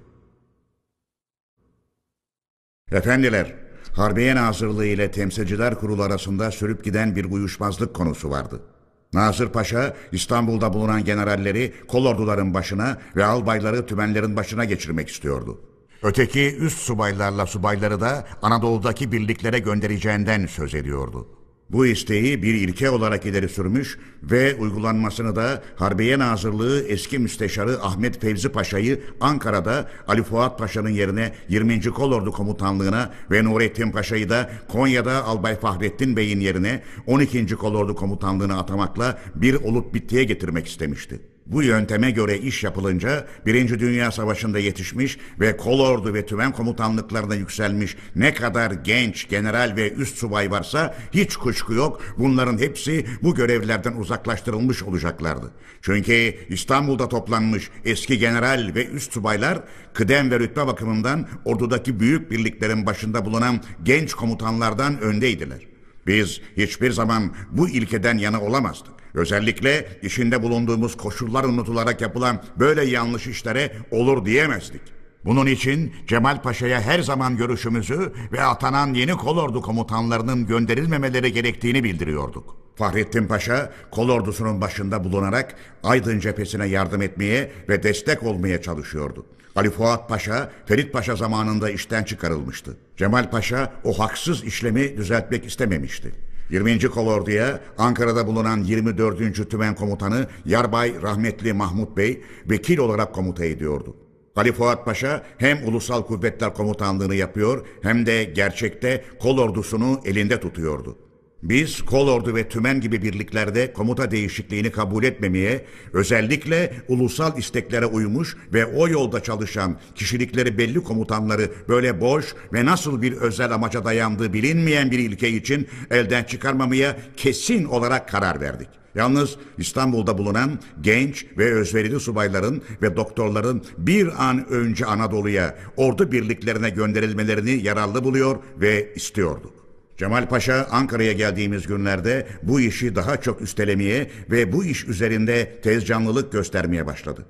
Efendiler, 2.93 3.55
Harbiye 3.97 4.35
Nazırlığı 4.35 4.87
ile 4.87 5.11
Temsilciler 5.11 5.75
Kurulu 5.75 6.03
arasında 6.03 6.51
sürüp 6.51 6.85
giden 6.85 7.17
bir 7.17 7.25
uyuşmazlık 7.25 7.95
konusu 7.95 8.31
vardı. 8.31 8.74
Nazır 9.15 9.49
Paşa 9.49 9.95
İstanbul'da 10.13 10.73
bulunan 10.73 11.05
generalleri 11.05 11.73
kolorduların 11.89 12.55
başına 12.55 12.99
ve 13.17 13.25
albayları 13.25 13.87
tümenlerin 13.87 14.37
başına 14.37 14.65
geçirmek 14.65 15.09
istiyordu. 15.09 15.61
Öteki 16.03 16.57
üst 16.57 16.79
subaylarla 16.79 17.47
subayları 17.47 18.01
da 18.01 18.27
Anadolu'daki 18.43 19.13
birliklere 19.13 19.59
göndereceğinden 19.59 20.47
söz 20.47 20.75
ediyordu. 20.75 21.29
Bu 21.75 21.87
isteği 21.87 22.43
bir 22.43 22.55
ilke 22.55 22.91
olarak 22.91 23.27
ileri 23.27 23.49
sürmüş 23.49 23.99
ve 24.23 24.55
uygulanmasını 24.55 25.37
da 25.37 25.63
Harbiye 25.77 26.19
Nazırlığı 26.19 26.83
eski 26.89 27.19
müsteşarı 27.19 27.83
Ahmet 27.83 28.21
Fevzi 28.21 28.49
Paşa'yı 28.49 29.01
Ankara'da 29.21 29.89
Ali 30.09 30.23
Fuat 30.23 30.59
Paşa'nın 30.59 30.89
yerine 30.89 31.33
20. 31.49 31.83
Kolordu 31.83 32.33
Komutanlığına 32.33 33.11
ve 33.31 33.45
Nurettin 33.45 33.91
Paşa'yı 33.91 34.31
da 34.31 34.51
Konya'da 34.69 35.25
Albay 35.25 35.61
Fahrettin 35.61 36.17
Bey'in 36.17 36.41
yerine 36.41 36.83
12. 37.07 37.47
Kolordu 37.47 37.95
Komutanlığına 37.95 38.59
atamakla 38.59 39.19
bir 39.35 39.55
olup 39.55 39.95
bittiye 39.95 40.25
getirmek 40.25 40.67
istemişti. 40.67 41.34
Bu 41.47 41.63
yönteme 41.63 42.11
göre 42.11 42.39
iş 42.39 42.65
yapılınca 42.65 43.27
Birinci 43.47 43.81
Dünya 43.81 44.13
Savaşı'nda 44.13 44.59
yetişmiş 44.59 45.19
ve 45.41 45.57
kolordu 45.57 46.15
ve 46.15 46.27
tümen 46.27 46.53
komutanlıklarına 46.53 47.35
yükselmiş 47.35 47.97
ne 48.17 48.35
kadar 48.35 48.71
genç, 48.71 49.29
general 49.29 49.77
ve 49.77 49.93
üst 49.93 50.19
subay 50.19 50.51
varsa 50.51 50.95
hiç 51.13 51.37
kuşku 51.37 51.75
yok 51.75 52.03
bunların 52.19 52.59
hepsi 52.59 53.07
bu 53.23 53.35
görevlerden 53.35 53.93
uzaklaştırılmış 53.93 54.83
olacaklardı. 54.83 55.51
Çünkü 55.83 56.35
İstanbul'da 56.49 57.09
toplanmış 57.09 57.71
eski 57.85 58.19
general 58.19 58.73
ve 58.75 58.87
üst 58.87 59.13
subaylar 59.13 59.59
kıdem 59.95 60.31
ve 60.31 60.41
rütbe 60.41 60.67
bakımından 60.67 61.29
ordudaki 61.45 62.01
büyük 62.01 62.31
birliklerin 62.31 62.87
başında 62.87 63.25
bulunan 63.25 63.61
genç 63.83 64.15
komutanlardan 64.15 65.01
öndeydiler. 65.01 65.61
Biz 66.07 66.41
hiçbir 66.57 66.91
zaman 66.91 67.35
bu 67.53 67.69
ilkeden 67.69 68.19
yana 68.19 68.41
olamazdık. 68.41 69.04
Özellikle 69.15 69.89
içinde 70.03 70.43
bulunduğumuz 70.43 70.97
koşullar 70.97 71.45
unutularak 71.45 72.01
yapılan 72.01 72.43
böyle 72.59 72.85
yanlış 72.85 73.27
işlere 73.27 73.73
olur 73.91 74.25
diyemezdik. 74.25 74.83
Bunun 75.25 75.47
için 75.47 75.93
Cemal 76.07 76.43
Paşa'ya 76.43 76.81
her 76.81 77.01
zaman 77.01 77.37
görüşümüzü 77.37 78.13
ve 78.33 78.43
atanan 78.43 78.95
yeni 78.95 79.13
kolordu 79.13 79.63
komutanlarının 79.63 80.47
gönderilmemeleri 80.47 81.33
gerektiğini 81.33 81.85
bildiriyorduk. 81.85 82.57
Fahrettin 82.77 83.27
Paşa 83.27 83.73
kolordusunun 83.91 84.61
başında 84.61 85.05
bulunarak 85.05 85.55
Aydın 85.83 86.21
cephesine 86.21 86.67
yardım 86.67 87.03
etmeye 87.03 87.53
ve 87.69 87.83
destek 87.83 88.23
olmaya 88.23 88.63
çalışıyordu. 88.63 89.27
Ali 89.57 89.71
Fuat 89.71 90.09
Paşa, 90.09 90.51
Ferit 90.67 90.93
Paşa 90.93 91.17
zamanında 91.17 91.71
işten 91.71 92.05
çıkarılmıştı. 92.05 92.77
Cemal 92.97 93.31
Paşa 93.31 93.73
o 93.85 93.99
haksız 93.99 94.45
işlemi 94.45 94.97
düzeltmek 94.97 95.47
istememişti. 95.47 96.13
20. 96.51 96.89
Kolordu'ya 96.89 97.61
Ankara'da 97.79 98.27
bulunan 98.27 98.63
24. 98.63 99.51
Tümen 99.51 99.75
Komutanı 99.75 100.27
Yarbay 100.45 101.03
Rahmetli 101.03 101.53
Mahmut 101.53 101.97
Bey 101.97 102.23
vekil 102.51 102.79
olarak 102.79 103.15
komuta 103.15 103.45
ediyordu. 103.45 103.97
Ali 104.37 104.53
Fuat 104.53 104.85
Paşa 104.85 105.23
hem 105.39 105.69
Ulusal 105.69 106.03
Kuvvetler 106.03 106.55
Komutanlığını 106.55 107.15
yapıyor 107.15 107.67
hem 107.83 108.07
de 108.07 108.25
gerçekte 108.25 109.05
kol 109.21 109.39
ordusunu 109.39 110.01
elinde 110.05 110.41
tutuyordu. 110.41 110.99
Biz 111.45 111.83
kolordu 111.83 112.35
ve 112.35 112.49
tümen 112.49 112.81
gibi 112.81 113.03
birliklerde 113.03 113.73
komuta 113.73 114.11
değişikliğini 114.11 114.71
kabul 114.71 115.05
etmemeye, 115.05 115.65
özellikle 115.93 116.73
ulusal 116.89 117.39
isteklere 117.39 117.87
uymuş 117.87 118.37
ve 118.53 118.67
o 118.67 118.89
yolda 118.89 119.23
çalışan 119.23 119.79
kişilikleri 119.95 120.59
belli 120.59 120.83
komutanları 120.83 121.51
böyle 121.69 122.01
boş 122.01 122.35
ve 122.53 122.65
nasıl 122.65 123.03
bir 123.03 123.13
özel 123.13 123.53
amaca 123.55 123.85
dayandığı 123.85 124.33
bilinmeyen 124.33 124.91
bir 124.91 124.99
ilke 124.99 125.29
için 125.29 125.69
elden 125.91 126.25
çıkarmamaya 126.25 126.97
kesin 127.17 127.65
olarak 127.65 128.09
karar 128.09 128.41
verdik. 128.41 128.69
Yalnız 128.95 129.37
İstanbul'da 129.59 130.19
bulunan 130.19 130.59
genç 130.81 131.27
ve 131.39 131.55
özverili 131.55 132.01
subayların 132.01 132.63
ve 132.83 132.97
doktorların 132.97 133.65
bir 133.79 134.29
an 134.29 134.49
önce 134.49 134.87
Anadolu'ya 134.87 135.57
ordu 135.77 136.13
birliklerine 136.13 136.71
gönderilmelerini 136.71 137.51
yararlı 137.51 138.05
buluyor 138.05 138.37
ve 138.61 138.95
istiyorduk. 138.95 139.54
Cemal 139.97 140.29
Paşa 140.29 140.69
Ankara'ya 140.71 141.13
geldiğimiz 141.13 141.67
günlerde 141.67 142.27
bu 142.43 142.61
işi 142.61 142.97
daha 142.97 143.21
çok 143.21 143.41
üstelemeye 143.41 144.11
ve 144.31 144.53
bu 144.53 144.65
iş 144.65 144.85
üzerinde 144.85 145.61
tezcanlılık 145.63 146.33
göstermeye 146.33 146.87
başladı. 146.87 147.27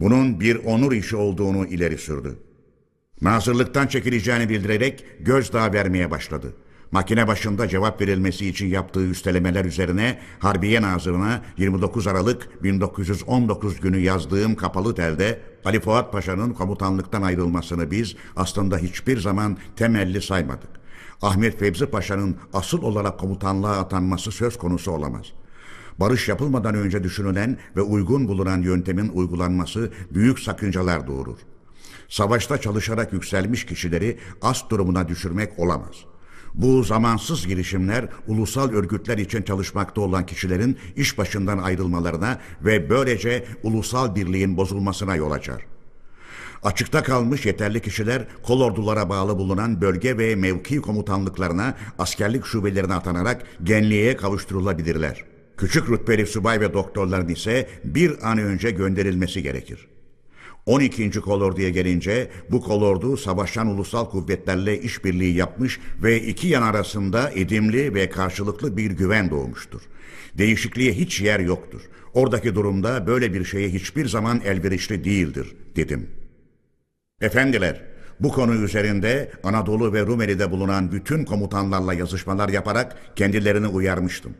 Bunun 0.00 0.40
bir 0.40 0.56
onur 0.56 0.92
işi 0.92 1.16
olduğunu 1.16 1.66
ileri 1.66 1.98
sürdü. 1.98 2.38
Nazırlıktan 3.20 3.86
çekileceğini 3.86 4.48
bildirerek 4.48 5.04
gözdağı 5.20 5.72
vermeye 5.72 6.10
başladı. 6.10 6.52
Makine 6.90 7.28
başında 7.28 7.68
cevap 7.68 8.00
verilmesi 8.00 8.48
için 8.48 8.66
yaptığı 8.66 9.06
üstelemeler 9.06 9.64
üzerine 9.64 10.18
Harbiye 10.38 10.82
Nazırı'na 10.82 11.42
29 11.56 12.06
Aralık 12.06 12.64
1919 12.64 13.80
günü 13.80 13.98
yazdığım 13.98 14.54
kapalı 14.54 14.94
telde 14.94 15.40
Ali 15.64 15.80
Fuat 15.80 16.12
Paşa'nın 16.12 16.52
komutanlıktan 16.52 17.22
ayrılmasını 17.22 17.90
biz 17.90 18.16
aslında 18.36 18.78
hiçbir 18.78 19.20
zaman 19.20 19.56
temelli 19.76 20.22
saymadık. 20.22 20.85
Ahmet 21.22 21.58
Fevzi 21.58 21.86
Paşa'nın 21.86 22.36
asıl 22.52 22.82
olarak 22.82 23.18
komutanlığa 23.18 23.78
atanması 23.78 24.32
söz 24.32 24.58
konusu 24.58 24.90
olamaz. 24.90 25.26
Barış 26.00 26.28
yapılmadan 26.28 26.74
önce 26.74 27.04
düşünülen 27.04 27.58
ve 27.76 27.80
uygun 27.80 28.28
bulunan 28.28 28.62
yöntemin 28.62 29.08
uygulanması 29.08 29.92
büyük 30.10 30.38
sakıncalar 30.38 31.06
doğurur. 31.06 31.38
Savaşta 32.08 32.60
çalışarak 32.60 33.12
yükselmiş 33.12 33.66
kişileri 33.66 34.18
ast 34.42 34.70
durumuna 34.70 35.08
düşürmek 35.08 35.58
olamaz. 35.58 35.96
Bu 36.54 36.82
zamansız 36.82 37.46
girişimler 37.46 38.08
ulusal 38.26 38.70
örgütler 38.70 39.18
için 39.18 39.42
çalışmakta 39.42 40.00
olan 40.00 40.26
kişilerin 40.26 40.78
iş 40.96 41.18
başından 41.18 41.58
ayrılmalarına 41.58 42.40
ve 42.64 42.90
böylece 42.90 43.44
ulusal 43.62 44.14
birliğin 44.14 44.56
bozulmasına 44.56 45.16
yol 45.16 45.30
açar. 45.30 45.75
Açıkta 46.62 47.02
kalmış 47.02 47.46
yeterli 47.46 47.82
kişiler 47.82 48.24
kolordulara 48.42 49.08
bağlı 49.08 49.38
bulunan 49.38 49.80
bölge 49.80 50.18
ve 50.18 50.36
mevki 50.36 50.80
komutanlıklarına 50.80 51.74
askerlik 51.98 52.44
şubelerine 52.44 52.94
atanarak 52.94 53.42
genliğe 53.62 54.16
kavuşturulabilirler. 54.16 55.24
Küçük 55.56 55.90
rütbeli 55.90 56.26
subay 56.26 56.60
ve 56.60 56.74
doktorların 56.74 57.28
ise 57.28 57.68
bir 57.84 58.30
an 58.30 58.38
önce 58.38 58.70
gönderilmesi 58.70 59.42
gerekir. 59.42 59.88
12. 60.66 61.10
kolorduya 61.10 61.68
gelince 61.68 62.30
bu 62.50 62.60
kolordu 62.60 63.16
savaşan 63.16 63.66
ulusal 63.66 64.10
kuvvetlerle 64.10 64.80
işbirliği 64.80 65.34
yapmış 65.34 65.80
ve 66.02 66.22
iki 66.22 66.48
yan 66.48 66.62
arasında 66.62 67.30
edimli 67.30 67.94
ve 67.94 68.10
karşılıklı 68.10 68.76
bir 68.76 68.90
güven 68.90 69.30
doğmuştur. 69.30 69.80
Değişikliğe 70.38 70.92
hiç 70.92 71.20
yer 71.20 71.40
yoktur. 71.40 71.80
Oradaki 72.14 72.54
durumda 72.54 73.06
böyle 73.06 73.34
bir 73.34 73.44
şeye 73.44 73.68
hiçbir 73.68 74.08
zaman 74.08 74.40
elverişli 74.44 75.04
değildir 75.04 75.56
dedim. 75.76 76.08
Efendiler, 77.20 77.82
bu 78.20 78.32
konu 78.32 78.54
üzerinde 78.54 79.30
Anadolu 79.42 79.92
ve 79.92 80.06
Rumeli'de 80.06 80.50
bulunan 80.50 80.92
bütün 80.92 81.24
komutanlarla 81.24 81.94
yazışmalar 81.94 82.48
yaparak 82.48 82.96
kendilerini 83.16 83.66
uyarmıştım. 83.66 84.34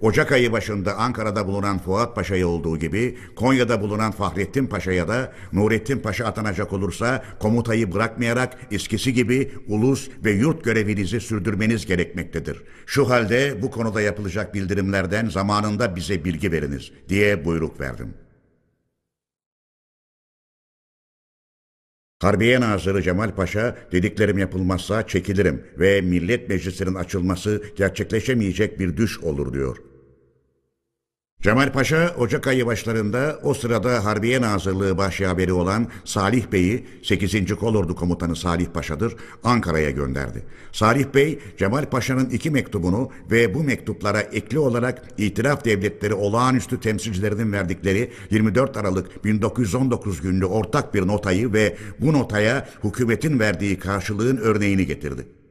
Ocak 0.00 0.32
ayı 0.32 0.52
başında 0.52 0.96
Ankara'da 0.96 1.46
bulunan 1.46 1.78
Fuat 1.78 2.14
Paşa'ya 2.14 2.48
olduğu 2.48 2.78
gibi 2.78 3.18
Konya'da 3.36 3.80
bulunan 3.80 4.12
Fahrettin 4.12 4.66
Paşa'ya 4.66 5.08
da 5.08 5.32
Nurettin 5.52 5.98
Paşa 5.98 6.26
atanacak 6.26 6.72
olursa 6.72 7.24
komutayı 7.38 7.92
bırakmayarak 7.92 8.56
eskisi 8.70 9.12
gibi 9.12 9.52
ulus 9.68 10.08
ve 10.24 10.30
yurt 10.30 10.64
görevinizi 10.64 11.20
sürdürmeniz 11.20 11.86
gerekmektedir. 11.86 12.62
Şu 12.86 13.10
halde 13.10 13.62
bu 13.62 13.70
konuda 13.70 14.00
yapılacak 14.00 14.54
bildirimlerden 14.54 15.28
zamanında 15.28 15.96
bize 15.96 16.24
bilgi 16.24 16.52
veriniz 16.52 16.92
diye 17.08 17.44
buyruk 17.44 17.80
verdim. 17.80 18.14
Harbiye 22.22 22.60
Nazırı 22.60 23.02
Cemal 23.02 23.30
Paşa 23.30 23.76
dediklerim 23.92 24.38
yapılmazsa 24.38 25.06
çekilirim 25.06 25.64
ve 25.78 26.00
Millet 26.00 26.48
Meclisi'nin 26.48 26.94
açılması 26.94 27.62
gerçekleşemeyecek 27.76 28.78
bir 28.78 28.96
düş 28.96 29.20
olur 29.20 29.52
diyor. 29.52 29.76
Cemal 31.42 31.72
Paşa 31.72 32.14
Ocak 32.18 32.46
ayı 32.46 32.66
başlarında 32.66 33.40
o 33.42 33.54
sırada 33.54 34.04
Harbiye 34.04 34.40
Nazırlığı 34.40 34.98
Başyaveri 34.98 35.52
olan 35.52 35.86
Salih 36.04 36.52
Bey'i 36.52 36.86
8. 37.02 37.54
Kolordu 37.54 37.94
Komutanı 37.94 38.36
Salih 38.36 38.66
Paşa'dır 38.66 39.16
Ankara'ya 39.44 39.90
gönderdi. 39.90 40.42
Salih 40.72 41.04
Bey 41.14 41.38
Cemal 41.58 41.84
Paşa'nın 41.84 42.30
iki 42.30 42.50
mektubunu 42.50 43.10
ve 43.30 43.54
bu 43.54 43.62
mektuplara 43.62 44.20
ekli 44.20 44.58
olarak 44.58 45.04
itiraf 45.18 45.64
devletleri 45.64 46.14
olağanüstü 46.14 46.80
temsilcilerinin 46.80 47.52
verdikleri 47.52 48.10
24 48.30 48.76
Aralık 48.76 49.24
1919 49.24 50.20
günlü 50.20 50.44
ortak 50.44 50.94
bir 50.94 51.06
notayı 51.06 51.52
ve 51.52 51.76
bu 52.00 52.12
notaya 52.12 52.68
hükümetin 52.84 53.38
verdiği 53.38 53.78
karşılığın 53.78 54.36
örneğini 54.36 54.86
getirdi. 54.86 55.41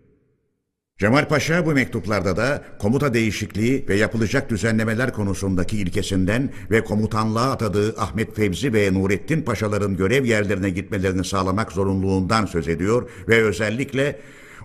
Cemal 1.02 1.28
Paşa 1.28 1.66
bu 1.66 1.72
mektuplarda 1.72 2.38
da 2.38 2.64
komuta 2.80 3.14
değişikliği 3.14 3.86
ve 3.90 3.96
yapılacak 3.96 4.50
düzenlemeler 4.50 5.14
konusundaki 5.14 5.78
ilkesinden 5.78 6.50
ve 6.72 6.84
komutanlığa 6.84 7.52
atadığı 7.52 7.96
Ahmet 7.98 8.36
Fevzi 8.36 8.74
ve 8.74 8.94
Nurettin 8.94 9.42
Paşaların 9.42 9.98
görev 9.98 10.26
yerlerine 10.26 10.70
gitmelerini 10.70 11.26
sağlamak 11.26 11.72
zorunluluğundan 11.72 12.46
söz 12.46 12.68
ediyor 12.68 13.10
ve 13.28 13.44
özellikle 13.44 14.20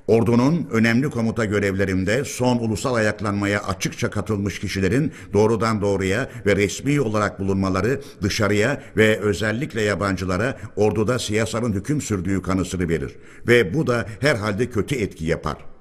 Ordunun 0.07 0.69
önemli 0.73 1.11
komuta 1.11 1.45
görevlerinde 1.45 2.25
son 2.25 2.59
ulusal 2.59 2.95
ayaklanmaya 2.95 3.63
açıkça 3.63 4.11
katılmış 4.11 4.61
kişilerin 4.61 5.13
doğrudan 5.33 5.81
doğruya 5.81 6.29
ve 6.47 6.57
resmi 6.57 7.01
olarak 7.01 7.41
bulunmaları 7.41 8.01
dışarıya 8.23 8.83
ve 8.97 9.21
özellikle 9.21 9.83
yabancılara 9.83 10.57
orduda 10.77 11.19
siyasanın 11.19 11.73
hüküm 11.73 12.01
sürdüğü 12.01 12.43
kanısını 12.43 12.89
verir 12.89 13.17
ve 13.49 13.75
bu 13.75 13.87
da 13.87 14.07
herhalde 14.21 14.71
kötü 14.71 14.95
etki 14.95 15.25
yapar.'' 15.25 15.76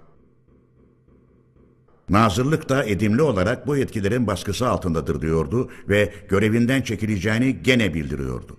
Nazırlık 2.10 2.70
da 2.70 2.84
edimli 2.84 3.22
olarak 3.22 3.68
bu 3.68 3.78
yetkilerin 3.78 4.28
baskısı 4.28 4.68
altındadır 4.68 5.22
diyordu 5.22 5.70
ve 5.90 6.14
görevinden 6.30 6.82
çekileceğini 6.82 7.64
gene 7.64 7.94
bildiriyordu. 7.94 8.58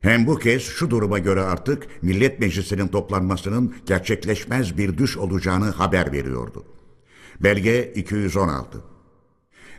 Hem 0.00 0.26
bu 0.26 0.38
kez 0.38 0.62
şu 0.62 0.90
duruma 0.90 1.18
göre 1.18 1.40
artık 1.40 2.02
Millet 2.02 2.40
Meclisi'nin 2.40 2.88
toplanmasının 2.88 3.74
gerçekleşmez 3.86 4.78
bir 4.78 4.98
düş 4.98 5.16
olacağını 5.16 5.70
haber 5.70 6.12
veriyordu. 6.12 6.64
Belge 7.40 7.92
216 7.92 8.78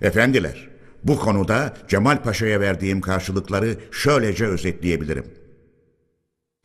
Efendiler, 0.02 0.70
bu 1.04 1.20
konuda 1.20 1.78
Cemal 1.88 2.24
Paşa'ya 2.24 2.60
verdiğim 2.60 3.02
karşılıkları 3.02 3.78
şöylece 3.92 4.46
özetleyebilirim. 4.46 5.26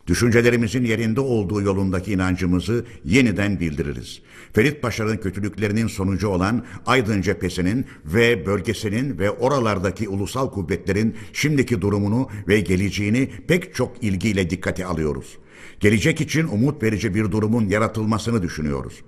Düşüncelerimizin 0.06 0.84
yerinde 0.84 1.20
olduğu 1.20 1.62
yolundaki 1.62 2.12
inancımızı 2.12 2.84
yeniden 3.04 3.60
bildiririz. 3.60 4.22
Ferit 4.52 4.82
Paşa'nın 4.82 5.16
kötülüklerinin 5.16 5.86
sonucu 5.86 6.28
olan 6.28 6.64
Aydın 6.86 7.22
cephesinin 7.22 7.86
ve 8.04 8.46
bölgesinin 8.46 9.18
ve 9.18 9.30
oralardaki 9.30 10.08
ulusal 10.08 10.50
kuvvetlerin 10.50 11.16
şimdiki 11.32 11.80
durumunu 11.80 12.28
ve 12.48 12.60
geleceğini 12.60 13.30
pek 13.48 13.74
çok 13.74 14.04
ilgiyle 14.04 14.50
dikkate 14.50 14.86
alıyoruz. 14.86 15.38
Gelecek 15.80 16.20
için 16.20 16.46
umut 16.48 16.82
verici 16.82 17.14
bir 17.14 17.32
durumun 17.32 17.68
yaratılmasını 17.68 18.42
düşünüyoruz. 18.42 19.02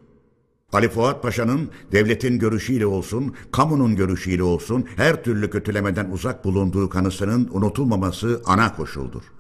Ali 0.73 0.89
Fuat 0.89 1.23
Paşa'nın 1.23 1.71
devletin 1.93 2.39
görüşüyle 2.39 2.87
olsun, 2.87 3.35
kamunun 3.53 3.97
görüşüyle 3.97 4.43
olsun 4.43 4.87
her 4.97 5.25
türlü 5.25 5.51
kötülemeden 5.51 6.11
uzak 6.11 6.45
bulunduğu 6.45 6.89
kanısının 6.89 7.49
unutulmaması 7.53 8.43
ana 8.47 8.77
koşuldur. 8.77 9.36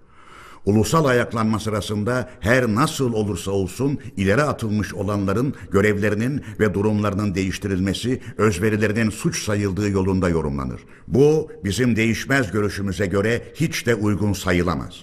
Ulusal 0.66 1.04
ayaklanma 1.04 1.60
sırasında 1.60 2.30
her 2.40 2.66
nasıl 2.66 3.12
olursa 3.12 3.50
olsun 3.50 3.98
ileri 4.16 4.42
atılmış 4.42 4.94
olanların 4.94 5.54
görevlerinin 5.70 6.44
ve 6.60 6.74
durumlarının 6.74 7.34
değiştirilmesi 7.34 8.20
özverilerinin 8.38 9.10
suç 9.10 9.44
sayıldığı 9.44 9.90
yolunda 9.90 10.28
yorumlanır. 10.28 10.80
Bu 11.08 11.50
bizim 11.64 11.96
değişmez 11.96 12.50
görüşümüze 12.50 13.06
göre 13.06 13.42
hiç 13.54 13.86
de 13.86 13.94
uygun 13.94 14.32
sayılamaz. 14.32 14.94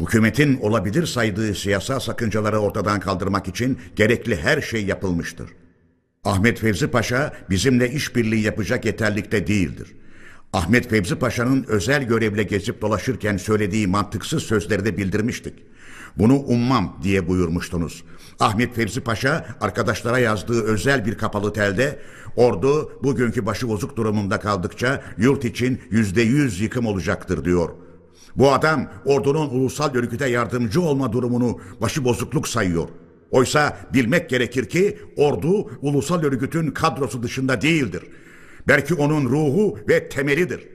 Hükümetin 0.00 0.60
olabilir 0.60 1.06
saydığı 1.06 1.54
siyasal 1.54 2.00
sakıncaları 2.00 2.58
ortadan 2.58 3.00
kaldırmak 3.00 3.48
için 3.48 3.78
gerekli 3.96 4.36
her 4.36 4.60
şey 4.60 4.84
yapılmıştır. 4.84 5.50
Ahmet 6.24 6.58
Fevzi 6.58 6.86
Paşa 6.86 7.32
bizimle 7.50 7.90
işbirliği 7.90 8.42
yapacak 8.42 8.84
yeterlikte 8.84 9.46
değildir. 9.46 9.88
Ahmet 10.52 10.90
Fevzi 10.90 11.14
Paşa'nın 11.14 11.64
özel 11.68 12.02
görevle 12.02 12.42
gezip 12.42 12.82
dolaşırken 12.82 13.36
söylediği 13.36 13.86
mantıksız 13.86 14.42
sözleri 14.42 14.84
de 14.84 14.96
bildirmiştik. 14.96 15.54
Bunu 16.16 16.34
ummam 16.34 16.98
diye 17.02 17.28
buyurmuştunuz. 17.28 18.04
Ahmet 18.40 18.74
Fevzi 18.74 19.00
Paşa 19.00 19.46
arkadaşlara 19.60 20.18
yazdığı 20.18 20.62
özel 20.62 21.06
bir 21.06 21.18
kapalı 21.18 21.52
telde 21.52 21.98
ordu 22.36 22.92
bugünkü 23.02 23.46
başı 23.46 23.68
bozuk 23.68 23.96
durumunda 23.96 24.40
kaldıkça 24.40 25.02
yurt 25.18 25.44
için 25.44 25.80
yüzde 25.90 26.22
yüz 26.22 26.60
yıkım 26.60 26.86
olacaktır 26.86 27.44
diyor. 27.44 27.70
Bu 28.36 28.52
adam 28.52 28.90
ordunun 29.04 29.50
ulusal 29.50 29.94
örgüte 29.94 30.28
yardımcı 30.28 30.80
olma 30.80 31.12
durumunu 31.12 31.60
başı 31.80 32.04
bozukluk 32.04 32.48
sayıyor. 32.48 32.88
Oysa 33.30 33.76
bilmek 33.94 34.30
gerekir 34.30 34.68
ki 34.68 34.98
ordu 35.16 35.70
ulusal 35.82 36.22
örgütün 36.22 36.70
kadrosu 36.70 37.22
dışında 37.22 37.60
değildir. 37.60 38.02
Belki 38.68 38.94
onun 38.94 39.24
ruhu 39.24 39.78
ve 39.88 40.08
temelidir. 40.08 40.68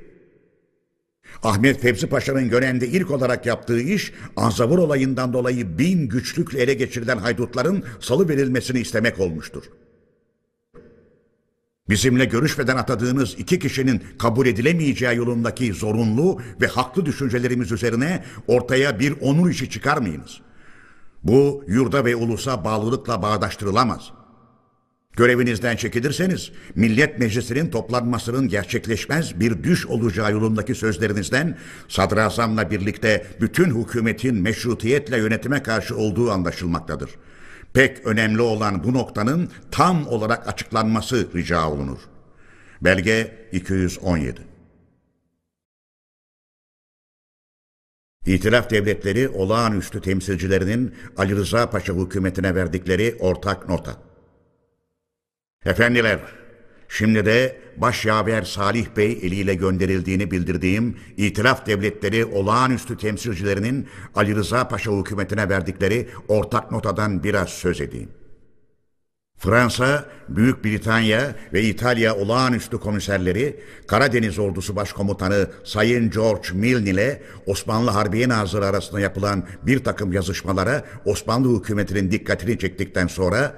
Ahmet 1.43 1.81
Fevzi 1.81 2.07
Paşa'nın 2.07 2.49
Gönen'de 2.49 2.87
ilk 2.87 3.11
olarak 3.11 3.45
yaptığı 3.45 3.79
iş 3.79 4.13
Anzavur 4.35 4.77
olayından 4.77 5.33
dolayı 5.33 5.77
bin 5.77 6.09
güçlükle 6.09 6.59
ele 6.59 6.73
geçirilen 6.73 7.17
haydutların 7.17 7.83
salı 7.99 8.29
verilmesini 8.29 8.79
istemek 8.79 9.19
olmuştur. 9.19 9.63
Bizimle 11.89 12.25
görüşmeden 12.25 12.77
atadığınız 12.77 13.35
iki 13.37 13.59
kişinin 13.59 14.03
kabul 14.19 14.47
edilemeyeceği 14.47 15.17
yolundaki 15.17 15.73
zorunlu 15.73 16.41
ve 16.61 16.67
haklı 16.67 17.05
düşüncelerimiz 17.05 17.71
üzerine 17.71 18.23
ortaya 18.47 18.99
bir 18.99 19.13
onur 19.21 19.49
işi 19.49 19.69
çıkarmayınız. 19.69 20.41
Bu 21.23 21.63
yurda 21.67 22.05
ve 22.05 22.15
ulusa 22.15 22.65
bağlılıkla 22.65 23.21
bağdaştırılamaz. 23.21 24.11
Görevinizden 25.17 25.75
çekilirseniz 25.75 26.51
Millet 26.75 27.19
Meclisi'nin 27.19 27.69
toplanmasının 27.69 28.47
gerçekleşmez 28.47 29.39
bir 29.39 29.63
düş 29.63 29.87
olacağı 29.87 30.31
yolundaki 30.31 30.75
sözlerinizden 30.75 31.57
sadrazamla 31.87 32.71
birlikte 32.71 33.27
bütün 33.41 33.81
hükümetin 33.81 34.35
meşrutiyetle 34.35 35.17
yönetime 35.17 35.63
karşı 35.63 35.97
olduğu 35.97 36.31
anlaşılmaktadır. 36.31 37.09
Pek 37.73 38.07
önemli 38.07 38.41
olan 38.41 38.83
bu 38.83 38.93
noktanın 38.93 39.49
tam 39.71 40.07
olarak 40.07 40.47
açıklanması 40.47 41.27
rica 41.35 41.69
olunur. 41.69 41.99
Belge 42.81 43.47
217 43.51 44.41
İtilaf 48.25 48.69
devletleri 48.69 49.29
olağanüstü 49.29 50.01
temsilcilerinin 50.01 50.95
Ali 51.17 51.35
Rıza 51.35 51.69
Paşa 51.69 51.93
hükümetine 51.93 52.55
verdikleri 52.55 53.17
ortak 53.19 53.69
nota. 53.69 54.10
Efendiler, 55.65 56.19
şimdi 56.89 57.25
de 57.25 57.61
Başyaver 57.77 58.43
Salih 58.43 58.85
Bey 58.97 59.11
eliyle 59.11 59.55
gönderildiğini 59.55 60.31
bildirdiğim 60.31 60.97
İtilaf 61.17 61.65
Devletleri 61.65 62.25
olağanüstü 62.25 62.97
temsilcilerinin 62.97 63.87
Ali 64.15 64.35
Rıza 64.35 64.67
Paşa 64.67 64.91
hükümetine 64.91 65.49
verdikleri 65.49 66.09
ortak 66.27 66.71
notadan 66.71 67.23
biraz 67.23 67.49
söz 67.49 67.81
edeyim. 67.81 68.09
Fransa, 69.37 70.05
Büyük 70.29 70.65
Britanya 70.65 71.35
ve 71.53 71.61
İtalya 71.61 72.15
olağanüstü 72.15 72.79
komiserleri 72.79 73.59
Karadeniz 73.87 74.39
Ordusu 74.39 74.75
Başkomutanı 74.75 75.47
Sayın 75.63 76.09
George 76.09 76.47
Milne 76.53 76.89
ile 76.89 77.21
Osmanlı 77.45 77.91
Harbiye 77.91 78.29
Nazırı 78.29 78.65
arasında 78.65 78.99
yapılan 78.99 79.43
bir 79.63 79.83
takım 79.83 80.13
yazışmalara 80.13 80.85
Osmanlı 81.05 81.59
hükümetinin 81.59 82.11
dikkatini 82.11 82.59
çektikten 82.59 83.07
sonra 83.07 83.55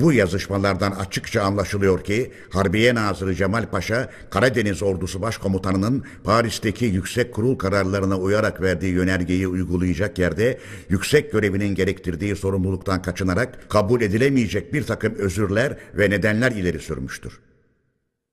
bu 0.00 0.12
yazışmalardan 0.12 0.92
açıkça 0.92 1.42
anlaşılıyor 1.42 2.04
ki 2.04 2.32
Harbiye 2.50 2.94
Nazırı 2.94 3.34
Cemal 3.34 3.66
Paşa 3.66 4.10
Karadeniz 4.30 4.82
Ordusu 4.82 5.22
Başkomutanı'nın 5.22 6.04
Paris'teki 6.24 6.84
yüksek 6.84 7.34
kurul 7.34 7.56
kararlarına 7.56 8.18
uyarak 8.18 8.60
verdiği 8.60 8.92
yönergeyi 8.92 9.48
uygulayacak 9.48 10.18
yerde 10.18 10.58
yüksek 10.88 11.32
görevinin 11.32 11.74
gerektirdiği 11.74 12.36
sorumluluktan 12.36 13.02
kaçınarak 13.02 13.70
kabul 13.70 14.00
edilemeyecek 14.00 14.72
bir 14.72 14.82
takım 14.82 15.14
özürler 15.14 15.76
ve 15.94 16.10
nedenler 16.10 16.52
ileri 16.52 16.78
sürmüştür. 16.78 17.40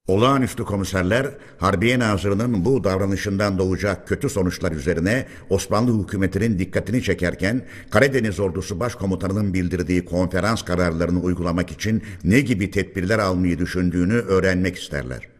Olağanüstü 0.08 0.64
komiserler 0.64 1.28
Harbiye 1.58 2.00
Nazırı'nın 2.00 2.66
bu 2.66 2.84
davranışından 2.84 3.58
doğacak 3.58 4.08
kötü 4.08 4.30
sonuçlar 4.30 4.72
üzerine 4.72 5.26
Osmanlı 5.50 6.04
hükümetinin 6.04 6.60
dikkatini 6.60 7.04
çekerken 7.04 7.62
Karadeniz 7.90 8.40
Ordusu 8.40 8.80
Başkomutanı'nın 8.80 9.54
bildirdiği 9.54 10.06
konferans 10.06 10.62
kararlarını 10.62 11.22
uygulamak 11.22 11.72
için 11.72 12.04
ne 12.24 12.40
gibi 12.40 12.72
tedbirler 12.72 13.20
almayı 13.20 13.60
düşündüğünü 13.60 14.14
öğrenmek 14.14 14.78
isterler. 14.78 15.33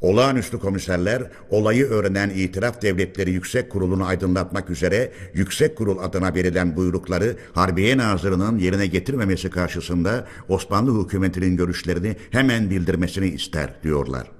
Olağanüstü 0.00 0.58
komiserler 0.58 1.22
olayı 1.50 1.86
öğrenen 1.86 2.30
İtiraf 2.30 2.82
Devletleri 2.82 3.30
Yüksek 3.30 3.70
Kurulu'nu 3.70 4.06
aydınlatmak 4.06 4.70
üzere 4.70 5.12
Yüksek 5.34 5.76
Kurul 5.76 5.98
adına 5.98 6.34
verilen 6.34 6.76
buyrukları 6.76 7.36
Harbiye 7.54 7.96
Nazırı'nın 7.96 8.58
yerine 8.58 8.86
getirmemesi 8.86 9.50
karşısında 9.50 10.26
Osmanlı 10.48 11.04
hükümetinin 11.04 11.56
görüşlerini 11.56 12.16
hemen 12.30 12.70
bildirmesini 12.70 13.28
ister 13.28 13.70
diyorlar. 13.82 14.30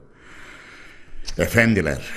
Efendiler, 1.39 2.11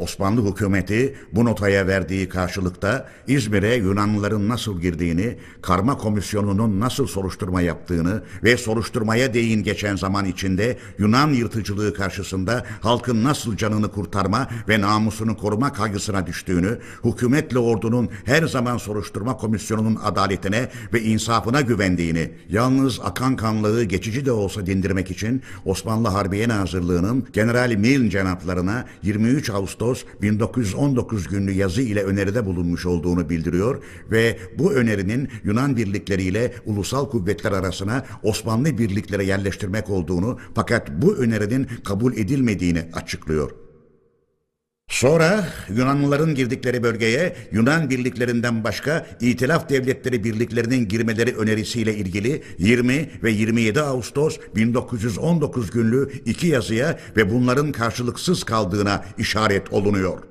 Osmanlı 0.00 0.50
hükümeti 0.50 1.14
bu 1.32 1.44
notaya 1.44 1.86
verdiği 1.86 2.28
karşılıkta 2.28 3.08
İzmir'e 3.26 3.74
Yunanlıların 3.74 4.48
nasıl 4.48 4.80
girdiğini, 4.80 5.36
karma 5.62 5.98
komisyonunun 5.98 6.80
nasıl 6.80 7.06
soruşturma 7.06 7.60
yaptığını 7.60 8.22
ve 8.44 8.56
soruşturmaya 8.56 9.34
değin 9.34 9.62
geçen 9.62 9.96
zaman 9.96 10.24
içinde 10.24 10.78
Yunan 10.98 11.28
yırtıcılığı 11.28 11.94
karşısında 11.94 12.66
halkın 12.80 13.24
nasıl 13.24 13.56
canını 13.56 13.90
kurtarma 13.90 14.48
ve 14.68 14.80
namusunu 14.80 15.36
koruma 15.36 15.72
kaygısına 15.72 16.26
düştüğünü, 16.26 16.78
hükümetle 17.04 17.58
ordunun 17.58 18.08
her 18.24 18.42
zaman 18.46 18.76
soruşturma 18.78 19.36
komisyonunun 19.36 19.98
adaletine 20.04 20.68
ve 20.92 21.02
insafına 21.02 21.60
güvendiğini, 21.60 22.30
yalnız 22.48 23.00
akan 23.00 23.36
kanlığı 23.36 23.84
geçici 23.84 24.26
de 24.26 24.32
olsa 24.32 24.66
dindirmek 24.66 25.10
için 25.10 25.42
Osmanlı 25.64 26.08
Harbiye 26.08 26.48
Nazırlığı'nın 26.48 27.26
General 27.32 27.74
Milne 27.74 28.10
cenaplarına 28.10 28.84
23 29.02 29.50
Ağustos 29.50 29.89
Ağustos 29.90 30.22
1919 30.22 31.28
günlü 31.28 31.52
yazı 31.52 31.82
ile 31.82 32.02
öneride 32.02 32.46
bulunmuş 32.46 32.86
olduğunu 32.86 33.28
bildiriyor 33.30 33.82
ve 34.10 34.38
bu 34.58 34.72
önerinin 34.72 35.28
Yunan 35.44 35.76
birlikleriyle 35.76 36.52
ulusal 36.66 37.10
kuvvetler 37.10 37.52
arasına 37.52 38.04
Osmanlı 38.22 38.78
birliklere 38.78 39.24
yerleştirmek 39.24 39.90
olduğunu 39.90 40.38
fakat 40.54 40.90
bu 41.02 41.16
önerinin 41.16 41.68
kabul 41.84 42.12
edilmediğini 42.12 42.82
açıklıyor. 42.92 43.50
Sonra 44.90 45.48
Yunanlıların 45.68 46.34
girdikleri 46.34 46.82
bölgeye 46.82 47.36
Yunan 47.52 47.90
birliklerinden 47.90 48.64
başka 48.64 49.06
İtilaf 49.20 49.68
Devletleri 49.68 50.24
birliklerinin 50.24 50.88
girmeleri 50.88 51.36
önerisiyle 51.36 51.94
ilgili 51.94 52.42
20 52.58 53.10
ve 53.22 53.30
27 53.30 53.80
Ağustos 53.80 54.38
1919 54.56 55.70
günlü 55.70 56.10
iki 56.26 56.46
yazıya 56.46 56.98
ve 57.16 57.30
bunların 57.30 57.72
karşılıksız 57.72 58.44
kaldığına 58.44 59.04
işaret 59.18 59.72
olunuyor. 59.72 60.29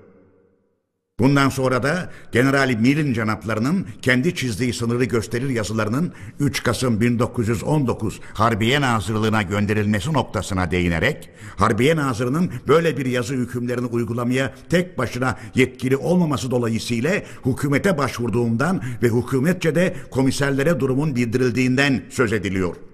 Bundan 1.19 1.49
sonra 1.49 1.83
da 1.83 2.09
General 2.31 2.75
Mil'in 2.79 3.13
canaplarının 3.13 3.87
kendi 4.01 4.35
çizdiği 4.35 4.73
sınırı 4.73 5.05
gösterir 5.05 5.49
yazılarının 5.49 6.13
3 6.39 6.63
Kasım 6.63 7.01
1919 7.01 8.19
Harbiye 8.33 8.81
Nazırlığına 8.81 9.41
gönderilmesi 9.41 10.13
noktasına 10.13 10.71
değinerek 10.71 11.29
Harbiye 11.57 11.95
Nazırı'nın 11.95 12.51
böyle 12.67 12.97
bir 12.97 13.05
yazı 13.05 13.33
hükümlerini 13.33 13.85
uygulamaya 13.85 14.53
tek 14.69 14.97
başına 14.97 15.37
yetkili 15.55 15.97
olmaması 15.97 16.51
dolayısıyla 16.51 17.11
hükümete 17.45 17.97
başvurduğundan 17.97 18.81
ve 19.03 19.07
hükümetçe 19.07 19.75
de 19.75 19.95
komiserlere 20.11 20.79
durumun 20.79 21.15
bildirildiğinden 21.15 22.01
söz 22.09 22.33
ediliyor. 22.33 22.88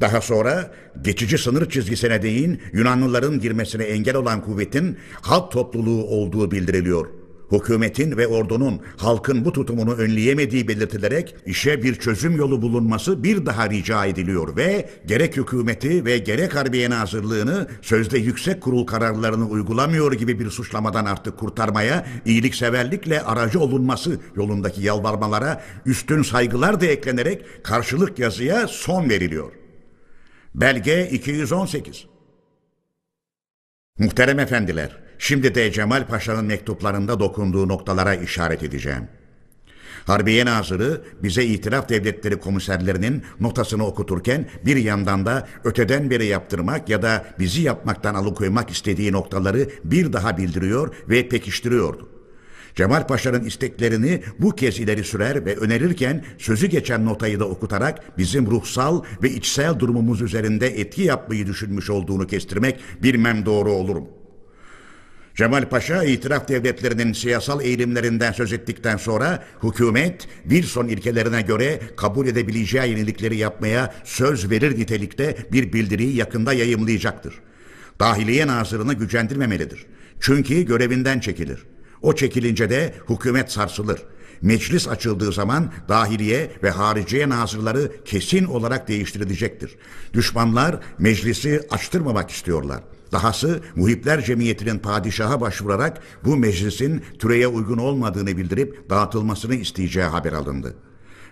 Daha 0.00 0.20
sonra 0.20 0.70
geçici 1.02 1.38
sınır 1.38 1.70
çizgisine 1.70 2.22
değin 2.22 2.60
Yunanlıların 2.72 3.40
girmesine 3.40 3.84
engel 3.84 4.16
olan 4.16 4.40
kuvvetin 4.40 4.96
halk 5.22 5.52
topluluğu 5.52 6.04
olduğu 6.04 6.50
bildiriliyor. 6.50 7.06
Hükümetin 7.52 8.16
ve 8.16 8.26
ordunun 8.26 8.80
halkın 8.96 9.44
bu 9.44 9.52
tutumunu 9.52 9.94
önleyemediği 9.94 10.68
belirtilerek 10.68 11.36
işe 11.46 11.82
bir 11.82 11.94
çözüm 11.94 12.36
yolu 12.36 12.62
bulunması 12.62 13.24
bir 13.24 13.46
daha 13.46 13.70
rica 13.70 14.06
ediliyor 14.06 14.56
ve 14.56 14.88
gerek 15.06 15.36
hükümeti 15.36 16.04
ve 16.04 16.18
gerek 16.18 16.54
Harbiye 16.54 16.90
Nazırlığını 16.90 17.68
sözde 17.82 18.18
yüksek 18.18 18.60
kurul 18.60 18.86
kararlarını 18.86 19.48
uygulamıyor 19.48 20.12
gibi 20.12 20.38
bir 20.38 20.50
suçlamadan 20.50 21.04
artık 21.04 21.38
kurtarmaya 21.38 22.06
iyilikseverlikle 22.26 23.22
aracı 23.22 23.60
olunması 23.60 24.20
yolundaki 24.36 24.82
yalvarmalara 24.82 25.62
üstün 25.86 26.22
saygılar 26.22 26.80
da 26.80 26.86
eklenerek 26.86 27.64
karşılık 27.64 28.18
yazıya 28.18 28.68
son 28.68 29.08
veriliyor. 29.08 29.63
Belge 30.54 31.08
218. 31.10 32.06
Muhterem 33.98 34.38
efendiler, 34.38 34.96
şimdi 35.18 35.54
de 35.54 35.72
Cemal 35.72 36.06
Paşa'nın 36.06 36.44
mektuplarında 36.44 37.20
dokunduğu 37.20 37.68
noktalara 37.68 38.14
işaret 38.14 38.62
edeceğim. 38.62 39.08
Harbiye 40.06 40.44
Nazırı 40.44 41.04
bize 41.22 41.44
itiraf 41.44 41.88
devletleri 41.88 42.40
komiserlerinin 42.40 43.22
notasını 43.40 43.86
okuturken 43.86 44.48
bir 44.66 44.76
yandan 44.76 45.26
da 45.26 45.48
öteden 45.64 46.10
beri 46.10 46.26
yaptırmak 46.26 46.88
ya 46.88 47.02
da 47.02 47.24
bizi 47.38 47.62
yapmaktan 47.62 48.14
alıkoymak 48.14 48.70
istediği 48.70 49.12
noktaları 49.12 49.68
bir 49.84 50.12
daha 50.12 50.36
bildiriyor 50.36 50.94
ve 51.08 51.28
pekiştiriyordu. 51.28 52.13
Cemal 52.74 53.06
Paşa'nın 53.06 53.44
isteklerini 53.44 54.22
bu 54.38 54.50
kez 54.50 54.80
ileri 54.80 55.04
sürer 55.04 55.46
ve 55.46 55.56
önerirken 55.56 56.24
sözü 56.38 56.66
geçen 56.66 57.06
notayı 57.06 57.40
da 57.40 57.48
okutarak 57.48 58.18
bizim 58.18 58.46
ruhsal 58.46 59.02
ve 59.22 59.30
içsel 59.30 59.78
durumumuz 59.78 60.22
üzerinde 60.22 60.66
etki 60.66 61.02
yapmayı 61.02 61.46
düşünmüş 61.46 61.90
olduğunu 61.90 62.26
kestirmek 62.26 62.80
bilmem 63.02 63.46
doğru 63.46 63.72
olur 63.72 63.96
mu? 63.96 64.08
Cemal 65.34 65.68
Paşa 65.68 66.04
itiraf 66.04 66.48
devletlerinin 66.48 67.12
siyasal 67.12 67.60
eğilimlerinden 67.60 68.32
söz 68.32 68.52
ettikten 68.52 68.96
sonra 68.96 69.44
hükümet 69.62 70.28
Wilson 70.42 70.88
ilkelerine 70.88 71.42
göre 71.42 71.80
kabul 71.96 72.26
edebileceği 72.26 72.90
yenilikleri 72.90 73.36
yapmaya 73.36 73.94
söz 74.04 74.50
verir 74.50 74.78
nitelikte 74.78 75.36
bir 75.52 75.72
bildiriyi 75.72 76.16
yakında 76.16 76.52
yayımlayacaktır. 76.52 77.34
Dahiliye 78.00 78.46
Nazırını 78.46 78.94
gücendirmemelidir. 78.94 79.86
Çünkü 80.20 80.62
görevinden 80.62 81.20
çekilir. 81.20 81.73
O 82.04 82.14
çekilince 82.14 82.70
de 82.70 82.94
hükümet 83.10 83.52
sarsılır. 83.52 84.02
Meclis 84.42 84.88
açıldığı 84.88 85.32
zaman 85.32 85.72
dahiliye 85.88 86.50
ve 86.62 86.70
hariciye 86.70 87.28
nazırları 87.28 87.92
kesin 88.04 88.44
olarak 88.44 88.88
değiştirilecektir. 88.88 89.76
Düşmanlar 90.12 90.76
meclisi 90.98 91.66
açtırmamak 91.70 92.30
istiyorlar. 92.30 92.80
Dahası 93.12 93.60
Muhipler 93.76 94.24
Cemiyeti'nin 94.24 94.78
padişaha 94.78 95.40
başvurarak 95.40 96.02
bu 96.24 96.36
meclisin 96.36 97.02
türeye 97.18 97.46
uygun 97.46 97.78
olmadığını 97.78 98.36
bildirip 98.36 98.90
dağıtılmasını 98.90 99.54
isteyeceği 99.54 100.06
haber 100.06 100.32
alındı. 100.32 100.74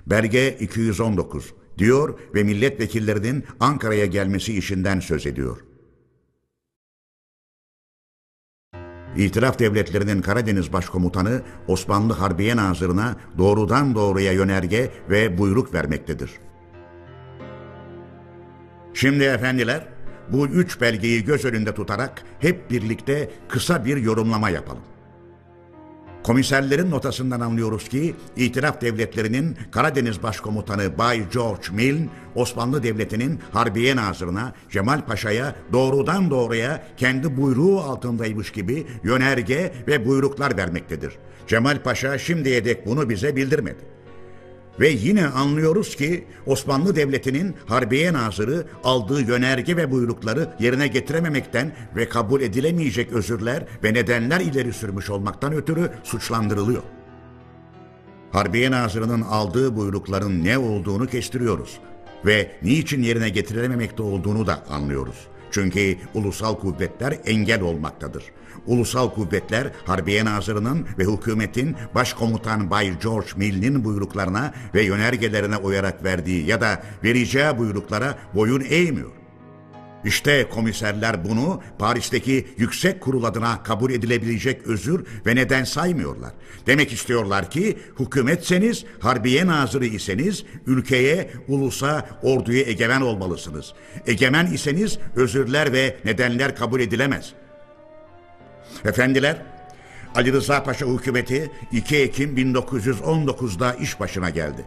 Belge 0.06 0.56
219 0.60 1.52
diyor 1.78 2.18
ve 2.34 2.42
milletvekillerinin 2.42 3.44
Ankara'ya 3.60 4.06
gelmesi 4.06 4.58
işinden 4.58 5.00
söz 5.00 5.26
ediyor. 5.26 5.56
İtiraf 9.16 9.58
devletlerinin 9.58 10.22
Karadeniz 10.22 10.72
Başkomutanı 10.72 11.42
Osmanlı 11.68 12.12
Harbiye 12.12 12.56
Nazırı'na 12.56 13.16
doğrudan 13.38 13.94
doğruya 13.94 14.32
yönerge 14.32 14.90
ve 15.10 15.38
buyruk 15.38 15.74
vermektedir. 15.74 16.30
Şimdi 18.94 19.24
efendiler 19.24 19.86
bu 20.28 20.46
üç 20.46 20.80
belgeyi 20.80 21.24
göz 21.24 21.44
önünde 21.44 21.74
tutarak 21.74 22.22
hep 22.40 22.70
birlikte 22.70 23.30
kısa 23.48 23.84
bir 23.84 23.96
yorumlama 23.96 24.50
yapalım. 24.50 24.82
Komiserlerin 26.22 26.90
notasından 26.90 27.40
anlıyoruz 27.40 27.88
ki 27.88 28.14
itiraf 28.36 28.80
devletlerinin 28.80 29.56
Karadeniz 29.70 30.22
Başkomutanı 30.22 30.98
Bay 30.98 31.22
George 31.32 31.66
Milne, 31.72 32.08
Osmanlı 32.34 32.82
Devleti'nin 32.82 33.40
Harbiye 33.52 33.96
Nazırına 33.96 34.52
Cemal 34.70 35.00
Paşa'ya 35.06 35.54
doğrudan 35.72 36.30
doğruya 36.30 36.84
kendi 36.96 37.36
buyruğu 37.36 37.80
altındaymış 37.80 38.52
gibi 38.52 38.86
yönerge 39.04 39.72
ve 39.88 40.06
buyruklar 40.06 40.56
vermektedir. 40.56 41.12
Cemal 41.46 41.82
Paşa 41.82 42.18
şimdiye 42.18 42.64
dek 42.64 42.86
bunu 42.86 43.10
bize 43.10 43.36
bildirmedi. 43.36 43.92
Ve 44.80 44.88
yine 44.88 45.26
anlıyoruz 45.26 45.96
ki 45.96 46.24
Osmanlı 46.46 46.96
Devleti'nin 46.96 47.54
Harbiye 47.66 48.12
Nazırı 48.12 48.66
aldığı 48.84 49.20
yönerge 49.20 49.76
ve 49.76 49.90
buyrukları 49.90 50.54
yerine 50.60 50.88
getirememekten 50.88 51.72
ve 51.96 52.08
kabul 52.08 52.40
edilemeyecek 52.40 53.12
özürler 53.12 53.64
ve 53.84 53.94
nedenler 53.94 54.40
ileri 54.40 54.72
sürmüş 54.72 55.10
olmaktan 55.10 55.52
ötürü 55.52 55.90
suçlandırılıyor. 56.04 56.82
Harbiye 58.30 58.70
Nazırı'nın 58.70 59.22
aldığı 59.22 59.76
buyrukların 59.76 60.44
ne 60.44 60.58
olduğunu 60.58 61.06
kestiriyoruz 61.06 61.78
ve 62.26 62.52
niçin 62.62 63.02
yerine 63.02 63.28
getirilememekte 63.28 64.02
olduğunu 64.02 64.46
da 64.46 64.64
anlıyoruz. 64.70 65.26
Çünkü 65.50 65.96
ulusal 66.14 66.54
kuvvetler 66.54 67.18
engel 67.26 67.62
olmaktadır. 67.62 68.24
Ulusal 68.66 69.10
kuvvetler 69.10 69.70
Harbiye 69.84 70.24
Nazırı'nın 70.24 70.86
ve 70.98 71.04
hükümetin 71.04 71.76
başkomutan 71.94 72.70
Bay 72.70 72.98
George 73.02 73.28
Mill'nin 73.36 73.84
buyruklarına 73.84 74.54
ve 74.74 74.82
yönergelerine 74.82 75.56
uyarak 75.56 76.04
verdiği 76.04 76.46
ya 76.46 76.60
da 76.60 76.82
vereceği 77.04 77.58
buyruklara 77.58 78.18
boyun 78.34 78.64
eğmiyor. 78.70 79.22
İşte 80.04 80.48
komiserler 80.48 81.24
bunu 81.24 81.62
Paris'teki 81.78 82.46
yüksek 82.56 83.00
kurul 83.00 83.24
adına 83.24 83.62
kabul 83.62 83.90
edilebilecek 83.90 84.66
özür 84.66 85.04
ve 85.26 85.36
neden 85.36 85.64
saymıyorlar. 85.64 86.32
Demek 86.66 86.92
istiyorlar 86.92 87.50
ki 87.50 87.78
hükümetseniz, 88.00 88.84
harbiye 89.00 89.46
nazırı 89.46 89.86
iseniz 89.86 90.44
ülkeye, 90.66 91.30
ulusa, 91.48 92.08
orduya 92.22 92.62
egemen 92.62 93.00
olmalısınız. 93.00 93.72
Egemen 94.06 94.46
iseniz 94.46 94.98
özürler 95.16 95.72
ve 95.72 95.96
nedenler 96.04 96.56
kabul 96.56 96.80
edilemez. 96.80 97.32
Efendiler, 98.84 99.42
Ali 100.14 100.32
Rıza 100.32 100.64
Paşa 100.64 100.86
hükümeti 100.86 101.50
2 101.72 101.96
Ekim 101.96 102.36
1919'da 102.36 103.74
iş 103.74 104.00
başına 104.00 104.30
geldi. 104.30 104.64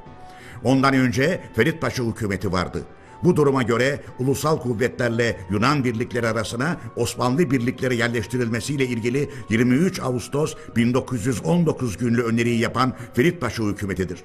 Ondan 0.63 0.93
önce 0.93 1.41
Ferit 1.55 1.81
Paşa 1.81 2.03
hükümeti 2.03 2.51
vardı. 2.51 2.83
Bu 3.23 3.35
duruma 3.35 3.63
göre 3.63 4.01
ulusal 4.19 4.59
kuvvetlerle 4.59 5.37
Yunan 5.49 5.83
birlikleri 5.83 6.27
arasına 6.27 6.77
Osmanlı 6.95 7.51
birlikleri 7.51 7.95
yerleştirilmesiyle 7.95 8.85
ilgili 8.85 9.29
23 9.49 9.99
Ağustos 9.99 10.55
1919 10.75 11.97
günlü 11.97 12.23
öneriyi 12.23 12.59
yapan 12.59 12.93
Ferit 13.13 13.41
Paşa 13.41 13.63
hükümetidir. 13.63 14.19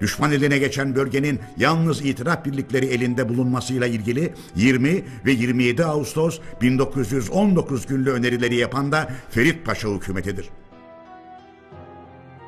Düşman 0.00 0.32
eline 0.32 0.58
geçen 0.58 0.94
bölgenin 0.94 1.40
yalnız 1.56 2.04
itiraf 2.04 2.44
birlikleri 2.44 2.86
elinde 2.86 3.28
bulunmasıyla 3.28 3.86
ilgili 3.86 4.34
20 4.56 5.04
ve 5.26 5.32
27 5.32 5.84
Ağustos 5.84 6.40
1919 6.62 7.86
günlü 7.86 8.10
önerileri 8.10 8.54
yapan 8.54 8.92
da 8.92 9.10
Ferit 9.30 9.66
Paşa 9.66 9.88
hükümetidir. 9.88 10.48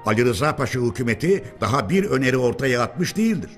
Ali 0.06 0.24
Rıza 0.24 0.56
Paşa 0.56 0.80
hükümeti 0.80 1.44
daha 1.60 1.90
bir 1.90 2.04
öneri 2.04 2.36
ortaya 2.36 2.82
atmış 2.82 3.16
değildir. 3.16 3.50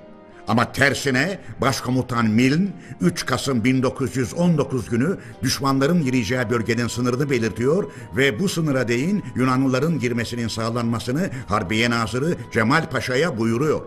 Ama 0.48 0.72
tersine 0.72 1.38
Başkomutan 1.60 2.26
Milne 2.26 2.68
3 3.00 3.26
Kasım 3.26 3.64
1919 3.64 4.88
günü 4.88 5.18
düşmanların 5.42 6.04
gireceği 6.04 6.50
bölgenin 6.50 6.88
sınırını 6.88 7.30
belirtiyor 7.30 7.90
ve 8.16 8.40
bu 8.40 8.48
sınıra 8.48 8.88
değin 8.88 9.24
Yunanlıların 9.36 9.98
girmesinin 9.98 10.48
sağlanmasını 10.48 11.30
Harbiye 11.46 11.90
Nazırı 11.90 12.36
Cemal 12.52 12.90
Paşa'ya 12.90 13.38
buyuruyor. 13.38 13.80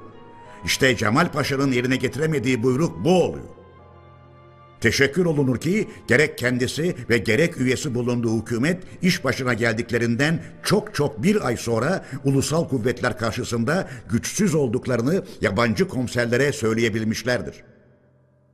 İşte 0.66 0.98
Cemal 0.98 1.32
Paşa'nın 1.32 1.72
yerine 1.72 1.96
getiremediği 1.96 2.64
buyruk 2.64 3.06
bu 3.06 3.24
oluyor. 3.24 3.61
Teşekkür 4.82 5.26
olunur 5.26 5.58
ki 5.58 5.88
gerek 6.08 6.38
kendisi 6.38 6.96
ve 7.10 7.18
gerek 7.18 7.58
üyesi 7.58 7.96
bulunduğu 7.96 8.42
hükümet 8.42 8.84
iş 9.02 9.24
başına 9.24 9.54
geldiklerinden 9.54 10.44
çok 10.64 10.96
çok 10.96 11.24
bir 11.24 11.48
ay 11.48 11.58
sonra 11.58 12.06
ulusal 12.24 12.68
kuvvetler 12.68 13.18
karşısında 13.18 13.90
güçsüz 14.10 14.56
olduklarını 14.56 15.24
yabancı 15.42 15.88
komiserlere 15.88 16.52
söyleyebilmişlerdir. 16.52 17.64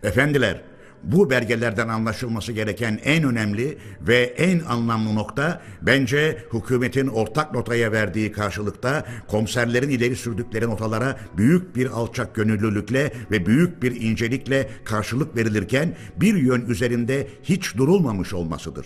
Efendiler, 0.03 0.61
bu 1.03 1.29
belgelerden 1.29 1.87
anlaşılması 1.87 2.51
gereken 2.51 2.99
en 3.03 3.23
önemli 3.23 3.77
ve 4.01 4.17
en 4.17 4.59
anlamlı 4.59 5.15
nokta 5.15 5.61
bence 5.81 6.43
hükümetin 6.53 7.07
ortak 7.07 7.53
notaya 7.53 7.91
verdiği 7.91 8.31
karşılıkta 8.31 9.05
komiserlerin 9.27 9.89
ileri 9.89 10.15
sürdükleri 10.15 10.65
notalara 10.65 11.17
büyük 11.37 11.75
bir 11.75 11.85
alçak 11.85 12.35
gönüllülükle 12.35 13.13
ve 13.31 13.45
büyük 13.45 13.83
bir 13.83 14.01
incelikle 14.01 14.69
karşılık 14.83 15.35
verilirken 15.35 15.95
bir 16.15 16.35
yön 16.35 16.65
üzerinde 16.65 17.27
hiç 17.43 17.77
durulmamış 17.77 18.33
olmasıdır. 18.33 18.85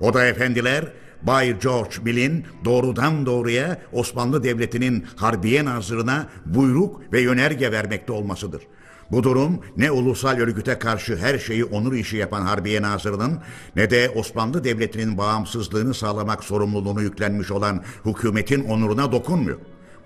O 0.00 0.14
da 0.14 0.26
efendiler 0.26 0.84
Bay 1.22 1.58
George 1.60 1.96
Mill'in 2.04 2.44
doğrudan 2.64 3.26
doğruya 3.26 3.78
Osmanlı 3.92 4.44
Devleti'nin 4.44 5.06
Harbiye 5.16 5.64
Nazırına 5.64 6.26
buyruk 6.46 7.12
ve 7.12 7.20
yönerge 7.20 7.72
vermekte 7.72 8.12
olmasıdır.'' 8.12 8.77
Bu 9.12 9.22
durum 9.22 9.60
ne 9.76 9.90
ulusal 9.90 10.38
örgüte 10.38 10.78
karşı 10.78 11.16
her 11.16 11.38
şeyi 11.38 11.64
onur 11.64 11.92
işi 11.92 12.16
yapan 12.16 12.42
Harbiye 12.42 12.82
Nazırı'nın 12.82 13.38
ne 13.76 13.90
de 13.90 14.10
Osmanlı 14.14 14.64
Devleti'nin 14.64 15.18
bağımsızlığını 15.18 15.94
sağlamak 15.94 16.44
sorumluluğunu 16.44 17.02
yüklenmiş 17.02 17.50
olan 17.50 17.82
hükümetin 18.04 18.64
onuruna 18.64 19.12
dokunmuyor. 19.12 19.58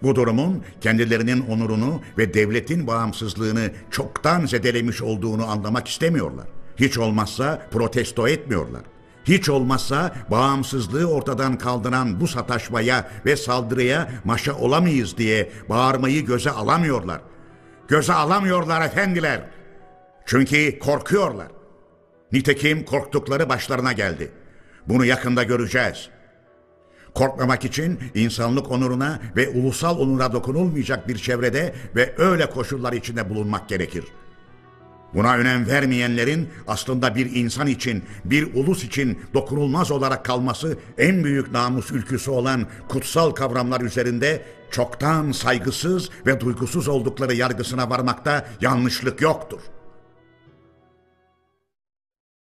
Bu 0.02 0.14
durumun 0.16 0.62
kendilerinin 0.80 1.46
onurunu 1.46 2.00
ve 2.18 2.34
devletin 2.34 2.86
bağımsızlığını 2.86 3.70
çoktan 3.90 4.46
zedelemiş 4.46 5.02
olduğunu 5.02 5.50
anlamak 5.50 5.88
istemiyorlar. 5.88 6.46
Hiç 6.76 6.98
olmazsa 6.98 7.66
protesto 7.70 8.28
etmiyorlar. 8.28 8.82
Hiç 9.24 9.48
olmazsa 9.48 10.14
bağımsızlığı 10.30 11.06
ortadan 11.06 11.58
kaldıran 11.58 12.20
bu 12.20 12.28
sataşmaya 12.28 13.10
ve 13.26 13.36
saldırıya 13.36 14.10
maşa 14.24 14.54
olamayız 14.56 15.16
diye 15.16 15.52
bağırmayı 15.68 16.24
göze 16.24 16.50
alamıyorlar 16.50 17.20
göze 17.92 18.12
alamıyorlar 18.12 18.86
efendiler. 18.86 19.40
Çünkü 20.26 20.78
korkuyorlar. 20.78 21.48
Nitekim 22.32 22.84
korktukları 22.84 23.48
başlarına 23.48 23.92
geldi. 23.92 24.30
Bunu 24.88 25.04
yakında 25.04 25.42
göreceğiz. 25.42 26.08
Korkmamak 27.14 27.64
için 27.64 28.00
insanlık 28.14 28.70
onuruna 28.70 29.20
ve 29.36 29.48
ulusal 29.48 29.98
onura 29.98 30.32
dokunulmayacak 30.32 31.08
bir 31.08 31.18
çevrede 31.18 31.74
ve 31.96 32.14
öyle 32.18 32.50
koşullar 32.50 32.92
içinde 32.92 33.30
bulunmak 33.30 33.68
gerekir. 33.68 34.04
Buna 35.14 35.36
önem 35.36 35.66
vermeyenlerin 35.66 36.48
aslında 36.66 37.14
bir 37.14 37.34
insan 37.34 37.66
için, 37.66 38.04
bir 38.24 38.54
ulus 38.54 38.84
için 38.84 39.20
dokunulmaz 39.34 39.90
olarak 39.90 40.24
kalması 40.24 40.78
en 40.98 41.24
büyük 41.24 41.52
namus 41.52 41.90
ülküsü 41.90 42.30
olan 42.30 42.66
kutsal 42.88 43.30
kavramlar 43.30 43.80
üzerinde 43.80 44.42
çoktan 44.72 45.32
saygısız 45.32 46.10
ve 46.26 46.40
duygusuz 46.40 46.88
oldukları 46.88 47.34
yargısına 47.34 47.90
varmakta 47.90 48.46
yanlışlık 48.60 49.20
yoktur. 49.20 49.60